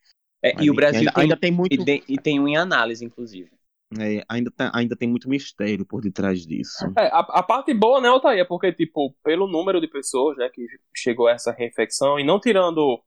É, 0.42 0.62
e 0.62 0.70
o 0.70 0.74
Brasil 0.74 1.00
ainda 1.00 1.12
tem, 1.12 1.22
ainda 1.22 1.36
tem 1.36 1.50
muito. 1.50 1.88
E, 1.88 2.02
e 2.08 2.18
tem 2.18 2.38
um 2.38 2.46
em 2.46 2.56
análise, 2.56 3.04
inclusive. 3.04 3.50
É, 4.00 4.24
ainda, 4.28 4.50
tá, 4.50 4.70
ainda 4.74 4.96
tem 4.96 5.08
muito 5.08 5.28
mistério 5.28 5.86
por 5.86 6.00
detrás 6.00 6.46
disso. 6.46 6.84
É, 6.98 7.06
a, 7.06 7.20
a, 7.20 7.42
parte 7.42 7.72
boa, 7.72 8.00
né, 8.00 8.08
Altair, 8.08 8.40
é 8.40 8.44
porque, 8.44 8.72
tipo, 8.72 9.14
pelo 9.22 9.46
número 9.46 9.80
de 9.80 9.88
pessoas, 9.88 10.36
né, 10.36 10.48
que 10.48 10.66
chegou 10.94 11.28
a 11.28 11.32
essa 11.32 11.52
reinfecção, 11.52 12.18
e 12.18 12.24
não 12.24 12.40
tirando, 12.40 13.02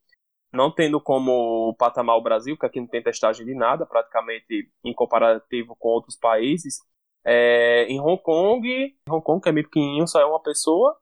não 0.53 0.71
tendo 0.71 0.99
como 1.01 1.75
patamar 1.77 2.17
o 2.17 2.23
Brasil, 2.23 2.57
que 2.57 2.65
aqui 2.65 2.79
não 2.79 2.87
tem 2.87 3.03
testagem 3.03 3.45
de 3.45 3.53
nada, 3.53 3.85
praticamente 3.85 4.69
em 4.83 4.93
comparativo 4.93 5.75
com 5.77 5.89
outros 5.89 6.17
países, 6.17 6.77
é, 7.25 7.85
em 7.85 7.99
Hong 7.99 8.21
Kong, 8.21 8.95
Hong 9.09 9.23
Kong, 9.23 9.41
que 9.41 9.49
é 9.49 9.51
meio 9.51 9.65
pequenininho, 9.65 10.07
só 10.07 10.19
é 10.19 10.25
uma 10.25 10.41
pessoa, 10.41 10.97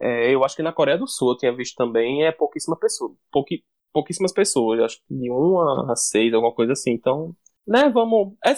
é, 0.00 0.32
eu 0.32 0.44
acho 0.44 0.56
que 0.56 0.62
na 0.62 0.72
Coreia 0.72 0.96
do 0.96 1.08
Sul, 1.08 1.32
eu 1.32 1.36
tinha 1.36 1.54
visto 1.54 1.74
também, 1.74 2.24
é 2.24 2.32
pouquíssima 2.32 2.78
pessoa, 2.78 3.14
pouqui, 3.32 3.62
pouquíssimas 3.92 4.32
pessoas, 4.32 4.80
acho 4.80 4.98
que 4.98 5.14
de 5.14 5.30
1 5.30 5.90
a 5.90 5.96
6, 5.96 6.34
alguma 6.34 6.54
coisa 6.54 6.72
assim, 6.72 6.92
então 6.92 7.34
né, 7.68 7.88
vamos. 7.88 8.34
É, 8.44 8.52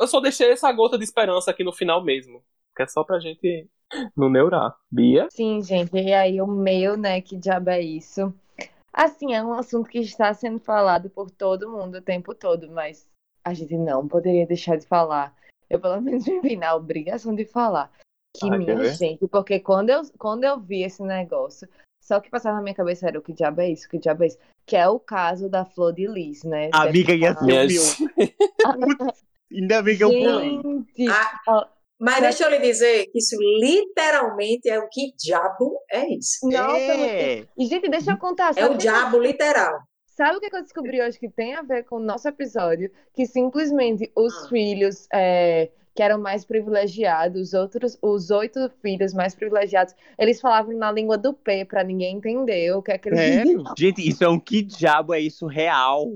eu 0.00 0.06
só 0.08 0.20
deixei 0.20 0.50
essa 0.50 0.72
gota 0.72 0.96
de 0.96 1.04
esperança 1.04 1.50
aqui 1.50 1.62
no 1.62 1.72
final 1.72 2.02
mesmo. 2.02 2.42
Que 2.74 2.82
é 2.82 2.86
só 2.86 3.04
pra 3.04 3.20
gente 3.20 3.68
não 4.16 4.30
neurar. 4.30 4.74
Bia? 4.90 5.28
Sim, 5.30 5.62
gente. 5.62 5.94
E 5.96 6.12
aí 6.12 6.40
o 6.40 6.46
meu, 6.46 6.96
né, 6.96 7.20
que 7.20 7.36
diabo 7.36 7.70
é 7.70 7.80
isso? 7.80 8.32
Assim, 8.92 9.34
é 9.34 9.42
um 9.42 9.52
assunto 9.52 9.88
que 9.88 9.98
está 9.98 10.32
sendo 10.34 10.58
falado 10.58 11.10
por 11.10 11.30
todo 11.30 11.70
mundo 11.70 11.98
o 11.98 12.02
tempo 12.02 12.34
todo, 12.34 12.70
mas 12.70 13.06
a 13.44 13.54
gente 13.54 13.76
não 13.76 14.08
poderia 14.08 14.46
deixar 14.46 14.76
de 14.76 14.86
falar. 14.86 15.34
Eu, 15.68 15.80
pelo 15.80 16.00
menos, 16.02 16.26
me 16.26 16.40
vi 16.40 16.56
na 16.56 16.74
obrigação 16.74 17.34
de 17.34 17.44
falar. 17.44 17.90
Que 18.36 18.48
ah, 18.48 18.56
minha 18.56 18.92
gente, 18.92 19.26
porque 19.26 19.58
quando 19.58 19.90
eu, 19.90 20.02
quando 20.16 20.44
eu 20.44 20.58
vi 20.58 20.82
esse 20.82 21.02
negócio, 21.02 21.68
só 22.00 22.18
o 22.18 22.20
que 22.20 22.30
passava 22.30 22.56
na 22.56 22.62
minha 22.62 22.74
cabeça 22.74 23.08
era 23.08 23.18
o 23.18 23.22
que 23.22 23.32
diabo 23.32 23.60
é 23.60 23.70
isso, 23.70 23.88
que 23.88 23.98
diabo 23.98 24.22
é 24.22 24.28
isso. 24.28 24.38
Que 24.70 24.76
é 24.76 24.88
o 24.88 25.00
caso 25.00 25.48
da 25.48 25.64
Flor 25.64 25.92
de 25.92 26.06
Lis, 26.06 26.44
né? 26.44 26.70
Amiga, 26.72 27.12
ia 27.12 27.34
ser 27.34 27.68
yes. 27.68 27.98
Ainda 29.52 29.82
bem 29.82 29.96
que 29.96 30.04
eu 30.04 30.10
pulei. 30.10 30.60
Ah, 31.08 31.68
mas 31.98 32.20
deixa 32.20 32.44
eu 32.44 32.50
lhe 32.50 32.60
dizer 32.60 33.06
que 33.06 33.18
isso 33.18 33.36
literalmente 33.58 34.70
é 34.70 34.78
o 34.78 34.88
que 34.88 35.12
diabo 35.18 35.76
é 35.90 36.08
isso. 36.14 36.48
Nossa, 36.48 36.76
é. 36.78 37.46
E, 37.58 37.66
gente, 37.66 37.88
deixa 37.88 38.12
eu 38.12 38.16
contar. 38.16 38.56
É 38.56 38.64
o 38.64 38.76
diabo 38.76 39.18
literal. 39.18 39.80
Sabe 40.06 40.36
o 40.36 40.40
que 40.40 40.54
eu 40.54 40.62
descobri 40.62 41.02
hoje 41.02 41.18
que 41.18 41.28
tem 41.28 41.56
a 41.56 41.62
ver 41.62 41.82
com 41.82 41.96
o 41.96 42.00
nosso 42.00 42.28
episódio? 42.28 42.92
Que 43.12 43.26
simplesmente 43.26 44.08
os 44.16 44.32
ah. 44.44 44.48
filhos 44.50 45.08
é, 45.12 45.68
que 45.94 46.02
eram 46.02 46.20
mais 46.20 46.44
privilegiados, 46.44 47.48
os 47.48 47.54
outros, 47.54 47.98
os 48.00 48.30
oito 48.30 48.70
filhos 48.80 49.12
mais 49.12 49.34
privilegiados, 49.34 49.94
eles 50.18 50.40
falavam 50.40 50.76
na 50.76 50.90
língua 50.90 51.18
do 51.18 51.32
P 51.32 51.64
para 51.64 51.82
ninguém 51.82 52.16
entender 52.16 52.72
o 52.72 52.82
que 52.82 52.92
é 52.92 52.98
que 52.98 53.08
eles 53.08 53.20
é. 53.20 53.44
Gente, 53.76 54.08
isso 54.08 54.22
é 54.22 54.28
um 54.28 54.38
que 54.38 54.62
diabo 54.62 55.12
é 55.12 55.20
isso 55.20 55.46
real? 55.46 56.06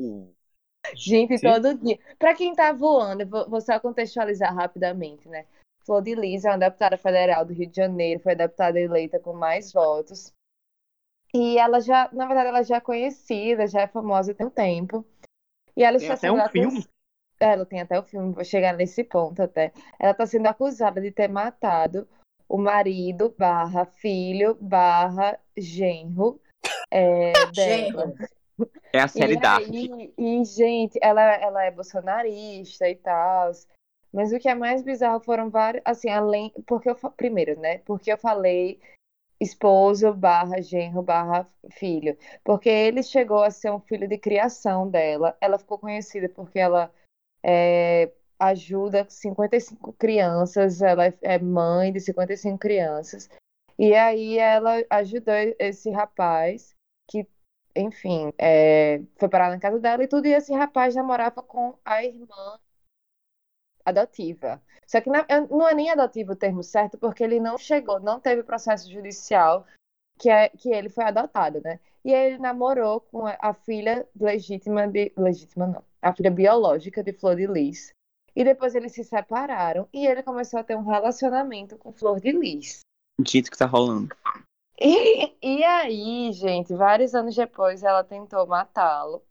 Gente, 0.95 1.39
Sim. 1.39 1.47
todo 1.47 1.75
dia. 1.75 1.99
Para 2.19 2.35
quem 2.35 2.55
tá 2.55 2.73
voando, 2.73 3.27
vou, 3.27 3.49
vou 3.49 3.61
só 3.61 3.81
contextualizar 3.81 4.55
rapidamente, 4.55 5.29
né? 5.29 5.47
Flor 5.85 6.03
de 6.03 6.15
Lis 6.15 6.45
é 6.45 6.51
uma 6.51 6.59
deputada 6.59 6.97
federal 6.97 7.45
do 7.45 7.53
Rio 7.53 7.69
de 7.69 7.77
Janeiro, 7.77 8.21
foi 8.21 8.33
a 8.33 8.37
deputada 8.37 8.81
eleita 8.81 9.19
com 9.19 9.35
mais 9.35 9.73
votos. 9.73 10.33
E 11.35 11.59
ela 11.59 11.81
já, 11.81 12.09
na 12.13 12.27
verdade, 12.27 12.49
ela 12.49 12.63
já 12.63 12.77
é 12.77 12.81
conhecida, 12.81 13.67
já 13.67 13.83
é 13.83 13.87
famosa 13.87 14.35
tem 14.35 14.47
um 14.47 14.51
tempo. 14.51 15.05
E 15.77 15.83
ela 15.83 15.97
está 15.97 16.15
até 16.15 16.31
um 16.31 16.49
filme. 16.49 16.87
Ela 17.45 17.67
tem 17.67 17.81
até 17.81 17.99
o 17.99 18.03
filme, 18.03 18.33
vou 18.33 18.45
chegar 18.45 18.73
nesse 18.73 19.05
ponto 19.05 19.43
até. 19.43 19.71
Ela 20.01 20.13
está 20.13 20.27
sendo 20.27 20.47
acusada 20.47 21.01
de 21.01 21.11
ter 21.11 21.29
matado 21.29 22.09
o 22.49 22.57
marido 22.57 23.35
barra 23.39 23.85
filho 23.85 24.57
barra 24.61 25.39
genro 25.57 26.41
é, 26.91 27.33
dela. 27.55 28.15
É 28.93 29.01
a 29.01 29.09
série 29.09 29.37
Dark. 29.37 29.69
E, 29.69 30.45
gente, 30.45 30.99
ela, 31.03 31.21
ela 31.35 31.65
é 31.65 31.71
bolsonarista 31.71 32.89
e 32.89 32.95
tal. 32.95 33.51
Mas 34.11 34.33
o 34.33 34.39
que 34.39 34.49
é 34.49 34.55
mais 34.55 34.83
bizarro 34.83 35.21
foram 35.21 35.51
vários, 35.51 35.83
assim, 35.85 36.09
além, 36.09 36.51
porque 36.67 36.89
eu, 36.89 36.95
primeiro, 37.17 37.59
né, 37.59 37.79
porque 37.79 38.13
eu 38.13 38.17
falei 38.17 38.81
esposo 39.41 40.15
barra 40.15 40.63
genro 40.63 41.03
barra 41.03 41.47
filho, 41.73 42.17
porque 42.45 42.69
ele 42.69 43.03
chegou 43.03 43.43
a 43.43 43.51
ser 43.51 43.71
um 43.73 43.81
filho 43.81 44.09
de 44.09 44.17
criação 44.17 44.89
dela. 44.89 45.37
Ela 45.41 45.59
ficou 45.59 45.79
conhecida 45.79 46.29
porque 46.29 46.59
ela 46.59 46.93
é, 47.45 48.11
ajuda 48.39 49.07
55 49.09 49.93
crianças, 49.95 50.81
ela 50.81 51.05
é 51.23 51.39
mãe 51.39 51.93
de 51.93 52.01
55 52.01 52.59
crianças. 52.59 53.29
E 53.79 53.95
aí 53.95 54.39
ela 54.39 54.83
ajudou 54.91 55.35
esse 55.59 55.91
rapaz 55.91 56.75
que, 57.09 57.27
enfim, 57.77 58.33
é, 58.39 59.03
foi 59.17 59.29
parar 59.29 59.51
na 59.51 59.61
casa 59.61 59.79
dela 59.79 60.03
e 60.03 60.09
tudo, 60.09 60.27
e 60.27 60.33
esse 60.33 60.53
rapaz 60.55 60.95
namorava 60.95 61.43
com 61.43 61.77
a 61.85 62.05
irmã 62.05 62.59
adotiva. 63.85 64.63
Só 64.87 65.01
que 65.01 65.11
não 65.11 65.69
é 65.69 65.75
nem 65.75 65.91
adotivo 65.91 66.33
o 66.33 66.37
termo 66.37 66.63
certo, 66.63 66.97
porque 66.99 67.23
ele 67.23 67.41
não 67.41 67.59
chegou, 67.59 68.01
não 68.01 68.21
teve 68.21 68.43
processo 68.43 68.91
judicial 68.91 69.67
que, 70.19 70.31
é, 70.31 70.49
que 70.49 70.71
ele 70.73 70.89
foi 70.89 71.05
adotado, 71.05 71.61
né? 71.63 71.81
E 72.05 72.13
ele 72.13 72.39
namorou 72.39 73.01
com 73.01 73.27
a 73.27 73.55
filha 73.55 74.07
legítima 74.19 74.87
de. 74.87 75.13
Legítima 75.17 75.67
não. 75.67 75.83
A 76.05 76.13
filha 76.13 76.31
biológica 76.31 77.03
de 77.03 77.13
Flor 77.13 77.37
de 77.37 77.47
Lis. 77.47 77.93
E 78.37 78.45
depois 78.45 78.75
eles 78.75 78.93
se 78.93 79.03
separaram 79.03 79.89
e 79.93 80.07
ele 80.07 80.23
começou 80.23 80.61
a 80.61 80.65
ter 80.65 80.77
um 80.77 80.85
relacionamento 80.85 81.79
com 81.79 81.93
Flor 81.93 82.21
de 82.21 82.31
Lis. 82.31 82.81
Dito 83.19 83.51
que 83.51 83.57
tá 83.57 83.65
rolando. 83.65 84.15
E, 84.79 85.33
e 85.41 85.65
aí, 85.65 86.33
gente, 86.33 86.75
vários 86.75 87.15
anos 87.15 87.35
depois 87.35 87.83
ela 87.83 88.03
tentou 88.03 88.47
matá-lo 88.47 89.23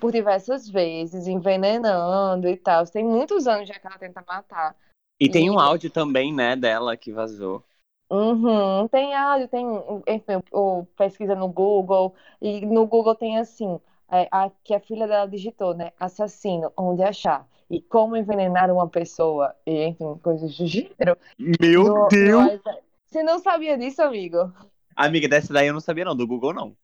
por 0.00 0.10
diversas 0.10 0.68
vezes, 0.68 1.26
envenenando 1.26 2.48
e 2.48 2.56
tal. 2.56 2.84
Tem 2.86 3.04
muitos 3.04 3.46
anos 3.46 3.68
já 3.68 3.78
que 3.78 3.86
ela 3.86 3.98
tenta 3.98 4.24
matar. 4.26 4.74
E, 5.20 5.26
e... 5.26 5.30
tem 5.30 5.50
um 5.50 5.60
áudio 5.60 5.90
também, 5.90 6.34
né, 6.34 6.56
dela 6.56 6.96
que 6.96 7.12
vazou. 7.12 7.62
Uhum, 8.10 8.88
tem 8.88 9.14
áudio, 9.14 9.48
tem, 9.48 9.64
enfim, 10.06 10.42
o, 10.52 10.84
pesquisa 10.96 11.34
no 11.34 11.48
Google, 11.48 12.14
e 12.42 12.64
no 12.66 12.86
Google 12.86 13.14
tem 13.14 13.38
assim, 13.38 13.80
é, 14.12 14.28
a, 14.30 14.50
que 14.62 14.74
a 14.74 14.80
filha 14.80 15.06
dela 15.06 15.26
digitou, 15.26 15.74
né, 15.74 15.92
assassino, 15.98 16.72
onde 16.76 17.02
achar, 17.02 17.48
e 17.70 17.80
como 17.80 18.16
envenenar 18.16 18.70
uma 18.70 18.88
pessoa, 18.88 19.54
e 19.66 19.84
enfim, 19.84 20.18
coisas 20.22 20.56
do 20.56 20.66
gênero. 20.66 21.16
Meu 21.38 21.84
no, 21.84 22.08
Deus! 22.08 22.60
No, 22.64 22.72
você 23.06 23.22
não 23.22 23.38
sabia 23.38 23.78
disso, 23.78 24.02
amigo? 24.02 24.52
Amiga, 24.94 25.28
dessa 25.28 25.52
daí 25.52 25.68
eu 25.68 25.72
não 25.72 25.80
sabia 25.80 26.04
não, 26.04 26.14
do 26.14 26.26
Google 26.26 26.52
não. 26.52 26.76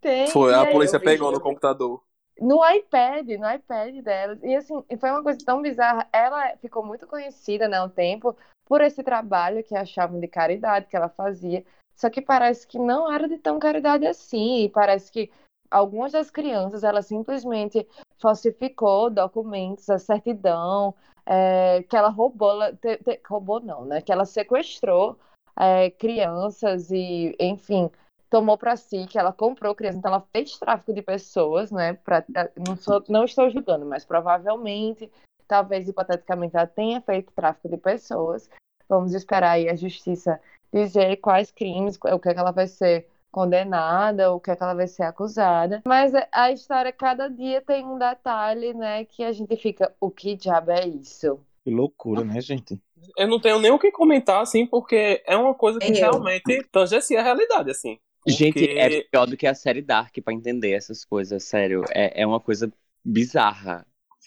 Tem. 0.00 0.28
Foi, 0.28 0.54
a 0.54 0.70
polícia 0.70 1.00
pegou 1.00 1.32
no 1.32 1.40
computador 1.40 2.02
no 2.40 2.64
iPad, 2.64 3.28
no 3.30 3.50
iPad 3.50 3.96
dela. 4.02 4.38
E 4.42 4.54
assim, 4.54 4.82
foi 4.98 5.10
uma 5.10 5.22
coisa 5.22 5.38
tão 5.44 5.60
bizarra. 5.60 6.08
Ela 6.12 6.56
ficou 6.58 6.84
muito 6.84 7.06
conhecida, 7.06 7.68
né, 7.68 7.80
um 7.82 7.88
tempo, 7.88 8.36
por 8.64 8.80
esse 8.80 9.02
trabalho 9.02 9.64
que 9.64 9.74
achavam 9.74 10.20
de 10.20 10.28
caridade 10.28 10.86
que 10.86 10.96
ela 10.96 11.08
fazia. 11.08 11.64
Só 11.94 12.08
que 12.08 12.22
parece 12.22 12.66
que 12.66 12.78
não 12.78 13.12
era 13.12 13.28
de 13.28 13.38
tão 13.38 13.58
caridade 13.58 14.06
assim. 14.06 14.64
E 14.64 14.68
parece 14.68 15.10
que 15.10 15.30
algumas 15.70 16.12
das 16.12 16.30
crianças, 16.30 16.84
ela 16.84 17.02
simplesmente 17.02 17.86
falsificou 18.18 19.10
documentos, 19.10 19.88
a 19.90 19.98
certidão, 19.98 20.94
é, 21.24 21.82
que 21.82 21.96
ela 21.96 22.08
roubou, 22.08 22.58
te, 22.76 22.96
te, 22.98 23.20
roubou 23.28 23.60
não, 23.60 23.84
né? 23.84 24.00
Que 24.00 24.12
ela 24.12 24.24
sequestrou 24.24 25.18
é, 25.58 25.90
crianças 25.90 26.90
e, 26.90 27.36
enfim, 27.38 27.90
tomou 28.30 28.56
para 28.58 28.76
si, 28.76 29.06
que 29.06 29.18
ela 29.18 29.32
comprou 29.32 29.74
criança, 29.74 29.98
então 29.98 30.12
ela 30.12 30.26
fez 30.32 30.58
tráfico 30.58 30.92
de 30.92 31.02
pessoas, 31.02 31.70
né? 31.70 31.94
Pra, 31.94 32.24
eh, 32.34 32.52
não, 32.66 32.76
sou, 32.76 33.02
não 33.08 33.24
estou 33.24 33.50
julgando, 33.50 33.86
mas 33.86 34.04
provavelmente, 34.04 35.10
talvez 35.46 35.88
hipoteticamente, 35.88 36.56
ela 36.56 36.66
tenha 36.66 37.00
feito 37.00 37.32
tráfico 37.32 37.68
de 37.68 37.76
pessoas. 37.76 38.48
Vamos 38.88 39.14
esperar 39.14 39.52
aí 39.52 39.68
a 39.68 39.76
justiça 39.76 40.40
dizer 40.72 41.16
quais 41.16 41.50
crimes, 41.50 41.96
o 41.96 42.18
que, 42.18 42.28
é 42.28 42.34
que 42.34 42.40
ela 42.40 42.52
vai 42.52 42.66
ser 42.66 43.08
condenada, 43.30 44.32
o 44.32 44.40
que, 44.40 44.50
é 44.50 44.56
que 44.56 44.62
ela 44.62 44.74
vai 44.74 44.86
ser 44.86 45.02
acusada. 45.02 45.82
Mas 45.86 46.12
a 46.32 46.52
história, 46.52 46.92
cada 46.92 47.28
dia 47.28 47.60
tem 47.60 47.84
um 47.84 47.98
detalhe, 47.98 48.74
né? 48.74 49.04
Que 49.04 49.22
a 49.22 49.32
gente 49.32 49.56
fica, 49.56 49.94
o 50.00 50.10
que 50.10 50.34
diabo 50.34 50.70
é 50.70 50.86
isso? 50.86 51.40
Que 51.64 51.70
loucura, 51.70 52.24
né, 52.24 52.40
gente? 52.40 52.80
Eu 53.16 53.28
não 53.28 53.40
tenho 53.40 53.58
nem 53.58 53.70
o 53.70 53.78
que 53.78 53.90
comentar, 53.92 54.40
assim, 54.40 54.66
porque 54.66 55.22
é 55.26 55.36
uma 55.36 55.54
coisa 55.54 55.78
que 55.78 55.92
é 55.92 55.94
realmente 55.94 56.66
tangencia 56.70 57.20
a 57.20 57.22
realidade, 57.22 57.70
assim. 57.70 57.98
Porque... 58.24 58.32
Gente, 58.32 58.78
é 58.78 59.02
pior 59.02 59.26
do 59.26 59.36
que 59.36 59.46
a 59.46 59.54
série 59.54 59.82
Dark 59.82 60.14
pra 60.24 60.34
entender 60.34 60.72
essas 60.72 61.04
coisas, 61.04 61.44
sério. 61.44 61.84
É, 61.90 62.22
é 62.22 62.26
uma 62.26 62.40
coisa 62.40 62.72
bizarra. 63.04 63.86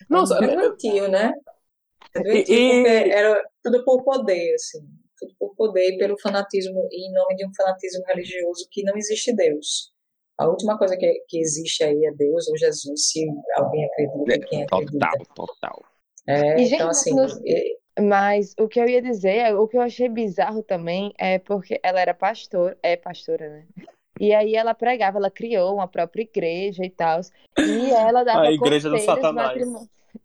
Nossa, 0.09 0.37
é 0.43 0.55
doentio, 0.55 1.07
né? 1.09 1.33
É 2.15 2.23
doentio 2.23 2.55
e... 2.55 2.83
porque 2.83 3.11
era 3.11 3.43
tudo 3.63 3.83
por 3.83 4.03
poder, 4.03 4.55
assim. 4.55 4.87
Tudo 5.21 5.35
por 5.37 5.55
poder 5.55 5.97
pelo 5.97 6.19
fanatismo, 6.19 6.87
e 6.91 7.07
em 7.07 7.13
nome 7.13 7.35
de 7.35 7.47
um 7.47 7.53
fanatismo 7.55 8.03
religioso 8.07 8.67
que 8.71 8.83
não 8.83 8.97
existe 8.97 9.33
Deus. 9.35 9.93
A 10.39 10.49
última 10.49 10.77
coisa 10.77 10.97
que, 10.97 11.23
que 11.29 11.39
existe 11.39 11.83
aí 11.83 12.03
é 12.03 12.11
Deus 12.13 12.47
ou 12.49 12.57
Jesus, 12.57 13.09
se 13.09 13.23
alguém 13.55 13.85
acredita, 13.85 14.47
quem 14.47 14.63
acredita. 14.63 15.09
Total, 15.11 15.35
total. 15.35 15.85
É, 16.27 16.59
e, 16.59 16.73
então, 16.73 16.89
assim, 16.89 17.13
nos... 17.13 17.39
Mas 17.99 18.55
o 18.59 18.67
que 18.67 18.79
eu 18.79 18.87
ia 18.87 19.01
dizer, 19.01 19.53
o 19.55 19.67
que 19.67 19.77
eu 19.77 19.81
achei 19.81 20.09
bizarro 20.09 20.63
também 20.63 21.13
é 21.19 21.37
porque 21.37 21.79
ela 21.83 22.01
era 22.01 22.13
pastor, 22.13 22.75
é 22.81 22.95
pastora, 22.95 23.49
né? 23.49 23.67
E 24.19 24.33
aí 24.33 24.55
ela 24.55 24.73
pregava, 24.73 25.17
ela 25.17 25.29
criou 25.31 25.75
uma 25.75 25.87
própria 25.87 26.23
igreja 26.23 26.83
e 26.85 26.89
tal. 26.89 27.21
E 27.57 27.91
ela 27.91 28.23
dava 28.23 28.41
A 28.41 28.51
igreja 28.51 28.89
do 28.89 28.97
Satanás. 28.99 29.61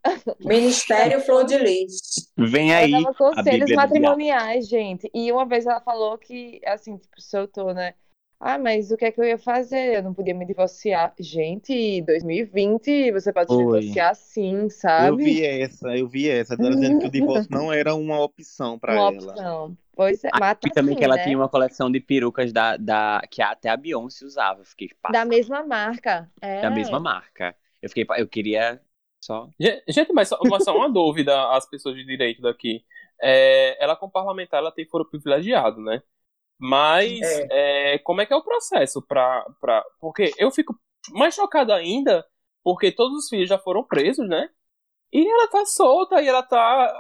Ministério 0.41 1.21
Flor 1.21 1.45
de 1.45 1.59
Lis. 1.59 2.31
Vem 2.37 2.75
aí. 2.75 2.93
Ela 2.93 3.03
dava 3.03 3.15
conselhos 3.15 3.73
matrimoniais, 3.73 4.69
gente. 4.69 5.11
E 5.15 5.31
uma 5.33 5.47
vez 5.47 5.67
ela 5.67 5.81
falou 5.81 6.17
que, 6.19 6.61
assim, 6.65 6.97
tipo, 6.97 7.21
soltou, 7.21 7.75
né? 7.75 7.95
Ah, 8.39 8.59
mas 8.59 8.91
o 8.91 8.99
que 8.99 9.07
é 9.07 9.11
que 9.11 9.19
eu 9.19 9.25
ia 9.25 9.39
fazer? 9.39 9.97
Eu 9.97 10.03
não 10.03 10.13
podia 10.13 10.35
me 10.35 10.45
divorciar. 10.45 11.15
Gente, 11.19 12.03
2020, 12.03 13.11
você 13.13 13.33
pode 13.33 13.51
se 13.51 13.57
divorciar 13.57 14.15
sim, 14.15 14.69
sabe? 14.69 15.09
Eu 15.09 15.17
vi 15.17 15.45
essa, 15.45 15.97
eu 15.97 16.07
vi 16.07 16.29
essa. 16.29 16.55
Ela 16.55 16.71
dizendo 16.71 17.01
que 17.01 17.07
o 17.07 17.11
divórcio 17.11 17.49
não 17.51 17.73
era 17.73 17.95
uma 17.95 18.21
opção 18.21 18.79
para 18.79 18.95
ela. 18.95 19.11
Uma 19.11 19.31
opção. 19.31 19.79
Pois 19.95 20.23
é, 20.23 20.29
mas 20.39 20.59
e 20.67 20.71
também 20.71 20.93
assim, 20.93 20.99
que 20.99 21.05
ela 21.05 21.17
né? 21.17 21.25
tinha 21.25 21.39
uma 21.39 21.49
coleção 21.49 21.91
de 21.91 21.99
perucas 21.99 22.53
da, 22.53 22.77
da, 22.77 23.23
que 23.31 23.41
até 23.41 23.71
a 23.71 23.77
Beyoncé 23.77 24.27
usava. 24.27 24.63
Fiquei 24.63 24.91
Da 25.11 25.25
mesma 25.25 25.65
marca. 25.65 26.31
É. 26.43 26.61
Da 26.61 26.69
mesma 26.69 27.01
marca. 27.01 27.57
Eu, 27.81 27.89
fiquei, 27.89 28.07
eu 28.19 28.29
queria 28.29 28.79
só. 29.27 29.49
Gente, 29.89 30.13
mas 30.13 30.29
só, 30.29 30.39
mas 30.49 30.65
só 30.65 30.77
uma 30.77 30.89
dúvida 30.93 31.51
às 31.51 31.69
pessoas 31.69 31.97
de 31.97 32.05
direito 32.05 32.41
daqui. 32.41 32.85
É, 33.21 33.83
ela, 33.83 33.97
como 33.97 34.13
parlamentar, 34.13 34.61
ela 34.61 34.73
tem 34.73 34.87
foro 34.87 35.09
privilegiado, 35.09 35.81
né? 35.81 36.03
Mas 36.59 37.21
é. 37.21 37.95
É, 37.95 37.99
como 37.99 38.21
é 38.21 38.27
que 38.27 38.33
é 38.33 38.37
o 38.37 38.45
processo 38.45 39.03
para. 39.03 39.45
Pra... 39.61 39.85
Porque 40.01 40.33
eu 40.39 40.51
fico 40.51 40.79
mais 41.11 41.35
chocado 41.35 41.73
ainda, 41.73 42.25
porque 42.63 42.93
todos 42.93 43.25
os 43.25 43.29
filhos 43.29 43.49
já 43.49 43.59
foram 43.59 43.85
presos, 43.85 44.27
né? 44.27 44.49
E 45.13 45.27
ela 45.27 45.49
tá 45.49 45.65
solta 45.67 46.23
e 46.23 46.29
ela 46.29 46.43
tá 46.43 46.95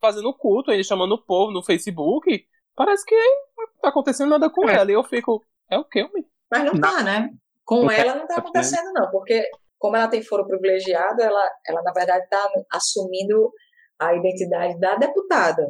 fazendo 0.00 0.32
culto, 0.32 0.70
aí 0.70 0.82
chamando 0.82 1.12
o 1.12 1.22
povo 1.22 1.52
no 1.52 1.62
Facebook. 1.62 2.46
Parece 2.74 3.04
que 3.04 3.14
não 3.56 3.66
tá 3.80 3.88
acontecendo 3.88 4.30
nada 4.30 4.50
com 4.50 4.68
é. 4.68 4.74
ela. 4.74 4.90
E 4.90 4.94
eu 4.94 5.04
fico, 5.04 5.44
é 5.70 5.78
o 5.78 5.84
quê, 5.84 6.02
homem? 6.02 6.24
Mas 6.50 6.64
não, 6.64 6.72
não 6.72 6.80
tá, 6.80 7.02
né? 7.02 7.30
Com 7.64 7.90
ela 7.90 8.14
não 8.14 8.26
tá 8.26 8.36
acontecendo, 8.36 8.92
não, 8.92 9.10
porque 9.10 9.48
como 9.78 9.96
ela 9.96 10.08
tem 10.08 10.22
foro 10.22 10.46
privilegiado, 10.46 11.22
ela, 11.22 11.50
ela 11.66 11.82
na 11.82 11.92
verdade 11.92 12.26
tá 12.28 12.50
assumindo 12.72 13.50
a 13.98 14.14
identidade 14.14 14.78
da 14.78 14.96
deputada. 14.96 15.66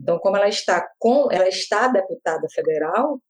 Então, 0.00 0.18
como 0.18 0.36
ela 0.36 0.48
está 0.48 0.86
com, 0.98 1.28
ela 1.30 1.48
está 1.48 1.88
deputada 1.88 2.46
federal, 2.54 3.20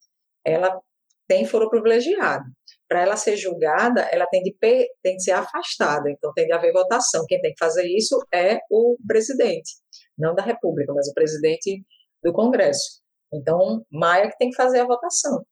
ela 0.45 0.81
tem 1.27 1.45
foro 1.47 1.71
privilegiado. 1.71 2.45
Para 2.89 3.03
ela 3.03 3.17
ser 3.17 3.37
julgada, 3.37 4.03
ela 4.13 4.27
tem 4.27 4.43
de, 4.43 4.55
tem 5.03 5.17
de 5.17 5.23
ser 5.23 5.33
afastada. 5.33 6.11
Então, 6.11 6.33
tem 6.35 6.47
de 6.47 6.53
haver 6.53 6.73
votação. 6.73 7.25
Quem 7.27 7.41
tem 7.41 7.53
que 7.53 7.59
fazer 7.59 7.87
isso 7.87 8.17
é 8.33 8.59
o 8.71 8.97
presidente, 9.07 9.77
não 10.17 10.35
da 10.35 10.43
República, 10.43 10.93
mas 10.95 11.09
o 11.09 11.15
presidente 11.15 11.85
do 12.23 12.33
Congresso. 12.33 13.03
Então, 13.33 13.85
Maia 13.93 14.31
que 14.31 14.39
tem 14.39 14.51
que 14.51 14.57
fazer 14.57 14.81
a 14.81 14.87
votação 14.87 15.45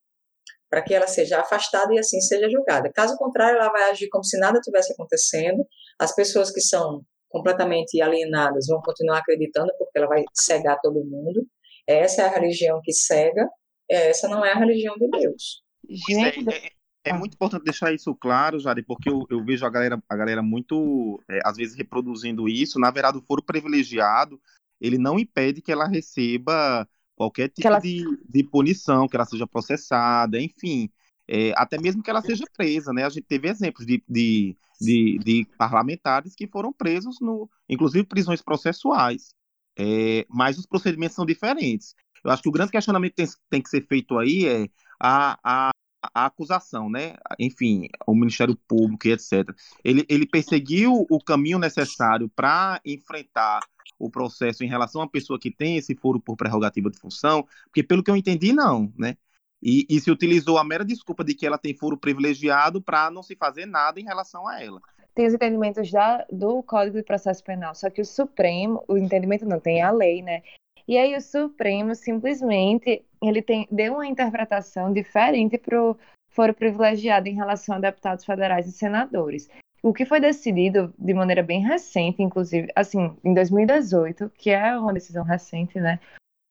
para 0.71 0.83
que 0.83 0.95
ela 0.95 1.07
seja 1.07 1.41
afastada 1.41 1.93
e 1.95 1.99
assim 1.99 2.21
seja 2.21 2.49
julgada. 2.51 2.91
Caso 2.93 3.17
contrário, 3.17 3.59
ela 3.59 3.71
vai 3.71 3.91
agir 3.91 4.09
como 4.09 4.25
se 4.25 4.39
nada 4.39 4.61
tivesse 4.61 4.93
acontecendo. 4.93 5.65
As 5.99 6.15
pessoas 6.15 6.51
que 6.51 6.61
são 6.61 7.03
completamente 7.29 8.01
alienadas 8.01 8.67
vão 8.69 8.81
continuar 8.81 9.19
acreditando 9.19 9.73
porque 9.79 9.99
ela 9.99 10.07
vai 10.07 10.25
cegar 10.35 10.79
todo 10.81 11.05
mundo. 11.05 11.47
Essa 11.87 12.23
é 12.23 12.25
a 12.27 12.31
religião 12.31 12.81
que 12.83 12.93
cega, 12.93 13.49
essa 13.89 14.29
não 14.29 14.45
é 14.45 14.53
a 14.53 14.59
religião 14.59 14.97
de 14.97 15.09
Deus. 15.09 15.63
Gente, 15.89 16.49
é, 16.51 16.67
é, 16.67 16.71
é 17.05 17.13
muito 17.13 17.35
importante 17.35 17.65
deixar 17.65 17.95
isso 17.95 18.15
claro, 18.15 18.59
Jari, 18.59 18.83
porque 18.83 19.09
eu, 19.09 19.25
eu 19.31 19.45
vejo 19.45 19.65
a 19.65 19.71
galera, 19.71 20.03
a 20.09 20.17
galera 20.17 20.43
muito, 20.43 21.23
é, 21.31 21.39
às 21.45 21.57
vezes, 21.57 21.77
reproduzindo 21.77 22.49
isso. 22.49 22.81
Na 22.81 22.91
verdade, 22.91 23.19
o 23.19 23.23
foro 23.23 23.43
privilegiado, 23.43 24.41
ele 24.81 24.99
não 24.99 25.19
impede 25.19 25.63
que 25.63 25.71
ela 25.71 25.87
receba 25.87 26.89
qualquer 27.17 27.49
tipo 27.49 27.67
ela... 27.67 27.79
de, 27.79 28.05
de 28.29 28.45
punição, 28.45 29.09
que 29.09 29.17
ela 29.17 29.25
seja 29.25 29.47
processada, 29.47 30.41
enfim. 30.41 30.91
É, 31.29 31.53
até 31.57 31.81
mesmo 31.81 32.03
que 32.03 32.11
ela 32.11 32.23
seja 32.23 32.45
presa, 32.57 32.93
né? 32.93 33.05
A 33.05 33.09
gente 33.09 33.25
teve 33.25 33.49
exemplos 33.49 33.85
de, 33.85 34.03
de, 34.09 34.57
de, 34.81 35.19
de 35.19 35.49
parlamentares 35.59 36.37
que 36.37 36.47
foram 36.47 36.73
presos, 36.73 37.19
no, 37.21 37.51
inclusive 37.69 38.07
prisões 38.07 38.41
processuais. 38.41 39.35
É, 39.77 40.25
mas 40.29 40.57
os 40.59 40.67
procedimentos 40.67 41.17
são 41.17 41.27
diferentes. 41.27 41.95
Eu 42.23 42.31
acho 42.31 42.43
que 42.43 42.49
o 42.49 42.53
grande 42.53 42.71
questionamento 42.71 43.15
que 43.15 43.25
tem, 43.25 43.35
tem 43.51 43.63
que 43.63 43.69
ser 43.69 43.87
feito 43.87 44.17
aí 44.19 44.47
é 44.47 44.69
a, 45.01 45.39
a, 45.43 45.71
a, 46.03 46.27
acusação, 46.27 46.91
né? 46.91 47.15
Enfim, 47.39 47.89
o 48.07 48.15
Ministério 48.15 48.57
Público 48.69 49.07
e 49.07 49.13
etc. 49.13 49.49
Ele, 49.85 50.05
ele 50.09 50.27
perseguiu 50.27 51.07
o 51.11 51.19
caminho 51.23 51.59
necessário 51.59 52.29
para 52.35 52.81
enfrentar 52.85 53.61
o 53.99 54.11
processo 54.11 54.63
em 54.63 54.69
relação 54.69 55.03
à 55.03 55.09
pessoa 55.09 55.39
que 55.39 55.51
tem 55.51 55.77
esse 55.77 55.95
foro 55.95 56.21
por 56.21 56.37
prerrogativa 56.37 56.91
de 56.91 56.99
função, 56.99 57.47
porque 57.65 57.83
pelo 57.83 58.03
que 58.03 58.11
eu 58.11 58.17
entendi, 58.17 58.53
não, 58.53 58.93
né? 58.97 59.17
E, 59.63 59.87
e 59.89 59.99
se 60.01 60.11
utilizou 60.11 60.59
a 60.59 60.65
mera 60.65 60.85
desculpa 60.85 61.25
de 61.25 61.35
que 61.35 61.47
ela 61.47 61.57
tem 61.57 61.75
foro 61.75 61.97
privilegiado 61.97 62.83
para 62.83 63.11
não 63.11 63.23
se 63.23 63.35
fazer 63.35 63.65
nada 63.65 63.99
em 63.99 64.05
relação 64.05 64.47
a 64.47 64.63
ela 64.63 64.81
tem 65.17 65.27
os 65.27 65.33
entendimentos 65.33 65.91
da, 65.91 66.27
do 66.31 66.63
Código 66.63 66.99
de 66.99 67.03
Processo 67.03 67.43
Penal, 67.43 67.75
só 67.75 67.89
que 67.89 68.03
o 68.03 68.05
Supremo, 68.05 68.85
o 68.87 68.99
entendimento 68.99 69.47
não 69.47 69.59
tem 69.59 69.81
a 69.81 69.91
lei, 69.91 70.21
né? 70.21 70.43
E 70.87 70.99
aí 70.99 71.17
o 71.17 71.21
Supremo 71.23 71.95
simplesmente 71.95 73.03
ele 73.23 73.43
tem, 73.43 73.67
deu 73.71 73.95
uma 73.95 74.07
interpretação 74.07 74.93
diferente 74.93 75.59
para 75.59 75.83
o 75.83 75.97
foro 76.29 76.53
privilegiado 76.53 77.29
em 77.29 77.35
relação 77.35 77.77
a 77.77 77.81
deputados 77.81 78.25
federais 78.25 78.67
e 78.67 78.73
senadores. 78.73 79.49
O 79.83 79.93
que 79.93 80.05
foi 80.05 80.21
decidido 80.21 80.93
de 80.99 81.15
maneira 81.15 81.43
bem 81.43 81.61
recente, 81.61 82.23
inclusive, 82.23 82.69
assim, 82.75 83.17
em 83.25 83.33
2018, 83.33 84.31
que 84.31 84.51
é 84.51 84.77
uma 84.77 84.93
decisão 84.93 85.25
recente, 85.25 85.81
né? 85.81 86.01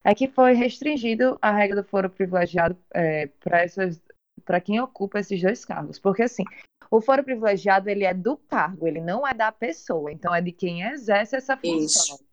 É 0.04 0.16
que 0.16 0.28
foi 0.28 0.54
restringido 0.54 1.38
a 1.42 1.52
regra 1.52 1.82
do 1.82 1.88
foro 1.88 2.10
privilegiado 2.10 2.78
é, 2.94 3.30
para 4.46 4.62
quem 4.62 4.80
ocupa 4.80 5.20
esses 5.20 5.42
dois 5.42 5.66
cargos. 5.66 6.00
Porque, 6.00 6.24
assim, 6.24 6.44
o 6.90 7.02
foro 7.02 7.24
privilegiado 7.24 7.90
ele 7.90 8.06
é 8.06 8.14
do 8.14 8.38
cargo, 8.38 8.88
ele 8.88 9.02
não 9.02 9.28
é 9.28 9.34
da 9.34 9.52
pessoa, 9.52 10.12
então 10.12 10.34
é 10.34 10.42
de 10.42 10.52
quem 10.52 10.84
exerce 10.84 11.36
essa 11.36 11.58
função. 11.58 12.16
Isso. 12.16 12.25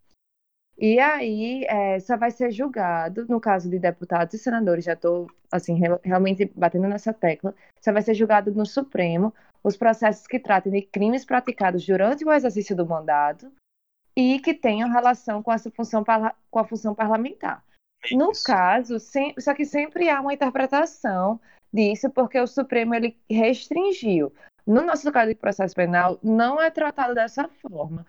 E 0.85 0.99
aí, 0.99 1.63
é, 1.63 1.97
só 2.01 2.17
vai 2.17 2.29
ser 2.29 2.51
julgado, 2.51 3.25
no 3.29 3.39
caso 3.39 3.69
de 3.69 3.79
deputados 3.79 4.33
e 4.33 4.37
senadores, 4.37 4.83
já 4.83 4.91
estou 4.91 5.27
assim, 5.49 5.79
realmente 6.03 6.51
batendo 6.53 6.89
nessa 6.89 7.13
tecla, 7.13 7.55
só 7.79 7.93
vai 7.93 8.01
ser 8.01 8.13
julgado 8.13 8.51
no 8.51 8.65
Supremo 8.65 9.33
os 9.63 9.77
processos 9.77 10.27
que 10.27 10.37
tratem 10.37 10.73
de 10.73 10.81
crimes 10.81 11.23
praticados 11.23 11.85
durante 11.85 12.25
o 12.25 12.33
exercício 12.33 12.75
do 12.75 12.85
mandato 12.85 13.49
e 14.13 14.41
que 14.41 14.53
tenham 14.53 14.91
relação 14.91 15.41
com, 15.41 15.53
essa 15.53 15.71
função, 15.71 16.03
com 16.51 16.59
a 16.59 16.65
função 16.65 16.93
parlamentar. 16.93 17.63
É 18.11 18.13
no 18.17 18.33
caso, 18.43 18.99
sem, 18.99 19.33
só 19.39 19.53
que 19.53 19.63
sempre 19.63 20.09
há 20.09 20.19
uma 20.19 20.33
interpretação 20.33 21.39
disso, 21.71 22.09
porque 22.09 22.37
o 22.37 22.45
Supremo 22.45 22.93
ele 22.93 23.17
restringiu. 23.29 24.33
No 24.67 24.81
nosso 24.81 25.09
caso 25.13 25.29
de 25.29 25.35
processo 25.35 25.73
penal, 25.73 26.19
não 26.21 26.61
é 26.61 26.69
tratado 26.69 27.15
dessa 27.15 27.47
forma 27.47 28.05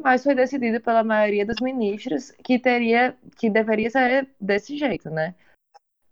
mas 0.00 0.24
foi 0.24 0.34
decidido 0.34 0.80
pela 0.80 1.04
maioria 1.04 1.44
dos 1.44 1.60
ministros 1.60 2.30
que 2.42 2.58
teria, 2.58 3.16
que 3.36 3.50
deveria 3.50 3.90
ser 3.90 4.28
desse 4.40 4.76
jeito, 4.76 5.10
né? 5.10 5.34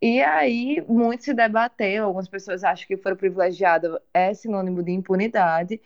E 0.01 0.23
aí, 0.23 0.81
muito 0.89 1.25
se 1.25 1.35
debateu, 1.35 2.05
algumas 2.05 2.29
pessoas 2.29 2.63
acham 2.63 2.87
que 2.87 2.97
for 2.97 3.17
privilegiado 3.17 4.01
é 4.15 4.33
sinônimo 4.33 4.83
de 4.83 4.93
impunidade, 4.93 5.81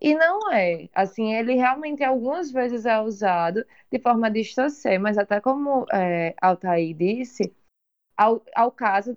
e 0.00 0.14
não 0.14 0.52
é. 0.52 0.88
Assim, 0.94 1.34
ele 1.34 1.54
realmente 1.54 2.04
algumas 2.04 2.50
vezes 2.50 2.84
é 2.84 3.00
usado 3.00 3.64
de 3.90 3.98
forma 3.98 4.26
a 4.26 4.30
distorcer, 4.30 5.00
mas 5.00 5.16
até 5.16 5.40
como 5.40 5.86
é, 5.92 6.34
Altair 6.42 6.94
disse, 6.94 7.54
ao, 8.16 8.44
ao 8.54 8.70
caso, 8.70 9.16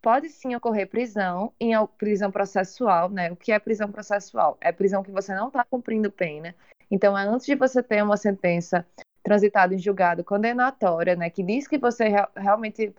pode 0.00 0.28
sim 0.30 0.54
ocorrer 0.54 0.88
prisão, 0.88 1.52
em 1.60 1.72
prisão 1.98 2.30
processual, 2.30 3.10
né? 3.10 3.32
O 3.32 3.36
que 3.36 3.52
é 3.52 3.58
prisão 3.58 3.90
processual? 3.90 4.56
É 4.60 4.72
prisão 4.72 5.02
que 5.02 5.10
você 5.10 5.34
não 5.34 5.48
está 5.48 5.64
cumprindo 5.64 6.10
pena 6.10 6.54
então, 6.90 7.16
é 7.16 7.26
antes 7.26 7.46
de 7.46 7.54
você 7.54 7.82
ter 7.82 8.02
uma 8.02 8.16
sentença 8.16 8.86
transitada 9.22 9.74
em 9.74 9.78
julgado 9.78 10.22
condenatória, 10.22 11.16
né, 11.16 11.30
que 11.30 11.42
diz 11.42 11.66
que 11.66 11.78
você 11.78 12.04
realmente 12.36 12.94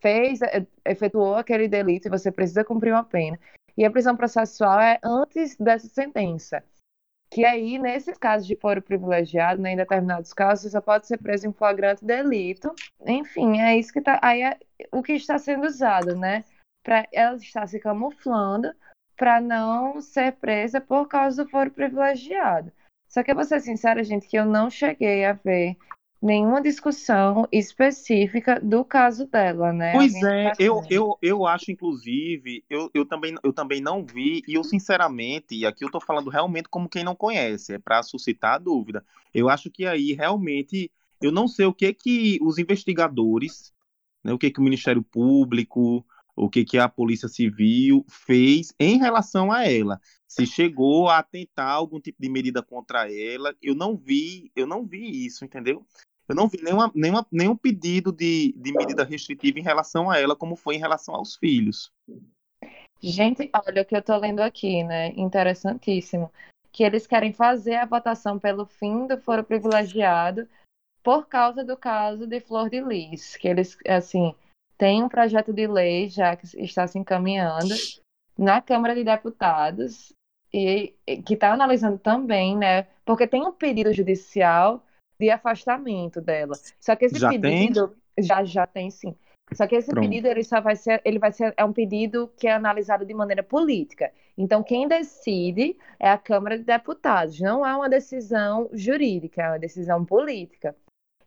fez, 0.00 0.42
é, 0.42 0.66
efetuou 0.84 1.36
aquele 1.36 1.68
delito 1.68 2.08
e 2.08 2.10
você 2.10 2.32
precisa 2.32 2.64
cumprir 2.64 2.92
uma 2.92 3.04
pena. 3.04 3.38
E 3.76 3.84
a 3.84 3.90
prisão 3.90 4.16
processual 4.16 4.80
é 4.80 4.98
antes 5.02 5.56
dessa 5.56 5.88
sentença. 5.88 6.62
Que 7.30 7.46
aí, 7.46 7.78
nesses 7.78 8.18
casos 8.18 8.46
de 8.46 8.54
foro 8.56 8.82
privilegiado, 8.82 9.62
né, 9.62 9.72
em 9.72 9.76
determinados 9.76 10.34
casos, 10.34 10.64
você 10.64 10.70
só 10.70 10.80
pode 10.82 11.06
ser 11.06 11.16
preso 11.16 11.46
em 11.46 11.52
flagrante 11.52 12.04
delito. 12.04 12.74
Enfim, 13.06 13.58
é 13.58 13.74
isso 13.78 13.90
que 13.90 14.00
está. 14.00 14.20
Aí 14.22 14.42
é 14.42 14.58
o 14.90 15.02
que 15.02 15.14
está 15.14 15.38
sendo 15.38 15.66
usado, 15.66 16.14
né? 16.14 16.44
Pra, 16.82 17.06
ela 17.10 17.36
está 17.36 17.66
se 17.66 17.78
camuflando 17.80 18.74
para 19.16 19.40
não 19.40 19.98
ser 20.02 20.32
presa 20.32 20.78
por 20.78 21.08
causa 21.08 21.42
do 21.42 21.50
foro 21.50 21.70
privilegiado. 21.70 22.70
Só 23.12 23.22
que 23.22 23.30
eu 23.30 23.34
vou 23.34 23.44
ser 23.44 23.60
sincera, 23.60 24.02
gente, 24.02 24.26
que 24.26 24.38
eu 24.38 24.46
não 24.46 24.70
cheguei 24.70 25.26
a 25.26 25.34
ver 25.34 25.76
nenhuma 26.20 26.62
discussão 26.62 27.46
específica 27.52 28.58
do 28.58 28.82
caso 28.82 29.26
dela, 29.26 29.70
né? 29.70 29.92
Pois 29.92 30.14
é, 30.14 30.52
eu, 30.58 30.82
eu, 30.88 31.18
eu 31.20 31.46
acho, 31.46 31.70
inclusive, 31.70 32.64
eu, 32.70 32.90
eu, 32.94 33.04
também, 33.04 33.34
eu 33.42 33.52
também 33.52 33.82
não 33.82 34.02
vi, 34.02 34.42
e 34.48 34.54
eu, 34.54 34.64
sinceramente, 34.64 35.54
e 35.54 35.66
aqui 35.66 35.84
eu 35.84 35.90
tô 35.90 36.00
falando 36.00 36.30
realmente 36.30 36.70
como 36.70 36.88
quem 36.88 37.04
não 37.04 37.14
conhece, 37.14 37.74
é 37.74 37.78
para 37.78 38.02
suscitar 38.02 38.54
a 38.54 38.58
dúvida. 38.58 39.04
Eu 39.34 39.50
acho 39.50 39.70
que 39.70 39.84
aí, 39.84 40.14
realmente, 40.14 40.90
eu 41.20 41.30
não 41.30 41.46
sei 41.46 41.66
o 41.66 41.74
que 41.74 41.92
que 41.92 42.38
os 42.40 42.56
investigadores, 42.56 43.74
né, 44.24 44.32
o 44.32 44.38
que 44.38 44.50
que 44.50 44.60
o 44.60 44.64
Ministério 44.64 45.02
Público, 45.02 46.02
o 46.36 46.48
que, 46.48 46.64
que 46.64 46.78
a 46.78 46.88
Polícia 46.88 47.28
Civil 47.28 48.04
fez 48.08 48.72
em 48.78 48.98
relação 48.98 49.52
a 49.52 49.68
ela. 49.68 50.00
Se 50.26 50.46
chegou 50.46 51.08
a 51.08 51.22
tentar 51.22 51.70
algum 51.70 52.00
tipo 52.00 52.20
de 52.20 52.28
medida 52.28 52.62
contra 52.62 53.12
ela, 53.12 53.54
eu 53.60 53.74
não 53.74 53.96
vi, 53.96 54.50
eu 54.56 54.66
não 54.66 54.86
vi 54.86 55.26
isso, 55.26 55.44
entendeu? 55.44 55.86
Eu 56.28 56.34
não 56.34 56.48
vi 56.48 56.62
nenhuma, 56.62 56.90
nenhuma, 56.94 57.26
nenhum 57.30 57.56
pedido 57.56 58.10
de, 58.10 58.54
de 58.56 58.72
medida 58.72 59.04
restritiva 59.04 59.58
em 59.58 59.62
relação 59.62 60.10
a 60.10 60.18
ela, 60.18 60.34
como 60.34 60.56
foi 60.56 60.76
em 60.76 60.78
relação 60.78 61.14
aos 61.14 61.36
filhos. 61.36 61.92
Gente, 63.02 63.50
olha 63.66 63.82
o 63.82 63.84
que 63.84 63.94
eu 63.94 64.00
estou 64.00 64.16
lendo 64.16 64.40
aqui, 64.40 64.82
né? 64.84 65.08
Interessantíssimo. 65.08 66.32
Que 66.70 66.84
eles 66.84 67.06
querem 67.06 67.32
fazer 67.32 67.74
a 67.74 67.84
votação 67.84 68.38
pelo 68.38 68.64
fim 68.64 69.06
do 69.06 69.20
foro 69.20 69.44
privilegiado 69.44 70.48
por 71.02 71.26
causa 71.26 71.64
do 71.64 71.76
caso 71.76 72.26
de 72.26 72.40
Flor 72.40 72.70
de 72.70 72.80
Lis. 72.80 73.36
Que 73.36 73.48
eles, 73.48 73.76
assim, 73.86 74.34
tem 74.76 75.02
um 75.02 75.08
projeto 75.08 75.52
de 75.52 75.66
lei 75.66 76.08
já 76.08 76.36
que 76.36 76.46
está 76.62 76.86
se 76.86 76.98
encaminhando 76.98 77.74
na 78.36 78.60
Câmara 78.60 78.94
de 78.94 79.04
Deputados 79.04 80.12
e, 80.52 80.94
e 81.06 81.22
que 81.22 81.34
está 81.34 81.52
analisando 81.52 81.98
também, 81.98 82.56
né? 82.56 82.86
Porque 83.04 83.26
tem 83.26 83.42
um 83.42 83.52
pedido 83.52 83.92
judicial 83.92 84.84
de 85.18 85.30
afastamento 85.30 86.20
dela. 86.20 86.54
Só 86.80 86.96
que 86.96 87.06
esse 87.06 87.18
já 87.18 87.28
pedido 87.28 87.88
tem? 87.88 88.24
já 88.24 88.44
já 88.44 88.66
tem 88.66 88.90
sim. 88.90 89.14
Só 89.54 89.66
que 89.66 89.76
esse 89.76 89.90
Pronto. 89.90 90.08
pedido 90.08 90.26
ele 90.28 90.42
só 90.44 90.60
vai 90.60 90.76
ser, 90.76 91.00
ele 91.04 91.18
vai 91.18 91.32
ser 91.32 91.52
é 91.56 91.64
um 91.64 91.72
pedido 91.72 92.32
que 92.36 92.46
é 92.48 92.52
analisado 92.52 93.04
de 93.04 93.14
maneira 93.14 93.42
política. 93.42 94.12
Então 94.36 94.62
quem 94.62 94.88
decide 94.88 95.76
é 95.98 96.10
a 96.10 96.18
Câmara 96.18 96.58
de 96.58 96.64
Deputados. 96.64 97.38
Não 97.40 97.66
é 97.66 97.74
uma 97.74 97.88
decisão 97.88 98.68
jurídica, 98.72 99.42
é 99.42 99.48
uma 99.48 99.58
decisão 99.58 100.04
política. 100.04 100.74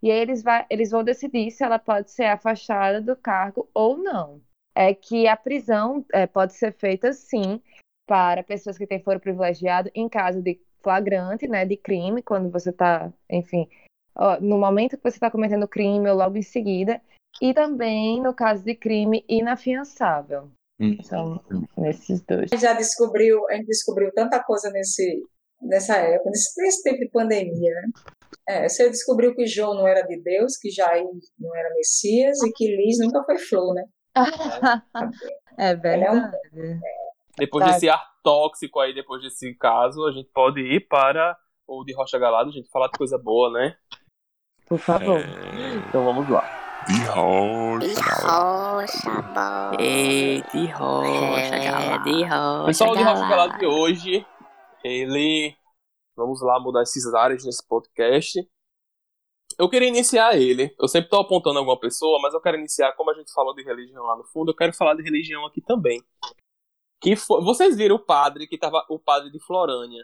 E 0.02 0.12
aí 0.12 0.20
eles, 0.20 0.44
vai, 0.44 0.66
eles 0.70 0.92
vão 0.92 1.04
decidir 1.04 1.52
se 1.52 1.64
ela 1.64 1.80
pode 1.80 2.12
ser 2.12 2.26
afastada 2.26 3.02
do 3.02 3.16
cargo 3.16 3.70
ou 3.74 3.98
não. 3.98 4.42
É 4.76 4.94
que 4.94 5.28
a 5.28 5.38
prisão 5.38 6.06
é, 6.12 6.28
pode 6.28 6.54
ser 6.54 6.74
feita 6.74 7.14
sim 7.14 7.62
para 8.08 8.44
pessoas 8.44 8.78
que 8.78 8.86
têm 8.86 9.02
foro 9.02 9.20
privilegiado 9.20 9.90
em 9.96 10.08
caso 10.08 10.42
de 10.42 10.60
flagrante, 10.84 11.48
né, 11.48 11.66
de 11.66 11.76
crime, 11.76 12.22
quando 12.22 12.52
você 12.52 12.70
está, 12.70 13.12
enfim, 13.30 13.68
ó, 14.16 14.40
no 14.40 14.58
momento 14.58 14.98
que 14.98 15.04
você 15.04 15.18
está 15.18 15.32
cometendo 15.32 15.68
crime 15.68 16.08
ou 16.10 16.16
logo 16.16 16.38
em 16.38 16.44
seguida, 16.44 17.02
e 17.42 17.54
também 17.54 18.22
no 18.22 18.34
caso 18.34 18.64
de 18.64 18.76
crime 18.76 19.26
inafiançável. 19.28 20.52
Hum. 20.80 21.02
São 21.04 21.42
nesses 21.78 22.22
dois. 22.22 22.52
A 22.52 22.56
gente 22.56 22.62
já 22.62 22.74
descobriu, 22.74 23.48
a 23.50 23.56
gente 23.56 23.68
descobriu 23.68 24.12
tanta 24.14 24.44
coisa 24.44 24.70
nesse, 24.72 25.24
nessa 25.62 25.96
época, 25.98 26.30
nesse, 26.30 26.62
nesse 26.62 26.84
tempo 26.84 27.00
de 27.00 27.10
pandemia, 27.10 27.74
né? 27.74 27.88
É, 28.48 28.68
você 28.68 28.90
descobriu 28.90 29.36
que 29.36 29.48
João 29.48 29.74
não 29.74 29.88
era 29.88 30.02
de 30.02 30.22
Deus, 30.22 30.58
que 30.58 30.70
Jair 30.70 31.06
não 31.40 31.56
era 31.56 31.74
Messias 31.76 32.42
e 32.44 32.52
que 32.52 32.68
Liz 32.76 32.98
nunca 33.00 33.24
foi 33.24 33.38
flor, 33.38 33.74
né? 33.74 33.84
é 35.58 35.76
verdade. 35.76 36.06
É 36.06 36.12
um... 36.12 36.80
Depois 37.38 37.66
desse 37.66 37.90
ar 37.90 38.02
tóxico 38.24 38.80
aí, 38.80 38.94
depois 38.94 39.22
desse 39.22 39.54
caso, 39.56 40.06
a 40.06 40.12
gente 40.12 40.30
pode 40.34 40.62
ir 40.62 40.88
para 40.88 41.38
o 41.68 41.84
de 41.84 41.94
Rocha 41.94 42.18
Galado, 42.18 42.50
a 42.50 42.54
gente 42.54 42.70
falar 42.70 42.88
de 42.88 42.98
coisa 42.98 43.18
boa, 43.18 43.52
né? 43.52 43.76
Por 44.68 44.80
favor. 44.80 45.20
É... 45.20 45.76
Então 45.88 46.04
vamos 46.06 46.30
lá. 46.30 46.44
De 46.88 47.04
rocha. 47.06 47.88
De 47.88 47.94
rocha, 47.94 49.22
boa. 49.34 49.76
E 49.80 50.44
de 50.54 50.68
rocha, 50.68 51.56
é, 51.56 51.98
de 52.00 52.24
rocha. 52.24 52.66
Pessoal 52.66 52.96
de 52.96 53.04
Rocha 53.04 53.28
Galado 53.28 53.58
de 53.58 53.66
hoje, 53.66 54.26
ele 54.84 55.56
Vamos 56.16 56.42
lá 56.42 56.60
mudar 56.60 56.84
esses 56.84 57.06
áreas 57.14 57.44
nesse 57.44 57.66
podcast. 57.68 58.48
Eu 59.58 59.70
queria 59.70 59.88
iniciar 59.88 60.36
ele. 60.36 60.74
Eu 60.80 60.88
sempre 60.88 61.08
estou 61.08 61.20
apontando 61.20 61.60
alguma 61.60 61.80
pessoa, 61.80 62.20
mas 62.22 62.34
eu 62.34 62.42
quero 62.42 62.58
iniciar, 62.58 62.94
como 62.94 63.12
a 63.12 63.14
gente 63.14 63.32
falou 63.32 63.54
de 63.54 63.64
religião 63.64 64.04
lá 64.04 64.16
no 64.18 64.24
fundo, 64.26 64.52
eu 64.52 64.56
quero 64.56 64.74
falar 64.74 64.96
de 64.96 65.04
religião 65.04 65.46
aqui 65.46 65.62
também. 65.62 66.02
Que 67.02 67.16
foi, 67.16 67.42
vocês 67.44 67.76
viram 67.76 67.98
o 67.98 68.06
padre 68.06 68.48
que 68.48 68.58
tava 68.58 68.84
o 68.90 68.98
padre 68.98 69.32
de 69.32 69.40
Florânia, 69.40 70.04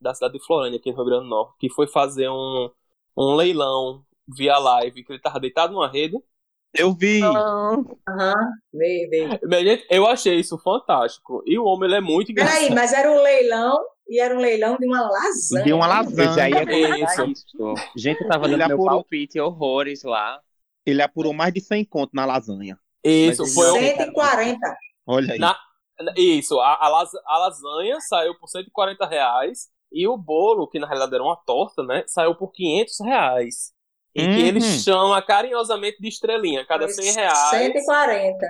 da 0.00 0.14
cidade 0.14 0.34
de 0.38 0.44
Florânia, 0.44 0.78
aqui 0.78 0.90
no 0.90 0.96
Rio 0.96 1.04
Grande 1.04 1.24
do 1.24 1.30
Norte, 1.30 1.56
que 1.58 1.70
foi 1.70 1.86
fazer 1.86 2.28
um, 2.28 2.70
um 3.16 3.34
leilão 3.34 4.04
via 4.26 4.58
live, 4.58 5.04
que 5.04 5.12
ele 5.12 5.20
tava 5.20 5.40
deitado 5.40 5.72
numa 5.72 5.88
rede 5.88 6.16
Eu 6.72 6.94
vi. 6.94 7.20
Aham, 7.22 7.84
vi, 8.72 9.08
vi. 9.08 9.86
Eu 9.90 10.06
achei 10.06 10.36
isso 10.36 10.56
fantástico. 10.58 11.42
E 11.44 11.58
o 11.58 11.64
homem 11.64 11.88
ele 11.88 11.96
é 11.96 12.00
muito 12.00 12.30
engraçado. 12.30 12.54
Peraí, 12.54 12.74
mas 12.74 12.92
era 12.92 13.10
um 13.10 13.20
leilão 13.20 13.84
e 14.10 14.20
era 14.20 14.34
um 14.36 14.38
leilão 14.40 14.76
de 14.76 14.86
uma 14.86 15.02
lasanha. 15.08 15.64
De 15.64 15.72
uma 15.72 15.86
lasanha. 15.86 16.48
Ia 16.48 16.66
comentar 16.66 17.28
isso. 17.28 17.74
Gente, 17.96 18.20
eu 18.22 18.28
tava 18.28 18.48
dando 18.48 18.58
meu 18.58 18.66
apurou- 18.76 18.86
palpite 18.86 19.38
horrores 19.40 20.02
lá. 20.02 20.40
Ele 20.84 21.00
apurou 21.00 21.32
mais 21.32 21.54
de 21.54 21.60
100 21.60 21.84
conto 21.84 22.10
na 22.12 22.24
lasanha. 22.26 22.78
Isso, 23.04 23.42
Mas 23.42 23.54
foi 23.54 23.70
um- 23.70 23.78
140. 23.78 24.76
Olha 25.06 25.32
aí. 25.34 25.38
Na- 25.38 25.58
Isso, 26.16 26.58
a, 26.60 26.84
a, 26.86 26.88
las- 26.88 27.14
a 27.26 27.38
lasanha 27.38 28.00
saiu 28.00 28.34
por 28.38 28.48
140 28.48 29.06
reais 29.06 29.68
e 29.92 30.08
o 30.08 30.16
bolo, 30.16 30.66
que 30.68 30.78
na 30.78 30.86
realidade 30.86 31.14
era 31.14 31.22
uma 31.22 31.36
torta, 31.36 31.82
né, 31.82 32.04
saiu 32.06 32.34
por 32.34 32.50
500 32.52 33.00
reais. 33.00 33.72
E 34.14 34.22
que 34.22 34.26
Uhum. 34.28 34.46
ele 34.46 34.60
chama 34.60 35.20
carinhosamente 35.22 36.00
de 36.00 36.08
estrelinha, 36.08 36.64
cada 36.66 36.88
100 36.88 37.12
reais. 37.12 37.50
140. 37.50 38.46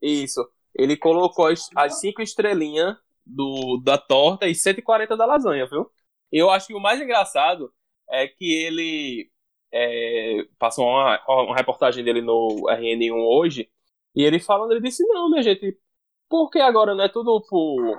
Isso. 0.00 0.44
Ele 0.74 0.96
colocou 0.96 1.46
as, 1.46 1.68
as 1.76 2.00
cinco 2.00 2.22
estrelinhas 2.22 2.96
do, 3.24 3.80
da 3.84 3.98
torta 3.98 4.48
e 4.48 4.54
140 4.54 5.16
da 5.16 5.26
lasanha, 5.26 5.66
viu? 5.66 5.90
Eu 6.30 6.50
acho 6.50 6.66
que 6.66 6.74
o 6.74 6.80
mais 6.80 7.00
engraçado 7.00 7.72
é 8.10 8.26
que 8.26 8.64
ele 8.64 9.30
é, 9.72 10.44
passou 10.58 10.86
uma, 10.86 11.20
uma 11.26 11.56
reportagem 11.56 12.04
dele 12.04 12.20
no 12.20 12.66
RN1 12.68 13.12
hoje 13.14 13.70
e 14.14 14.22
ele 14.22 14.38
falando, 14.38 14.72
ele 14.72 14.80
disse, 14.80 15.04
não, 15.06 15.30
minha 15.30 15.42
gente, 15.42 15.78
porque 16.28 16.58
agora 16.60 16.94
não 16.94 17.04
é 17.04 17.08
tudo 17.08 17.40
por, 17.48 17.98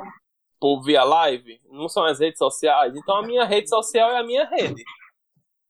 por 0.60 0.84
via 0.84 1.04
live, 1.04 1.60
não 1.70 1.90
são 1.90 2.04
as 2.04 2.20
redes 2.20 2.38
sociais, 2.38 2.95
então 2.95 3.18
a 3.18 3.24
minha 3.24 3.45
rede 3.45 3.70
social 3.70 4.12
é 4.12 4.20
a 4.20 4.24
minha 4.24 4.45
rede. 4.45 4.84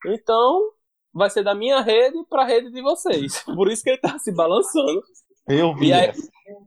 Então, 0.05 0.73
vai 1.13 1.30
ser 1.30 1.43
da 1.43 1.55
minha 1.55 1.80
rede 1.81 2.17
pra 2.30 2.43
rede 2.43 2.71
de 2.71 2.81
vocês. 2.81 3.41
Por 3.55 3.71
isso 3.71 3.84
que 3.84 3.91
ele 3.91 3.99
tá 3.99 4.17
se 4.19 4.34
balançando. 4.34 5.03
Eu 5.47 5.75
vi. 5.75 5.87
E 5.87 5.93
aí-. 5.93 6.11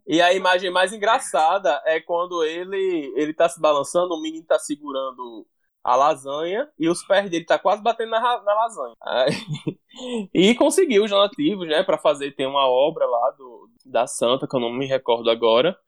E 0.07 0.21
a 0.23 0.33
imagem 0.33 0.71
mais 0.71 0.93
engraçada 0.93 1.83
é 1.87 2.01
quando 2.01 2.45
ele 2.45 3.13
ele 3.17 3.35
tá 3.35 3.49
se 3.49 3.61
balançando, 3.61 4.15
o 4.15 4.21
menino 4.23 4.45
tá 4.47 4.59
segurando 4.59 5.47
a 5.85 5.97
lasanha 5.97 6.69
e 6.79 6.89
os 6.89 7.05
pés 7.07 7.31
dele 7.31 7.45
tá 7.45 7.59
quase 7.59 7.83
batendo 7.83 8.11
na, 8.11 8.21
na 8.21 8.55
lasanha. 8.55 8.95
Aí- 9.03 9.79
e 10.35 10.55
conseguiu 10.55 11.05
os 11.05 11.11
donativos, 11.11 11.69
né, 11.69 11.83
para 11.85 11.99
fazer 11.99 12.33
tem 12.33 12.47
uma 12.47 12.67
obra 12.69 13.07
lá 13.07 13.31
do 13.33 13.71
da 13.85 14.07
Santa 14.07 14.47
que 14.49 14.57
eu 14.57 14.61
não 14.61 14.73
me 14.73 14.87
recordo 14.87 15.31
agora. 15.31 15.79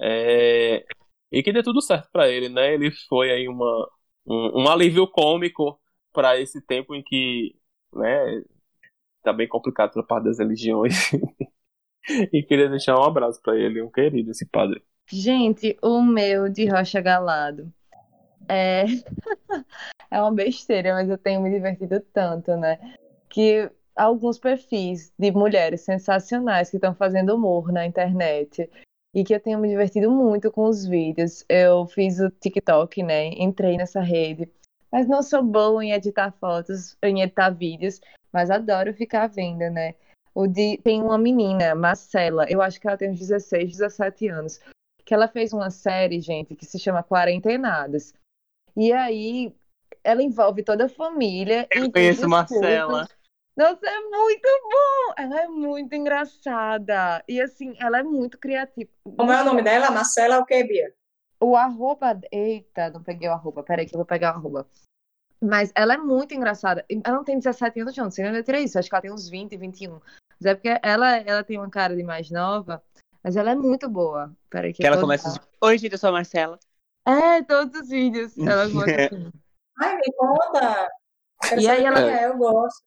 É, 0.00 0.84
e 1.32 1.42
que 1.42 1.52
deu 1.52 1.62
tudo 1.62 1.80
certo 1.82 2.10
para 2.12 2.28
ele, 2.28 2.48
né? 2.48 2.74
Ele 2.74 2.90
foi 3.08 3.30
aí 3.32 3.48
uma 3.48 3.88
um, 4.26 4.62
um 4.64 4.68
alívio 4.70 5.06
cômico 5.08 5.80
para 6.12 6.38
esse 6.40 6.60
tempo 6.62 6.94
em 6.94 7.02
que, 7.02 7.56
né, 7.94 8.42
tá 9.22 9.32
bem 9.32 9.48
complicado 9.48 9.92
pela 9.92 10.06
parte 10.06 10.24
das 10.26 10.38
religiões. 10.38 11.10
E 12.08 12.42
queria 12.42 12.68
deixar 12.68 12.98
um 12.98 13.04
abraço 13.04 13.40
pra 13.42 13.56
ele, 13.56 13.82
um 13.82 13.90
querido, 13.90 14.30
esse 14.30 14.46
padre. 14.46 14.82
Gente, 15.08 15.76
o 15.82 16.02
meu 16.02 16.48
de 16.48 16.66
Rocha 16.66 17.00
Galado 17.00 17.72
é... 18.48 18.84
é 20.10 20.20
uma 20.20 20.32
besteira, 20.32 20.94
mas 20.94 21.08
eu 21.08 21.18
tenho 21.18 21.40
me 21.40 21.50
divertido 21.50 22.00
tanto, 22.12 22.56
né? 22.56 22.78
Que 23.28 23.70
alguns 23.94 24.38
perfis 24.38 25.12
de 25.18 25.30
mulheres 25.30 25.82
sensacionais 25.82 26.70
que 26.70 26.76
estão 26.76 26.94
fazendo 26.94 27.34
humor 27.34 27.72
na 27.72 27.86
internet 27.86 28.68
e 29.14 29.24
que 29.24 29.34
eu 29.34 29.40
tenho 29.40 29.58
me 29.58 29.68
divertido 29.68 30.10
muito 30.10 30.50
com 30.50 30.64
os 30.64 30.86
vídeos. 30.86 31.44
Eu 31.48 31.86
fiz 31.86 32.18
o 32.18 32.30
TikTok, 32.30 33.02
né? 33.02 33.28
Entrei 33.28 33.76
nessa 33.76 34.00
rede, 34.00 34.50
mas 34.90 35.06
não 35.06 35.22
sou 35.22 35.42
boa 35.42 35.84
em 35.84 35.92
editar 35.92 36.32
fotos, 36.32 36.96
em 37.02 37.22
editar 37.22 37.50
vídeos, 37.50 38.00
mas 38.32 38.50
adoro 38.50 38.94
ficar 38.94 39.26
vendo, 39.28 39.70
né? 39.70 39.94
O 40.34 40.46
de... 40.46 40.78
Tem 40.78 41.02
uma 41.02 41.18
menina, 41.18 41.74
Marcela, 41.74 42.46
eu 42.48 42.62
acho 42.62 42.80
que 42.80 42.86
ela 42.86 42.96
tem 42.96 43.10
uns 43.10 43.18
16, 43.18 43.76
17 43.76 44.28
anos, 44.28 44.60
que 45.04 45.12
ela 45.12 45.28
fez 45.28 45.52
uma 45.52 45.70
série, 45.70 46.20
gente, 46.20 46.54
que 46.54 46.64
se 46.64 46.78
chama 46.78 47.02
Quarentenadas. 47.02 48.14
E 48.76 48.92
aí 48.92 49.54
ela 50.02 50.22
envolve 50.22 50.62
toda 50.62 50.86
a 50.86 50.88
família. 50.88 51.68
em 51.74 51.84
Eu 51.84 51.92
conheço 51.92 52.28
Marcela. 52.28 53.06
Nossa, 53.56 53.86
é 53.86 54.00
muito 54.00 54.48
bom! 54.62 55.14
Ela 55.18 55.42
é 55.42 55.48
muito 55.48 55.94
engraçada. 55.94 57.22
E 57.28 57.40
assim, 57.40 57.74
ela 57.78 57.98
é 57.98 58.02
muito 58.02 58.38
criativa. 58.38 58.90
Como 59.16 59.30
é 59.30 59.42
o 59.42 59.44
nome 59.44 59.62
dela? 59.62 59.90
Marcela 59.90 60.38
o 60.38 60.46
quê, 60.46 60.64
Bia? 60.64 60.94
O 61.38 61.54
arroba. 61.54 62.18
Eita, 62.30 62.88
não 62.90 63.02
peguei 63.02 63.28
o 63.28 63.32
arroba. 63.32 63.62
Peraí, 63.62 63.86
que 63.86 63.94
eu 63.94 63.98
vou 63.98 64.06
pegar 64.06 64.34
o 64.34 64.38
arroba. 64.38 64.66
Mas 65.42 65.72
ela 65.74 65.94
é 65.94 65.96
muito 65.96 66.32
engraçada. 66.34 66.84
Ela 66.88 67.16
não 67.16 67.24
tem 67.24 67.36
17 67.38 67.80
anos, 67.80 67.96
não. 67.96 68.04
Não 68.04 68.10
sei 68.12 68.26
onde 68.28 68.38
eu 68.38 68.44
tirei 68.44 68.62
isso. 68.62 68.78
Acho 68.78 68.88
que 68.88 68.94
ela 68.94 69.02
tem 69.02 69.12
uns 69.12 69.28
20, 69.28 69.56
21. 69.56 69.94
Mas 69.94 70.46
é 70.46 70.54
porque 70.54 70.78
ela, 70.82 71.16
ela 71.16 71.42
tem 71.42 71.58
uma 71.58 71.68
cara 71.68 71.96
de 71.96 72.02
mais 72.04 72.30
nova. 72.30 72.82
Mas 73.24 73.36
ela 73.36 73.50
é 73.50 73.54
muito 73.54 73.88
boa. 73.88 74.32
Peraí, 74.48 74.72
que, 74.72 74.86
ela 74.86 75.00
começa 75.00 75.28
assim, 75.28 75.40
Oi, 75.60 75.78
gente, 75.78 75.92
eu 75.92 75.98
sou 75.98 76.10
a 76.10 76.12
Marcela. 76.12 76.58
É, 77.06 77.42
todos 77.42 77.80
os 77.80 77.88
vídeos. 77.88 78.38
Ela 78.38 78.68
gosta 78.68 78.92
assim. 79.06 79.30
Ai, 79.80 79.96
me 79.96 80.12
conta. 80.16 80.90
Quero 81.48 81.60
E 81.60 81.68
aí 81.68 81.84
ela- 81.84 82.20
é, 82.20 82.26
eu 82.28 82.36
gosto. 82.36 82.80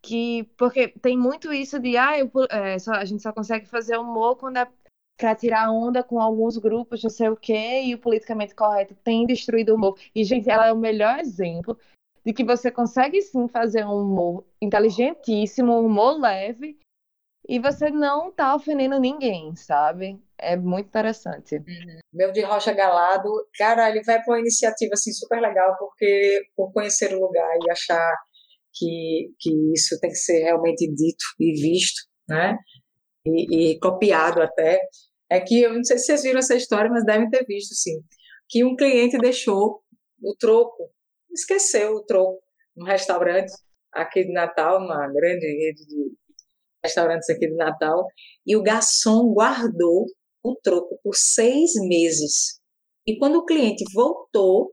que. 0.03 0.45
Porque 0.57 0.89
tem 0.89 1.17
muito 1.17 1.53
isso 1.53 1.79
de. 1.79 1.97
Ah, 1.97 2.19
eu, 2.19 2.31
é, 2.51 2.79
só, 2.79 2.93
a 2.93 3.05
gente 3.05 3.23
só 3.23 3.33
consegue 3.33 3.67
fazer 3.67 3.99
humor 3.99 4.37
quando 4.37 4.59
é 4.59 4.67
pra 5.17 5.35
tirar 5.35 5.71
onda 5.71 6.03
com 6.03 6.21
alguns 6.21 6.57
grupos, 6.57 7.03
não 7.03 7.11
sei 7.11 7.29
o 7.29 7.37
quê, 7.37 7.83
e 7.83 7.95
o 7.95 7.99
politicamente 7.99 8.55
correto 8.55 8.95
tem 9.03 9.27
destruído 9.27 9.71
o 9.71 9.75
humor. 9.75 9.99
E, 10.15 10.23
gente, 10.23 10.49
ela 10.49 10.69
é 10.69 10.73
o 10.73 10.79
melhor 10.79 11.19
exemplo 11.19 11.77
de 12.25 12.33
que 12.33 12.45
você 12.45 12.71
consegue 12.71 13.21
sim 13.21 13.49
fazer 13.49 13.85
um 13.85 14.01
humor 14.01 14.45
inteligentíssimo, 14.63 15.73
um 15.73 15.87
humor 15.87 16.21
leve, 16.21 16.79
e 17.49 17.59
você 17.59 17.91
não 17.91 18.31
tá 18.31 18.55
ofendendo 18.55 19.01
ninguém, 19.01 19.57
sabe? 19.57 20.21
É 20.37 20.55
muito 20.55 20.87
interessante. 20.87 21.61
Meu 22.13 22.31
de 22.31 22.43
Rocha 22.43 22.73
Galado, 22.73 23.29
cara, 23.57 23.89
ele 23.89 24.03
vai 24.03 24.23
para 24.23 24.35
uma 24.35 24.41
iniciativa 24.41 24.93
assim 24.93 25.13
super 25.13 25.41
legal, 25.41 25.77
porque 25.79 26.43
por 26.55 26.73
conhecer 26.73 27.15
o 27.15 27.21
lugar 27.21 27.51
e 27.67 27.71
achar 27.71 28.15
que, 28.75 29.33
que 29.39 29.51
isso 29.75 29.99
tem 30.01 30.11
que 30.11 30.17
ser 30.17 30.45
realmente 30.45 30.87
dito 30.89 31.25
e 31.41 31.53
visto, 31.61 32.03
né? 32.29 32.57
E, 33.27 33.73
e 33.73 33.79
copiado 33.79 34.41
até. 34.41 34.81
É 35.31 35.41
que 35.41 35.61
eu 35.61 35.75
não 35.75 35.85
sei 35.85 35.99
se 35.99 36.07
vocês 36.07 36.23
viram 36.23 36.39
essa 36.39 36.55
história, 36.55 36.91
mas 36.91 37.05
devem 37.05 37.29
ter 37.29 37.45
visto, 37.47 37.75
sim. 37.75 38.01
Que 38.49 38.65
um 38.65 38.77
cliente 38.77 39.19
deixou 39.19 39.83
o 40.23 40.35
troco, 40.39 40.91
esqueceu 41.31 41.93
o 41.97 42.05
troco 42.05 42.41
num 42.77 42.87
restaurante 42.87 43.53
aqui 43.93 44.25
de 44.25 44.33
Natal, 44.33 44.79
uma 44.79 45.07
grande 45.09 45.47
rede 45.47 45.87
de 45.87 46.13
restaurantes 46.83 47.29
aqui 47.29 47.47
de 47.49 47.57
Natal, 47.57 48.07
e 48.47 48.57
o 48.57 48.63
garçom 48.63 49.33
guardou 49.33 50.07
o 50.43 50.55
troco 50.63 50.99
por 51.03 51.15
seis 51.15 51.73
meses. 51.89 52.61
E 53.07 53.19
quando 53.19 53.37
o 53.37 53.45
cliente 53.45 53.85
voltou, 53.93 54.73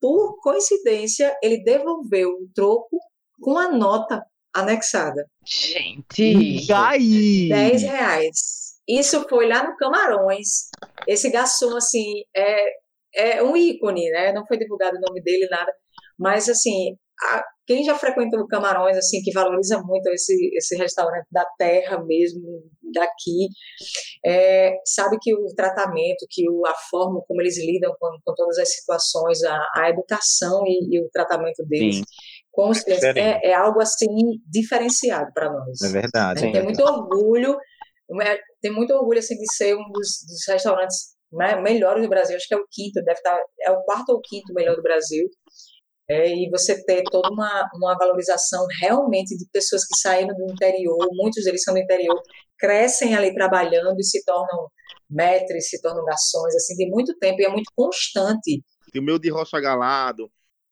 por 0.00 0.40
coincidência, 0.40 1.36
ele 1.42 1.62
devolveu 1.62 2.28
o 2.30 2.48
troco 2.54 2.98
com 3.40 3.58
a 3.58 3.70
nota 3.70 4.24
anexada. 4.54 5.24
Gente! 5.44 6.72
Aí! 6.72 7.48
10 7.48 7.82
reais. 7.82 8.60
Isso 8.88 9.24
foi 9.28 9.46
lá 9.46 9.68
no 9.68 9.76
Camarões. 9.76 10.68
Esse 11.06 11.30
garçom, 11.30 11.76
assim, 11.76 12.22
é, 12.34 13.36
é 13.38 13.42
um 13.42 13.56
ícone, 13.56 14.10
né? 14.10 14.32
Não 14.32 14.44
foi 14.46 14.58
divulgado 14.58 14.96
o 14.96 15.00
nome 15.00 15.22
dele, 15.22 15.46
nada. 15.48 15.72
Mas, 16.18 16.48
assim, 16.48 16.96
a, 17.22 17.44
quem 17.66 17.84
já 17.84 17.94
frequentou 17.94 18.46
Camarões, 18.48 18.96
assim, 18.96 19.22
que 19.22 19.32
valoriza 19.32 19.80
muito 19.82 20.08
esse, 20.08 20.50
esse 20.56 20.76
restaurante 20.76 21.26
da 21.30 21.44
terra 21.56 22.02
mesmo, 22.04 22.42
daqui, 22.92 23.48
é, 24.24 24.72
sabe 24.84 25.16
que 25.20 25.34
o 25.34 25.46
tratamento, 25.54 26.26
que 26.28 26.48
o, 26.48 26.66
a 26.66 26.74
forma 26.90 27.22
como 27.26 27.40
eles 27.40 27.58
lidam 27.58 27.94
com, 27.98 28.08
com 28.24 28.34
todas 28.34 28.58
as 28.58 28.72
situações, 28.72 29.42
a, 29.44 29.66
a 29.76 29.90
educação 29.90 30.62
e, 30.66 30.96
e, 30.96 31.00
o 31.00 31.08
tratamento 31.10 31.64
deles 31.66 31.96
Sim. 31.96 32.04
com 32.50 32.70
os 32.70 32.80
clientes, 32.80 33.04
é, 33.04 33.40
é, 33.42 33.54
algo, 33.54 33.80
assim, 33.80 34.06
diferenciado 34.46 35.30
para 35.32 35.52
nós. 35.52 35.80
É 35.82 35.88
verdade. 35.88 36.52
Tem 36.52 36.62
muito 36.62 36.82
orgulho, 36.82 37.56
é, 38.22 38.38
tem 38.60 38.72
muito 38.72 38.92
orgulho, 38.92 39.18
assim, 39.18 39.36
de 39.36 39.52
ser 39.54 39.74
um 39.74 39.90
dos, 39.92 40.24
dos 40.26 40.46
restaurantes 40.48 41.20
né, 41.32 41.60
melhores 41.60 42.02
do 42.02 42.08
Brasil, 42.08 42.36
acho 42.36 42.48
que 42.48 42.54
é 42.54 42.56
o 42.56 42.66
quinto, 42.70 43.02
deve 43.04 43.18
estar, 43.18 43.38
é 43.60 43.70
o 43.70 43.82
quarto 43.82 44.10
ou 44.10 44.20
quinto 44.20 44.52
melhor 44.52 44.74
do 44.74 44.82
Brasil, 44.82 45.28
é, 46.10 46.28
e 46.28 46.50
você 46.50 46.82
ter 46.84 47.04
toda 47.04 47.30
uma, 47.30 47.70
uma 47.72 47.96
valorização 47.96 48.66
realmente 48.80 49.36
de 49.38 49.46
pessoas 49.52 49.86
que 49.86 49.96
saíram 49.96 50.34
do 50.34 50.52
interior, 50.52 50.98
muitos 51.12 51.44
deles 51.44 51.62
são 51.62 51.72
do 51.72 51.78
interior, 51.78 52.20
crescem 52.60 53.14
ali 53.14 53.34
trabalhando 53.34 53.98
e 53.98 54.04
se 54.04 54.24
tornam 54.24 54.68
mestres, 55.08 55.70
se 55.70 55.80
tornam 55.80 56.04
garçons, 56.04 56.54
assim, 56.54 56.76
de 56.76 56.88
muito 56.88 57.16
tempo, 57.18 57.40
e 57.40 57.44
é 57.44 57.48
muito 57.48 57.72
constante. 57.74 58.62
O 58.96 59.02
meu 59.02 59.18
de 59.18 59.30
Rocha 59.30 59.60
Galado, 59.60 60.30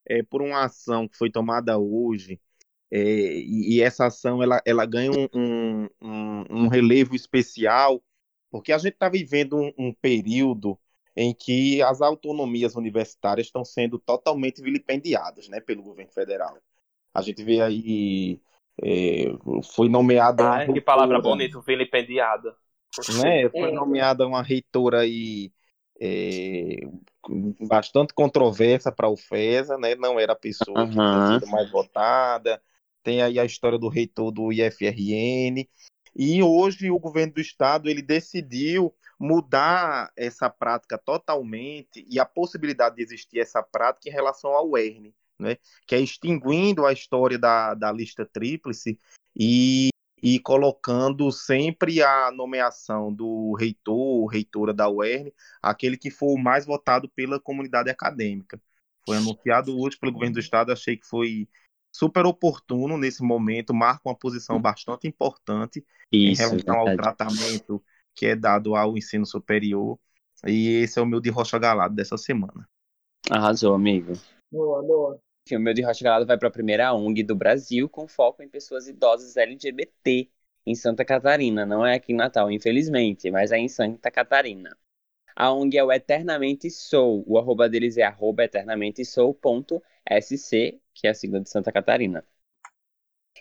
é, 0.08 0.22
por 0.22 0.42
uma 0.42 0.64
ação 0.64 1.08
que 1.08 1.16
foi 1.16 1.30
tomada 1.30 1.78
hoje, 1.78 2.40
é, 2.90 3.00
e, 3.00 3.76
e, 3.76 3.82
essa 3.82 4.06
ação 4.06 4.42
ela, 4.42 4.62
ela 4.64 4.86
ganha 4.86 5.10
um, 5.10 5.88
um, 6.00 6.44
um 6.50 6.68
relevo 6.68 7.14
especial, 7.14 8.02
porque 8.50 8.72
a 8.72 8.78
gente 8.78 8.94
está 8.94 9.08
vivendo 9.08 9.56
um, 9.56 9.72
um 9.76 9.92
período 9.92 10.78
em 11.14 11.34
que 11.34 11.82
as 11.82 12.00
autonomias 12.00 12.76
universitárias 12.76 13.48
estão 13.48 13.64
sendo 13.64 13.98
totalmente 13.98 14.62
vilipendiadas 14.62 15.48
né, 15.48 15.60
pelo 15.60 15.82
governo 15.82 16.12
federal. 16.12 16.56
A 17.12 17.20
gente 17.20 17.42
vê 17.42 17.60
aí. 17.60 18.40
É, 18.82 19.26
foi 19.74 19.88
nomeada. 19.88 20.62
Ah, 20.62 20.72
que 20.72 20.80
palavra 20.80 21.20
bonita, 21.20 21.60
vilipendiada. 21.60 22.56
Né, 23.22 23.48
foi 23.50 23.72
nomeada 23.72 24.26
uma 24.26 24.42
reitora 24.42 25.00
aí. 25.00 25.52
É, 26.00 26.76
bastante 27.66 28.14
controversa 28.14 28.92
para 28.92 29.08
o 29.08 29.16
FESA, 29.16 29.76
né? 29.76 29.96
não 29.96 30.18
era 30.18 30.32
a 30.32 30.36
pessoa 30.36 30.82
uhum. 30.82 30.86
que 30.86 30.94
tinha 30.94 31.40
sido 31.40 31.50
mais 31.50 31.70
votada. 31.70 32.62
Tem 33.02 33.20
aí 33.20 33.38
a 33.38 33.44
história 33.44 33.78
do 33.78 33.88
reitor 33.88 34.30
do 34.30 34.52
IFRN. 34.52 35.68
E 36.14 36.42
hoje 36.42 36.90
o 36.90 36.98
governo 36.98 37.34
do 37.34 37.40
estado 37.40 37.88
ele 37.88 38.02
decidiu 38.02 38.94
mudar 39.18 40.12
essa 40.16 40.48
prática 40.48 40.96
totalmente 40.96 42.06
e 42.08 42.20
a 42.20 42.24
possibilidade 42.24 42.96
de 42.96 43.02
existir 43.02 43.40
essa 43.40 43.62
prática 43.62 44.08
em 44.08 44.12
relação 44.12 44.50
ao 44.52 44.78
ERN, 44.78 45.12
né? 45.38 45.56
que 45.86 45.94
é 45.94 46.00
extinguindo 46.00 46.84
a 46.84 46.92
história 46.92 47.38
da, 47.38 47.74
da 47.74 47.92
lista 47.92 48.26
tríplice 48.26 48.98
e, 49.34 49.88
e 50.22 50.38
colocando 50.40 51.30
sempre 51.30 52.02
a 52.02 52.30
nomeação 52.30 53.12
do 53.12 53.54
reitor, 53.54 54.26
reitora 54.26 54.74
da 54.74 54.88
UERN, 54.88 55.32
aquele 55.62 55.96
que 55.96 56.10
for 56.10 56.34
o 56.34 56.38
mais 56.38 56.66
votado 56.66 57.08
pela 57.08 57.40
comunidade 57.40 57.90
acadêmica. 57.90 58.60
Foi 59.06 59.16
anunciado 59.16 59.78
hoje 59.78 59.96
pelo 59.98 60.12
governo 60.12 60.34
do 60.34 60.40
estado, 60.40 60.72
achei 60.72 60.96
que 60.96 61.06
foi 61.06 61.48
super 61.90 62.26
oportuno 62.26 62.98
nesse 62.98 63.22
momento, 63.22 63.72
marca 63.72 64.02
uma 64.04 64.14
posição 64.14 64.60
bastante 64.60 65.06
importante 65.08 65.84
Isso, 66.12 66.42
em 66.42 66.46
relação 66.46 66.74
ao 66.74 66.96
tratamento 66.96 67.82
que 68.14 68.26
é 68.26 68.36
dado 68.36 68.74
ao 68.74 68.98
ensino 68.98 69.24
superior. 69.24 69.98
E 70.46 70.82
esse 70.82 70.98
é 70.98 71.02
o 71.02 71.06
meu 71.06 71.20
de 71.20 71.30
Rocha 71.30 71.58
Galado 71.58 71.94
dessa 71.94 72.16
semana. 72.16 72.68
Arrasou, 73.30 73.74
amigo. 73.74 74.12
Boa, 74.50 74.82
boa. 74.82 75.20
O 75.56 75.60
meu 75.60 75.74
de 75.74 75.82
Rocha 75.82 76.04
Galado 76.04 76.26
vai 76.26 76.38
para 76.38 76.48
a 76.48 76.50
primeira 76.50 76.92
ONG 76.94 77.22
do 77.22 77.34
Brasil 77.34 77.88
com 77.88 78.06
foco 78.08 78.42
em 78.42 78.48
pessoas 78.48 78.88
idosas 78.88 79.36
LGBT 79.36 80.28
em 80.66 80.74
Santa 80.74 81.04
Catarina. 81.04 81.64
Não 81.66 81.86
é 81.86 81.94
aqui 81.94 82.12
em 82.12 82.16
Natal, 82.16 82.50
infelizmente, 82.50 83.30
mas 83.30 83.52
é 83.52 83.58
em 83.58 83.68
Santa 83.68 84.10
Catarina. 84.10 84.76
A 85.36 85.52
ONG 85.52 85.78
é 85.78 85.84
o 85.84 85.92
Eternamente 85.92 86.70
Sou. 86.70 87.24
O 87.26 87.38
arroba 87.38 87.68
deles 87.68 87.96
é 87.96 88.02
arroba 88.02 88.44
eternamente.sou.sc, 88.44 90.80
que 90.94 91.06
é 91.06 91.10
a 91.10 91.14
sigla 91.14 91.40
de 91.40 91.48
Santa 91.48 91.72
Catarina. 91.72 92.24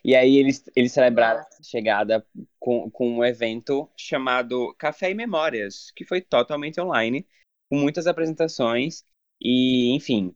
E 0.03 0.15
aí 0.15 0.37
eles, 0.37 0.63
eles 0.75 0.91
celebraram 0.91 1.41
a 1.41 1.63
chegada 1.63 2.25
com, 2.59 2.89
com 2.91 3.17
um 3.17 3.25
evento 3.25 3.89
chamado 3.97 4.73
Café 4.77 5.11
e 5.11 5.13
Memórias, 5.13 5.91
que 5.91 6.05
foi 6.05 6.21
totalmente 6.21 6.79
online, 6.79 7.27
com 7.69 7.77
muitas 7.77 8.07
apresentações 8.07 9.03
e, 9.41 9.93
enfim, 9.95 10.35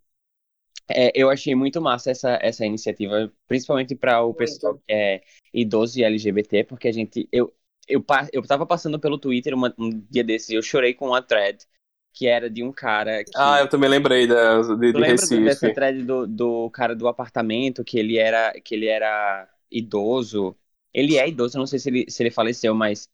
é, 0.96 1.12
eu 1.14 1.30
achei 1.30 1.56
muito 1.56 1.82
massa 1.82 2.12
essa, 2.12 2.40
essa 2.42 2.66
iniciativa, 2.66 3.32
principalmente 3.48 3.96
para 3.96 4.22
o 4.22 4.34
pessoal 4.34 4.76
que 4.76 4.94
é 4.94 5.22
idoso 5.54 6.00
e 6.00 6.04
LGBT, 6.04 6.64
porque 6.64 6.88
a 6.88 6.92
gente, 6.92 7.28
eu, 7.32 7.54
eu, 7.88 8.04
eu 8.32 8.42
tava 8.44 8.66
passando 8.66 9.00
pelo 9.00 9.18
Twitter 9.18 9.54
uma, 9.54 9.74
um 9.78 9.90
dia 10.10 10.24
desses 10.24 10.50
e 10.50 10.56
eu 10.56 10.62
chorei 10.62 10.94
com 10.94 11.08
uma 11.08 11.22
thread 11.22 11.66
que 12.14 12.28
era 12.28 12.50
de 12.50 12.64
um 12.64 12.72
cara 12.72 13.24
que... 13.24 13.32
Ah, 13.36 13.60
eu 13.60 13.70
também 13.70 13.90
lembrei 13.90 14.28
da, 14.28 14.62
de, 14.62 14.92
de 14.92 15.00
Recife. 15.00 15.44
dessa 15.44 15.74
thread 15.74 16.04
do, 16.04 16.28
do 16.28 16.70
cara 16.72 16.96
do 16.96 17.08
apartamento, 17.08 17.84
que 17.84 17.98
ele 17.98 18.18
era, 18.18 18.54
que 18.60 18.76
ele 18.76 18.88
era 18.88 19.48
idoso. 19.72 20.56
Ele 20.94 21.18
é 21.18 21.28
idoso, 21.28 21.58
não 21.58 21.66
sei 21.66 21.80
se 21.80 21.90
ele, 21.90 22.06
se 22.10 22.22
ele 22.22 22.32
faleceu, 22.32 22.76
mas. 22.76 23.08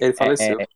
Ele 0.00 0.12
faleceu. 0.12 0.60
É, 0.60 0.66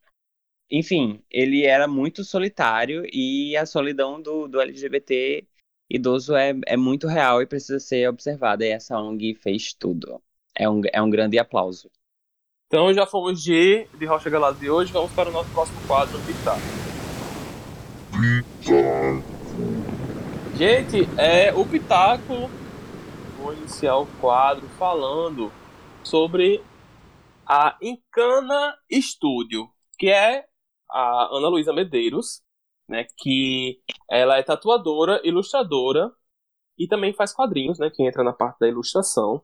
enfim, 0.70 1.22
ele 1.30 1.64
era 1.64 1.88
muito 1.88 2.24
solitário 2.24 3.04
e 3.12 3.56
a 3.56 3.66
solidão 3.66 4.20
do, 4.20 4.46
do 4.46 4.60
LGBT 4.60 5.46
idoso 5.88 6.34
é, 6.34 6.54
é 6.66 6.76
muito 6.76 7.06
real 7.06 7.40
e 7.40 7.46
precisa 7.46 7.78
ser 7.78 8.08
observada. 8.08 8.64
E 8.64 8.70
essa 8.70 8.98
ONG 8.98 9.34
fez 9.34 9.72
tudo. 9.72 10.20
É 10.54 10.68
um, 10.68 10.80
é 10.92 11.00
um 11.02 11.10
grande 11.10 11.38
aplauso. 11.38 11.90
Então 12.66 12.92
já 12.92 13.06
fomos 13.06 13.42
de, 13.42 13.86
de 13.96 14.06
Rocha 14.06 14.28
Galado 14.28 14.58
de 14.58 14.68
hoje, 14.68 14.92
vamos 14.92 15.12
para 15.12 15.28
o 15.28 15.32
nosso 15.32 15.48
próximo 15.50 15.78
quadro, 15.86 16.18
Pitaco. 16.20 16.60
Gente, 20.56 21.08
é, 21.16 21.54
o 21.54 21.64
Pitaco 21.64 22.50
vou 23.38 23.54
iniciar 23.54 23.96
o 23.96 24.06
quadro 24.20 24.66
falando 24.70 25.52
sobre 26.02 26.60
a 27.46 27.76
Encana 27.80 28.74
Studio, 28.92 29.68
que 29.96 30.08
é 30.08 30.44
a 30.90 31.28
Ana 31.30 31.48
Luísa 31.48 31.72
Medeiros, 31.72 32.42
né, 32.88 33.06
que 33.18 33.80
ela 34.08 34.36
é 34.36 34.42
tatuadora, 34.42 35.20
ilustradora 35.24 36.12
e 36.78 36.86
também 36.86 37.12
faz 37.12 37.32
quadrinhos, 37.32 37.78
né, 37.78 37.90
que 37.92 38.02
entra 38.02 38.22
na 38.22 38.32
parte 38.32 38.58
da 38.60 38.68
ilustração. 38.68 39.42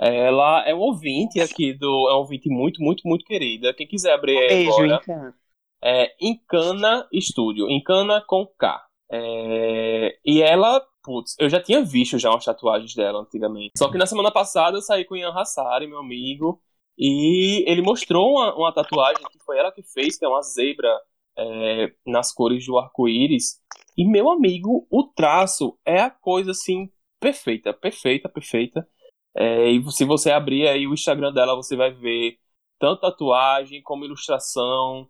Ela 0.00 0.66
é 0.68 0.74
um 0.74 0.78
ouvinte 0.78 1.40
aqui 1.40 1.72
do, 1.72 2.08
é 2.08 2.14
um 2.14 2.18
ouvinte 2.18 2.48
muito, 2.48 2.80
muito, 2.80 3.02
muito 3.04 3.24
querida. 3.24 3.74
Quem 3.74 3.86
quiser 3.86 4.12
abrir 4.12 4.36
Beijo, 4.36 4.70
agora, 4.70 5.00
Encana. 5.02 5.34
é 5.82 6.14
Encana 6.20 7.08
Studio, 7.20 7.68
Encana 7.68 8.22
com 8.26 8.46
K. 8.46 8.86
É, 9.10 10.18
e 10.24 10.42
ela 10.42 10.86
putz, 11.08 11.34
eu 11.38 11.48
já 11.48 11.58
tinha 11.58 11.82
visto 11.82 12.18
já 12.18 12.28
umas 12.28 12.44
tatuagens 12.44 12.94
dela 12.94 13.20
antigamente. 13.20 13.72
Só 13.78 13.90
que 13.90 13.96
na 13.96 14.06
semana 14.06 14.30
passada 14.30 14.76
eu 14.76 14.82
saí 14.82 15.06
com 15.06 15.14
o 15.14 15.16
Ian 15.16 15.32
Hassari, 15.32 15.86
meu 15.86 15.98
amigo, 15.98 16.60
e 16.98 17.64
ele 17.66 17.80
mostrou 17.80 18.32
uma, 18.32 18.54
uma 18.54 18.74
tatuagem 18.74 19.24
que 19.30 19.38
foi 19.38 19.56
ela 19.56 19.72
que 19.72 19.82
fez, 19.82 20.18
que 20.18 20.24
é 20.26 20.28
uma 20.28 20.42
zebra 20.42 20.94
é, 21.38 21.92
nas 22.06 22.32
cores 22.32 22.66
do 22.66 22.78
arco-íris. 22.78 23.60
E, 23.96 24.04
meu 24.06 24.30
amigo, 24.30 24.86
o 24.90 25.04
traço 25.04 25.78
é 25.84 26.00
a 26.00 26.10
coisa 26.10 26.50
assim 26.50 26.90
perfeita, 27.20 27.72
perfeita, 27.72 28.28
perfeita. 28.28 28.88
É, 29.36 29.68
e 29.68 29.90
se 29.90 30.04
você 30.04 30.30
abrir 30.30 30.66
aí 30.68 30.86
o 30.86 30.94
Instagram 30.94 31.32
dela, 31.32 31.54
você 31.54 31.76
vai 31.76 31.92
ver 31.92 32.38
tanto 32.78 33.00
tatuagem 33.00 33.82
como 33.82 34.04
ilustração. 34.04 35.08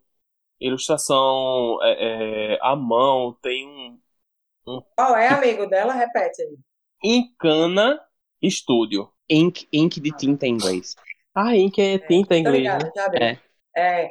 Ilustração 0.61 1.79
é, 1.83 2.55
é, 2.55 2.59
à 2.61 2.75
mão, 2.75 3.37
tem 3.41 3.67
um, 3.69 4.83
qual 4.95 5.17
é, 5.17 5.29
amigo 5.29 5.67
dela? 5.67 5.95
Repete 5.95 6.43
aí. 6.43 6.59
Encana 7.03 7.99
Studio. 8.45 9.11
Ink, 9.29 9.67
ink 9.73 10.01
de 10.01 10.11
tinta 10.13 10.47
em 10.47 10.53
inglês. 10.53 10.95
Ah, 11.35 11.57
ink 11.57 11.81
é 11.81 11.99
tinta 11.99 12.37
em 12.37 12.41
inglês, 12.41 12.59
ligado, 12.59 13.13
né? 13.13 13.41
É. 13.75 14.05
é. 14.05 14.11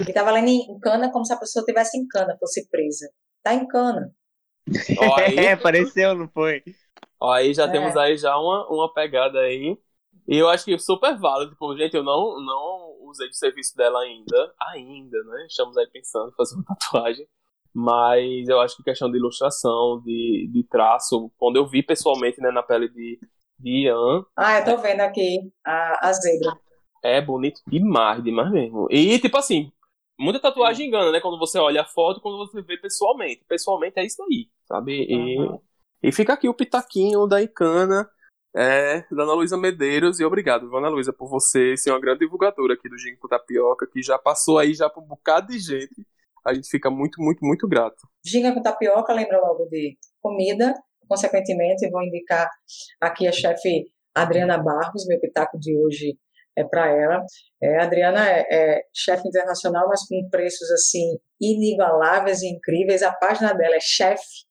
Ele 0.00 0.12
tava 0.12 0.30
lendo 0.30 0.48
em 0.48 0.78
cana 0.80 1.10
como 1.10 1.24
se 1.24 1.32
a 1.32 1.36
pessoa 1.36 1.64
tivesse 1.64 1.98
em 1.98 2.06
cana, 2.06 2.36
fosse 2.38 2.68
presa. 2.68 3.08
Tá 3.42 3.54
em 3.54 3.66
cana. 3.66 4.12
é, 5.36 5.52
apareceu, 5.52 6.14
não 6.14 6.28
foi? 6.28 6.62
Ó, 7.20 7.32
aí 7.32 7.52
já 7.54 7.64
é. 7.64 7.68
temos 7.70 7.96
aí 7.96 8.16
já 8.16 8.36
uma, 8.38 8.68
uma 8.68 8.92
pegada 8.92 9.40
aí. 9.40 9.76
E 10.26 10.36
eu 10.36 10.48
acho 10.48 10.64
que 10.64 10.78
super 10.78 11.16
válido. 11.18 11.52
Tipo, 11.52 11.76
gente, 11.76 11.96
eu 11.96 12.02
não, 12.02 12.40
não 12.40 12.96
usei 13.08 13.28
de 13.28 13.36
serviço 13.36 13.76
dela 13.76 14.00
ainda. 14.00 14.52
Ainda, 14.72 15.22
né? 15.24 15.46
Estamos 15.48 15.76
aí 15.76 15.86
pensando 15.90 16.30
em 16.30 16.34
fazer 16.34 16.54
uma 16.54 16.64
tatuagem. 16.64 17.26
Mas 17.74 18.48
eu 18.48 18.60
acho 18.60 18.76
que 18.76 18.82
questão 18.82 19.10
de 19.10 19.18
ilustração, 19.18 20.02
de, 20.04 20.50
de 20.52 20.64
traço, 20.64 21.30
quando 21.38 21.56
eu 21.56 21.66
vi 21.66 21.82
pessoalmente 21.82 22.40
né, 22.40 22.50
na 22.50 22.62
pele 22.62 22.88
de, 22.88 23.18
de 23.58 23.86
Ian. 23.86 24.24
Ah, 24.36 24.58
eu 24.58 24.64
tô 24.64 24.78
vendo 24.78 25.00
aqui 25.00 25.52
a, 25.64 26.08
a 26.08 26.12
zebra. 26.12 26.58
É 27.02 27.20
bonito 27.20 27.60
demais, 27.66 28.22
demais 28.22 28.50
mesmo. 28.50 28.88
E, 28.90 29.18
tipo 29.18 29.36
assim, 29.36 29.70
Muita 30.20 30.40
tatuagem 30.40 30.88
engana, 30.88 31.12
né? 31.12 31.20
Quando 31.20 31.38
você 31.38 31.58
olha 31.58 31.82
a 31.82 31.86
foto, 31.86 32.20
quando 32.20 32.38
você 32.38 32.60
vê 32.60 32.76
pessoalmente. 32.76 33.44
Pessoalmente 33.48 34.00
é 34.00 34.04
isso 34.04 34.20
aí, 34.24 34.48
sabe? 34.66 35.06
Uhum. 35.08 35.60
E, 36.02 36.08
e 36.08 36.12
fica 36.12 36.32
aqui 36.32 36.48
o 36.48 36.54
pitaquinho 36.54 37.24
da 37.28 37.40
Icana, 37.40 38.10
é, 38.54 39.04
da 39.12 39.22
Ana 39.22 39.34
Luísa 39.34 39.56
Medeiros. 39.56 40.18
E 40.18 40.24
obrigado, 40.24 40.76
Ana 40.76 40.88
Luísa, 40.88 41.12
por 41.12 41.28
você 41.28 41.76
ser 41.76 41.92
uma 41.92 42.00
grande 42.00 42.20
divulgadora 42.20 42.74
aqui 42.74 42.88
do 42.88 42.98
Gingo 42.98 43.28
Tapioca, 43.28 43.86
que 43.86 44.02
já 44.02 44.18
passou 44.18 44.58
aí 44.58 44.74
já 44.74 44.90
por 44.90 45.04
um 45.04 45.06
bocado 45.06 45.52
de 45.52 45.60
gente. 45.60 46.04
A 46.44 46.52
gente 46.52 46.68
fica 46.68 46.90
muito, 46.90 47.22
muito, 47.22 47.44
muito 47.44 47.68
grato. 47.68 48.08
Ginga 48.26 48.52
com 48.52 48.60
tapioca 48.60 49.12
lembra 49.12 49.40
logo 49.40 49.66
de 49.66 49.96
comida, 50.20 50.74
consequentemente, 51.06 51.88
vou 51.90 52.02
indicar 52.02 52.50
aqui 53.00 53.28
a 53.28 53.32
chefe 53.32 53.84
Adriana 54.12 54.58
Barros, 54.58 55.06
meu 55.06 55.20
pitaco 55.20 55.60
de 55.60 55.78
hoje 55.78 56.18
é 56.58 56.64
para 56.64 56.90
ela. 56.90 57.24
É, 57.62 57.78
a 57.78 57.84
Adriana 57.84 58.28
é, 58.28 58.46
é 58.50 58.82
chefe 58.94 59.26
internacional, 59.28 59.86
mas 59.88 60.06
com 60.06 60.28
preços 60.30 60.70
assim 60.70 61.18
inigualáveis 61.40 62.42
e 62.42 62.48
incríveis. 62.48 63.02
A 63.02 63.12
página 63.12 63.52
dela 63.52 63.76
é 63.76 63.80
chefe, 63.80 64.46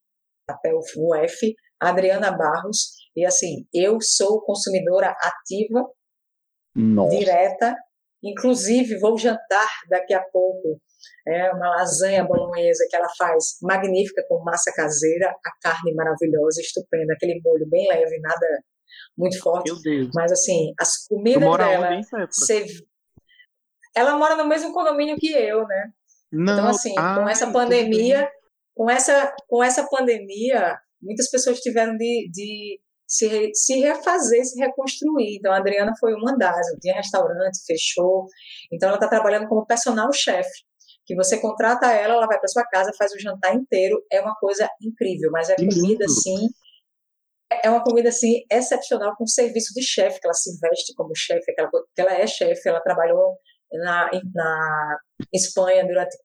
até 0.49 0.71
o 0.73 1.15
F, 1.15 1.53
Adriana 1.79 2.31
Barros. 2.31 2.95
E 3.15 3.25
assim, 3.25 3.65
eu 3.73 3.97
sou 4.01 4.41
consumidora 4.41 5.09
ativa, 5.09 5.85
Nossa. 6.75 7.17
direta. 7.17 7.75
Inclusive, 8.23 8.97
vou 8.99 9.17
jantar 9.17 9.69
daqui 9.89 10.13
a 10.13 10.23
pouco 10.31 10.79
é 11.27 11.51
uma 11.51 11.69
lasanha 11.69 12.23
bolonhesa 12.23 12.85
que 12.89 12.95
ela 12.95 13.07
faz 13.17 13.57
magnífica 13.61 14.23
com 14.27 14.43
massa 14.43 14.71
caseira, 14.73 15.29
a 15.29 15.51
carne 15.61 15.93
maravilhosa, 15.93 16.61
estupenda, 16.61 17.13
aquele 17.13 17.39
molho 17.43 17.67
bem 17.69 17.87
leve, 17.87 18.19
nada 18.19 18.47
muito 19.17 19.39
forte. 19.39 19.71
Meu 19.71 19.81
Deus. 19.81 20.09
Mas 20.13 20.31
assim, 20.31 20.73
as 20.79 21.05
comidas 21.07 21.57
dela. 21.57 22.01
Você... 22.31 22.65
Ela 23.95 24.17
mora 24.17 24.35
no 24.35 24.47
mesmo 24.47 24.73
condomínio 24.73 25.17
que 25.17 25.31
eu, 25.31 25.65
né? 25.65 25.91
Não. 26.31 26.53
Então, 26.53 26.67
assim, 26.69 26.93
ah, 26.97 27.15
com 27.15 27.29
essa 27.29 27.51
pandemia, 27.51 28.29
com 28.75 28.89
essa, 28.89 29.35
com 29.47 29.63
essa 29.63 29.87
pandemia, 29.89 30.77
muitas 31.01 31.29
pessoas 31.31 31.59
tiveram 31.59 31.97
de, 31.97 32.29
de 32.31 32.79
se, 33.07 33.27
re, 33.27 33.51
se 33.55 33.79
refazer, 33.79 34.45
se 34.45 34.59
reconstruir. 34.59 35.37
Então, 35.37 35.51
a 35.51 35.57
Adriana 35.57 35.93
foi 35.99 36.13
uma 36.13 36.37
das. 36.37 36.65
Tinha 36.81 36.95
restaurante, 36.95 37.65
fechou. 37.65 38.25
Então, 38.71 38.89
ela 38.89 38.97
está 38.97 39.07
trabalhando 39.07 39.47
como 39.47 39.65
personal 39.65 40.11
chefe. 40.13 40.65
Que 41.05 41.15
você 41.15 41.39
contrata 41.39 41.87
ela, 41.87 42.15
ela 42.15 42.27
vai 42.27 42.37
para 42.37 42.49
sua 42.49 42.65
casa, 42.65 42.91
faz 42.97 43.13
o 43.13 43.19
jantar 43.19 43.55
inteiro. 43.55 44.03
É 44.11 44.19
uma 44.19 44.35
coisa 44.35 44.69
incrível, 44.81 45.31
mas 45.31 45.49
é 45.49 45.55
comida, 45.55 46.05
sim, 46.09 46.49
é 47.51 47.69
uma 47.69 47.83
comida 47.83 48.09
assim 48.09 48.43
excepcional 48.51 49.15
com 49.15 49.25
serviço 49.25 49.73
de 49.73 49.81
chefe, 49.81 50.19
que 50.19 50.27
ela 50.27 50.33
se 50.33 50.59
veste 50.59 50.93
como 50.95 51.15
chefe, 51.15 51.53
que 51.53 51.61
ela, 51.61 51.69
que 51.71 52.01
ela 52.01 52.13
é 52.13 52.27
chefe, 52.27 52.67
ela 52.67 52.81
trabalhou 52.81 53.37
na, 53.71 54.09
na 54.33 54.97
Espanha 55.33 55.85
durante 55.85 56.17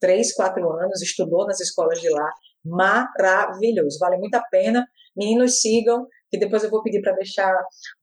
três, 0.00 0.34
quatro 0.34 0.70
anos, 0.70 1.02
estudou 1.02 1.46
nas 1.46 1.60
escolas 1.60 2.00
de 2.00 2.08
lá, 2.10 2.30
maravilhoso, 2.64 3.98
vale 3.98 4.16
muito 4.18 4.34
a 4.34 4.42
pena. 4.50 4.86
Meninos 5.16 5.60
sigam, 5.60 6.06
que 6.30 6.38
depois 6.38 6.64
eu 6.64 6.70
vou 6.70 6.82
pedir 6.82 7.00
para 7.00 7.12
deixar 7.12 7.54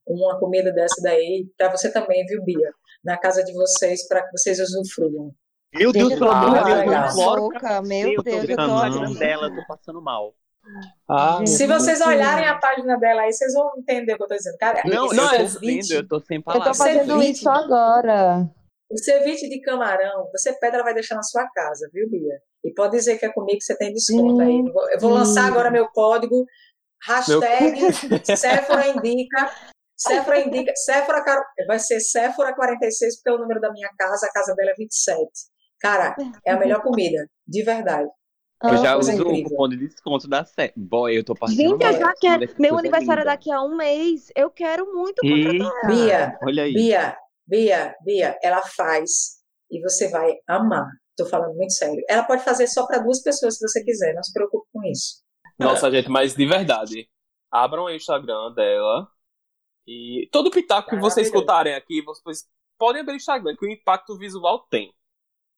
uma 0.06 0.38
comida 0.38 0.72
dessa 0.72 1.00
daí 1.02 1.46
para 1.58 1.70
você 1.70 1.92
também, 1.92 2.24
viu, 2.26 2.42
Bia? 2.44 2.72
Na 3.04 3.18
casa 3.18 3.44
de 3.44 3.52
vocês, 3.52 4.06
para 4.08 4.22
que 4.22 4.30
vocês 4.32 4.58
usufruam. 4.60 5.32
Meu 5.74 5.92
Deus, 5.92 6.14
pelo 6.14 6.30
amor 6.30 6.58
de 6.58 6.64
Deus, 6.64 6.84
meu 7.86 8.22
Deus, 8.22 8.48
eu 8.48 8.56
tô 8.56 9.18
dela, 9.18 9.54
tô 9.54 9.66
passando 9.66 10.02
mal. 10.02 10.34
Ah, 11.08 11.44
Se 11.46 11.66
vocês 11.66 12.00
olharem 12.00 12.46
a 12.46 12.58
página 12.58 12.96
dela 12.98 13.22
aí, 13.22 13.32
vocês 13.32 13.52
vão 13.52 13.70
entender 13.78 14.14
o 14.14 14.16
que 14.16 14.22
eu 14.22 14.28
tô 14.28 14.34
dizendo. 14.34 14.56
Cara, 14.58 14.82
não, 14.84 15.08
não, 15.08 15.34
eu 15.34 15.52
tô 15.52 15.58
vendo, 15.60 15.92
eu 15.92 16.08
tô 16.08 16.20
sem 16.20 16.40
palavras. 16.40 16.66
Eu 16.66 16.72
tô 16.72 16.78
fazendo 16.78 17.20
ceviche, 17.20 17.30
isso 17.32 17.50
agora. 17.50 18.50
O 18.90 18.98
ceviche 18.98 19.48
de 19.48 19.60
camarão, 19.60 20.28
você 20.30 20.52
pede, 20.52 20.74
ela 20.74 20.84
vai 20.84 20.94
deixar 20.94 21.14
na 21.14 21.22
sua 21.22 21.48
casa, 21.48 21.88
viu, 21.92 22.08
Bia? 22.10 22.38
E 22.64 22.72
pode 22.74 22.96
dizer 22.96 23.18
que 23.18 23.26
é 23.26 23.32
comigo 23.32 23.58
que 23.58 23.64
você 23.64 23.76
tem 23.76 23.92
desconto 23.92 24.40
aí. 24.40 24.62
Eu 24.92 25.00
vou 25.00 25.10
lançar 25.10 25.46
agora 25.46 25.70
meu 25.70 25.88
código, 25.88 26.44
hashtag 27.06 27.80
Sephora 28.36 28.88
Indica, 28.88 29.50
Sephora 29.96 30.40
Indica, 30.40 30.72
Sephora, 30.76 31.24
vai 31.66 31.78
ser 31.78 32.00
Sephora 32.00 32.54
46, 32.54 33.16
porque 33.16 33.30
é 33.30 33.32
o 33.32 33.38
número 33.38 33.60
da 33.60 33.72
minha 33.72 33.88
casa, 33.98 34.26
a 34.26 34.32
casa 34.32 34.54
dela 34.54 34.70
é 34.70 34.74
27. 34.74 35.26
Cara, 35.80 36.14
é 36.46 36.52
a 36.52 36.58
melhor 36.58 36.82
comida, 36.82 37.26
de 37.46 37.62
verdade. 37.64 38.08
Eu 38.62 38.76
já 38.78 38.96
uso 38.96 39.22
o 39.22 39.42
cupom 39.42 39.68
de 39.68 39.76
desconto 39.76 40.28
da 40.28 40.44
série. 40.44 40.72
Boy, 40.76 41.18
eu 41.18 41.24
tô 41.24 41.34
passando. 41.34 41.56
Gente, 41.56 41.84
eu 41.84 41.92
já 41.92 42.14
quero. 42.14 42.54
Meu 42.58 42.78
aniversário 42.78 43.22
é 43.22 43.24
daqui 43.24 43.50
a 43.50 43.62
um 43.62 43.76
mês. 43.76 44.30
Eu 44.36 44.50
quero 44.50 44.92
muito 44.94 45.20
contratar. 45.20 45.86
Bia, 45.86 46.38
Olha 46.42 46.62
aí. 46.62 46.72
Bia, 46.72 47.16
Bia, 47.46 47.94
Bia, 48.04 48.38
ela 48.42 48.62
faz 48.62 49.42
e 49.70 49.80
você 49.80 50.08
vai 50.10 50.32
amar. 50.48 50.86
Tô 51.16 51.26
falando 51.26 51.54
muito 51.54 51.72
sério. 51.72 52.00
Ela 52.08 52.24
pode 52.24 52.44
fazer 52.44 52.66
só 52.66 52.86
para 52.86 52.98
duas 52.98 53.22
pessoas 53.22 53.58
se 53.58 53.66
você 53.66 53.82
quiser. 53.84 54.14
Não 54.14 54.22
se 54.22 54.32
preocupe 54.32 54.66
com 54.72 54.84
isso. 54.84 55.22
Nossa, 55.58 55.90
gente, 55.90 56.08
mas 56.08 56.34
de 56.34 56.46
verdade. 56.46 57.08
Abram 57.50 57.84
o 57.84 57.90
Instagram 57.90 58.54
dela. 58.54 59.08
E 59.86 60.28
todo 60.30 60.50
pitaco 60.50 60.90
que 60.90 60.96
vocês 60.96 61.26
escutarem 61.26 61.74
aqui, 61.74 62.00
vocês 62.02 62.46
podem 62.78 63.02
abrir 63.02 63.14
o 63.14 63.16
Instagram, 63.16 63.56
que 63.56 63.66
o 63.66 63.70
impacto 63.70 64.16
visual 64.16 64.66
tem 64.70 64.92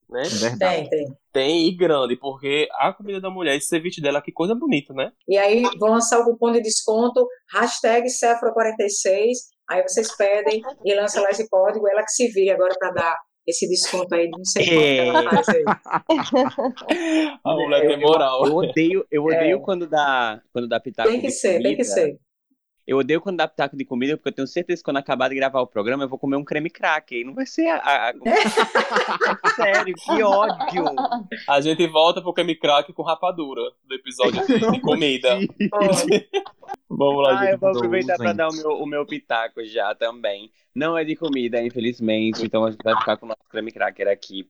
né? 0.08 0.22
É 0.22 0.28
verdade. 0.28 0.88
Tem, 0.88 0.88
tem. 0.88 1.16
Tem 1.32 1.68
e 1.68 1.76
grande, 1.76 2.16
porque 2.16 2.68
a 2.72 2.92
comida 2.92 3.20
da 3.20 3.30
mulher, 3.30 3.56
esse 3.56 3.66
ceviche 3.66 4.00
dela, 4.00 4.22
que 4.22 4.32
coisa 4.32 4.54
bonita, 4.54 4.94
né? 4.94 5.10
E 5.28 5.36
aí 5.36 5.62
vão 5.78 5.90
lançar 5.90 6.20
o 6.20 6.24
cupom 6.24 6.52
de 6.52 6.60
desconto, 6.60 7.26
hashtag 7.52 8.06
Sephora46, 8.06 9.32
aí 9.68 9.82
vocês 9.82 10.16
pedem 10.16 10.62
e 10.84 10.94
lança 10.94 11.20
lá 11.20 11.30
esse 11.30 11.48
código, 11.48 11.88
ela 11.88 12.02
que 12.02 12.10
se 12.10 12.28
vire 12.28 12.50
agora 12.50 12.74
para 12.78 12.90
dar 12.92 13.16
esse 13.46 13.68
desconto 13.68 14.14
aí, 14.14 14.28
não 14.30 14.44
sei 14.44 14.64
quanto 14.64 14.80
é. 14.80 15.08
ela 15.08 15.30
faz 15.30 15.48
aí. 15.48 15.64
a 17.44 17.54
mulher 17.54 17.86
tem 17.86 18.00
moral. 18.00 18.46
Eu, 18.46 18.52
eu 18.52 18.56
odeio, 18.56 19.06
eu 19.10 19.24
odeio 19.26 19.58
é. 19.58 19.60
quando 19.60 19.86
dá, 19.86 20.40
quando 20.52 20.68
dá 20.68 20.80
pitaco 20.80 21.10
Tem 21.10 21.20
que 21.20 21.30
ser, 21.30 21.52
comida. 21.52 21.68
tem 21.68 21.76
que 21.76 21.84
ser. 21.84 22.18
Eu 22.86 22.98
odeio 22.98 23.20
quando 23.20 23.38
dá 23.38 23.48
pitaco 23.48 23.76
de 23.76 23.84
comida, 23.84 24.16
porque 24.16 24.28
eu 24.28 24.34
tenho 24.34 24.46
certeza 24.46 24.80
que 24.80 24.84
quando 24.84 24.98
acabar 24.98 25.28
de 25.28 25.34
gravar 25.34 25.60
o 25.60 25.66
programa 25.66 26.04
eu 26.04 26.08
vou 26.08 26.18
comer 26.18 26.36
um 26.36 26.44
creme 26.44 26.68
crack. 26.68 27.14
E 27.14 27.24
não 27.24 27.34
vai 27.34 27.46
ser 27.46 27.68
a. 27.68 28.10
a... 28.10 28.12
Sério, 29.56 29.94
que 29.94 30.22
ódio! 30.22 30.84
A 31.48 31.60
gente 31.62 31.86
volta 31.86 32.20
pro 32.20 32.34
creme 32.34 32.54
crack 32.54 32.92
com 32.92 33.02
rapadura 33.02 33.62
do 33.84 33.94
episódio 33.94 34.46
de, 34.46 34.58
de 34.70 34.80
comida. 34.80 35.38
Vamos 36.88 37.22
lá, 37.22 37.40
ah, 37.40 37.44
gente. 37.44 37.52
Eu 37.52 37.58
vou 37.58 37.70
aproveitar 37.70 38.16
para 38.16 38.32
dar 38.34 38.48
o 38.48 38.54
meu, 38.54 38.70
o 38.72 38.86
meu 38.86 39.06
pitaco 39.06 39.64
já 39.64 39.94
também. 39.94 40.52
Não 40.74 40.98
é 40.98 41.04
de 41.04 41.16
comida, 41.16 41.62
infelizmente, 41.62 42.44
então 42.44 42.64
a 42.64 42.70
gente 42.70 42.82
vai 42.82 42.96
ficar 42.98 43.16
com 43.16 43.24
o 43.24 43.28
nosso 43.30 43.48
creme 43.48 43.72
cracker 43.72 44.08
aqui. 44.08 44.46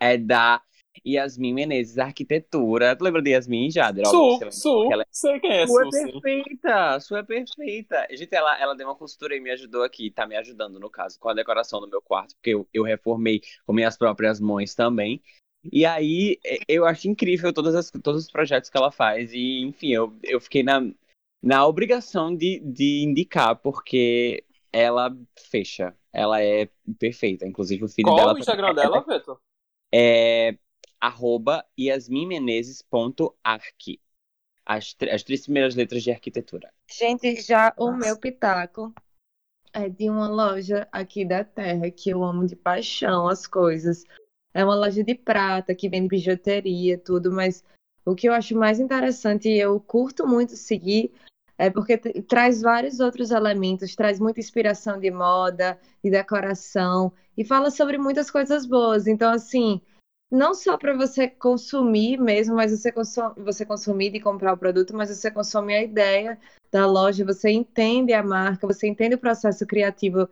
É 0.00 0.16
da 0.16 0.62
Yasmin 1.06 1.54
Menezes, 1.54 1.98
arquitetura. 1.98 2.94
Tu 2.94 3.04
lembra 3.04 3.22
de 3.22 3.30
Yasmin 3.30 3.70
Jader? 3.70 4.06
Sou, 4.06 4.38
sou. 4.50 4.92
Ela... 4.92 5.06
Sei 5.10 5.40
quem 5.40 5.50
é, 5.50 5.66
sua. 5.66 5.82
É 5.82 5.90
perfeita, 5.90 7.00
sua 7.00 7.18
é 7.20 7.22
perfeita. 7.22 8.06
Gente, 8.10 8.34
ela, 8.34 8.60
ela 8.60 8.74
deu 8.74 8.86
uma 8.86 8.94
costura 8.94 9.34
e 9.34 9.40
me 9.40 9.50
ajudou 9.50 9.82
aqui, 9.82 10.10
tá 10.10 10.26
me 10.26 10.36
ajudando, 10.36 10.78
no 10.78 10.90
caso, 10.90 11.18
com 11.18 11.28
a 11.28 11.34
decoração 11.34 11.80
do 11.80 11.88
meu 11.88 12.02
quarto, 12.02 12.34
porque 12.36 12.50
eu, 12.50 12.66
eu 12.72 12.82
reformei 12.82 13.40
com 13.66 13.72
minhas 13.72 13.96
próprias 13.96 14.40
mãos 14.40 14.74
também. 14.74 15.22
E 15.70 15.86
aí, 15.86 16.38
eu 16.66 16.84
acho 16.84 17.08
incrível 17.08 17.52
todas 17.52 17.74
as, 17.74 17.90
todos 17.90 18.24
os 18.24 18.30
projetos 18.30 18.68
que 18.68 18.76
ela 18.76 18.90
faz. 18.90 19.32
E, 19.32 19.60
enfim, 19.60 19.92
eu, 19.92 20.12
eu 20.22 20.40
fiquei 20.40 20.62
na, 20.62 20.82
na 21.42 21.66
obrigação 21.66 22.34
de, 22.34 22.58
de 22.60 23.04
indicar, 23.04 23.56
porque 23.56 24.44
ela 24.72 25.16
fecha. 25.38 25.94
Ela 26.12 26.42
é 26.42 26.68
perfeita. 26.98 27.46
Inclusive, 27.46 27.84
o 27.84 27.88
filho 27.88 28.08
Qual 28.08 28.16
dela. 28.16 28.28
Qual 28.28 28.36
o 28.36 28.40
Instagram 28.40 28.74
dela, 28.74 29.00
Beto? 29.02 29.38
É 29.94 30.56
arroba 31.02 31.66
yasminmenezes.arc. 31.76 34.00
As, 34.64 34.96
as 35.12 35.24
três 35.24 35.42
primeiras 35.42 35.74
letras 35.74 36.04
de 36.04 36.12
arquitetura. 36.12 36.72
Gente, 36.88 37.40
já 37.40 37.74
o 37.76 37.90
meu 37.90 38.16
pitaco 38.16 38.94
é 39.72 39.88
de 39.88 40.08
uma 40.08 40.28
loja 40.28 40.86
aqui 40.92 41.24
da 41.24 41.42
terra 41.42 41.90
que 41.90 42.10
eu 42.10 42.22
amo 42.22 42.46
de 42.46 42.54
paixão 42.54 43.26
as 43.26 43.44
coisas. 43.44 44.04
É 44.54 44.64
uma 44.64 44.76
loja 44.76 45.02
de 45.02 45.16
prata 45.16 45.74
que 45.74 45.88
vende 45.88 46.06
bijuteria, 46.06 46.96
tudo, 46.96 47.32
mas 47.32 47.64
o 48.04 48.14
que 48.14 48.28
eu 48.28 48.32
acho 48.32 48.54
mais 48.54 48.78
interessante 48.78 49.48
e 49.48 49.58
eu 49.58 49.80
curto 49.80 50.24
muito 50.26 50.54
seguir 50.56 51.10
é 51.58 51.68
porque 51.70 51.98
traz 51.98 52.62
vários 52.62 53.00
outros 53.00 53.32
elementos, 53.32 53.96
traz 53.96 54.20
muita 54.20 54.38
inspiração 54.38 55.00
de 55.00 55.10
moda, 55.10 55.76
de 56.04 56.10
decoração 56.10 57.12
e 57.36 57.44
fala 57.44 57.68
sobre 57.70 57.98
muitas 57.98 58.30
coisas 58.30 58.64
boas. 58.64 59.08
Então, 59.08 59.32
assim, 59.32 59.80
não 60.32 60.54
só 60.54 60.78
para 60.78 60.96
você 60.96 61.28
consumir 61.28 62.18
mesmo, 62.18 62.56
mas 62.56 62.72
você, 62.72 62.90
você 63.36 63.66
consumir 63.66 64.14
e 64.14 64.20
comprar 64.20 64.54
o 64.54 64.56
produto, 64.56 64.96
mas 64.96 65.10
você 65.10 65.30
consome 65.30 65.74
a 65.74 65.82
ideia 65.82 66.40
da 66.70 66.86
loja, 66.86 67.22
você 67.22 67.50
entende 67.50 68.14
a 68.14 68.22
marca, 68.22 68.66
você 68.66 68.88
entende 68.88 69.14
o 69.14 69.18
processo 69.18 69.66
criativo 69.66 70.26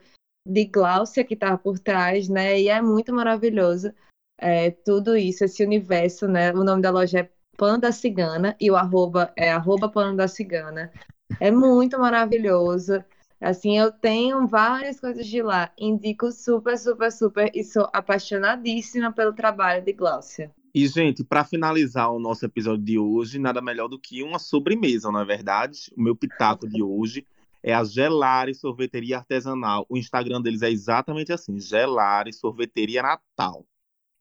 de 0.49 0.65
Gláucia 0.65 1.23
que 1.23 1.35
está 1.35 1.57
por 1.59 1.79
trás, 1.79 2.31
né? 2.31 2.59
E 2.59 2.69
é 2.69 2.81
muito 2.81 3.13
maravilhoso 3.13 3.93
é, 4.39 4.71
tudo 4.71 5.15
isso, 5.19 5.45
esse 5.45 5.63
universo, 5.63 6.27
né? 6.27 6.51
O 6.53 6.65
nome 6.65 6.81
da 6.81 6.91
loja 6.91 7.21
é 7.21 7.31
Panda 7.59 7.93
Cigana 7.93 8.57
e 8.59 8.71
o 8.71 8.77
arroba 8.77 9.31
é 9.37 9.53
arroba 9.53 9.87
Panda 9.91 10.27
Cigana. 10.27 10.91
É 11.39 11.51
muito 11.51 11.99
maravilhoso. 11.99 13.05
Assim, 13.41 13.79
eu 13.79 13.91
tenho 13.91 14.47
várias 14.47 15.01
coisas 15.01 15.27
de 15.27 15.43
lá. 15.43 15.73
Indico 15.79 16.31
super, 16.31 16.77
super, 16.79 17.11
super 17.11 17.51
e 17.55 17.65
sou 17.65 17.89
apaixonadíssima 17.93 19.11
pelo 19.13 19.33
trabalho 19.33 19.83
de 19.83 19.93
Gláucia. 19.93 20.53
E, 20.75 20.87
gente, 20.87 21.25
para 21.25 21.43
finalizar 21.43 22.13
o 22.13 22.21
nosso 22.21 22.45
episódio 22.45 22.85
de 22.85 22.99
hoje, 22.99 23.39
nada 23.39 23.61
melhor 23.61 23.89
do 23.89 23.99
que 23.99 24.23
uma 24.23 24.39
sobremesa, 24.39 25.11
não 25.11 25.21
é 25.21 25.25
verdade? 25.25 25.91
O 25.97 26.03
meu 26.03 26.15
pitaco 26.15 26.69
de 26.69 26.83
hoje 26.83 27.27
é 27.63 27.73
a 27.73 27.83
Gelari 27.83 28.55
Sorveteria 28.55 29.19
Artesanal. 29.19 29.85
O 29.89 29.97
Instagram 29.97 30.41
deles 30.41 30.63
é 30.63 30.71
exatamente 30.71 31.33
assim: 31.33 31.59
Gelari 31.59 32.33
Sorveteria 32.33 33.03
Natal. 33.03 33.67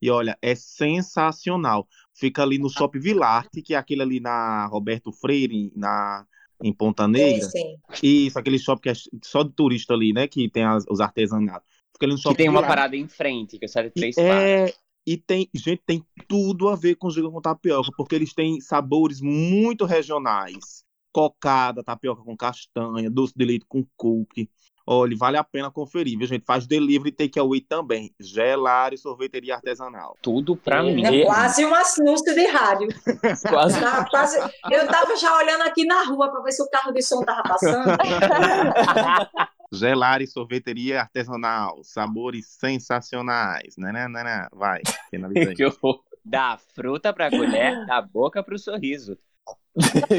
E 0.02 0.10
olha, 0.10 0.38
é 0.42 0.56
sensacional. 0.56 1.88
Fica 2.14 2.42
ali 2.42 2.58
no 2.58 2.70
Shopping 2.70 3.00
Vilarte, 3.00 3.62
que 3.62 3.74
é 3.74 3.78
aquele 3.78 4.02
ali 4.02 4.20
na 4.20 4.66
Roberto 4.68 5.12
Freire, 5.12 5.72
na 5.76 6.26
em 6.62 6.74
Ponta 6.74 7.08
Negra. 7.08 7.48
Sim, 7.50 7.76
sim. 7.94 8.26
Isso, 8.26 8.38
aquele 8.38 8.60
shopping 8.60 8.82
que 8.82 8.90
é 8.90 8.94
só 9.24 9.44
de 9.44 9.52
turista 9.52 9.94
ali, 9.94 10.14
né? 10.14 10.28
Que 10.28 10.50
tem 10.50 10.64
as, 10.64 10.86
os 10.90 11.00
artesanatos. 11.00 11.68
Fica 11.94 12.06
ali 12.06 12.14
no 12.14 12.18
shopping 12.18 12.36
que 12.36 12.44
tem 12.44 12.50
uma 12.50 12.64
parada 12.64 12.96
em 12.96 13.08
frente, 13.08 13.58
que 13.58 13.68
serve 13.68 13.92
três 13.92 14.18
e 14.18 14.22
é... 14.22 14.74
E 15.08 15.18
tem, 15.18 15.50
gente, 15.56 15.82
tem 15.86 16.06
tudo 16.28 16.70
a 16.70 16.76
ver 16.76 16.96
com 16.96 17.10
giga 17.10 17.32
com 17.32 17.42
tapioca, 17.42 17.90
porque 17.98 18.14
eles 18.14 18.34
têm 18.34 18.62
sabores 18.62 19.22
muito 19.22 19.86
regionais. 19.86 20.84
Cocada, 21.12 21.84
tapioca 21.84 22.22
com 22.22 22.38
castanha, 22.38 23.10
doce 23.10 23.34
de 23.36 23.44
leite 23.44 23.66
com 23.68 23.84
cookie. 23.98 24.48
Olha, 24.92 25.16
vale 25.16 25.38
a 25.38 25.44
pena 25.44 25.70
conferir, 25.70 26.18
viu, 26.18 26.26
gente? 26.26 26.44
Faz 26.44 26.66
delivery 26.66 27.12
takeaway 27.12 27.62
também. 27.62 28.12
Gelari 28.20 28.98
sorveteria 28.98 29.54
artesanal. 29.54 30.18
Tudo 30.20 30.56
pra 30.56 30.82
mim. 30.82 31.06
É 31.06 31.26
quase 31.26 31.64
um 31.64 31.76
anúncio 31.76 32.34
de 32.34 32.48
rádio. 32.48 32.88
quase. 33.48 33.80
Tá, 33.80 34.10
quase. 34.10 34.40
Eu 34.72 34.88
tava 34.88 35.16
já 35.16 35.38
olhando 35.38 35.62
aqui 35.62 35.86
na 35.86 36.06
rua 36.06 36.32
para 36.32 36.42
ver 36.42 36.54
se 36.54 36.64
o 36.64 36.70
carro 36.72 36.92
de 36.92 37.04
som 37.04 37.22
tava 37.22 37.44
passando. 37.44 37.86
Gelari 39.72 40.26
sorveteria 40.26 41.02
artesanal. 41.02 41.84
Sabores 41.84 42.48
sensacionais. 42.60 43.76
Né, 43.78 43.92
né, 43.92 44.08
né, 44.08 44.24
né. 44.24 44.48
Vai, 44.52 44.82
finaliza 45.12 45.52
aí. 45.52 45.56
Da 46.26 46.58
fruta 46.76 47.14
pra 47.14 47.30
colher, 47.30 47.86
da 47.86 48.02
boca 48.02 48.44
pro 48.44 48.58
sorriso. 48.58 49.18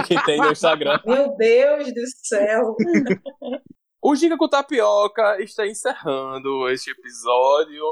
que 0.07 0.25
tem 0.25 0.39
no 0.39 0.53
Instagram. 0.53 1.01
Meu 1.05 1.37
Deus 1.37 1.93
do 1.93 2.07
céu. 2.25 2.77
O 4.03 4.15
Giga 4.17 4.37
com 4.37 4.49
Tapioca 4.49 5.43
está 5.43 5.67
encerrando 5.67 6.69
este 6.71 6.91
episódio 6.91 7.85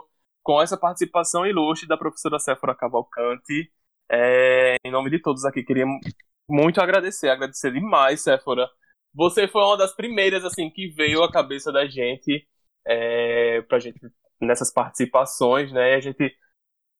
com 0.42 0.60
essa 0.60 0.76
participação 0.76 1.46
ilustre 1.46 1.86
da 1.86 1.98
professora 1.98 2.38
Séfora 2.38 2.74
Cavalcante. 2.74 3.70
É, 4.10 4.76
em 4.82 4.90
nome 4.90 5.10
de 5.10 5.20
todos 5.20 5.44
aqui, 5.44 5.62
queria 5.62 5.84
muito 6.48 6.80
agradecer, 6.80 7.28
agradecer 7.28 7.70
demais, 7.72 8.22
Séfora. 8.22 8.66
Você 9.14 9.46
foi 9.46 9.62
uma 9.62 9.76
das 9.76 9.94
primeiras 9.94 10.44
assim 10.44 10.70
que 10.70 10.88
veio 10.88 11.22
à 11.22 11.30
cabeça 11.30 11.70
da 11.70 11.86
gente 11.86 12.48
é, 12.86 13.60
pra 13.62 13.78
gente 13.78 14.00
nessas 14.40 14.72
participações, 14.72 15.70
né? 15.72 15.94
A 15.94 16.00
gente 16.00 16.34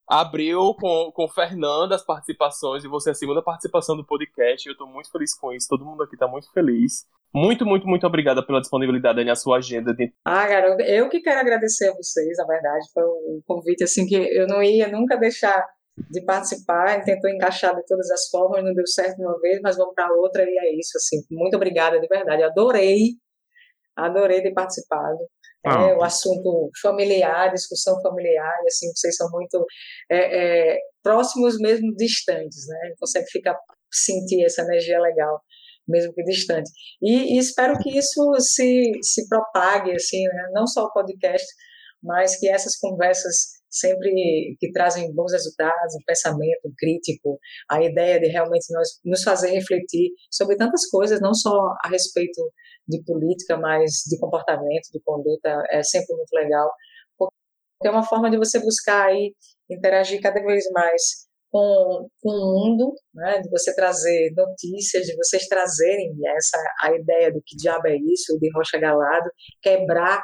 abriu 0.07 0.75
com, 0.75 1.11
com 1.13 1.29
Fernanda 1.29 1.95
as 1.95 2.05
participações 2.05 2.85
e 2.85 2.89
você 2.89 3.11
é 3.11 3.13
a 3.13 3.15
segunda 3.15 3.43
participação 3.43 3.97
do 3.97 4.05
podcast. 4.05 4.67
Eu 4.69 4.73
estou 4.73 4.87
muito 4.87 5.11
feliz 5.11 5.35
com 5.35 5.51
isso, 5.53 5.69
todo 5.69 5.85
mundo 5.85 6.03
aqui 6.03 6.15
está 6.15 6.29
muito 6.29 6.53
feliz. 6.53 7.07
Muito, 7.35 7.67
muito, 7.67 7.87
muito 7.87 8.07
obrigada 8.07 8.45
pela 8.45 8.61
disponibilidade 8.61 9.23
na 9.25 9.37
sua 9.37 9.59
agenda. 9.59 9.95
De... 9.95 10.13
Ah, 10.25 10.47
garoto, 10.47 10.83
eu 10.83 11.09
que 11.09 11.21
quero 11.21 11.41
agradecer 11.41 11.89
a 11.89 11.95
vocês, 11.95 12.37
na 12.39 12.47
verdade. 12.47 12.87
Foi 12.93 13.05
um 13.05 13.41
convite 13.47 13.85
assim 13.85 14.07
que 14.07 14.15
eu 14.15 14.47
não 14.47 14.63
ia 14.63 14.89
nunca 14.89 15.17
deixar 15.17 15.67
de 16.11 16.25
participar, 16.25 17.03
tentou 17.05 17.29
encaixar 17.29 17.75
de 17.75 17.85
todas 17.85 18.11
as 18.11 18.29
formas, 18.29 18.65
não 18.65 18.73
deu 18.73 18.87
certo 18.87 19.21
uma 19.21 19.39
vez, 19.41 19.61
mas 19.63 19.77
vamos 19.77 19.95
para 19.95 20.13
outra 20.15 20.43
e 20.45 20.59
é 20.59 20.79
isso, 20.79 20.97
assim. 20.97 21.23
Muito 21.31 21.57
obrigada 21.57 22.01
de 22.01 22.07
verdade. 22.07 22.43
Adorei, 22.43 23.15
adorei 23.97 24.41
ter 24.43 24.53
participado. 24.53 25.19
Ah. 25.67 25.89
É, 25.89 25.97
o 25.97 26.03
assunto 26.03 26.71
familiar, 26.81 27.53
discussão 27.53 28.01
familiar, 28.01 28.55
e 28.65 28.69
assim, 28.69 28.87
vocês 28.95 29.17
são 29.17 29.29
muito 29.31 29.67
é, 30.09 30.77
é, 30.77 30.79
próximos 31.03 31.59
mesmo 31.59 31.95
distantes, 31.97 32.67
né? 32.69 32.95
Consegue 32.99 33.27
ficar 33.31 33.59
sentir 33.91 34.45
essa 34.45 34.63
energia 34.63 35.01
legal 35.01 35.43
mesmo 35.89 36.13
que 36.13 36.23
distante. 36.23 36.71
E, 37.03 37.37
e, 37.37 37.39
espero 37.39 37.79
que 37.79 37.97
isso 37.97 38.35
se, 38.41 38.93
se 39.03 39.29
propague, 39.29 39.93
assim, 39.93 40.23
né? 40.23 40.51
não 40.53 40.67
só 40.67 40.85
o 40.85 40.93
podcast, 40.93 41.47
mas 42.03 42.39
que 42.39 42.49
essas 42.49 42.77
conversas 42.77 43.59
sempre 43.71 44.57
que 44.59 44.71
trazem 44.73 45.13
bons 45.13 45.33
resultados, 45.33 45.95
um 45.95 46.05
pensamento 46.07 46.73
crítico, 46.79 47.39
a 47.71 47.83
ideia 47.83 48.19
de 48.19 48.29
realmente 48.29 48.73
nós 48.73 48.89
nos 49.05 49.23
fazer 49.23 49.51
refletir 49.51 50.11
sobre 50.31 50.57
tantas 50.57 50.89
coisas, 50.89 51.21
não 51.21 51.35
só 51.35 51.51
a 51.85 51.89
respeito 51.91 52.41
de 52.87 53.03
política, 53.05 53.59
mas 53.59 54.05
de 54.09 54.19
comportamento, 54.19 54.89
de 54.93 55.01
conduta, 55.05 55.63
é 55.71 55.83
sempre 55.83 56.17
muito 56.17 56.33
legal, 56.33 56.71
porque 57.19 57.35
é 57.85 57.91
uma 57.91 58.03
forma 58.03 58.31
de 58.31 58.39
você 58.39 58.59
buscar 58.59 59.07
aí 59.07 59.35
interagir 59.71 60.21
cada 60.23 60.41
vez 60.41 60.65
mais 60.73 61.28
com, 61.51 62.09
com 62.21 62.31
o 62.31 62.55
mundo, 62.55 62.93
né, 63.15 63.41
de 63.41 63.49
você 63.51 63.75
trazer 63.75 64.33
notícias, 64.37 65.07
de 65.07 65.17
vocês 65.17 65.47
trazerem 65.47 66.15
essa 66.37 66.59
a 66.83 66.95
ideia 66.95 67.33
do 67.33 67.43
que 67.45 67.57
diabo 67.57 67.89
é 67.89 67.97
isso, 67.97 68.39
de 68.39 68.51
Rocha 68.55 68.79
Galado, 68.79 69.31
quebrar 69.63 70.23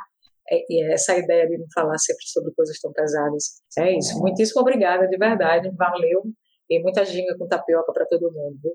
é, 0.50 0.92
essa 0.92 1.16
ideia 1.16 1.48
de 1.48 1.58
não 1.58 1.66
falar 1.74 1.98
sempre 1.98 2.26
sobre 2.26 2.52
coisas 2.54 2.78
tão 2.80 2.92
pesadas. 2.92 3.62
É 3.78 3.96
isso. 3.96 4.18
Muitíssimo 4.18 4.60
obrigada, 4.60 5.08
de 5.08 5.16
verdade. 5.16 5.70
Valeu. 5.76 6.22
E 6.68 6.82
muita 6.82 7.04
ginga 7.04 7.36
com 7.38 7.46
tapioca 7.46 7.92
para 7.92 8.06
todo 8.06 8.32
mundo. 8.32 8.58
Viu? 8.62 8.72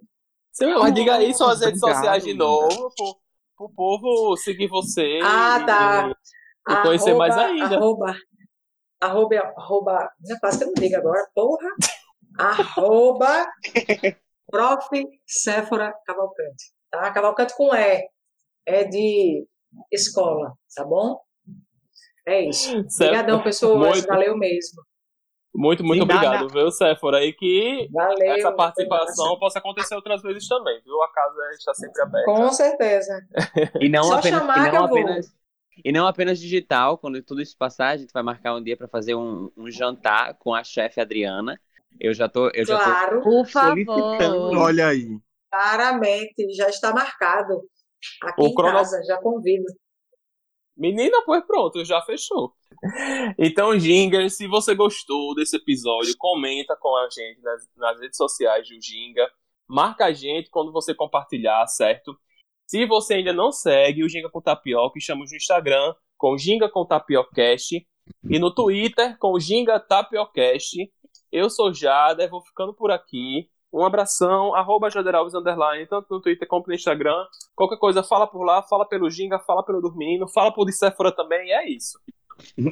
Sim, 0.52 0.74
mas 0.80 0.94
diga 0.94 1.16
aí 1.16 1.34
suas 1.34 1.62
redes 1.62 1.80
sociais 1.80 2.24
de 2.24 2.34
novo, 2.34 2.92
para 3.56 3.66
o 3.66 3.70
povo 3.74 4.36
seguir 4.38 4.68
você. 4.68 5.20
Ah, 5.24 5.64
tá. 5.66 6.12
E, 6.68 6.74
e 6.74 6.82
conhecer 6.82 7.10
arroba, 7.12 7.28
mais 7.28 7.38
ainda. 7.38 7.76
Arroba, 7.78 8.16
arroba, 9.00 9.54
arroba, 9.58 10.10
quase 10.40 10.58
que 10.58 10.64
eu 10.64 10.68
não 10.68 10.74
digo 10.74 10.98
agora, 10.98 11.28
porra 11.34 11.70
arroba 12.38 13.48
prof. 14.50 14.90
Séfora 15.26 15.94
Cavalcante. 16.06 16.74
Tá? 16.92 17.12
Cavalcante 17.12 17.56
com 17.56 17.74
E. 17.74 18.08
É 18.66 18.84
de 18.84 19.48
escola, 19.92 20.54
tá 20.76 20.84
bom? 20.84 21.20
É 22.28 22.48
isso. 22.48 22.78
Obrigadão, 22.78 23.42
pessoas. 23.42 23.96
Muito, 23.98 24.08
Valeu 24.08 24.38
mesmo. 24.38 24.84
Muito, 25.54 25.84
muito 25.84 26.04
obrigado, 26.04 26.48
viu, 26.48 26.70
Séfora? 26.72 27.24
E 27.26 27.34
que 27.34 27.90
Valeu, 27.92 28.34
essa 28.34 28.52
participação 28.52 29.38
possa 29.40 29.58
acontecer 29.58 29.96
outras 29.96 30.22
vezes 30.22 30.48
também, 30.48 30.80
viu? 30.84 31.02
A 31.02 31.12
casa 31.12 31.50
está 31.54 31.74
sempre 31.74 32.02
aberta. 32.02 32.26
Com 32.26 32.52
certeza. 32.52 33.20
e 33.82 33.90
não 33.90 34.04
Só 34.04 34.20
apenas, 34.20 34.40
chamar 34.40 34.68
e 34.68 34.72
não 34.72 34.86
apenas, 34.86 35.34
e 35.84 35.92
não 35.92 36.08
apenas 36.08 36.40
digital, 36.40 36.98
quando 36.98 37.22
tudo 37.24 37.42
isso 37.42 37.58
passar, 37.58 37.90
a 37.90 37.98
gente 37.98 38.14
vai 38.14 38.22
marcar 38.22 38.56
um 38.56 38.64
dia 38.64 38.78
para 38.78 38.88
fazer 38.88 39.16
um, 39.16 39.52
um 39.58 39.72
jantar 39.72 40.36
com 40.36 40.54
a 40.54 40.64
chefe 40.64 41.02
Adriana 41.02 41.60
eu 42.00 42.14
já 42.14 42.30
tô, 42.30 42.50
eu 42.50 42.66
claro, 42.66 43.18
já 43.18 43.22
tô 43.22 43.30
por 43.30 43.48
favor. 43.48 44.58
Olha 44.58 44.88
aí. 44.88 45.20
Claramente, 45.52 46.54
já 46.56 46.70
está 46.70 46.94
marcado. 46.94 47.62
Aqui 48.24 48.42
o 48.42 48.48
em 48.48 48.56
crono... 48.56 48.74
casa, 48.74 49.02
já 49.04 49.18
convido. 49.18 49.66
Menina, 50.78 51.22
pois 51.26 51.46
pronto, 51.46 51.84
já 51.84 52.02
fechou. 52.02 52.54
Então, 53.38 53.78
Ginga, 53.78 54.30
se 54.30 54.48
você 54.48 54.74
gostou 54.74 55.36
desse 55.36 55.58
episódio, 55.58 56.16
comenta 56.18 56.78
com 56.80 56.96
a 56.96 57.10
gente 57.10 57.42
nas, 57.42 57.68
nas 57.76 58.00
redes 58.00 58.16
sociais 58.16 58.68
do 58.70 58.82
Ginga. 58.82 59.30
Marca 59.68 60.06
a 60.06 60.14
gente 60.14 60.50
quando 60.50 60.72
você 60.72 60.96
compartilhar, 60.96 61.68
certo? 61.68 62.18
Se 62.66 62.86
você 62.86 63.16
ainda 63.16 63.34
não 63.34 63.52
segue 63.52 64.04
o 64.04 64.10
Ginga 64.10 64.30
com 64.30 64.42
Tapioca, 64.42 64.98
estamos 64.98 65.32
no 65.32 65.38
Instagram 65.38 65.94
com 66.18 66.38
Ginga 66.38 66.70
com 66.70 66.86
Tapiocast 66.86 67.86
e 68.30 68.40
no 68.40 68.54
Twitter 68.54 69.18
com 69.18 69.40
Ginga 69.40 69.80
Tapiocast. 69.80 70.78
Eu 71.32 71.50
sou 71.50 71.74
Jada, 71.74 72.28
vou 72.28 72.42
ficando 72.42 72.74
por 72.74 72.92
aqui. 72.92 73.50
Um 73.72 73.86
abração, 73.86 74.56
arroba 74.56 74.90
Jaderalves 74.90 75.36
Underline, 75.36 75.86
tanto 75.86 76.08
no 76.10 76.22
Twitter 76.22 76.48
como 76.48 76.66
no 76.68 76.74
Instagram. 76.74 77.24
Qualquer 77.56 77.78
coisa, 77.78 78.02
fala 78.02 78.26
por 78.26 78.44
lá, 78.44 78.64
fala 78.64 78.88
pelo 78.88 79.10
Ginga, 79.12 79.38
fala 79.40 79.64
pelo 79.64 79.80
Dormindo, 79.80 80.28
fala 80.28 80.52
por 80.52 80.66
Dicéfora 80.66 81.12
também, 81.12 81.52
é 81.52 81.70
isso. 81.70 82.00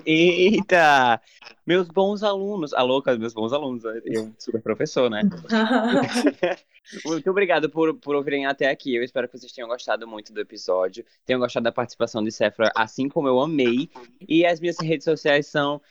Eita! 0.05 1.21
Meus 1.65 1.87
bons 1.87 2.23
alunos. 2.23 2.73
Alô, 2.73 3.03
meus 3.19 3.33
bons 3.33 3.51
alunos. 3.51 3.83
Eu 4.05 4.33
super 4.37 4.61
professor, 4.61 5.09
né? 5.09 5.21
muito 7.05 7.29
obrigado 7.29 7.69
por, 7.69 7.93
por 7.95 8.15
ouvirem 8.15 8.45
até 8.45 8.69
aqui. 8.69 8.95
Eu 8.95 9.03
espero 9.03 9.27
que 9.27 9.37
vocês 9.37 9.51
tenham 9.51 9.67
gostado 9.67 10.07
muito 10.07 10.33
do 10.33 10.39
episódio. 10.39 11.05
Tenham 11.25 11.39
gostado 11.39 11.65
da 11.65 11.71
participação 11.71 12.23
de 12.23 12.31
Sephora, 12.31 12.71
assim 12.75 13.09
como 13.09 13.27
eu 13.27 13.39
amei. 13.39 13.89
E 14.27 14.45
as 14.45 14.59
minhas 14.59 14.77
redes 14.79 15.03
sociais 15.03 15.47
são 15.47 15.81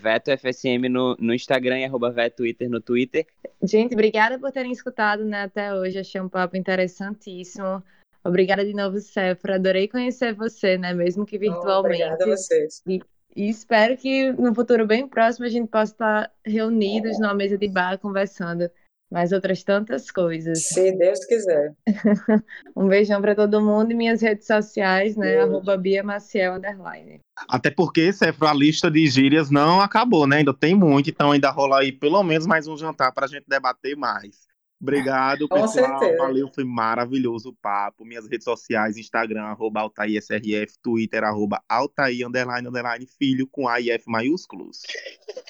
VetoFSM 0.00 0.88
no, 0.88 1.16
no 1.18 1.34
Instagram 1.34 1.80
e 1.80 1.84
arroba 1.84 2.10
VetoTwitter 2.10 2.70
no 2.70 2.80
Twitter. 2.80 3.26
Gente, 3.62 3.94
obrigada 3.94 4.38
por 4.38 4.52
terem 4.52 4.70
escutado 4.70 5.24
né, 5.24 5.42
até 5.42 5.74
hoje. 5.74 5.98
Achei 5.98 6.20
um 6.20 6.28
papo 6.28 6.56
interessantíssimo. 6.56 7.82
Obrigada 8.26 8.64
de 8.64 8.74
novo, 8.74 8.98
Sephora. 9.00 9.54
Adorei 9.54 9.86
conhecer 9.86 10.34
você, 10.34 10.76
né? 10.76 10.92
Mesmo 10.92 11.24
que 11.24 11.38
virtualmente. 11.38 12.02
Obrigada 12.02 12.24
a 12.24 12.36
vocês. 12.36 12.82
E 12.86 13.00
e 13.36 13.50
espero 13.50 13.96
que 13.96 14.32
no 14.32 14.54
futuro 14.54 14.86
bem 14.86 15.06
próximo 15.06 15.44
a 15.44 15.48
gente 15.50 15.68
possa 15.68 15.92
estar 15.92 16.32
reunidos 16.44 17.18
numa 17.20 17.34
mesa 17.34 17.58
de 17.58 17.68
bar 17.68 17.98
conversando. 17.98 18.70
mais 19.08 19.30
outras 19.30 19.62
tantas 19.62 20.10
coisas. 20.10 20.64
Se 20.66 20.90
Deus 20.92 21.24
quiser. 21.26 21.74
um 22.74 22.88
beijão 22.88 23.20
para 23.20 23.36
todo 23.36 23.60
mundo 23.60 23.92
e 23.92 23.94
minhas 23.94 24.20
redes 24.20 24.46
sociais, 24.48 25.16
né? 25.16 25.38
Arroba 25.38 25.76
Bia 25.76 26.02
Maciel, 26.02 26.54
underline. 26.54 27.20
Até 27.48 27.70
porque, 27.70 28.12
Cefro, 28.12 28.48
a 28.48 28.54
lista 28.54 28.90
de 28.90 29.06
gírias 29.06 29.48
não 29.48 29.80
acabou, 29.80 30.26
né? 30.26 30.38
Ainda 30.38 30.52
tem 30.52 30.74
muito, 30.74 31.08
então 31.08 31.30
ainda 31.30 31.50
rola 31.50 31.80
aí 31.80 31.92
pelo 31.92 32.20
menos 32.24 32.46
mais 32.46 32.66
um 32.66 32.76
jantar 32.76 33.12
para 33.12 33.26
a 33.26 33.28
gente 33.28 33.44
debater 33.46 33.96
mais. 33.96 34.46
Obrigado, 34.86 35.48
Com 35.48 35.60
pessoal. 35.62 35.98
certeza. 35.98 36.18
Valeu, 36.18 36.48
foi 36.54 36.64
maravilhoso 36.64 37.48
o 37.50 37.54
papo. 37.60 38.04
Minhas 38.04 38.26
redes 38.28 38.44
sociais, 38.44 38.96
Instagram, 38.96 39.42
arroba 39.44 39.80
AltairSRF, 39.80 40.78
Twitter, 40.82 41.24
arroba 41.24 41.60
Altair, 41.68 42.26
underline, 42.26 42.68
underline, 42.68 43.06
filho, 43.18 43.46
com 43.50 43.68
A 43.68 43.80
e 43.80 43.90
F 43.90 44.04
maiúsculos. 44.06 44.82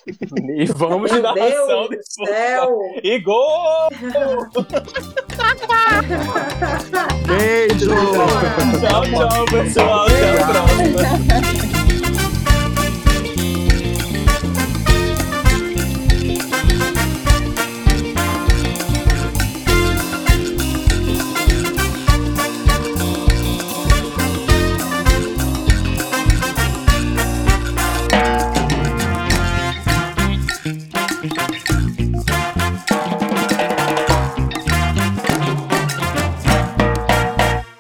E 0.07 0.65
vamos 0.67 1.11
de 1.11 1.17
Meu 1.21 1.23
narração 1.23 1.67
Deus 1.67 1.83
do 1.85 1.89
depois. 1.91 2.07
céu! 2.29 2.79
E 3.03 3.19
gol! 3.21 3.89
Beijo! 7.27 7.91
Tchau, 8.81 9.03
tchau, 9.05 9.45
pessoal. 9.51 10.07
Até 10.07 10.43
a 10.43 10.47
próxima. 10.47 11.76